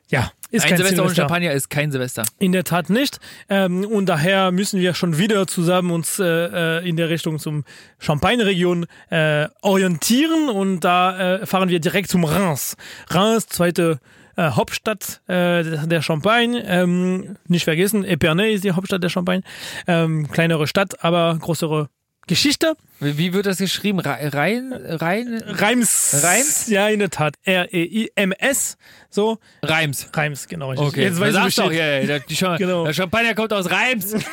ja, 0.10 0.32
ist 0.50 0.64
Ein 0.64 0.70
kein 0.70 0.78
Silvester 0.78 1.02
ohne 1.02 1.10
Silvester. 1.10 1.22
Champagner 1.24 1.52
ist 1.52 1.70
kein 1.70 1.92
Silvester. 1.92 2.24
In 2.40 2.52
der 2.52 2.64
Tat 2.64 2.90
nicht. 2.90 3.20
Ähm, 3.50 3.86
und 3.86 4.08
daher 4.08 4.52
müssen 4.52 4.80
wir 4.80 4.94
schon 4.94 5.18
wieder 5.18 5.48
zusammen 5.48 5.92
uns 5.92 6.20
äh, 6.20 6.26
äh, 6.26 6.88
in 6.88 6.96
der 6.98 7.10
Richtung 7.10 7.40
zum 7.40 7.64
Champagne-Region 8.00 8.86
äh, 9.10 9.48
orientieren. 9.62 10.50
Und 10.50 10.82
da 10.82 11.36
äh, 11.36 11.46
fahren 11.46 11.70
wir 11.70 11.80
direkt 11.80 12.10
zum 12.10 12.24
Reims. 12.24 12.76
Reims, 13.10 13.48
zweite 13.48 14.00
äh, 14.02 14.21
Hauptstadt 14.38 15.22
äh, 15.28 15.88
der 15.88 16.02
Champagne. 16.02 16.64
Ähm, 16.66 17.38
nicht 17.48 17.64
vergessen, 17.66 18.04
Epernay 18.04 18.54
ist 18.54 18.64
die 18.64 18.72
Hauptstadt 18.72 19.04
der 19.04 19.10
Champagne. 19.10 19.44
Ähm, 19.88 20.30
kleinere 20.32 20.68
Stadt, 20.68 21.04
aber 21.04 21.38
größere 21.40 21.90
Geschichte. 22.28 22.76
Wie 23.00 23.34
wird 23.34 23.46
das 23.48 23.58
geschrieben? 23.58 24.00
Rhein? 24.00 24.72
Rhein? 24.74 25.44
Reims. 25.46 26.22
Reims? 26.24 26.68
Ja, 26.68 26.88
in 26.88 27.00
der 27.00 27.10
Tat. 27.10 27.36
R-E-I-M-S. 27.44 28.78
So. 29.10 29.40
Reims. 29.64 30.08
Reims, 30.14 30.48
genau. 30.48 30.72
Okay, 30.72 31.02
Jetzt 31.04 31.20
weiß 31.20 31.36
ich 31.48 31.56
doch, 31.56 31.72
ja, 31.72 32.00
ja, 32.00 32.06
der, 32.06 32.20
die 32.20 32.36
Cha 32.36 32.58
Genau. 32.58 32.86
der 32.86 32.94
Champagner 32.94 33.34
kommt 33.34 33.52
aus 33.54 33.70
Reims. 33.70 34.14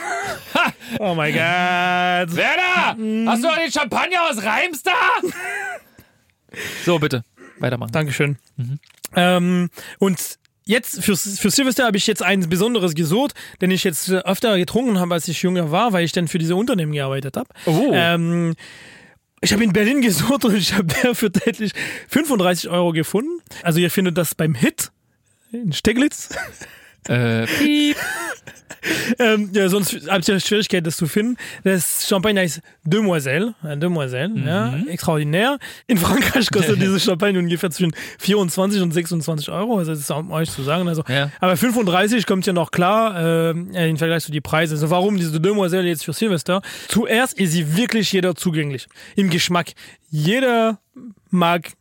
Oh 1.01 1.15
mein 1.15 1.33
Gott. 1.35 1.41
Werner, 2.37 3.31
hast 3.31 3.45
du 3.45 3.49
den 3.49 3.71
Champagner 3.71 4.23
aus 4.31 4.43
Reims 4.43 4.83
da? 4.83 4.93
so, 6.85 6.99
bitte, 6.99 7.23
weitermachen. 7.59 7.93
Dankeschön. 7.93 8.39
Ähm, 9.17 9.71
und 9.99 10.39
jetzt 10.65 11.03
für, 11.03 11.17
für 11.17 11.51
Silvester 11.51 11.87
habe 11.87 11.97
ich 11.97 12.07
jetzt 12.07 12.23
eins 12.23 12.49
Besonderes 12.49 12.95
gesucht, 12.95 13.35
den 13.61 13.71
ich 13.71 13.85
jetzt 13.85 14.11
öfter 14.11 14.57
getrunken 14.59 15.01
habe, 15.01 15.15
als 15.15 15.27
ich 15.29 15.43
jünger 15.43 15.71
war, 15.71 15.93
weil 15.93 16.05
ich 16.05 16.13
dann 16.13 16.29
für 16.29 16.39
diese 16.39 16.57
Unternehmen 16.57 16.93
gearbeitet 16.93 17.37
habe. 17.37 17.49
Oh. 17.67 17.91
Ähm, 17.93 18.55
ich 19.41 19.53
habe 19.53 19.65
in 19.65 19.73
Berlin 19.73 20.01
gesucht 20.03 20.45
und 20.45 20.55
ich 20.55 20.75
habe 20.75 20.95
dafür 21.03 21.33
täglich 21.33 21.73
35 22.09 22.71
Euro 22.71 22.93
gefunden. 22.93 23.41
Also 23.63 23.81
ihr 23.81 23.91
findet 23.91 24.19
das 24.19 24.35
beim 24.35 24.55
Hit 24.55 24.91
in 25.53 25.73
Steglitz. 25.73 26.31
Äh, 27.09 27.47
piep. 27.47 27.97
Ähm, 29.19 29.51
ja, 29.53 29.69
sonst 29.69 30.09
habt 30.09 30.29
ihr 30.29 30.39
Schwierigkeit, 30.41 30.87
das 30.87 30.97
zu 30.97 31.07
finden. 31.07 31.37
Das 31.65 32.07
Champagner 32.09 32.43
heißt 32.43 32.61
Demoiselle. 32.85 33.55
Äh, 33.65 33.77
Demoiselle, 33.77 34.33
ja, 34.45 34.75
extraordinär. 34.89 35.59
In 35.87 35.99
Frankreich 35.99 36.49
kostet 36.51 36.77
dieses 36.81 37.05
Champagner 37.05 37.41
ungefähr 37.41 37.71
zwischen 37.71 37.93
24 38.19 38.81
und 38.81 38.93
26 38.93 39.51
Euro. 39.51 39.79
Also 39.79 39.91
das 39.93 40.01
ist 40.01 40.11
auch 40.11 40.29
euch 40.31 40.51
zu 40.51 40.63
sagen. 40.63 40.89
Also, 40.89 41.03
Ja. 41.09 41.31
Aber 41.41 41.57
35 41.57 42.27
kommt 42.27 42.47
ja 42.47 42.53
noch 42.53 42.71
klar 42.71 43.51
äh, 43.51 43.51
im 43.51 43.97
Vergleich 43.97 44.25
zu 44.25 44.33
die 44.33 44.41
Preise. 44.41 44.75
Also 44.75 44.91
warum 44.91 45.17
diese 45.17 45.41
Demoiselle 45.41 45.89
jetzt 45.89 46.05
für 46.05 46.13
Silvester? 46.13 46.63
Zuerst 46.89 47.39
ist 47.39 47.53
sie 47.53 47.77
wirklich 47.77 48.13
jeder 48.13 48.35
zugänglich. 48.35 48.87
Im 49.17 49.31
Geschmack. 49.31 49.73
Jeder 50.11 50.79
mag 51.31 51.73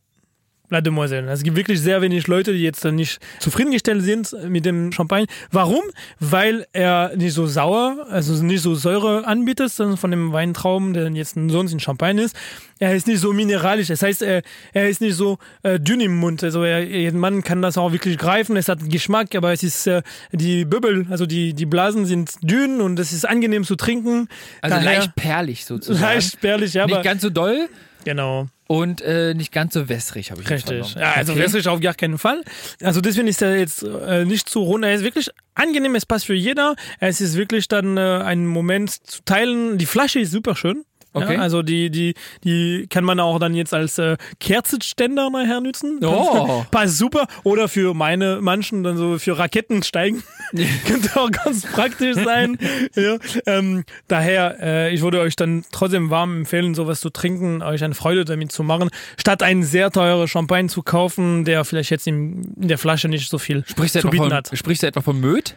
La 0.70 0.82
Demoiselle. 0.82 1.32
Es 1.32 1.44
gibt 1.44 1.56
wirklich 1.56 1.80
sehr 1.80 2.02
wenig 2.02 2.28
Leute, 2.28 2.52
die 2.52 2.60
jetzt 2.62 2.84
dann 2.84 2.96
nicht 2.96 3.20
zufriedengestellt 3.40 4.04
sind 4.04 4.36
mit 4.50 4.66
dem 4.66 4.92
Champagne. 4.92 5.26
Warum? 5.50 5.82
Weil 6.20 6.66
er 6.74 7.16
nicht 7.16 7.34
so 7.34 7.48
sauer, 7.48 8.06
also 8.10 8.44
nicht 8.44 8.62
so 8.62 8.76
Säure 8.76 9.26
anbietet, 9.26 9.72
sondern 9.72 9.96
von 9.96 10.12
dem 10.12 10.34
Weintrauben, 10.34 10.94
der 10.94 11.10
jetzt 11.12 11.36
sonst 11.36 11.72
in 11.72 11.80
Champagne 11.80 12.22
ist. 12.22 12.36
Er 12.80 12.94
ist 12.96 13.08
nicht 13.08 13.20
so 13.22 13.32
mineralisch. 13.32 13.88
Das 13.88 14.02
heißt, 14.02 14.22
er, 14.22 14.42
er 14.74 14.90
ist 14.90 15.00
nicht 15.00 15.16
so 15.16 15.38
äh, 15.64 15.80
dünn 15.80 16.02
im 16.02 16.18
Mund. 16.18 16.44
Also 16.44 16.64
er, 16.64 16.86
er- 16.86 17.14
man 17.14 17.44
kann 17.44 17.62
das 17.62 17.78
auch 17.78 17.94
wirklich 17.94 18.18
greifen. 18.18 18.58
Es 18.58 18.68
hat 18.68 18.80
Geschmack, 18.90 19.36
aber 19.36 19.54
es 19.54 19.64
ist 19.64 19.88
äh, 19.88 20.02
die 20.34 20.66
Böbbel, 20.66 21.08
also 21.10 21.26
die, 21.26 21.54
die 21.54 21.66
Blasen 21.66 22.06
sind 22.06 22.32
dünn 22.42 22.82
und 22.82 23.00
es 23.00 23.14
ist 23.14 23.26
angenehm 23.28 23.64
zu 23.64 23.78
trinken. 23.78 24.28
Also 24.62 24.76
Daher- 24.76 25.00
leicht 25.00 25.16
perlig 25.16 25.64
sozusagen. 25.66 26.02
leicht 26.02 26.34
spärlich, 26.34 26.74
ja, 26.74 26.86
Nicht 26.86 26.94
aber 26.94 27.04
ganz 27.04 27.22
so 27.22 27.30
doll 27.30 27.70
genau. 28.08 28.48
und 28.68 29.02
äh, 29.02 29.34
nicht 29.34 29.52
ganz 29.52 29.74
so 29.74 29.90
wässrig, 29.90 30.32
habe 30.32 30.42
ich 30.42 30.50
Richtig. 30.50 30.96
Ja, 30.96 31.14
also 31.14 31.34
Okay. 31.34 31.42
wässrig 31.42 31.68
auf 31.68 31.80
gar 31.80 31.94
keinen 31.94 32.18
Fall. 32.18 32.42
Also 32.82 33.02
deswegen 33.02 33.28
ist 33.28 33.42
er 33.42 33.58
jetzt 33.58 33.84
äh, 33.84 34.26
nicht 34.26 34.50
zu 34.50 34.60
rund. 34.62 34.84
Er 34.86 34.94
ist 34.94 35.04
wirklich 35.04 35.30
angenehm, 35.56 35.96
es 35.96 36.06
passt 36.06 36.26
für 36.26 36.34
jeder. 36.34 36.76
Es 37.00 37.22
ist 37.22 37.36
wirklich 37.36 37.68
dann 37.68 37.98
äh, 37.98 38.02
ein 38.24 38.46
Moment 38.46 38.92
zu 38.92 39.22
teilen. 39.26 39.78
Die 39.78 39.86
Flasche 39.86 40.20
ist 40.20 40.32
super 40.32 40.56
schön. 40.56 40.84
Okay. 41.14 41.36
Ja, 41.36 41.42
also 41.42 41.62
die, 41.62 41.90
die, 41.90 42.14
die 42.44 42.88
kann 42.90 43.04
man 43.04 43.20
auch 43.20 43.40
dann 43.40 43.56
jetzt 43.56 43.74
als 43.74 43.98
äh, 43.98 44.18
Kerzenständer 44.40 45.30
nachher 45.30 45.62
nutzen. 45.62 46.00
Oh. 46.04 46.66
Passt 46.70 46.98
super. 46.98 47.28
Oder 47.44 47.68
für 47.68 47.94
meine 47.94 48.40
manchen 48.42 48.84
dann 48.84 48.98
so 48.98 49.18
für 49.18 49.38
Rakettensteigen. 49.38 50.24
Könnte 50.86 51.20
auch 51.20 51.32
ganz 51.32 51.66
praktisch 51.66 52.16
sein. 52.16 52.58
ja. 52.96 53.18
ähm, 53.46 53.84
daher, 54.08 54.58
äh, 54.62 54.94
ich 54.94 55.02
würde 55.02 55.20
euch 55.20 55.36
dann 55.36 55.66
trotzdem 55.72 56.10
warm 56.10 56.40
empfehlen, 56.40 56.76
sowas 56.76 57.00
zu 57.00 57.10
trinken, 57.10 57.62
euch 57.64 57.84
eine 57.84 57.96
Freude 57.96 58.26
damit 58.26 58.52
zu 58.52 58.64
machen, 58.64 58.90
statt 59.18 59.44
einen 59.44 59.64
sehr 59.64 59.92
teuren 59.92 60.28
Champagne 60.28 60.70
zu 60.70 60.84
kaufen, 60.84 61.46
der 61.46 61.66
vielleicht 61.66 61.90
jetzt 61.90 62.08
in, 62.08 62.56
in 62.62 62.68
der 62.68 62.78
Flasche 62.78 63.08
nicht 63.08 63.30
so 63.30 63.38
viel 63.38 63.64
Sprichst 63.68 64.00
zu 64.00 64.10
bieten 64.10 64.26
von, 64.26 64.34
hat. 64.34 64.52
sprichst 64.54 64.84
du 64.84 64.88
etwa 64.88 65.02
von 65.02 65.20
Möd? 65.20 65.56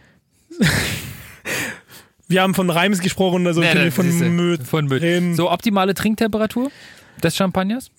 Wir 2.30 2.42
haben 2.42 2.54
von 2.54 2.70
Reims 2.70 3.00
gesprochen, 3.00 3.44
also 3.46 3.60
das 3.60 3.92
von 3.92 4.36
Möd 4.36 4.62
Von 4.62 4.86
Möd. 4.86 5.36
So 5.36 5.50
optimale 5.50 5.94
Trinktemperatur 5.94 6.70
des 7.22 7.36
Champagners? 7.36 7.90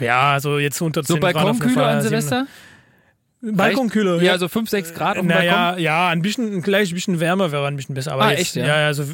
Ja, 0.00 0.32
also 0.32 0.58
jetzt 0.58 0.80
unter 0.82 1.04
10 1.04 1.14
So 1.14 1.20
Grad 1.20 1.36
auf 1.36 1.42
jeden 1.42 1.44
Balkonkühle 1.58 1.74
Fall. 1.74 1.94
an 1.96 2.02
Silvester? 2.02 2.46
Balkonkühle, 3.40 4.22
Ja, 4.24 4.36
so 4.38 4.48
5, 4.48 4.68
6 4.68 4.94
Grad 4.94 5.22
naja, 5.22 5.66
Balkon? 5.66 5.82
ja, 5.82 6.08
ein 6.08 6.22
bisschen, 6.22 6.60
gleich 6.62 6.90
ein 6.90 6.94
bisschen 6.94 7.20
wärmer 7.20 7.52
wäre 7.52 7.66
ein 7.68 7.76
bisschen 7.76 7.94
besser. 7.94 8.12
Aber 8.12 8.24
Ah, 8.24 8.30
jetzt, 8.30 8.40
echt, 8.40 8.56
ja? 8.56 8.66
ja, 8.66 8.80
ja, 8.80 8.94
so 8.94 9.04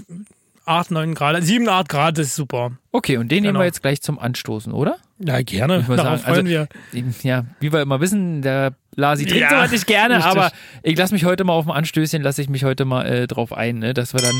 8, 0.66 0.90
9 0.90 1.14
Grad, 1.14 1.42
7, 1.42 1.68
8 1.68 1.88
Grad, 1.88 2.18
das 2.18 2.28
ist 2.28 2.36
super. 2.36 2.72
Okay, 2.92 3.16
und 3.16 3.30
den 3.30 3.42
nehmen 3.42 3.54
Genau. 3.54 3.60
wir 3.60 3.66
jetzt 3.66 3.82
gleich 3.82 4.00
zum 4.02 4.18
Anstoßen, 4.18 4.72
oder? 4.72 4.96
Ja, 5.18 5.40
gerne. 5.42 5.82
Darauf 5.82 5.96
sagen, 5.96 6.18
freuen 6.18 6.46
also- 6.46 6.66
wir. 6.92 7.04
Ja, 7.22 7.44
wie 7.60 7.72
wir 7.72 7.80
immer 7.82 8.00
wissen, 8.00 8.42
der 8.42 8.74
Lasi 8.94 9.24
trinkt 9.24 9.40
Ja, 9.42 9.50
sowas 9.50 9.70
nicht 9.72 9.86
gerne, 9.86 10.16
richtig. 10.16 10.30
aber 10.32 10.52
ich 10.82 10.96
lasse 10.96 11.14
mich 11.14 11.24
heute 11.24 11.44
mal 11.44 11.52
auf 11.54 11.64
dem 11.64 11.70
Anstößchen, 11.72 12.22
lasse 12.22 12.42
ich 12.42 12.48
mich 12.48 12.64
heute 12.64 12.84
mal 12.84 13.06
äh, 13.06 13.26
drauf 13.26 13.52
ein, 13.52 13.78
ne, 13.78 13.94
dass 13.94 14.12
wir 14.14 14.20
dann 14.20 14.34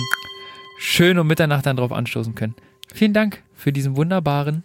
schön 0.78 1.18
um 1.18 1.26
Mitternacht 1.26 1.66
dann 1.66 1.76
drauf 1.76 1.92
anstoßen 1.92 2.34
können. 2.34 2.54
Vielen 2.92 3.12
Dank 3.12 3.42
für 3.54 3.72
diesen 3.72 3.96
wunderbaren. 3.96 4.64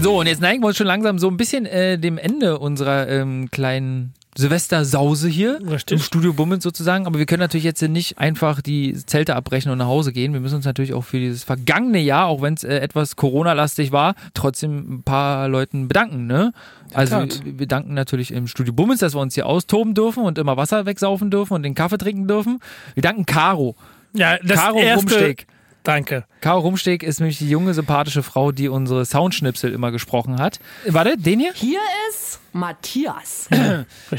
So, 0.00 0.18
und 0.20 0.26
jetzt 0.26 0.40
neigen 0.40 0.62
wir 0.62 0.68
uns 0.68 0.76
schon 0.76 0.86
langsam 0.86 1.18
so 1.18 1.28
ein 1.28 1.36
bisschen 1.36 1.66
äh, 1.66 1.98
dem 1.98 2.18
Ende 2.18 2.58
unserer 2.58 3.08
ähm, 3.08 3.48
kleinen 3.50 4.14
Silvestersause 4.36 5.28
hier 5.28 5.58
Richtig. 5.68 5.98
im 5.98 6.02
Studio 6.02 6.32
Bummens 6.32 6.64
sozusagen. 6.64 7.06
Aber 7.06 7.18
wir 7.18 7.26
können 7.26 7.40
natürlich 7.40 7.64
jetzt 7.64 7.82
nicht 7.82 8.18
einfach 8.18 8.62
die 8.62 8.94
Zelte 8.94 9.36
abbrechen 9.36 9.70
und 9.70 9.78
nach 9.78 9.86
Hause 9.86 10.12
gehen. 10.12 10.32
Wir 10.32 10.40
müssen 10.40 10.56
uns 10.56 10.64
natürlich 10.64 10.94
auch 10.94 11.04
für 11.04 11.18
dieses 11.18 11.44
vergangene 11.44 12.00
Jahr, 12.00 12.26
auch 12.26 12.40
wenn 12.40 12.54
es 12.54 12.64
äh, 12.64 12.78
etwas 12.78 13.16
Corona-lastig 13.16 13.92
war, 13.92 14.14
trotzdem 14.32 14.94
ein 14.94 15.02
paar 15.02 15.48
Leuten 15.48 15.88
bedanken. 15.88 16.26
Ne? 16.26 16.52
Also 16.94 17.16
wir 17.44 17.58
wir 17.62 17.66
danken 17.66 17.94
natürlich 17.94 18.32
im 18.32 18.46
Studio 18.46 18.72
Bummens, 18.72 19.00
dass 19.00 19.14
wir 19.14 19.20
uns 19.20 19.34
hier 19.34 19.46
austoben 19.46 19.94
dürfen 19.94 20.24
und 20.24 20.38
immer 20.38 20.56
Wasser 20.56 20.86
wegsaufen 20.86 21.30
dürfen 21.30 21.54
und 21.54 21.62
den 21.62 21.74
Kaffee 21.74 21.98
trinken 21.98 22.26
dürfen. 22.26 22.58
Wir 22.94 23.02
danken 23.02 23.26
Caro. 23.26 23.76
Ja, 24.14 24.38
das 24.38 24.58
Caro 24.58 24.78
erste, 24.78 25.00
Rumsteg. 25.00 25.46
Danke. 25.82 26.24
Caro 26.40 26.60
Rumsteg 26.60 27.02
ist 27.02 27.18
nämlich 27.20 27.38
die 27.38 27.48
junge, 27.48 27.74
sympathische 27.74 28.22
Frau, 28.22 28.52
die 28.52 28.68
unsere 28.68 29.04
Soundschnipsel 29.04 29.72
immer 29.72 29.90
gesprochen 29.90 30.38
hat. 30.40 30.60
Warte, 30.86 31.16
den 31.16 31.40
hier? 31.40 31.52
Hier 31.54 31.80
ist 32.10 32.40
Matthias. 32.52 33.48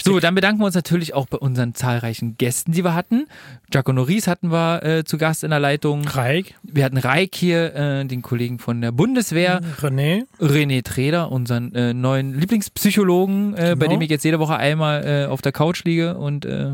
So, 0.03 0.19
dann 0.19 0.33
bedanken 0.35 0.59
wir 0.61 0.65
uns 0.65 0.75
natürlich 0.75 1.13
auch 1.13 1.27
bei 1.27 1.37
unseren 1.37 1.75
zahlreichen 1.75 2.35
Gästen, 2.37 2.71
die 2.71 2.83
wir 2.83 2.95
hatten. 2.95 3.27
Giacomo 3.69 4.01
Ries 4.01 4.27
hatten 4.27 4.51
wir 4.51 4.83
äh, 4.83 5.03
zu 5.03 5.17
Gast 5.17 5.43
in 5.43 5.51
der 5.51 5.59
Leitung. 5.59 6.05
Reik, 6.07 6.55
Wir 6.63 6.83
hatten 6.83 6.97
Reik 6.97 7.35
hier, 7.35 7.73
äh, 7.75 8.05
den 8.05 8.21
Kollegen 8.21 8.59
von 8.59 8.81
der 8.81 8.91
Bundeswehr. 8.91 9.61
René, 9.81 10.23
René 10.41 10.83
Treder, 10.83 11.31
unseren 11.31 11.73
äh, 11.75 11.93
neuen 11.93 12.33
Lieblingspsychologen, 12.37 13.53
äh, 13.53 13.75
bei 13.77 13.85
Genau. 13.85 13.91
dem 13.91 14.01
ich 14.01 14.09
jetzt 14.09 14.23
jede 14.25 14.39
Woche 14.39 14.57
einmal 14.57 15.05
äh, 15.05 15.25
auf 15.27 15.41
der 15.41 15.51
Couch 15.51 15.83
liege 15.85 16.17
und 16.17 16.45
äh, 16.45 16.71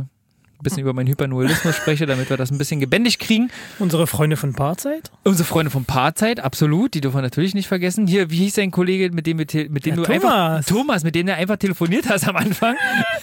ein 0.59 0.63
bisschen 0.63 0.81
über 0.81 0.93
meinen 0.93 1.07
Hypernuelismus 1.07 1.75
spreche, 1.77 2.05
damit 2.05 2.29
wir 2.29 2.35
das 2.35 2.51
ein 2.51 2.57
bisschen 2.57 2.81
gebändig 2.81 3.17
kriegen. 3.17 3.49
unsere 3.79 4.07
Freunde 4.07 4.35
von 4.35 4.53
Paarzeit. 4.53 5.09
Unsere 5.23 5.47
Freunde 5.47 5.71
von 5.71 5.85
Paarzeit, 5.85 6.41
absolut, 6.41 6.93
die 6.93 7.01
dürfen 7.01 7.17
wir 7.17 7.21
natürlich 7.21 7.53
nicht 7.53 7.67
vergessen. 7.67 8.07
Hier, 8.07 8.29
wie 8.29 8.37
hieß 8.37 8.55
dein 8.55 8.71
Kollege, 8.71 9.09
mit 9.13 9.25
dem, 9.25 9.37
mit 9.37 9.53
dem 9.53 9.69
Ja, 9.71 9.95
du 9.95 10.03
einfach 10.03 10.29
Thomas. 10.29 10.65
Thomas, 10.65 11.03
mit 11.03 11.15
dem 11.15 11.27
du 11.27 11.33
einfach 11.35 11.55
telefoniert 11.57 12.09
hast 12.09 12.27
am 12.27 12.35
Anfang. 12.35 12.75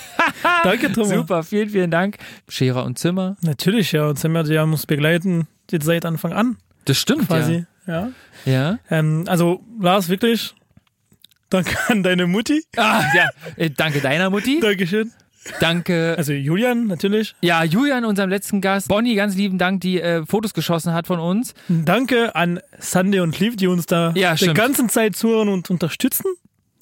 Danke, 0.64 0.91
Thomas. 0.93 1.11
Super, 1.11 1.43
vielen, 1.43 1.68
vielen 1.68 1.91
Dank. 1.91 2.16
Scherer 2.49 2.84
und 2.84 2.99
Zimmer. 2.99 3.37
Natürlich, 3.43 3.93
ja. 3.93 4.09
Und 4.09 4.18
Zimmer, 4.18 4.43
die 4.43 4.59
haben 4.59 4.72
uns 4.72 4.87
begleiten, 4.87 5.47
jetzt 5.70 5.84
seit 5.84 6.05
Anfang 6.07 6.32
an, 6.32 6.57
Das 6.87 6.99
stimmt, 6.99 7.28
quasi. 7.28 7.66
Ja. 7.87 8.09
ja. 8.45 8.53
Ja. 8.53 8.78
Ähm, 8.91 9.24
also, 9.26 9.61
Lars, 9.80 10.09
wirklich, 10.09 10.55
danke 11.51 11.76
an 11.89 12.03
deine 12.03 12.26
Mutti. 12.26 12.64
Ah, 12.76 13.03
ja. 13.14 13.28
Äh, 13.57 13.70
danke 13.70 14.01
deiner 14.01 14.30
Mutti. 14.30 14.61
Dankeschön. 14.62 15.12
Danke. 15.61 16.14
Also, 16.16 16.32
Julian, 16.32 16.86
natürlich. 16.86 17.34
Ja, 17.40 17.64
Julian, 17.64 18.05
unserem 18.05 18.30
letzten 18.30 18.61
Gast. 18.61 18.88
Bonnie, 18.88 19.14
ganz 19.14 19.34
lieben 19.34 19.59
Dank, 19.59 19.80
die 19.80 20.01
äh, 20.01 20.24
Fotos 20.26 20.55
geschossen 20.55 20.92
hat 20.92 21.07
von 21.07 21.18
uns. 21.18 21.55
Danke 21.68 22.34
an 22.34 22.61
Sandy 22.78 23.20
und 23.20 23.38
Liv, 23.38 23.57
die 23.57 23.66
uns 23.66 23.86
da 23.86 24.12
Ja, 24.14 24.34
die 24.34 24.53
ganze 24.53 24.86
Zeit 24.86 25.16
zuhören 25.16 25.49
und 25.49 25.70
unterstützen. 25.70 26.26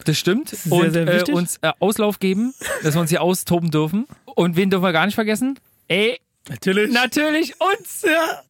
Das 0.05 0.19
stimmt. 0.19 0.51
sehr, 0.51 0.73
und 0.73 0.93
sehr 0.93 1.07
äh, 1.09 1.15
wichtig. 1.17 1.35
uns 1.35 1.59
äh, 1.63 1.73
Auslauf 1.79 2.19
geben, 2.19 2.55
dass 2.83 2.95
wir 2.95 3.01
uns 3.01 3.11
hier 3.11 3.23
austoben 3.23 3.71
dürfen. 3.71 4.07
Und 4.25 4.57
wen 4.57 4.71
dürfen 4.71 4.83
wir 4.83 4.93
gar 4.93 5.07
nicht 5.07 5.15
vergessen? 5.15 5.59
Ey, 5.89 6.19
Natürlich. 6.49 6.93
natürlich 6.93 7.55
uns! 7.61 8.03
ja. 8.03 8.43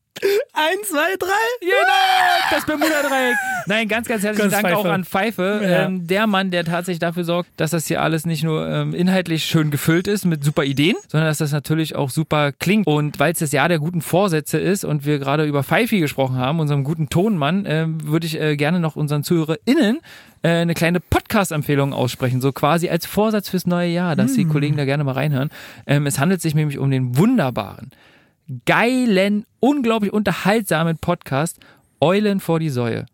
Eins, 0.52 0.88
zwei, 0.88 1.16
drei. 1.18 1.26
Genau, 1.60 2.50
das 2.50 2.64
Bermuda-Dreieck. 2.66 3.34
Nein, 3.66 3.88
ganz, 3.88 4.06
ganz 4.06 4.22
herzlichen 4.22 4.50
Ganz 4.50 4.62
Dank 4.62 4.74
Pfeife. 4.74 4.88
auch 4.88 4.92
an 4.92 5.04
Pfeife. 5.04 5.60
Ja. 5.62 5.86
Ähm, 5.86 6.06
der 6.06 6.28
Mann, 6.28 6.52
der 6.52 6.64
tatsächlich 6.64 7.00
dafür 7.00 7.24
sorgt, 7.24 7.48
dass 7.56 7.72
das 7.72 7.86
hier 7.86 8.00
alles 8.00 8.24
nicht 8.24 8.44
nur 8.44 8.68
ähm, 8.68 8.94
inhaltlich 8.94 9.44
schön 9.44 9.72
gefüllt 9.72 10.06
ist 10.06 10.24
mit 10.24 10.44
super 10.44 10.62
Ideen, 10.64 10.96
sondern 11.08 11.28
dass 11.28 11.38
das 11.38 11.50
natürlich 11.50 11.96
auch 11.96 12.10
super 12.10 12.52
klingt. 12.52 12.86
Und 12.86 13.18
weil 13.18 13.32
es 13.32 13.40
das 13.40 13.50
Jahr 13.50 13.68
der 13.68 13.80
guten 13.80 14.02
Vorsätze 14.02 14.58
ist 14.58 14.84
und 14.84 15.04
wir 15.04 15.18
gerade 15.18 15.46
über 15.46 15.64
Pfeifi 15.64 15.98
gesprochen 15.98 16.36
haben, 16.36 16.60
unserem 16.60 16.84
guten 16.84 17.08
Tonmann, 17.08 17.64
ähm, 17.66 18.06
würde 18.06 18.26
ich 18.26 18.40
äh, 18.40 18.56
gerne 18.56 18.78
noch 18.78 18.94
unseren 18.94 19.24
ZuhörerInnen 19.24 19.98
äh, 20.42 20.48
eine 20.48 20.74
kleine 20.74 21.00
Podcast-Empfehlung 21.00 21.92
aussprechen, 21.92 22.40
so 22.40 22.52
quasi 22.52 22.88
als 22.88 23.04
Vorsatz 23.06 23.48
fürs 23.48 23.66
neue 23.66 23.88
Jahr, 23.88 24.14
dass 24.14 24.34
die 24.34 24.44
Kollegen 24.44 24.76
da 24.76 24.84
gerne 24.84 25.02
mal 25.02 25.12
reinhören. 25.12 25.50
Ähm, 25.88 26.06
es 26.06 26.20
handelt 26.20 26.40
sich 26.40 26.54
nämlich 26.54 26.78
um 26.78 26.90
den 26.90 27.16
wunderbaren, 27.16 27.90
geilen, 28.66 29.46
unglaublich 29.60 30.12
unterhaltsamen 30.12 30.98
Podcast 30.98 31.58
Eulen 32.00 32.40
vor 32.40 32.60
die 32.60 32.70
Säue. 32.70 33.06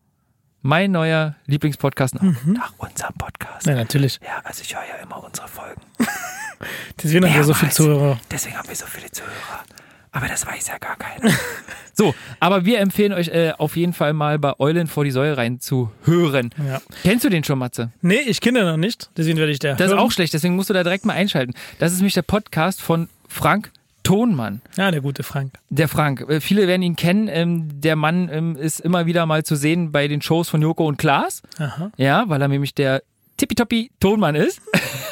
Mein 0.62 0.90
neuer 0.90 1.36
Lieblingspodcast 1.46 2.16
nach, 2.16 2.44
nach 2.44 2.72
unserem 2.78 3.14
Podcast. 3.14 3.66
Ja, 3.66 3.74
natürlich. 3.74 4.20
Ja, 4.22 4.40
also 4.44 4.62
ich 4.62 4.74
höre 4.74 4.82
ja 4.82 5.02
immer 5.02 5.22
unsere 5.24 5.48
Folgen. 5.48 5.80
Deswegen 7.02 7.24
haben 7.24 7.34
wir 7.34 7.44
so 7.44 7.54
viele. 7.54 7.70
Zuhörer. 7.70 8.20
Deswegen 8.30 8.56
haben 8.56 8.68
wir 8.68 8.76
so 8.76 8.84
viele 8.86 9.10
Zuhörer. 9.10 9.64
Aber 10.12 10.26
das 10.26 10.44
weiß 10.44 10.66
ja 10.66 10.78
gar 10.78 10.96
keiner. 10.96 11.32
so, 11.94 12.14
aber 12.40 12.64
wir 12.64 12.80
empfehlen 12.80 13.12
euch 13.12 13.28
äh, 13.28 13.52
auf 13.56 13.76
jeden 13.76 13.92
Fall 13.92 14.12
mal 14.12 14.38
bei 14.38 14.58
Eulen 14.58 14.88
vor 14.88 15.04
die 15.04 15.12
Säue 15.12 15.36
reinzuhören. 15.36 16.50
Ja. 16.66 16.82
Kennst 17.04 17.24
du 17.24 17.28
den 17.28 17.44
schon, 17.44 17.58
Matze? 17.58 17.92
Nee, 18.02 18.20
ich 18.26 18.40
kenne 18.40 18.58
den 18.58 18.68
noch 18.68 18.76
nicht. 18.76 19.08
Deswegen 19.16 19.38
werde 19.38 19.52
ich 19.52 19.60
der. 19.60 19.76
Das 19.76 19.86
ist 19.86 19.92
hören. 19.92 20.00
auch 20.00 20.10
schlecht, 20.10 20.34
deswegen 20.34 20.56
musst 20.56 20.68
du 20.68 20.74
da 20.74 20.82
direkt 20.82 21.06
mal 21.06 21.14
einschalten. 21.14 21.54
Das 21.78 21.92
ist 21.92 21.98
nämlich 21.98 22.14
der 22.14 22.22
Podcast 22.22 22.82
von 22.82 23.08
Frank 23.28 23.70
Tonmann. 24.10 24.60
Ja, 24.76 24.90
der 24.90 25.02
gute 25.02 25.22
Frank. 25.22 25.52
Der 25.68 25.86
Frank. 25.86 26.28
Äh, 26.28 26.40
Viele 26.40 26.66
werden 26.66 26.82
ihn 26.82 26.96
kennen. 26.96 27.28
Ähm, 27.30 27.80
der 27.80 27.94
Mann 27.94 28.28
ähm, 28.32 28.56
ist 28.56 28.80
immer 28.80 29.06
wieder 29.06 29.24
mal 29.24 29.44
zu 29.44 29.54
sehen 29.54 29.92
bei 29.92 30.08
den 30.08 30.20
Shows 30.20 30.48
von 30.48 30.60
Joko 30.60 30.84
und 30.88 30.98
Klaas. 30.98 31.42
Aha. 31.58 31.92
Ja, 31.96 32.28
weil 32.28 32.42
er 32.42 32.48
nämlich 32.48 32.74
der 32.74 33.04
tippitoppi 33.36 33.92
Tonmann 34.00 34.34
ist 34.34 34.60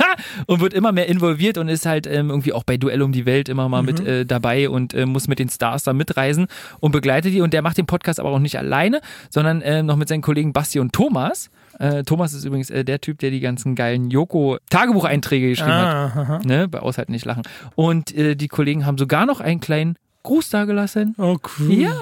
und 0.47 0.59
wird 0.59 0.75
immer 0.75 0.91
mehr 0.91 1.09
involviert 1.09 1.59
und 1.59 1.69
ist 1.69 1.87
halt 1.87 2.09
ähm, 2.09 2.31
irgendwie 2.31 2.53
auch 2.53 2.65
bei 2.65 2.77
Duell 2.77 3.03
um 3.03 3.13
die 3.13 3.25
Welt 3.25 3.49
immer 3.49 3.69
mal 3.69 3.85
mit 3.85 4.01
äh, 4.01 4.27
dabei 4.27 4.69
und 4.69 4.95
äh, 4.95 5.07
muss 5.07 5.29
mit 5.29 5.39
den 5.39 5.49
Stars 5.49 5.85
da 5.85 5.93
mitreisen 5.93 6.49
und 6.81 6.91
begleitet 6.91 7.33
die. 7.33 7.41
Und 7.41 7.55
der 7.55 7.63
macht 7.63 7.79
den 7.79 7.87
Podcast 7.87 8.19
aber 8.19 8.31
auch 8.31 8.41
nicht 8.41 8.59
alleine, 8.59 9.01
sondern 9.31 9.63
äh, 9.63 9.85
noch 9.85 9.97
mit 9.97 10.09
seinen 10.09 10.23
Kollegen 10.23 10.53
Basti 10.53 10.81
und 10.81 10.93
Thomas. 10.93 11.51
Äh, 11.79 12.03
Thomas 12.03 12.33
ist 12.33 12.45
übrigens 12.45 12.71
äh, 12.71 12.85
der 12.85 13.01
Typ, 13.01 13.19
der 13.19 13.31
die 13.31 13.41
ganzen 13.41 13.75
geilen 13.75 14.11
Joko-Tagebucheinträge 14.11 15.51
geschrieben 15.51 15.73
hat. 15.73 15.87
Ah, 15.87 16.05
aha. 16.21 16.41
Ne? 16.45 16.69
Bei 16.69 16.81
Aushalten 16.81 17.13
nicht 17.13 17.25
lachen. 17.25 17.43
Und 17.75 18.15
äh, 18.15 18.35
die 18.35 18.49
Kollegen 18.49 18.85
haben 18.87 18.99
sogar 18.99 19.27
noch 19.27 19.41
einen 19.41 19.61
kleinen 19.61 19.97
Gruß 20.25 20.51
dagelassen. 20.51 21.15
Oh, 21.19 21.37
cool. 21.61 21.73
Ja. 21.73 21.95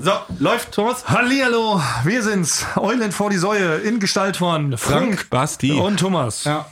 So, 0.00 0.12
läuft, 0.38 0.72
Thomas? 0.72 1.08
Hallihallo, 1.08 1.80
wir 2.04 2.22
sind's. 2.22 2.64
Eulen 2.76 3.12
vor 3.12 3.30
die 3.30 3.36
Säue 3.36 3.76
in 3.78 4.00
Gestalt 4.00 4.36
von 4.36 4.76
Frank, 4.78 5.28
Basti. 5.30 5.72
und 5.72 5.98
Thomas. 6.00 6.44
Ja. 6.44 6.66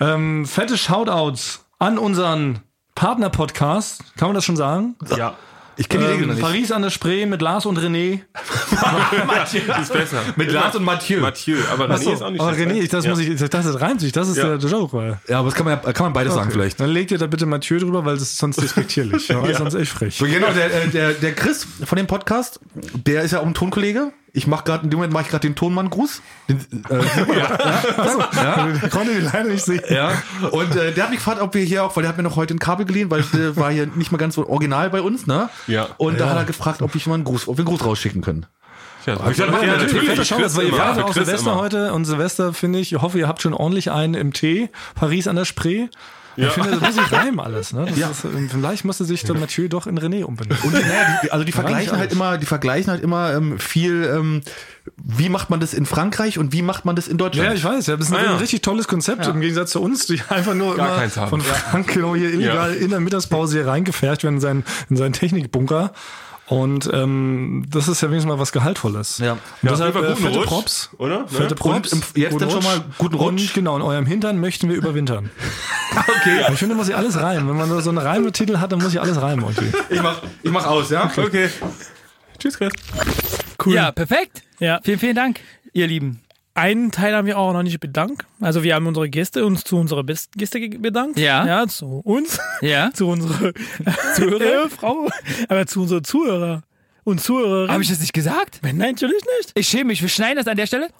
Ähm, 0.00 0.44
fette 0.46 0.76
Shoutouts 0.76 1.64
an 1.78 1.98
unseren 1.98 2.60
Partner-Podcast. 2.94 4.16
Kann 4.16 4.28
man 4.28 4.34
das 4.34 4.44
schon 4.44 4.56
sagen? 4.56 4.96
ja. 5.16 5.34
Ich 5.76 5.88
kenne 5.88 6.04
die 6.04 6.10
Regeln 6.12 6.30
Ähm, 6.30 6.36
nicht. 6.36 6.44
Paris 6.44 6.72
an 6.72 6.82
der 6.82 6.90
Spree 6.90 7.26
mit 7.26 7.42
Lars 7.42 7.66
und 7.66 7.78
René. 7.78 8.20
ist 9.82 9.92
besser. 9.92 10.20
Mit 10.36 10.52
Lars 10.52 10.74
und 10.76 10.84
Mathieu. 10.84 11.20
Mathieu, 11.20 11.56
aber 11.72 11.90
Achso, 11.90 12.12
aber 12.12 12.52
René, 12.52 12.88
das 12.90 13.06
muss 13.06 13.18
ich, 13.18 13.38
das 13.48 13.80
reimt 13.80 14.00
sich. 14.00 14.12
Das 14.12 14.28
ist 14.28 14.36
Ja. 14.36 14.56
der 14.56 14.70
Joke. 14.70 14.96
Weil. 14.96 15.18
Ja, 15.28 15.38
aber 15.40 15.48
das 15.48 15.54
kann 15.56 15.66
man, 15.66 15.80
ja- 15.82 15.92
kann 15.92 16.06
man 16.06 16.12
beides 16.12 16.34
sagen 16.34 16.50
vielleicht. 16.50 16.80
Dann 16.80 16.90
legt 16.90 17.10
ihr 17.10 17.18
da 17.18 17.26
bitte 17.26 17.46
Mathieu 17.46 17.78
drüber, 17.78 18.04
weil 18.04 18.14
das 18.14 18.22
ist 18.22 18.38
sonst 18.38 18.60
despektierlich. 18.60 19.28
ja. 19.28 19.42
weil 19.42 19.54
Sonst 19.54 19.74
echt 19.74 19.92
frech. 19.92 20.16
So, 20.16 20.26
genau, 20.26 20.52
der, 20.52 20.84
äh, 20.84 20.88
der, 20.88 21.12
der 21.12 21.34
Chris 21.34 21.66
von 21.84 21.96
dem 21.96 22.06
Podcast, 22.06 22.60
der 22.94 23.22
ist 23.22 23.32
ja 23.32 23.40
auch 23.40 23.46
ein 23.46 23.54
Tonkollege. 23.54 24.12
Ich 24.36 24.48
mache 24.48 24.64
gerade, 24.64 24.82
in 24.82 24.90
dem 24.90 24.96
Moment 24.98 25.12
mache 25.12 25.22
ich 25.22 25.28
gerade 25.30 25.46
den 25.46 25.54
Tonmann-Gruß. 25.54 26.20
Den, 26.48 26.58
äh, 26.90 27.38
ja. 27.38 28.68
Ich 28.82 28.90
konnte 28.90 29.12
ihn 29.12 29.24
leider 29.24 29.44
nicht 29.44 29.64
sehen. 29.64 29.80
Ja, 29.88 30.10
und 30.50 30.74
äh, 30.74 30.92
der 30.92 31.04
hat 31.04 31.10
mich 31.10 31.20
gefragt, 31.20 31.40
ob 31.40 31.54
wir 31.54 31.62
hier 31.62 31.84
auch, 31.84 31.94
weil 31.94 32.02
der 32.02 32.08
hat 32.08 32.16
mir 32.16 32.24
noch 32.24 32.34
heute 32.34 32.52
ein 32.52 32.58
Kabel 32.58 32.84
geliehen, 32.84 33.10
weil 33.12 33.22
der 33.32 33.56
war 33.56 33.70
hier 33.70 33.86
nicht 33.86 34.10
mal 34.10 34.18
ganz 34.18 34.34
so 34.34 34.46
original 34.48 34.90
bei 34.90 35.00
uns, 35.02 35.28
ne? 35.28 35.48
Ja. 35.68 35.86
Und 35.98 36.18
da 36.18 36.30
hat 36.30 36.36
er 36.36 36.44
gefragt, 36.44 36.82
ob 36.82 36.94
ich 36.96 37.06
mal 37.06 37.14
einen 37.14 37.24
Gruß, 37.24 37.46
ob 37.46 37.56
wir 37.56 37.60
einen 37.60 37.68
Gruß 37.68 37.84
rausschicken 37.86 38.22
können. 38.22 38.46
Ja, 39.06 39.14
ich 39.14 39.36
gesagt, 39.36 39.52
Ja, 39.62 39.76
natürlich. 39.76 40.08
Fette 40.08 40.34
Chris 40.34 40.56
weil 40.56 40.66
ihr 40.66 40.72
wartet 40.78 41.04
Chris 41.06 41.14
Silvester 41.26 41.52
immer. 41.52 41.60
heute 41.60 41.92
und 41.92 42.04
Silvester 42.04 42.52
finde 42.54 42.80
ich, 42.80 42.92
ich 42.92 43.00
hoffe, 43.00 43.18
ihr 43.18 43.28
habt 43.28 43.40
schon 43.42 43.54
ordentlich 43.54 43.92
einen 43.92 44.14
im 44.14 44.32
Tee. 44.32 44.70
Paris 44.94 45.28
an 45.28 45.36
der 45.36 45.44
Spree. 45.44 45.88
Ich 46.36 46.48
finde, 46.48 46.70
das 46.72 46.80
muss 46.80 46.94
sich 46.94 47.12
reimen 47.12 47.40
alles. 47.40 47.72
Ne? 47.72 47.86
Das 47.88 47.98
Ja. 47.98 48.10
ist, 48.10 48.24
ähm, 48.24 48.48
vielleicht 48.50 48.84
musste 48.84 49.04
sich 49.04 49.22
der 49.24 49.36
Mathieu 49.36 49.68
doch 49.68 49.86
in 49.86 49.98
René 49.98 50.24
umbenennen. 50.24 50.58
Und 50.64 50.72
naja, 50.72 51.20
die, 51.22 51.30
also 51.32 51.44
die 51.44 51.52
vergleichen 51.52 51.96
halt 51.98 52.12
immer, 52.12 52.38
die 52.38 52.46
vergleichen 52.46 52.90
halt 52.90 53.02
immer 53.02 53.32
ähm, 53.34 53.58
viel, 53.58 54.04
ähm, 54.04 54.42
wie 54.96 55.28
macht 55.28 55.50
man 55.50 55.60
das 55.60 55.74
in 55.74 55.86
Frankreich 55.86 56.38
und 56.38 56.52
wie 56.52 56.62
macht 56.62 56.84
man 56.84 56.96
das 56.96 57.08
in 57.08 57.18
Deutschland? 57.18 57.48
Ja, 57.48 57.54
ich 57.54 57.64
weiß, 57.64 57.86
ja, 57.86 57.96
das 57.96 58.06
ist 58.08 58.12
ein, 58.12 58.20
Ah, 58.20 58.24
ja. 58.24 58.30
ein 58.32 58.38
richtig 58.38 58.62
tolles 58.62 58.88
Konzept 58.88 59.26
im 59.26 59.40
Gegensatz 59.40 59.70
zu 59.72 59.80
uns, 59.82 60.06
die 60.06 60.20
einfach 60.28 60.54
nur 60.54 60.76
Gar 60.76 61.04
immer 61.04 61.26
von 61.28 61.40
Frank 61.40 61.92
genau 61.94 62.14
hier 62.14 62.30
illegal 62.32 62.74
in 62.74 62.90
der 62.90 63.00
Mittagspause 63.00 63.58
hier 63.58 63.66
reingefärscht 63.66 64.24
werden 64.24 64.36
in 64.36 64.40
seinen, 64.40 64.64
in 64.90 64.96
seinen 64.96 65.12
Technikbunker. 65.12 65.92
Und 66.46 66.90
ähm, 66.92 67.64
das 67.70 67.88
ist 67.88 68.02
ja 68.02 68.08
wenigstens 68.10 68.28
mal 68.30 68.38
was 68.38 68.52
Gehaltvolles. 68.52 69.16
Ja. 69.18 69.32
Und 69.32 69.40
Ja, 69.62 69.70
deshalb 69.70 69.96
äh, 69.96 70.14
fette 70.14 70.38
Rutsch, 70.38 70.46
Props. 70.46 70.90
oder? 70.98 71.20
Ne? 71.20 71.28
Fette 71.28 71.54
Props. 71.54 71.92
Und 71.94 72.04
im- 72.14 72.22
jetzt 72.22 72.32
Guten 72.32 72.40
dann 72.44 72.50
schon 72.50 72.62
mal 72.64 72.84
guten 72.98 73.14
Rutsch. 73.14 73.28
Und 73.42 73.54
genau, 73.54 73.76
in 73.76 73.82
eurem 73.82 74.04
Hintern 74.04 74.38
möchten 74.38 74.68
wir 74.68 74.76
überwintern. 74.76 75.30
okay. 75.96 76.44
Ich 76.52 76.58
finde, 76.58 76.74
muss 76.74 76.86
sich 76.86 76.96
alles 76.96 77.18
reimen. 77.18 77.48
Wenn 77.48 77.56
man 77.56 77.80
so 77.80 77.88
einen 77.88 77.98
Reimetitel 77.98 78.58
hat, 78.58 78.72
dann 78.72 78.80
muss 78.80 78.92
ich 78.92 79.00
alles 79.00 79.20
reimen 79.22 79.44
irgendwie. 79.44 79.72
Ich 79.88 80.02
mach, 80.02 80.20
ich 80.42 80.50
mach 80.50 80.66
aus, 80.66 80.90
ja? 80.90 81.10
Okay. 81.16 81.48
Tschüss, 82.38 82.58
Chris. 82.58 82.72
Cool. 83.64 83.74
Ja, 83.74 83.90
perfekt. 83.92 84.42
Ja. 84.58 84.80
Vielen, 84.84 84.98
vielen 84.98 85.16
Dank, 85.16 85.40
ihr 85.72 85.86
Lieben. 85.86 86.20
Einen 86.56 86.92
Teil 86.92 87.14
haben 87.16 87.26
wir 87.26 87.36
auch 87.36 87.52
noch 87.52 87.64
nicht 87.64 87.80
bedankt. 87.80 88.24
Also 88.40 88.62
wir 88.62 88.76
haben 88.76 88.86
unsere 88.86 89.08
Gäste 89.10 89.44
uns 89.44 89.64
zu 89.64 89.76
unserer 89.76 90.04
Best 90.04 90.32
Gäste 90.36 90.60
bedankt. 90.68 91.18
Ja. 91.18 91.44
Ja, 91.44 91.66
zu 91.66 92.00
uns, 92.04 92.38
Ja. 92.60 92.90
zu 92.94 93.08
unserer 93.08 93.52
Zuhörer? 94.14 94.70
Frau, 94.70 95.08
aber 95.48 95.66
zu 95.66 95.82
unseren 95.82 96.04
Zuhörer 96.04 96.62
und 97.02 97.20
Zuhörerinnen. 97.20 97.72
Habe 97.72 97.82
ich 97.82 97.88
das 97.88 97.98
nicht 97.98 98.12
gesagt? 98.12 98.60
Nein, 98.62 98.76
natürlich 98.78 99.22
nicht. 99.38 99.50
Ich 99.56 99.66
schäme 99.66 99.86
mich. 99.86 100.00
Wir 100.00 100.08
schneiden 100.08 100.36
das 100.36 100.46
an 100.46 100.56
der 100.56 100.66
Stelle. 100.66 100.90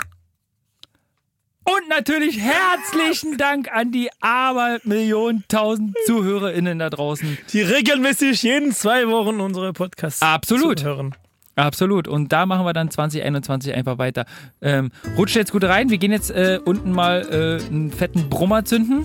Und 1.67 1.89
natürlich 1.89 2.39
herzlichen 2.41 3.39
Dank 3.39 3.73
an 3.73 3.91
die 3.91 4.11
aber 4.21 4.81
Millionen, 4.85 5.45
tausend 5.49 5.97
ZuhörerInnen 6.07 6.79
da 6.79 6.91
draußen. 6.91 7.39
Die 7.53 7.63
regelmäßig 7.63 8.43
jeden 8.43 8.73
zwei 8.73 9.09
Wochen 9.09 9.41
unsere 9.41 9.73
Podcasts 9.73 10.21
Absolut. 10.21 10.83
hören. 10.85 11.15
Absolut. 11.57 12.09
Und 12.09 12.33
da 12.33 12.47
machen 12.47 12.65
wir 12.67 12.73
dann 12.73 12.91
2021 12.91 13.75
einfach 13.75 13.99
weiter. 13.99 14.25
Ähm, 14.61 14.91
rutscht 15.17 15.37
jetzt 15.37 15.53
gut 15.53 15.65
rein. 15.65 15.91
Wir 15.91 15.99
gehen 15.99 16.11
jetzt 16.13 16.31
äh, 16.31 16.59
unten 16.65 16.91
mal 16.93 17.23
äh, 17.63 17.65
einen 17.67 17.93
fetten 17.93 18.29
Brummer 18.29 18.65
zünden 18.65 19.05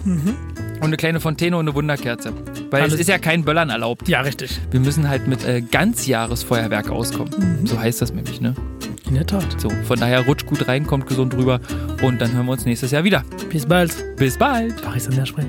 und 0.78 0.84
eine 0.84 0.98
kleine 0.98 1.20
Fontäne 1.20 1.58
und 1.58 1.68
eine 1.68 1.76
Wunderkerze. 1.76 2.34
Weil 2.72 2.82
Alles- 2.82 2.94
es 2.96 3.00
ist 3.02 3.10
ja 3.10 3.18
kein 3.20 3.44
Böllern 3.46 3.70
erlaubt. 3.70 4.08
Ja, 4.08 4.22
richtig. 4.22 4.60
Wir 4.72 4.80
müssen 4.80 5.08
halt 5.10 5.28
mit 5.28 5.46
äh, 5.46 5.62
Ganzjahresfeuerwerk 5.62 6.90
auskommen. 6.90 7.66
So 7.66 7.80
heißt 7.80 8.02
das 8.02 8.14
nämlich, 8.14 8.42
ne? 8.42 8.56
In 9.08 9.16
der 9.16 9.26
Tat. 9.26 9.60
So, 9.60 9.70
von 9.88 10.00
daher 10.00 10.26
rutscht 10.26 10.46
gut 10.46 10.68
rein, 10.68 10.86
kommt 10.86 11.08
gesund 11.08 11.34
rüber 11.36 11.60
und 12.04 12.22
dann 12.22 12.32
hören 12.34 12.46
wir 12.46 12.52
uns 12.52 12.66
nächstes 12.66 12.92
Jahr 12.92 13.04
wieder. 13.04 13.24
Bis 13.52 13.66
bald. 13.66 13.92
Bis 14.18 14.38
bald. 14.38 14.80
Paris 14.84 15.08
an 15.08 15.16
der 15.16 15.26
Spree. 15.26 15.46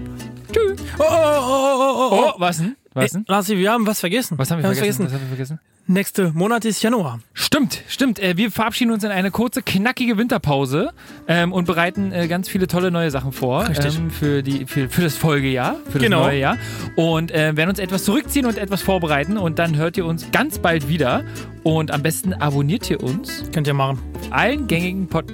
Tschüss. 0.50 0.80
Oh, 0.98 1.02
oh, 1.02 1.06
oh, 1.06 1.46
oh, 1.48 1.82
oh, 1.82 2.08
Oh, 2.10 2.32
oh. 2.36 2.40
was 2.40 2.58
denn? 2.58 2.76
Was 2.94 3.12
denn? 3.12 3.20
Ey, 3.28 3.32
Lassi, 3.34 3.56
wir 3.56 3.72
haben 3.72 3.86
was 3.86 4.00
vergessen. 4.00 4.38
Was 4.38 4.50
haben 4.50 4.62
wir 4.62 4.68
was 4.70 4.78
vergessen? 4.78 5.06
Was 5.06 5.12
haben 5.12 5.20
wir 5.22 5.28
vergessen? 5.28 5.60
Nächste 5.86 6.30
Monat 6.32 6.64
ist 6.66 6.82
Januar. 6.82 7.18
Stimmt, 7.32 7.82
stimmt. 7.88 8.20
Äh, 8.20 8.36
wir 8.36 8.52
verabschieden 8.52 8.92
uns 8.92 9.02
in 9.02 9.10
eine 9.10 9.30
kurze, 9.32 9.60
knackige 9.62 10.16
Winterpause 10.18 10.92
ähm, 11.26 11.52
und 11.52 11.64
bereiten 11.64 12.12
äh, 12.12 12.28
ganz 12.28 12.48
viele 12.48 12.68
tolle 12.68 12.92
neue 12.92 13.10
Sachen 13.10 13.32
vor. 13.32 13.68
Ähm, 13.68 14.10
für, 14.10 14.42
die, 14.42 14.66
für, 14.66 14.88
für 14.88 15.02
das 15.02 15.16
Folgejahr, 15.16 15.76
für 15.86 15.94
das 15.98 16.02
Genau. 16.02 16.20
neue 16.22 16.38
Jahr. 16.38 16.58
Und 16.94 17.32
äh, 17.32 17.56
werden 17.56 17.70
uns 17.70 17.78
etwas 17.80 18.04
zurückziehen 18.04 18.46
und 18.46 18.56
etwas 18.56 18.82
vorbereiten 18.82 19.36
und 19.36 19.58
dann 19.58 19.76
hört 19.76 19.96
ihr 19.96 20.06
uns 20.06 20.30
ganz 20.30 20.58
bald 20.60 20.88
wieder. 20.88 21.24
Und 21.64 21.90
am 21.90 22.02
besten 22.02 22.34
abonniert 22.34 22.88
ihr 22.88 23.02
uns 23.02 23.44
Könnt 23.52 23.66
ihr 23.66 23.74
machen. 23.74 23.98
allen 24.30 24.66
gängigen 24.68 25.08
Pod 25.08 25.24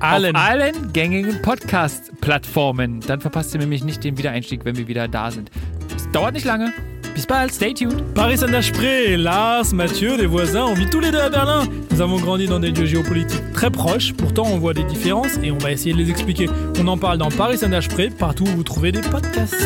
Allen. 0.00 0.36
auf 0.36 0.42
allen 0.42 0.92
gängigen 0.92 1.40
Podcast-Plattformen. 1.40 3.00
Dann 3.00 3.20
verpasst 3.22 3.54
ihr 3.54 3.60
nämlich 3.60 3.82
nicht 3.84 4.04
den 4.04 4.18
Wiedereinstieg, 4.18 4.66
wenn 4.66 4.76
wir 4.76 4.86
wieder 4.88 5.08
da 5.08 5.30
sind. 5.30 5.50
Es 5.96 6.10
dauert 6.12 6.34
nicht 6.34 6.46
lange. 6.46 6.72
Bis 7.14 7.26
bald. 7.26 7.50
Stay 7.52 7.72
tuned. 7.72 8.02
Paris 8.14 8.38
saint 8.38 8.62
Spree, 8.62 9.16
Lars, 9.16 9.72
Mathieu, 9.72 10.18
des 10.18 10.26
voisins, 10.26 10.66
on 10.66 10.74
vit 10.74 10.88
tous 10.90 11.00
les 11.00 11.10
deux 11.10 11.18
à 11.18 11.30
Berlin. 11.30 11.64
Nous 11.90 12.02
avons 12.02 12.18
grandi 12.18 12.46
dans 12.46 12.60
des 12.60 12.70
lieux 12.70 12.84
géopolitiques 12.84 13.52
très 13.54 13.70
proches, 13.70 14.12
pourtant 14.12 14.44
on 14.46 14.58
voit 14.58 14.74
des 14.74 14.84
différences 14.84 15.38
et 15.42 15.50
on 15.50 15.56
va 15.56 15.72
essayer 15.72 15.94
de 15.94 15.98
les 15.98 16.10
expliquer. 16.10 16.50
On 16.78 16.86
en 16.88 16.98
parle 16.98 17.16
dans 17.16 17.30
Paris 17.30 17.56
saint 17.56 17.80
Spree, 17.80 18.10
partout 18.10 18.44
où 18.44 18.56
vous 18.56 18.64
trouvez 18.64 18.92
des 18.92 19.00
podcasts. 19.00 19.56